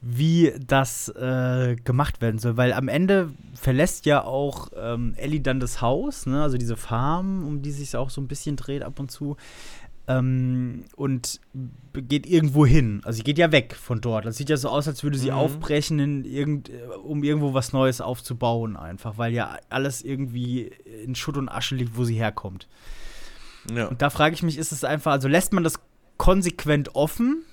wie 0.00 0.52
das 0.66 1.08
äh, 1.08 1.76
gemacht 1.84 2.20
werden 2.20 2.38
soll. 2.38 2.56
Weil 2.56 2.72
am 2.74 2.88
Ende 2.88 3.30
verlässt 3.54 4.04
ja 4.04 4.22
auch 4.24 4.68
ähm, 4.76 5.14
Ellie 5.16 5.40
dann 5.40 5.60
das 5.60 5.80
Haus, 5.80 6.26
ne? 6.26 6.42
also 6.42 6.58
diese 6.58 6.76
Farm, 6.76 7.46
um 7.46 7.62
die 7.62 7.70
sich 7.70 7.96
auch 7.96 8.10
so 8.10 8.20
ein 8.20 8.28
bisschen 8.28 8.56
dreht 8.56 8.82
ab 8.82 8.98
und 8.98 9.10
zu. 9.10 9.36
Ähm, 10.06 10.84
und 10.96 11.40
geht 11.94 12.26
irgendwo 12.26 12.66
hin. 12.66 13.00
Also 13.04 13.16
sie 13.18 13.22
geht 13.22 13.38
ja 13.38 13.52
weg 13.52 13.74
von 13.74 14.02
dort. 14.02 14.26
Das 14.26 14.36
sieht 14.36 14.50
ja 14.50 14.58
so 14.58 14.68
aus, 14.68 14.86
als 14.86 15.02
würde 15.02 15.16
sie 15.16 15.30
Mhm. 15.30 15.36
aufbrechen, 15.36 15.98
in 15.98 16.24
irgend, 16.26 16.68
äh, 16.68 16.82
um 17.02 17.24
irgendwo 17.24 17.54
was 17.54 17.72
Neues 17.72 18.02
aufzubauen, 18.02 18.76
einfach, 18.76 19.16
weil 19.16 19.32
ja 19.32 19.56
alles 19.70 20.02
irgendwie 20.02 20.70
in 21.04 21.14
Schutt 21.14 21.38
und 21.38 21.48
Asche 21.48 21.76
liegt, 21.76 21.96
wo 21.96 22.04
sie 22.04 22.16
herkommt. 22.16 22.68
Ja. 23.72 23.86
Und 23.86 24.02
da 24.02 24.10
frage 24.10 24.34
ich 24.34 24.42
mich, 24.42 24.58
ist 24.58 24.72
es 24.72 24.84
einfach, 24.84 25.12
also 25.12 25.28
lässt 25.28 25.52
man 25.52 25.64
das 25.64 25.74
konsequent 26.16 26.94
offen? 26.94 27.44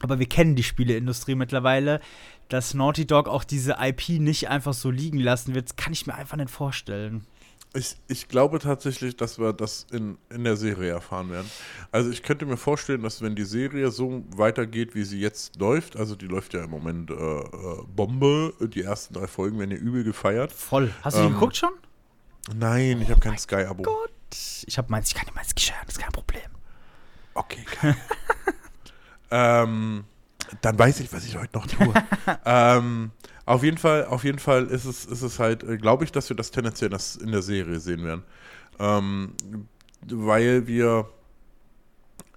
Aber 0.00 0.18
wir 0.18 0.26
kennen 0.26 0.56
die 0.56 0.64
Spieleindustrie 0.64 1.36
mittlerweile, 1.36 2.00
dass 2.48 2.74
Naughty 2.74 3.06
Dog 3.06 3.28
auch 3.28 3.44
diese 3.44 3.76
IP 3.80 4.08
nicht 4.20 4.48
einfach 4.48 4.74
so 4.74 4.90
liegen 4.90 5.18
lassen 5.18 5.54
wird, 5.54 5.76
kann 5.76 5.92
ich 5.92 6.06
mir 6.06 6.14
einfach 6.14 6.36
nicht 6.36 6.50
vorstellen. 6.50 7.24
Ich, 7.74 7.96
ich 8.08 8.28
glaube 8.28 8.58
tatsächlich, 8.58 9.16
dass 9.16 9.38
wir 9.38 9.54
das 9.54 9.86
in, 9.90 10.18
in 10.28 10.44
der 10.44 10.56
Serie 10.56 10.90
erfahren 10.90 11.30
werden. 11.30 11.48
Also 11.90 12.10
ich 12.10 12.22
könnte 12.22 12.44
mir 12.44 12.58
vorstellen, 12.58 13.02
dass 13.02 13.22
wenn 13.22 13.34
die 13.34 13.44
Serie 13.44 13.90
so 13.90 14.24
weitergeht, 14.36 14.94
wie 14.94 15.04
sie 15.04 15.20
jetzt 15.20 15.56
läuft, 15.58 15.96
also 15.96 16.14
die 16.14 16.26
läuft 16.26 16.52
ja 16.52 16.64
im 16.64 16.70
Moment 16.70 17.10
äh, 17.10 17.14
äh, 17.14 17.46
Bombe, 17.96 18.52
die 18.60 18.82
ersten 18.82 19.14
drei 19.14 19.26
Folgen 19.26 19.58
werden 19.58 19.70
ja 19.70 19.78
übel 19.78 20.04
gefeiert. 20.04 20.52
Voll. 20.52 20.90
Hast 21.00 21.16
du 21.16 21.20
die 21.22 21.28
Ähm, 21.28 21.32
geguckt 21.34 21.56
schon? 21.56 21.72
Nein, 22.54 23.00
ich 23.00 23.08
habe 23.10 23.20
kein 23.20 23.38
Sky-Abo. 23.38 23.84
Gott. 23.84 24.10
Ich 24.66 24.78
habe 24.78 24.90
meins, 24.90 25.08
ich 25.08 25.14
kann 25.14 25.26
dir 25.26 25.34
meins 25.34 25.54
das 25.54 25.70
ist 25.88 25.98
kein 25.98 26.12
Problem. 26.12 26.50
Okay, 27.34 27.64
geil. 27.80 27.96
ähm, 29.30 30.04
dann 30.60 30.78
weiß 30.78 31.00
ich, 31.00 31.12
was 31.12 31.24
ich 31.24 31.36
heute 31.36 31.56
noch 31.56 31.66
tue. 31.66 31.94
ähm, 32.44 33.10
auf 33.46 33.62
jeden 33.62 33.78
Fall, 33.78 34.06
auf 34.06 34.24
jeden 34.24 34.38
Fall 34.38 34.66
ist 34.66 34.84
es, 34.84 35.04
ist 35.04 35.22
es 35.22 35.38
halt, 35.38 35.62
äh, 35.64 35.76
glaube 35.76 36.04
ich, 36.04 36.12
dass 36.12 36.28
wir 36.28 36.36
das 36.36 36.50
tendenziell 36.50 36.90
das 36.90 37.16
in 37.16 37.32
der 37.32 37.42
Serie 37.42 37.80
sehen 37.80 38.04
werden. 38.04 38.22
Ähm, 38.78 39.34
weil 40.06 40.66
wir, 40.66 41.08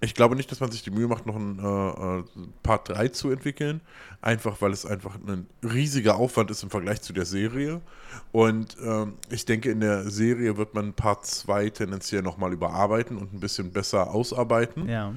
ich 0.00 0.14
glaube 0.14 0.36
nicht, 0.36 0.52
dass 0.52 0.60
man 0.60 0.70
sich 0.70 0.82
die 0.82 0.90
Mühe 0.90 1.08
macht, 1.08 1.24
noch 1.24 1.36
ein 1.36 1.58
äh, 1.58 2.18
äh, 2.18 2.24
Part 2.62 2.90
3 2.90 3.08
zu 3.08 3.30
entwickeln. 3.30 3.80
Einfach, 4.20 4.60
weil 4.60 4.72
es 4.72 4.84
einfach 4.84 5.14
ein 5.14 5.46
riesiger 5.62 6.16
Aufwand 6.16 6.50
ist 6.50 6.62
im 6.62 6.70
Vergleich 6.70 7.00
zu 7.00 7.14
der 7.14 7.24
Serie. 7.24 7.80
Und 8.30 8.76
ähm, 8.84 9.14
ich 9.30 9.46
denke, 9.46 9.70
in 9.70 9.80
der 9.80 10.10
Serie 10.10 10.58
wird 10.58 10.74
man 10.74 10.92
Part 10.92 11.24
2 11.24 11.70
tendenziell 11.70 12.22
nochmal 12.22 12.52
überarbeiten 12.52 13.16
und 13.16 13.32
ein 13.32 13.40
bisschen 13.40 13.72
besser 13.72 14.10
ausarbeiten. 14.10 14.88
Ja. 14.88 15.14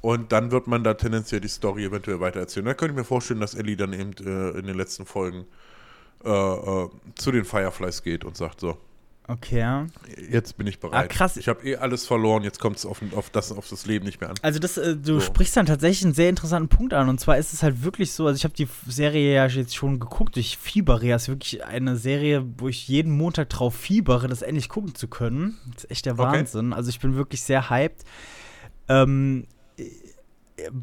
Und 0.00 0.32
dann 0.32 0.50
wird 0.50 0.66
man 0.66 0.82
da 0.82 0.94
tendenziell 0.94 1.40
die 1.40 1.48
Story 1.48 1.84
eventuell 1.84 2.18
weitererzählen. 2.20 2.66
Da 2.66 2.74
könnte 2.74 2.92
ich 2.92 2.98
mir 2.98 3.04
vorstellen, 3.04 3.40
dass 3.40 3.54
Ellie 3.54 3.76
dann 3.76 3.92
eben 3.92 4.12
äh, 4.26 4.58
in 4.58 4.66
den 4.66 4.76
letzten 4.76 5.04
Folgen 5.04 5.44
äh, 6.24 6.30
äh, 6.30 6.88
zu 7.16 7.32
den 7.32 7.44
Fireflies 7.44 8.02
geht 8.02 8.24
und 8.24 8.36
sagt 8.36 8.60
so, 8.60 8.78
Okay, 9.28 9.86
jetzt 10.30 10.56
bin 10.56 10.66
ich 10.66 10.80
bereit. 10.80 11.04
Ah, 11.04 11.06
krass. 11.06 11.36
Ich 11.36 11.46
habe 11.48 11.64
eh 11.64 11.76
alles 11.76 12.06
verloren, 12.06 12.42
jetzt 12.42 12.58
kommt 12.58 12.76
es 12.76 12.84
auf, 12.84 13.00
auf, 13.14 13.30
das, 13.30 13.52
auf 13.52 13.68
das 13.68 13.86
Leben 13.86 14.04
nicht 14.04 14.20
mehr 14.20 14.30
an. 14.30 14.36
Also 14.42 14.58
das, 14.58 14.76
äh, 14.76 14.96
du 14.96 15.14
So. 15.14 15.20
sprichst 15.20 15.56
dann 15.56 15.64
tatsächlich 15.66 16.04
einen 16.04 16.12
sehr 16.14 16.28
interessanten 16.28 16.68
Punkt 16.68 16.92
an. 16.92 17.08
Und 17.08 17.20
zwar 17.20 17.38
ist 17.38 17.52
es 17.52 17.62
halt 17.62 17.84
wirklich 17.84 18.12
so, 18.12 18.26
also 18.26 18.36
ich 18.36 18.42
habe 18.44 18.54
die 18.54 18.66
Serie 18.88 19.32
ja 19.34 19.46
jetzt 19.46 19.76
schon 19.76 20.00
geguckt, 20.00 20.36
ich 20.36 20.58
fiebere. 20.58 21.06
Ja, 21.06 21.16
es 21.16 21.22
ist 21.22 21.28
wirklich 21.28 21.64
eine 21.64 21.96
Serie, 21.96 22.44
wo 22.58 22.68
ich 22.68 22.88
jeden 22.88 23.12
Montag 23.16 23.48
drauf 23.50 23.76
fiebere, 23.76 24.26
das 24.26 24.42
endlich 24.42 24.68
gucken 24.68 24.94
zu 24.96 25.06
können. 25.06 25.56
Das 25.74 25.84
ist 25.84 25.90
echt 25.92 26.06
der 26.06 26.14
Okay. 26.14 26.22
Wahnsinn. 26.22 26.72
Also 26.72 26.90
ich 26.90 26.98
bin 26.98 27.14
wirklich 27.14 27.42
sehr 27.42 27.70
hyped. 27.70 28.04
Ähm, 28.88 29.46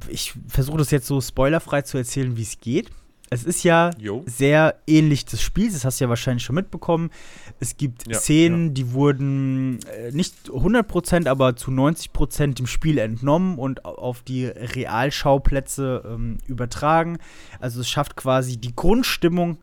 ich 0.07 0.33
versuche 0.47 0.77
das 0.77 0.91
jetzt 0.91 1.07
so 1.07 1.19
spoilerfrei 1.21 1.81
zu 1.81 1.97
erzählen, 1.97 2.37
wie 2.37 2.41
es 2.43 2.59
geht. 2.59 2.89
Es 3.31 3.43
ist 3.43 3.63
ja 3.63 3.91
Jo. 3.99 4.23
sehr 4.25 4.75
ähnlich 4.87 5.23
des 5.25 5.41
Spiels, 5.41 5.73
das 5.73 5.85
hast 5.85 5.99
du 5.99 6.05
ja 6.05 6.09
wahrscheinlich 6.09 6.43
schon 6.43 6.55
mitbekommen. 6.55 7.11
Es 7.59 7.77
gibt 7.77 8.07
Ja, 8.07 8.17
Szenen, 8.17 8.73
die 8.73 8.91
wurden 8.93 9.79
äh, 9.85 10.11
nicht 10.11 10.33
100%, 10.49 11.27
aber 11.27 11.55
zu 11.55 11.69
90% 11.69 12.55
dem 12.55 12.65
Spiel 12.65 12.97
entnommen 12.97 13.59
und 13.59 13.85
au- 13.85 13.95
auf 13.95 14.23
die 14.23 14.45
Realschauplätze 14.45 16.03
ähm, 16.05 16.37
übertragen. 16.47 17.17
Also 17.59 17.81
es 17.81 17.89
schafft 17.89 18.15
quasi 18.15 18.57
die 18.57 18.75
Grundstimmung 18.75 19.57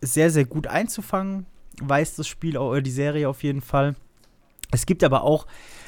sehr, 0.00 0.30
sehr 0.30 0.44
gut 0.44 0.66
einzufangen, 0.66 1.46
weiß 1.80 2.16
das 2.16 2.26
Spiel, 2.28 2.56
au- 2.56 2.74
äh, 2.74 2.82
die 2.82 2.90
Serie 2.90 3.28
auf 3.28 3.42
jeden 3.42 3.60
Fall. 3.62 3.94
Es 4.70 4.86
gibt 4.86 5.04
aber 5.04 5.22
auch 5.22 5.46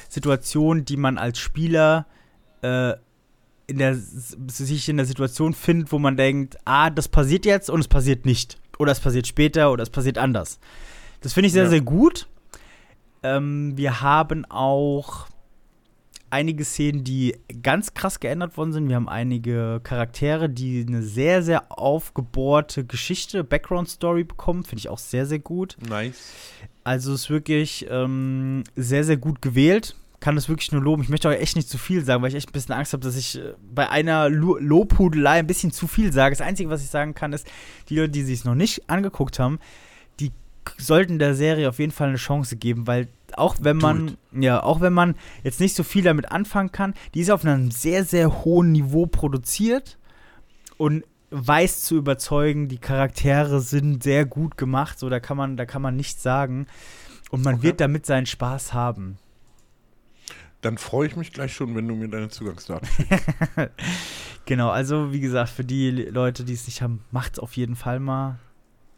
Situationen, 0.09 0.85
die 0.85 0.97
man 0.97 1.17
als 1.17 1.37
Spieler 1.39 2.05
äh, 2.61 2.93
in 3.67 3.77
der, 3.79 3.95
sich 3.95 4.89
in 4.89 4.97
der 4.97 5.05
Situation 5.05 5.53
findet, 5.53 5.91
wo 5.91 5.99
man 5.99 6.17
denkt, 6.17 6.57
ah, 6.65 6.89
das 6.89 7.07
passiert 7.07 7.45
jetzt 7.45 7.69
und 7.69 7.79
es 7.79 7.87
passiert 7.87 8.25
nicht. 8.25 8.57
Oder 8.77 8.91
es 8.91 8.99
passiert 8.99 9.25
später 9.27 9.71
oder 9.71 9.83
es 9.83 9.89
passiert 9.89 10.17
anders. 10.17 10.59
Das 11.21 11.33
finde 11.33 11.47
ich 11.47 11.53
sehr, 11.53 11.63
Ja. 11.63 11.69
sehr 11.69 11.81
gut. 11.81 12.27
Ähm, 13.23 13.73
wir 13.75 14.01
haben 14.01 14.45
auch 14.45 15.27
einige 16.29 16.65
Szenen, 16.65 17.03
die 17.03 17.35
ganz 17.63 17.93
krass 17.93 18.19
geändert 18.19 18.57
worden 18.57 18.73
sind. 18.73 18.89
Wir 18.89 18.97
haben 18.97 19.07
einige 19.09 19.79
Charaktere, 19.83 20.49
die 20.49 20.85
eine 20.87 21.01
sehr, 21.01 21.41
sehr 21.41 21.71
aufgebohrte 21.79 22.83
Geschichte, 22.85 23.43
Background-Story 23.43 24.25
bekommen. 24.25 24.63
Finde 24.63 24.79
ich 24.79 24.89
auch 24.89 24.97
sehr, 24.99 25.25
sehr 25.25 25.39
gut. 25.39 25.77
Nice. 25.87 26.33
Also 26.83 27.13
es 27.13 27.21
ist 27.21 27.29
wirklich 27.29 27.87
ähm, 27.89 28.63
sehr, 28.75 29.03
sehr 29.03 29.17
gut 29.17 29.41
gewählt. 29.41 29.95
Kann 30.25 30.33
das 30.33 30.49
wirklich 30.49 30.71
nur 30.71 30.81
loben. 30.81 31.03
Ich 31.03 31.09
möchte 31.09 31.27
euch 31.27 31.39
echt 31.39 31.55
nicht 31.55 31.69
zu 31.69 31.77
viel 31.77 32.03
sagen, 32.03 32.23
weil 32.23 32.29
ich 32.29 32.35
echt 32.35 32.49
ein 32.49 32.53
bisschen 32.53 32.73
Angst 32.73 32.93
habe, 32.93 33.03
dass 33.03 33.15
ich 33.15 33.37
äh, 33.37 33.53
bei 33.71 33.91
einer 33.91 34.27
Lo 34.27 34.57
Lobhudelei 34.57 35.37
ein 35.37 35.45
bisschen 35.45 35.71
zu 35.71 35.85
viel 35.85 36.11
sage. 36.11 36.35
Das 36.35 36.43
Einzige, 36.43 36.67
was 36.71 36.81
ich 36.81 36.89
sagen 36.89 37.13
kann, 37.13 37.31
ist, 37.31 37.45
die 37.89 37.95
Leute, 37.97 38.09
die 38.09 38.23
sich 38.23 38.43
noch 38.43 38.55
nicht 38.55 38.89
angeguckt 38.89 39.37
haben, 39.37 39.59
die 40.19 40.31
sollten 40.79 41.19
der 41.19 41.35
Serie 41.35 41.69
auf 41.69 41.77
jeden 41.77 41.91
Fall 41.91 42.07
eine 42.07 42.17
Chance 42.17 42.55
geben, 42.55 42.87
weil 42.87 43.07
auch 43.37 43.57
wenn 43.61 43.77
man, 43.77 44.17
ja, 44.31 44.63
auch 44.63 44.81
wenn 44.81 44.93
man 44.93 45.13
jetzt 45.43 45.59
nicht 45.59 45.75
so 45.75 45.83
viel 45.83 46.03
damit 46.03 46.31
anfangen 46.31 46.71
kann, 46.71 46.95
die 47.13 47.19
ist 47.19 47.29
auf 47.29 47.45
einem 47.45 47.69
sehr, 47.69 48.03
sehr 48.03 48.43
hohen 48.43 48.71
Niveau 48.71 49.05
produziert 49.05 49.99
und 50.77 51.03
weiß 51.29 51.83
zu 51.83 51.97
überzeugen, 51.97 52.67
die 52.67 52.79
Charaktere 52.79 53.61
sind 53.61 54.01
sehr 54.01 54.25
gut 54.25 54.57
gemacht, 54.57 54.97
so 54.97 55.07
da 55.07 55.19
kann 55.19 55.37
man, 55.37 55.55
da 55.55 55.67
kann 55.67 55.83
man 55.83 55.95
nichts 55.95 56.23
sagen. 56.23 56.65
Und 57.29 57.43
man 57.43 57.55
Okay. 57.55 57.63
wird 57.63 57.79
damit 57.79 58.07
seinen 58.07 58.25
Spaß 58.25 58.73
haben. 58.73 59.19
Dann 60.65 60.79
freue 60.79 61.05
ich 61.05 61.15
mich 61.15 61.31
gleich 61.31 61.53
schon, 61.53 61.75
wenn 61.75 61.87
du 61.87 61.93
mir 61.93 62.07
deine 62.07 62.29
Zugangsdaten 62.29 62.87
schickst. 62.87 63.25
Genau, 64.47 64.69
also 64.69 65.11
wie 65.11 65.19
gesagt, 65.19 65.49
für 65.49 65.63
die 65.63 65.89
Leute, 65.91 66.43
die 66.43 66.53
es 66.53 66.65
nicht 66.67 66.81
haben, 66.81 67.03
macht's 67.11 67.39
auf 67.39 67.55
jeden 67.55 67.75
Fall 67.75 67.99
mal. 67.99 68.39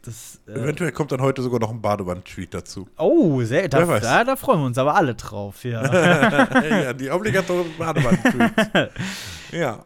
Das, 0.02 0.40
äh, 0.46 0.52
Eventuell 0.52 0.92
kommt 0.92 1.12
dann 1.12 1.20
heute 1.20 1.42
sogar 1.42 1.60
noch 1.60 1.70
ein 1.70 1.80
Badewand-Tweet 1.82 2.54
dazu. 2.54 2.88
oh, 2.96 3.42
sehr, 3.42 3.68
da, 3.68 3.84
da, 3.84 4.24
da 4.24 4.36
freuen 4.36 4.60
wir 4.60 4.66
uns 4.66 4.78
aber 4.78 4.94
alle 4.94 5.14
drauf, 5.14 5.64
ja. 5.64 5.82
ja, 6.62 6.92
die 6.92 7.10
obligatorischen 7.10 7.76
Badewand-Tweets. 7.78 8.92
ja, 9.52 9.84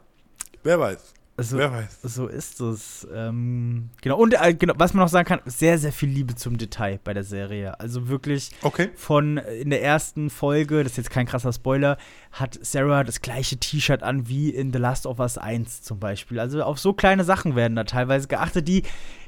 wer 0.62 0.78
weiß. 0.78 1.14
Also, 1.34 1.56
wer 1.56 1.72
weiß. 1.72 2.02
So 2.02 2.26
ist 2.26 2.60
es. 2.60 3.06
Ähm, 3.12 3.88
genau. 4.02 4.18
Und 4.18 4.34
äh, 4.38 4.54
genau, 4.54 4.74
was 4.76 4.92
man 4.92 5.02
noch 5.02 5.08
sagen 5.08 5.26
kann, 5.26 5.40
sehr, 5.46 5.78
sehr 5.78 5.92
viel 5.92 6.10
Liebe 6.10 6.34
zum 6.34 6.58
Detail 6.58 7.00
bei 7.02 7.14
der 7.14 7.24
Serie. 7.24 7.80
Also 7.80 8.08
wirklich 8.08 8.50
Okay. 8.62 8.90
von 8.96 9.38
äh, 9.38 9.54
in 9.56 9.70
der 9.70 9.82
ersten 9.82 10.28
Folge, 10.28 10.82
das 10.82 10.92
ist 10.92 10.98
jetzt 10.98 11.10
kein 11.10 11.26
krasser 11.26 11.52
Spoiler, 11.52 11.96
hat 12.32 12.58
Sarah 12.62 13.02
das 13.02 13.22
gleiche 13.22 13.56
T-Shirt 13.56 14.02
an 14.02 14.28
wie 14.28 14.50
in 14.50 14.72
The 14.72 14.78
Last 14.78 15.06
of 15.06 15.18
Us 15.20 15.38
1 15.38 15.82
zum 15.82 15.98
Beispiel. 15.98 16.38
Also 16.38 16.62
auf 16.62 16.78
so 16.78 16.92
kleine 16.92 17.24
Sachen 17.24 17.56
werden 17.56 17.76
da 17.76 17.84
teilweise 17.84 18.28
geachtet, 18.28 18.68
die 18.68 18.82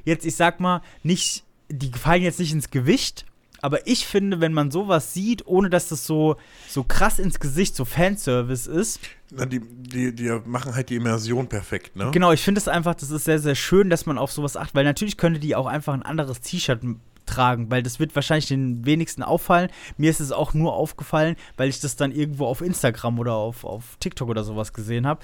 jetzt, 0.05 0.27
ich 0.27 0.37
sag 0.37 0.61
mal, 0.61 0.83
nicht, 1.03 1.43
die 1.71 1.91
fallen 1.91 2.23
jetzt 2.23 2.39
nicht 2.39 2.53
ins 2.53 2.71
Gewicht. 2.71 3.25
Aber 3.65 3.87
ich 3.87 4.07
finde, 4.07 4.43
wenn 4.43 4.53
man 4.53 4.71
sowas 4.71 5.15
sieht, 5.15 5.47
ohne 5.47 5.71
dass 5.71 5.89
das 5.89 6.05
so, 6.05 6.37
so 6.69 6.85
krass 6.85 7.19
ins 7.19 7.41
Gesicht, 7.41 7.75
so 7.75 7.87
Fanservice 7.87 8.67
ist, 8.67 9.01
Na, 9.31 9.47
die, 9.47 9.59
die, 9.61 10.15
die 10.15 10.39
machen 10.45 10.75
halt 10.75 10.91
die 10.91 10.97
Immersion 10.97 11.49
perfekt, 11.49 11.97
ne? 11.97 12.11
Genau, 12.13 12.31
ich 12.31 12.43
finde 12.43 12.59
es 12.59 12.69
einfach, 12.69 12.95
das 12.95 13.11
ist 13.11 13.25
sehr, 13.25 13.39
sehr 13.39 13.55
schön, 13.55 13.89
dass 13.89 14.05
man 14.05 14.19
auf 14.19 14.31
sowas 14.33 14.59
achtet, 14.59 14.75
weil 14.75 14.85
natürlich 14.85 15.17
könnte 15.17 15.41
die 15.41 15.57
auch 15.57 15.65
einfach 15.65 15.95
ein 15.95 16.03
anderes 16.03 16.43
T-Shirt 16.43 16.81
tragen, 17.25 17.71
weil 17.71 17.83
das 17.83 17.99
wird 17.99 18.15
wahrscheinlich 18.15 18.49
den 18.49 18.85
wenigsten 18.85 19.23
auffallen. 19.23 19.71
Mir 19.97 20.11
ist 20.11 20.21
es 20.21 20.31
auch 20.31 20.53
nur 20.53 20.75
aufgefallen, 20.75 21.37
weil 21.57 21.71
ich 21.71 21.81
das 21.81 21.97
dann 21.97 22.13
irgendwo 22.13 22.45
auf 22.45 22.61
Instagram 22.61 23.19
oder 23.19 23.33
auf, 23.33 23.65
auf 23.65 23.97
TikTok 23.99 24.29
oder 24.29 24.45
sowas 24.45 24.75
gesehen 24.75 25.07
habe. 25.07 25.21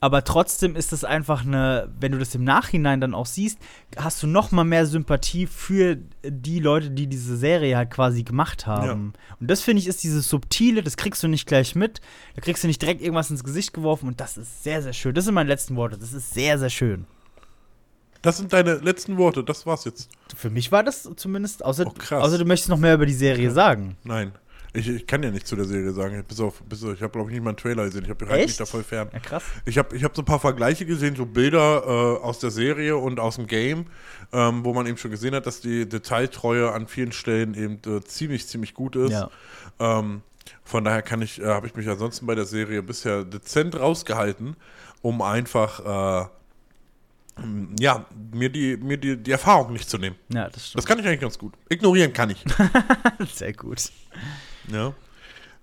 Aber 0.00 0.24
trotzdem 0.24 0.76
ist 0.76 0.92
es 0.92 1.04
einfach 1.04 1.44
eine, 1.44 1.88
wenn 1.98 2.12
du 2.12 2.18
das 2.18 2.34
im 2.34 2.44
Nachhinein 2.44 3.00
dann 3.00 3.14
auch 3.14 3.24
siehst, 3.26 3.58
hast 3.96 4.22
du 4.22 4.26
noch 4.26 4.50
mal 4.52 4.64
mehr 4.64 4.84
Sympathie 4.86 5.46
für 5.46 5.96
die 6.22 6.58
Leute, 6.60 6.90
die 6.90 7.06
diese 7.06 7.36
Serie 7.36 7.76
halt 7.76 7.90
quasi 7.90 8.22
gemacht 8.22 8.66
haben. 8.66 9.14
Und 9.40 9.50
das 9.50 9.62
finde 9.62 9.80
ich 9.80 9.86
ist 9.88 10.02
dieses 10.02 10.28
Subtile, 10.28 10.82
das 10.82 10.96
kriegst 10.96 11.22
du 11.22 11.28
nicht 11.28 11.46
gleich 11.46 11.74
mit. 11.74 12.00
Da 12.34 12.42
kriegst 12.42 12.62
du 12.62 12.68
nicht 12.68 12.82
direkt 12.82 13.00
irgendwas 13.00 13.30
ins 13.30 13.42
Gesicht 13.44 13.72
geworfen 13.72 14.06
und 14.08 14.20
das 14.20 14.36
ist 14.36 14.62
sehr, 14.62 14.82
sehr 14.82 14.92
schön. 14.92 15.14
Das 15.14 15.24
sind 15.24 15.34
meine 15.34 15.48
letzten 15.48 15.76
Worte. 15.76 15.96
Das 15.96 16.12
ist 16.12 16.34
sehr, 16.34 16.58
sehr 16.58 16.70
schön. 16.70 17.06
Das 18.22 18.38
sind 18.38 18.52
deine 18.52 18.74
letzten 18.76 19.18
Worte, 19.18 19.44
das 19.44 19.66
war's 19.66 19.84
jetzt. 19.84 20.08
Für 20.34 20.50
mich 20.50 20.72
war 20.72 20.82
das 20.82 21.08
zumindest, 21.16 21.64
außer, 21.64 21.84
Oh, 21.86 21.90
krass. 21.90 22.24
außer 22.24 22.38
du 22.38 22.44
möchtest 22.44 22.68
noch 22.70 22.78
mehr 22.78 22.94
über 22.94 23.06
die 23.06 23.12
Serie 23.14 23.46
Okay. 23.48 23.54
sagen. 23.54 23.96
Nein. 24.04 24.32
Ich, 24.76 24.88
ich 24.88 25.06
kann 25.06 25.22
ja 25.22 25.30
nichts 25.30 25.48
zu 25.48 25.56
der 25.56 25.64
Serie 25.64 25.90
sagen. 25.92 26.22
Bis 26.28 26.38
auf, 26.38 26.62
bis 26.62 26.84
auf 26.84 26.92
ich 26.92 27.02
habe, 27.02 27.12
glaube 27.12 27.30
ich, 27.30 27.34
nicht 27.34 27.42
mal 27.42 27.50
einen 27.50 27.56
Trailer 27.56 27.84
gesehen. 27.84 28.04
Ich 28.04 28.10
habe 28.10 28.26
mich 28.26 28.34
Echt? 28.34 28.60
da 28.60 28.66
voll 28.66 28.84
fern. 28.84 29.08
Ja, 29.10 29.18
krass. 29.20 29.42
Ich 29.64 29.78
habe 29.78 29.96
ich 29.96 30.04
hab 30.04 30.14
so 30.14 30.20
ein 30.20 30.26
paar 30.26 30.38
Vergleiche 30.38 30.84
gesehen, 30.84 31.16
so 31.16 31.24
Bilder 31.24 31.82
äh, 31.84 32.22
aus 32.22 32.40
der 32.40 32.50
Serie 32.50 32.96
und 32.96 33.18
aus 33.18 33.36
dem 33.36 33.46
Game, 33.46 33.86
ähm, 34.32 34.64
wo 34.64 34.74
man 34.74 34.86
eben 34.86 34.98
schon 34.98 35.10
gesehen 35.10 35.34
hat, 35.34 35.46
dass 35.46 35.62
die 35.62 35.88
Detailtreue 35.88 36.72
an 36.72 36.88
vielen 36.88 37.12
Stellen 37.12 37.54
eben 37.54 37.80
äh, 37.86 38.02
ziemlich, 38.02 38.46
ziemlich 38.46 38.74
gut 38.74 38.96
ist. 38.96 39.12
Ja. 39.12 39.30
Ähm, 39.80 40.20
von 40.62 40.84
daher 40.84 41.02
kann 41.02 41.22
ich, 41.22 41.40
äh, 41.40 41.46
habe 41.46 41.66
ich 41.66 41.74
mich 41.74 41.88
ansonsten 41.88 42.26
bei 42.26 42.34
der 42.34 42.44
Serie 42.44 42.82
bisher 42.82 43.24
dezent 43.24 43.78
rausgehalten, 43.78 44.56
um 45.00 45.22
einfach 45.22 46.28
äh, 47.38 47.42
m, 47.42 47.74
ja, 47.80 48.04
mir 48.32 48.50
die, 48.50 48.76
mir 48.76 48.98
die, 48.98 49.16
die 49.16 49.30
Erfahrung 49.30 49.72
nicht 49.72 49.88
zu 49.88 49.96
nehmen. 49.96 50.16
Ja, 50.28 50.50
das 50.50 50.66
stimmt. 50.68 50.78
Das 50.78 50.86
kann 50.86 50.98
ich 50.98 51.06
eigentlich 51.06 51.20
ganz 51.20 51.38
gut. 51.38 51.54
Ignorieren 51.70 52.12
kann 52.12 52.28
ich. 52.30 52.44
sehr 53.32 53.54
gut. 53.54 53.90
Ja. 54.70 54.94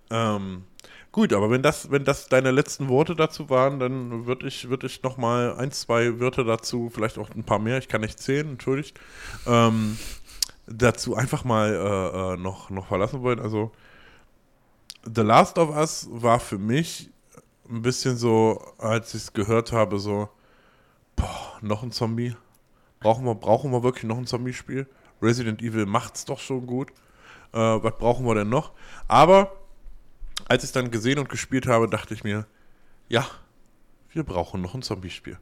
Ähm, 0.09 0.63
gut, 1.11 1.33
aber 1.33 1.49
wenn 1.49 1.61
das, 1.61 1.91
wenn 1.91 2.03
das 2.03 2.27
deine 2.27 2.51
letzten 2.51 2.87
Worte 2.89 3.15
dazu 3.15 3.49
waren, 3.49 3.79
dann 3.79 4.25
würde 4.25 4.47
ich, 4.47 4.69
würd 4.69 4.83
ich 4.83 5.03
noch 5.03 5.17
mal 5.17 5.55
ein, 5.55 5.71
zwei 5.71 6.19
Wörter 6.19 6.43
dazu, 6.43 6.89
vielleicht 6.93 7.17
auch 7.17 7.29
ein 7.31 7.43
paar 7.43 7.59
mehr, 7.59 7.77
ich 7.77 7.87
kann 7.87 8.01
nicht 8.01 8.19
zählen, 8.19 8.49
entschuldigt, 8.51 8.99
ähm, 9.47 9.97
dazu 10.67 11.15
einfach 11.15 11.43
mal 11.43 11.73
äh, 11.73 12.33
äh, 12.33 12.37
noch, 12.37 12.69
noch 12.69 12.87
verlassen 12.87 13.21
wollen. 13.21 13.39
Also, 13.39 13.71
The 15.03 15.21
Last 15.21 15.57
of 15.57 15.75
Us 15.75 16.07
war 16.11 16.39
für 16.39 16.57
mich 16.57 17.09
ein 17.69 17.81
bisschen 17.81 18.17
so, 18.17 18.61
als 18.77 19.13
ich 19.13 19.23
es 19.23 19.33
gehört 19.33 19.71
habe, 19.71 19.99
so, 19.99 20.29
boah, 21.15 21.57
noch 21.61 21.83
ein 21.83 21.91
Zombie. 21.91 22.35
Brauchen 22.99 23.25
wir, 23.25 23.35
brauchen 23.35 23.71
wir 23.71 23.83
wirklich 23.83 24.05
noch 24.05 24.17
ein 24.17 24.27
Zombie-Spiel? 24.27 24.87
Resident 25.21 25.61
Evil 25.61 25.85
macht's 25.85 26.25
doch 26.25 26.39
schon 26.39 26.65
gut. 26.67 26.91
Äh, 27.53 27.57
was 27.57 27.97
brauchen 27.97 28.25
wir 28.25 28.35
denn 28.35 28.49
noch? 28.49 28.71
Aber 29.07 29.51
als 30.47 30.63
ich 30.63 30.69
es 30.69 30.71
dann 30.73 30.91
gesehen 30.91 31.19
und 31.19 31.29
gespielt 31.29 31.67
habe, 31.67 31.87
dachte 31.87 32.13
ich 32.13 32.23
mir, 32.23 32.45
ja, 33.07 33.25
wir 34.11 34.23
brauchen 34.23 34.61
noch 34.61 34.73
ein 34.73 34.81
Zombie-Spiel. 34.81 35.37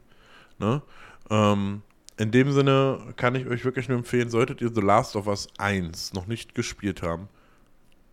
Ne? 0.58 0.82
Ähm, 1.30 1.82
in 2.18 2.30
dem 2.30 2.52
Sinne 2.52 3.14
kann 3.16 3.34
ich 3.34 3.46
euch 3.46 3.64
wirklich 3.64 3.88
nur 3.88 3.98
empfehlen, 3.98 4.30
solltet 4.30 4.60
ihr 4.60 4.70
The 4.72 4.80
Last 4.80 5.16
of 5.16 5.26
Us 5.26 5.48
1 5.58 6.12
noch 6.12 6.26
nicht 6.26 6.54
gespielt 6.54 7.02
haben, 7.02 7.28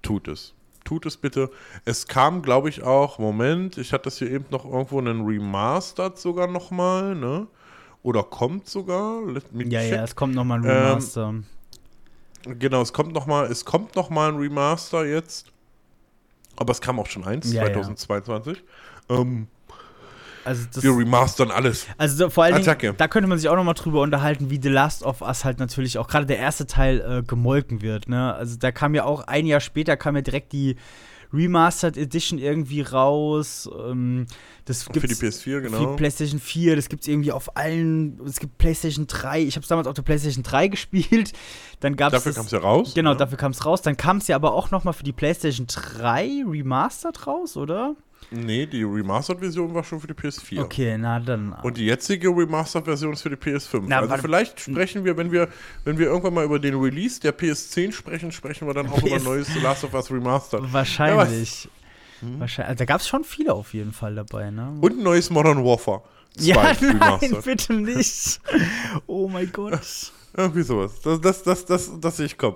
tut 0.02 0.28
es. 0.28 0.54
Tut 0.86 1.06
es 1.06 1.18
bitte. 1.18 1.52
Es 1.86 2.08
kam, 2.08 2.42
glaube 2.42 2.70
ich, 2.70 2.84
auch, 2.84 3.20
Moment, 3.20 3.78
ich 3.78 3.92
hatte 3.94 4.06
das 4.06 4.18
hier 4.18 4.32
eben 4.32 4.46
noch 4.50 4.66
irgendwo 4.66 4.98
einen 4.98 5.26
Remastered 5.26 6.18
sogar 6.18 6.48
nochmal, 6.48 7.16
ne? 7.16 7.48
Oder 8.02 8.24
kommt 8.24 8.68
sogar. 8.68 9.22
ja, 9.28 9.40
check. 9.82 9.92
ja, 9.92 10.04
es 10.04 10.16
kommt 10.16 10.34
nochmal 10.34 10.60
ein 10.60 10.64
ähm, 10.64 10.72
Remaster. 10.72 11.30
Ähm, 11.30 11.44
genau, 12.44 12.82
es 12.82 12.94
kommt 12.94 13.14
nochmal, 13.14 13.46
es 13.52 13.66
kommt 13.66 13.96
nochmal 13.96 14.32
ein 14.32 14.38
Remaster 14.38 15.06
jetzt. 15.06 15.52
Aber 16.56 16.72
es 16.72 16.82
kam 16.82 17.00
auch 17.00 17.08
schon 17.08 17.24
eins, 17.24 17.52
ja, 17.54 17.64
2022. 17.64 18.58
Ja. 19.10 19.18
Ähm, 19.18 19.48
also 20.46 20.66
das, 20.74 20.84
wir 20.84 20.98
remastern 20.98 21.52
alles. 21.52 21.88
Also 21.98 22.30
vor 22.30 22.46
allen 22.46 22.62
Dingen, 22.64 22.96
da 22.98 23.08
könnte 23.08 23.28
man 23.28 23.38
sich 23.38 23.50
auch 23.50 23.56
nochmal 23.56 23.76
drüber 23.76 24.02
unterhalten, 24.02 24.50
wie 24.50 24.60
The 24.62 24.70
Last 24.70 25.04
of 25.04 25.22
Us 25.22 25.46
halt 25.46 25.60
natürlich 25.60 25.98
auch 25.98 26.08
gerade 26.08 26.26
der 26.26 26.38
erste 26.38 26.66
Teil 26.66 27.00
äh, 27.00 27.24
gemolken 27.24 27.82
wird. 27.82 28.10
Ne? 28.10 28.34
Also 28.34 28.58
da 28.58 28.72
kam 28.72 28.96
ja 28.96 29.04
auch 29.04 29.22
ein 29.28 29.46
Jahr 29.46 29.60
später 29.60 29.96
kam 29.98 30.16
ja 30.16 30.22
direkt 30.22 30.52
die 30.52 30.76
Remastered 31.32 31.98
Edition 31.98 32.40
irgendwie 32.40 32.82
raus. 32.82 33.70
Ähm, 33.78 34.26
das 34.66 34.84
für 34.84 34.92
die 34.92 35.00
PS4, 35.00 35.62
genau. 35.62 35.78
Für 35.78 35.88
die 35.92 35.98
PlayStation 35.98 36.40
4, 36.40 36.76
das 36.76 36.90
gibt 36.90 37.04
es 37.04 37.08
irgendwie 37.08 37.32
auf 37.32 37.56
allen. 37.56 38.20
Es 38.26 38.40
gibt 38.40 38.58
PlayStation 38.58 39.08
3. 39.08 39.42
Ich 39.44 39.56
habe 39.56 39.64
es 39.64 39.68
damals 39.68 39.88
auf 39.88 39.94
der 39.94 40.02
PlayStation 40.02 40.44
3 40.44 40.68
gespielt. 40.68 41.34
Dann 41.80 41.96
gab's 41.96 42.14
dafür 42.14 42.34
kam 42.34 42.46
es 42.46 42.52
ja 42.52 42.60
raus. 42.60 42.94
Genau, 42.94 43.12
ja. 43.12 43.18
dafür 43.18 43.38
kam 43.38 43.52
es 43.52 43.66
raus. 43.66 43.82
Dann 43.82 43.98
kam 43.98 44.18
es 44.18 44.28
ja 44.28 44.36
aber 44.36 44.54
auch 44.54 44.72
nochmal 44.72 44.94
für 44.94 45.04
die 45.04 45.14
PlayStation 45.14 45.68
3 45.68 46.44
Remastered 46.48 47.28
raus, 47.28 47.58
oder? 47.58 47.96
Nee, 48.32 48.68
die 48.68 48.84
Remastered-Version 48.84 49.74
war 49.74 49.84
schon 49.84 50.00
für 50.00 50.08
die 50.08 50.14
PS4. 50.14 50.62
Okay, 50.62 50.98
na 50.98 51.20
dann. 51.20 51.54
Und 51.64 51.78
die 51.78 51.86
jetzige 51.86 52.30
Remastered-Version 52.30 53.14
ist 53.14 53.24
für 53.24 53.32
die 53.32 53.36
PS5. 53.36 53.84
Na, 53.88 54.00
also 54.00 54.18
vielleicht 54.18 54.60
sprechen 54.60 55.04
wir, 55.04 55.18
wenn 55.18 55.32
wir, 55.32 55.50
wenn 55.84 55.98
wir 55.98 56.08
irgendwann 56.08 56.36
mal 56.36 56.46
über 56.46 56.60
den 56.60 56.76
Release 56.76 57.20
der 57.20 57.36
PS10 57.36 57.92
sprechen, 57.92 58.32
sprechen 58.32 58.68
wir 58.68 58.74
dann 58.74 58.88
auch 58.88 58.98
PS 58.98 59.08
über 59.08 59.20
neues 59.20 59.48
The 59.48 59.60
Last 59.60 59.84
of 59.84 59.94
Us 59.96 60.12
Remastered. 60.12 60.72
Wahrscheinlich. 60.72 61.64
Ja, 61.64 61.70
hm? 62.22 62.40
Wahrscheinlich. 62.40 62.70
Also, 62.70 62.78
da 62.80 62.86
gab 62.86 63.02
es 63.02 63.08
schon 63.08 63.24
viele 63.24 63.54
auf 63.54 63.74
jeden 63.74 63.94
Fall 63.94 64.14
dabei, 64.14 64.52
ne? 64.52 64.78
Und 64.80 65.00
ein 65.00 65.04
neues 65.04 65.30
Modern 65.30 65.64
Warfare. 65.64 66.02
Ja, 66.38 66.74
nein, 66.80 67.38
bitte 67.44 67.74
nicht. 67.74 68.40
oh 69.08 69.28
mein 69.28 69.52
Gott. 69.52 70.12
Irgendwie 70.38 70.62
sowas. 70.62 71.02
Das, 71.02 71.20
das, 71.20 71.44
das, 71.44 71.66
das, 71.66 71.92
das 72.00 72.18
sehe 72.18 72.28
ich 72.28 72.38
kommen. 72.38 72.56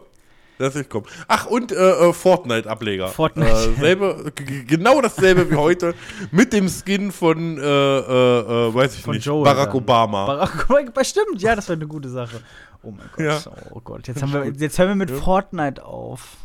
Das 0.57 0.75
ich 0.75 0.87
kommen. 0.87 1.05
Ach, 1.27 1.47
und 1.47 1.71
äh, 1.71 1.75
äh, 1.75 2.13
Fortnite-Ableger. 2.13 3.07
Fortnite. 3.07 3.49
Äh, 3.49 3.79
selbe, 3.79 4.31
genau 4.67 5.01
dasselbe 5.01 5.49
wie 5.49 5.55
heute. 5.55 5.95
Mit 6.31 6.53
dem 6.53 6.69
Skin 6.69 7.11
von, 7.11 7.57
äh, 7.57 7.61
äh, 7.61 8.67
äh 8.69 8.73
weiß 8.73 8.95
ich 8.95 9.01
von 9.01 9.15
nicht, 9.15 9.25
Joel 9.25 9.43
Barack 9.43 9.69
dann. 9.69 9.77
Obama. 9.77 10.25
Barack 10.25 10.69
Obama, 10.69 11.03
stimmt, 11.03 11.41
ja, 11.41 11.55
das 11.55 11.67
wäre 11.67 11.77
eine 11.77 11.87
gute 11.87 12.09
Sache. 12.09 12.41
Oh 12.83 12.91
mein 12.91 13.09
Gott, 13.15 13.25
ja. 13.25 13.41
oh 13.71 13.81
Gott. 13.83 14.07
Jetzt, 14.07 14.21
haben 14.21 14.33
wir, 14.33 14.45
jetzt 14.45 14.77
hören 14.77 14.89
wir 14.89 14.95
mit 14.95 15.09
ja. 15.09 15.15
Fortnite 15.15 15.83
auf. 15.83 16.37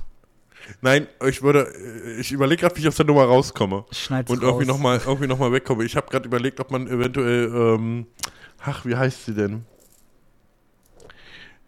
Nein, 0.80 1.06
ich 1.26 1.42
würde, 1.42 1.72
ich 2.18 2.30
überlege 2.32 2.62
gerade, 2.62 2.76
wie 2.76 2.80
ich 2.80 2.88
aus 2.88 2.96
der 2.96 3.06
Nummer 3.06 3.24
rauskomme. 3.24 3.84
Schneid's 3.90 4.30
und 4.30 4.42
irgendwie 4.42 4.66
nochmal 4.66 4.98
noch 4.98 5.52
wegkomme. 5.52 5.84
Ich 5.84 5.96
habe 5.96 6.08
gerade 6.08 6.26
überlegt, 6.26 6.60
ob 6.60 6.70
man 6.70 6.86
eventuell, 6.86 7.46
ähm, 7.46 8.06
ach, 8.62 8.84
wie 8.84 8.94
heißt 8.94 9.26
sie 9.26 9.34
denn? 9.34 9.64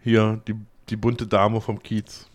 Hier, 0.02 0.40
die, 0.46 0.54
die 0.88 0.96
bunte 0.96 1.26
Dame 1.26 1.60
vom 1.60 1.82
Kiez. 1.82 2.29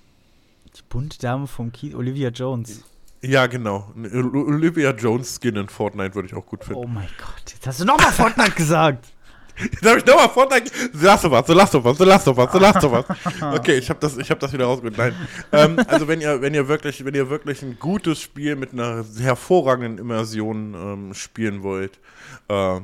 Die 0.75 0.81
bunte 0.89 1.17
Dame 1.19 1.47
vom 1.47 1.71
Kiez, 1.71 1.95
Olivia 1.95 2.29
Jones. 2.29 2.83
Ja, 3.21 3.47
genau. 3.47 3.91
Olivia 3.95 4.91
Jones 4.91 5.39
Skin 5.39 5.55
in 5.55 5.69
Fortnite 5.69 6.15
würde 6.15 6.27
ich 6.27 6.35
auch 6.35 6.45
gut 6.45 6.63
finden. 6.63 6.81
Oh 6.83 6.87
mein 6.87 7.07
Gott, 7.17 7.51
jetzt 7.51 7.65
hast 7.65 7.79
du 7.79 7.85
nochmal 7.85 8.11
Fortnite 8.11 8.51
gesagt. 8.51 9.07
Jetzt 9.57 9.85
habe 9.85 9.99
ich 9.99 10.05
nochmal 10.05 10.27
Fortnite. 10.27 10.69
Lass 11.01 11.21
doch 11.21 11.31
was, 11.31 11.47
lass 11.47 11.71
doch 11.71 11.81
was, 11.81 11.97
lass 11.99 12.25
doch 12.25 12.35
was, 12.35 12.53
lass 12.59 12.81
doch 12.81 12.91
was. 12.91 13.57
Okay, 13.57 13.77
ich 13.77 13.89
habe 13.89 14.01
das, 14.01 14.17
hab 14.17 14.37
das 14.37 14.51
wieder 14.51 14.65
rausgeholt. 14.65 14.97
Nein. 14.97 15.15
Ähm, 15.53 15.79
also 15.87 16.09
wenn 16.09 16.19
ihr, 16.19 16.41
wenn 16.41 16.53
ihr 16.53 16.67
wirklich, 16.67 17.05
wenn 17.05 17.15
ihr 17.15 17.29
wirklich 17.29 17.61
ein 17.61 17.79
gutes 17.79 18.19
Spiel 18.19 18.57
mit 18.57 18.73
einer 18.73 19.05
hervorragenden 19.17 19.97
Immersion 19.97 20.73
ähm, 20.73 21.13
spielen 21.13 21.63
wollt, 21.63 22.01
äh, 22.49 22.81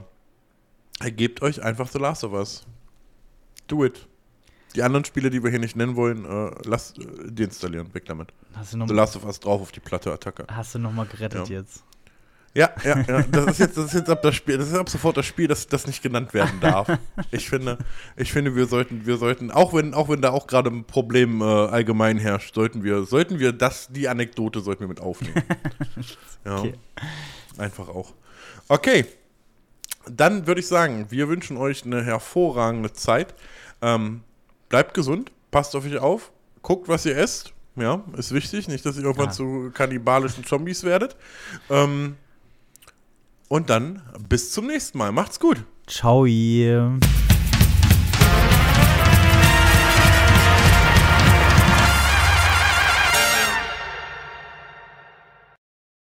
gebt 1.12 1.42
euch 1.42 1.62
einfach 1.62 1.90
The 1.90 2.00
Last 2.00 2.24
of 2.24 2.32
Us. 2.32 2.66
Do 3.68 3.84
it. 3.84 4.08
Die 4.76 4.84
anderen 4.84 5.06
Spiele, 5.06 5.30
die 5.30 5.44
wir 5.44 5.50
hier 5.50 5.60
nicht 5.60 5.76
nennen 5.76 5.96
wollen, 5.96 6.26
äh, 6.26 6.52
lass 6.66 6.94
äh, 6.98 7.32
deinstallieren, 7.32 7.94
weg 7.94 8.06
damit. 8.06 8.30
Hast 8.54 8.74
du 8.74 8.78
noch 8.78 8.88
The 8.88 8.94
Last 8.94 9.16
of 9.16 9.26
Us 9.26 9.40
drauf 9.40 9.62
auf 9.62 9.72
die 9.72 9.80
Platte, 9.80 10.12
Attacke. 10.12 10.46
Hast 10.50 10.76
du 10.76 10.80
nochmal 10.80 11.06
gerettet 11.06 11.50
ja. 11.50 11.60
jetzt? 11.60 11.84
Ja, 12.54 12.70
ja, 12.84 13.00
ja. 13.08 13.22
Das 13.24 13.46
ist 13.46 13.60
jetzt, 13.60 13.78
das 13.78 13.86
ist 13.86 13.94
jetzt 13.94 14.10
ab 14.10 14.22
das 14.22 14.36
Spiel, 14.36 14.58
das 14.58 14.68
ist 14.68 14.76
ab 14.76 14.90
sofort 14.90 15.16
das 15.16 15.26
Spiel, 15.26 15.48
das, 15.48 15.68
das 15.68 15.88
nicht 15.88 16.04
genannt 16.04 16.34
werden 16.34 16.60
darf. 16.60 16.88
Ich 17.32 17.50
finde, 17.50 17.78
ich 18.18 18.34
finde, 18.34 18.56
wir 18.56 18.66
sollten, 18.66 19.06
wir 19.06 19.16
sollten, 19.18 19.52
auch 19.52 19.74
wenn, 19.74 19.94
auch 19.94 20.10
wenn 20.10 20.22
da 20.22 20.32
auch 20.32 20.48
gerade 20.48 20.70
ein 20.70 20.84
Problem 20.84 21.42
äh, 21.42 21.46
allgemein 21.46 22.18
herrscht, 22.18 22.54
sollten 22.54 22.84
wir, 22.84 23.04
sollten 23.04 23.40
wir 23.40 23.54
das, 23.54 23.88
die 23.90 24.10
Anekdote 24.10 24.60
sollten 24.60 24.82
wir 24.82 24.88
mit 24.88 25.00
aufnehmen. 25.00 25.44
Ja. 26.44 26.58
Okay. 26.58 26.74
Einfach 27.60 27.88
auch. 27.88 28.14
Okay. 28.68 29.06
Dann 30.10 30.48
würde 30.48 30.60
ich 30.60 30.66
sagen, 30.66 31.06
wir 31.12 31.30
wünschen 31.30 31.56
euch 31.56 31.86
eine 31.86 32.04
hervorragende 32.04 32.92
Zeit. 32.94 33.36
Ähm, 33.84 34.22
bleibt 34.72 34.96
gesund, 34.96 35.32
passt 35.52 35.76
auf 35.76 35.86
euch 35.86 36.00
auf, 36.00 36.32
guckt, 36.64 36.88
was 36.88 37.06
ihr 37.06 37.16
esst. 37.16 37.54
Ja, 37.76 38.04
ist 38.18 38.34
wichtig. 38.34 38.68
Nicht, 38.68 38.86
dass 38.86 38.98
ihr 38.98 39.04
irgendwann 39.04 39.28
ja. 39.28 39.32
zu 39.32 39.72
kannibalischen 39.74 40.46
Zombies 40.46 40.84
werdet. 40.84 41.16
Ähm, 41.70 42.16
und 43.48 43.70
dann 43.70 44.02
bis 44.28 44.52
zum 44.52 44.68
nächsten 44.68 44.98
Mal. 44.98 45.12
Macht's 45.12 45.40
gut. 45.40 45.64
Ciao. 45.88 46.26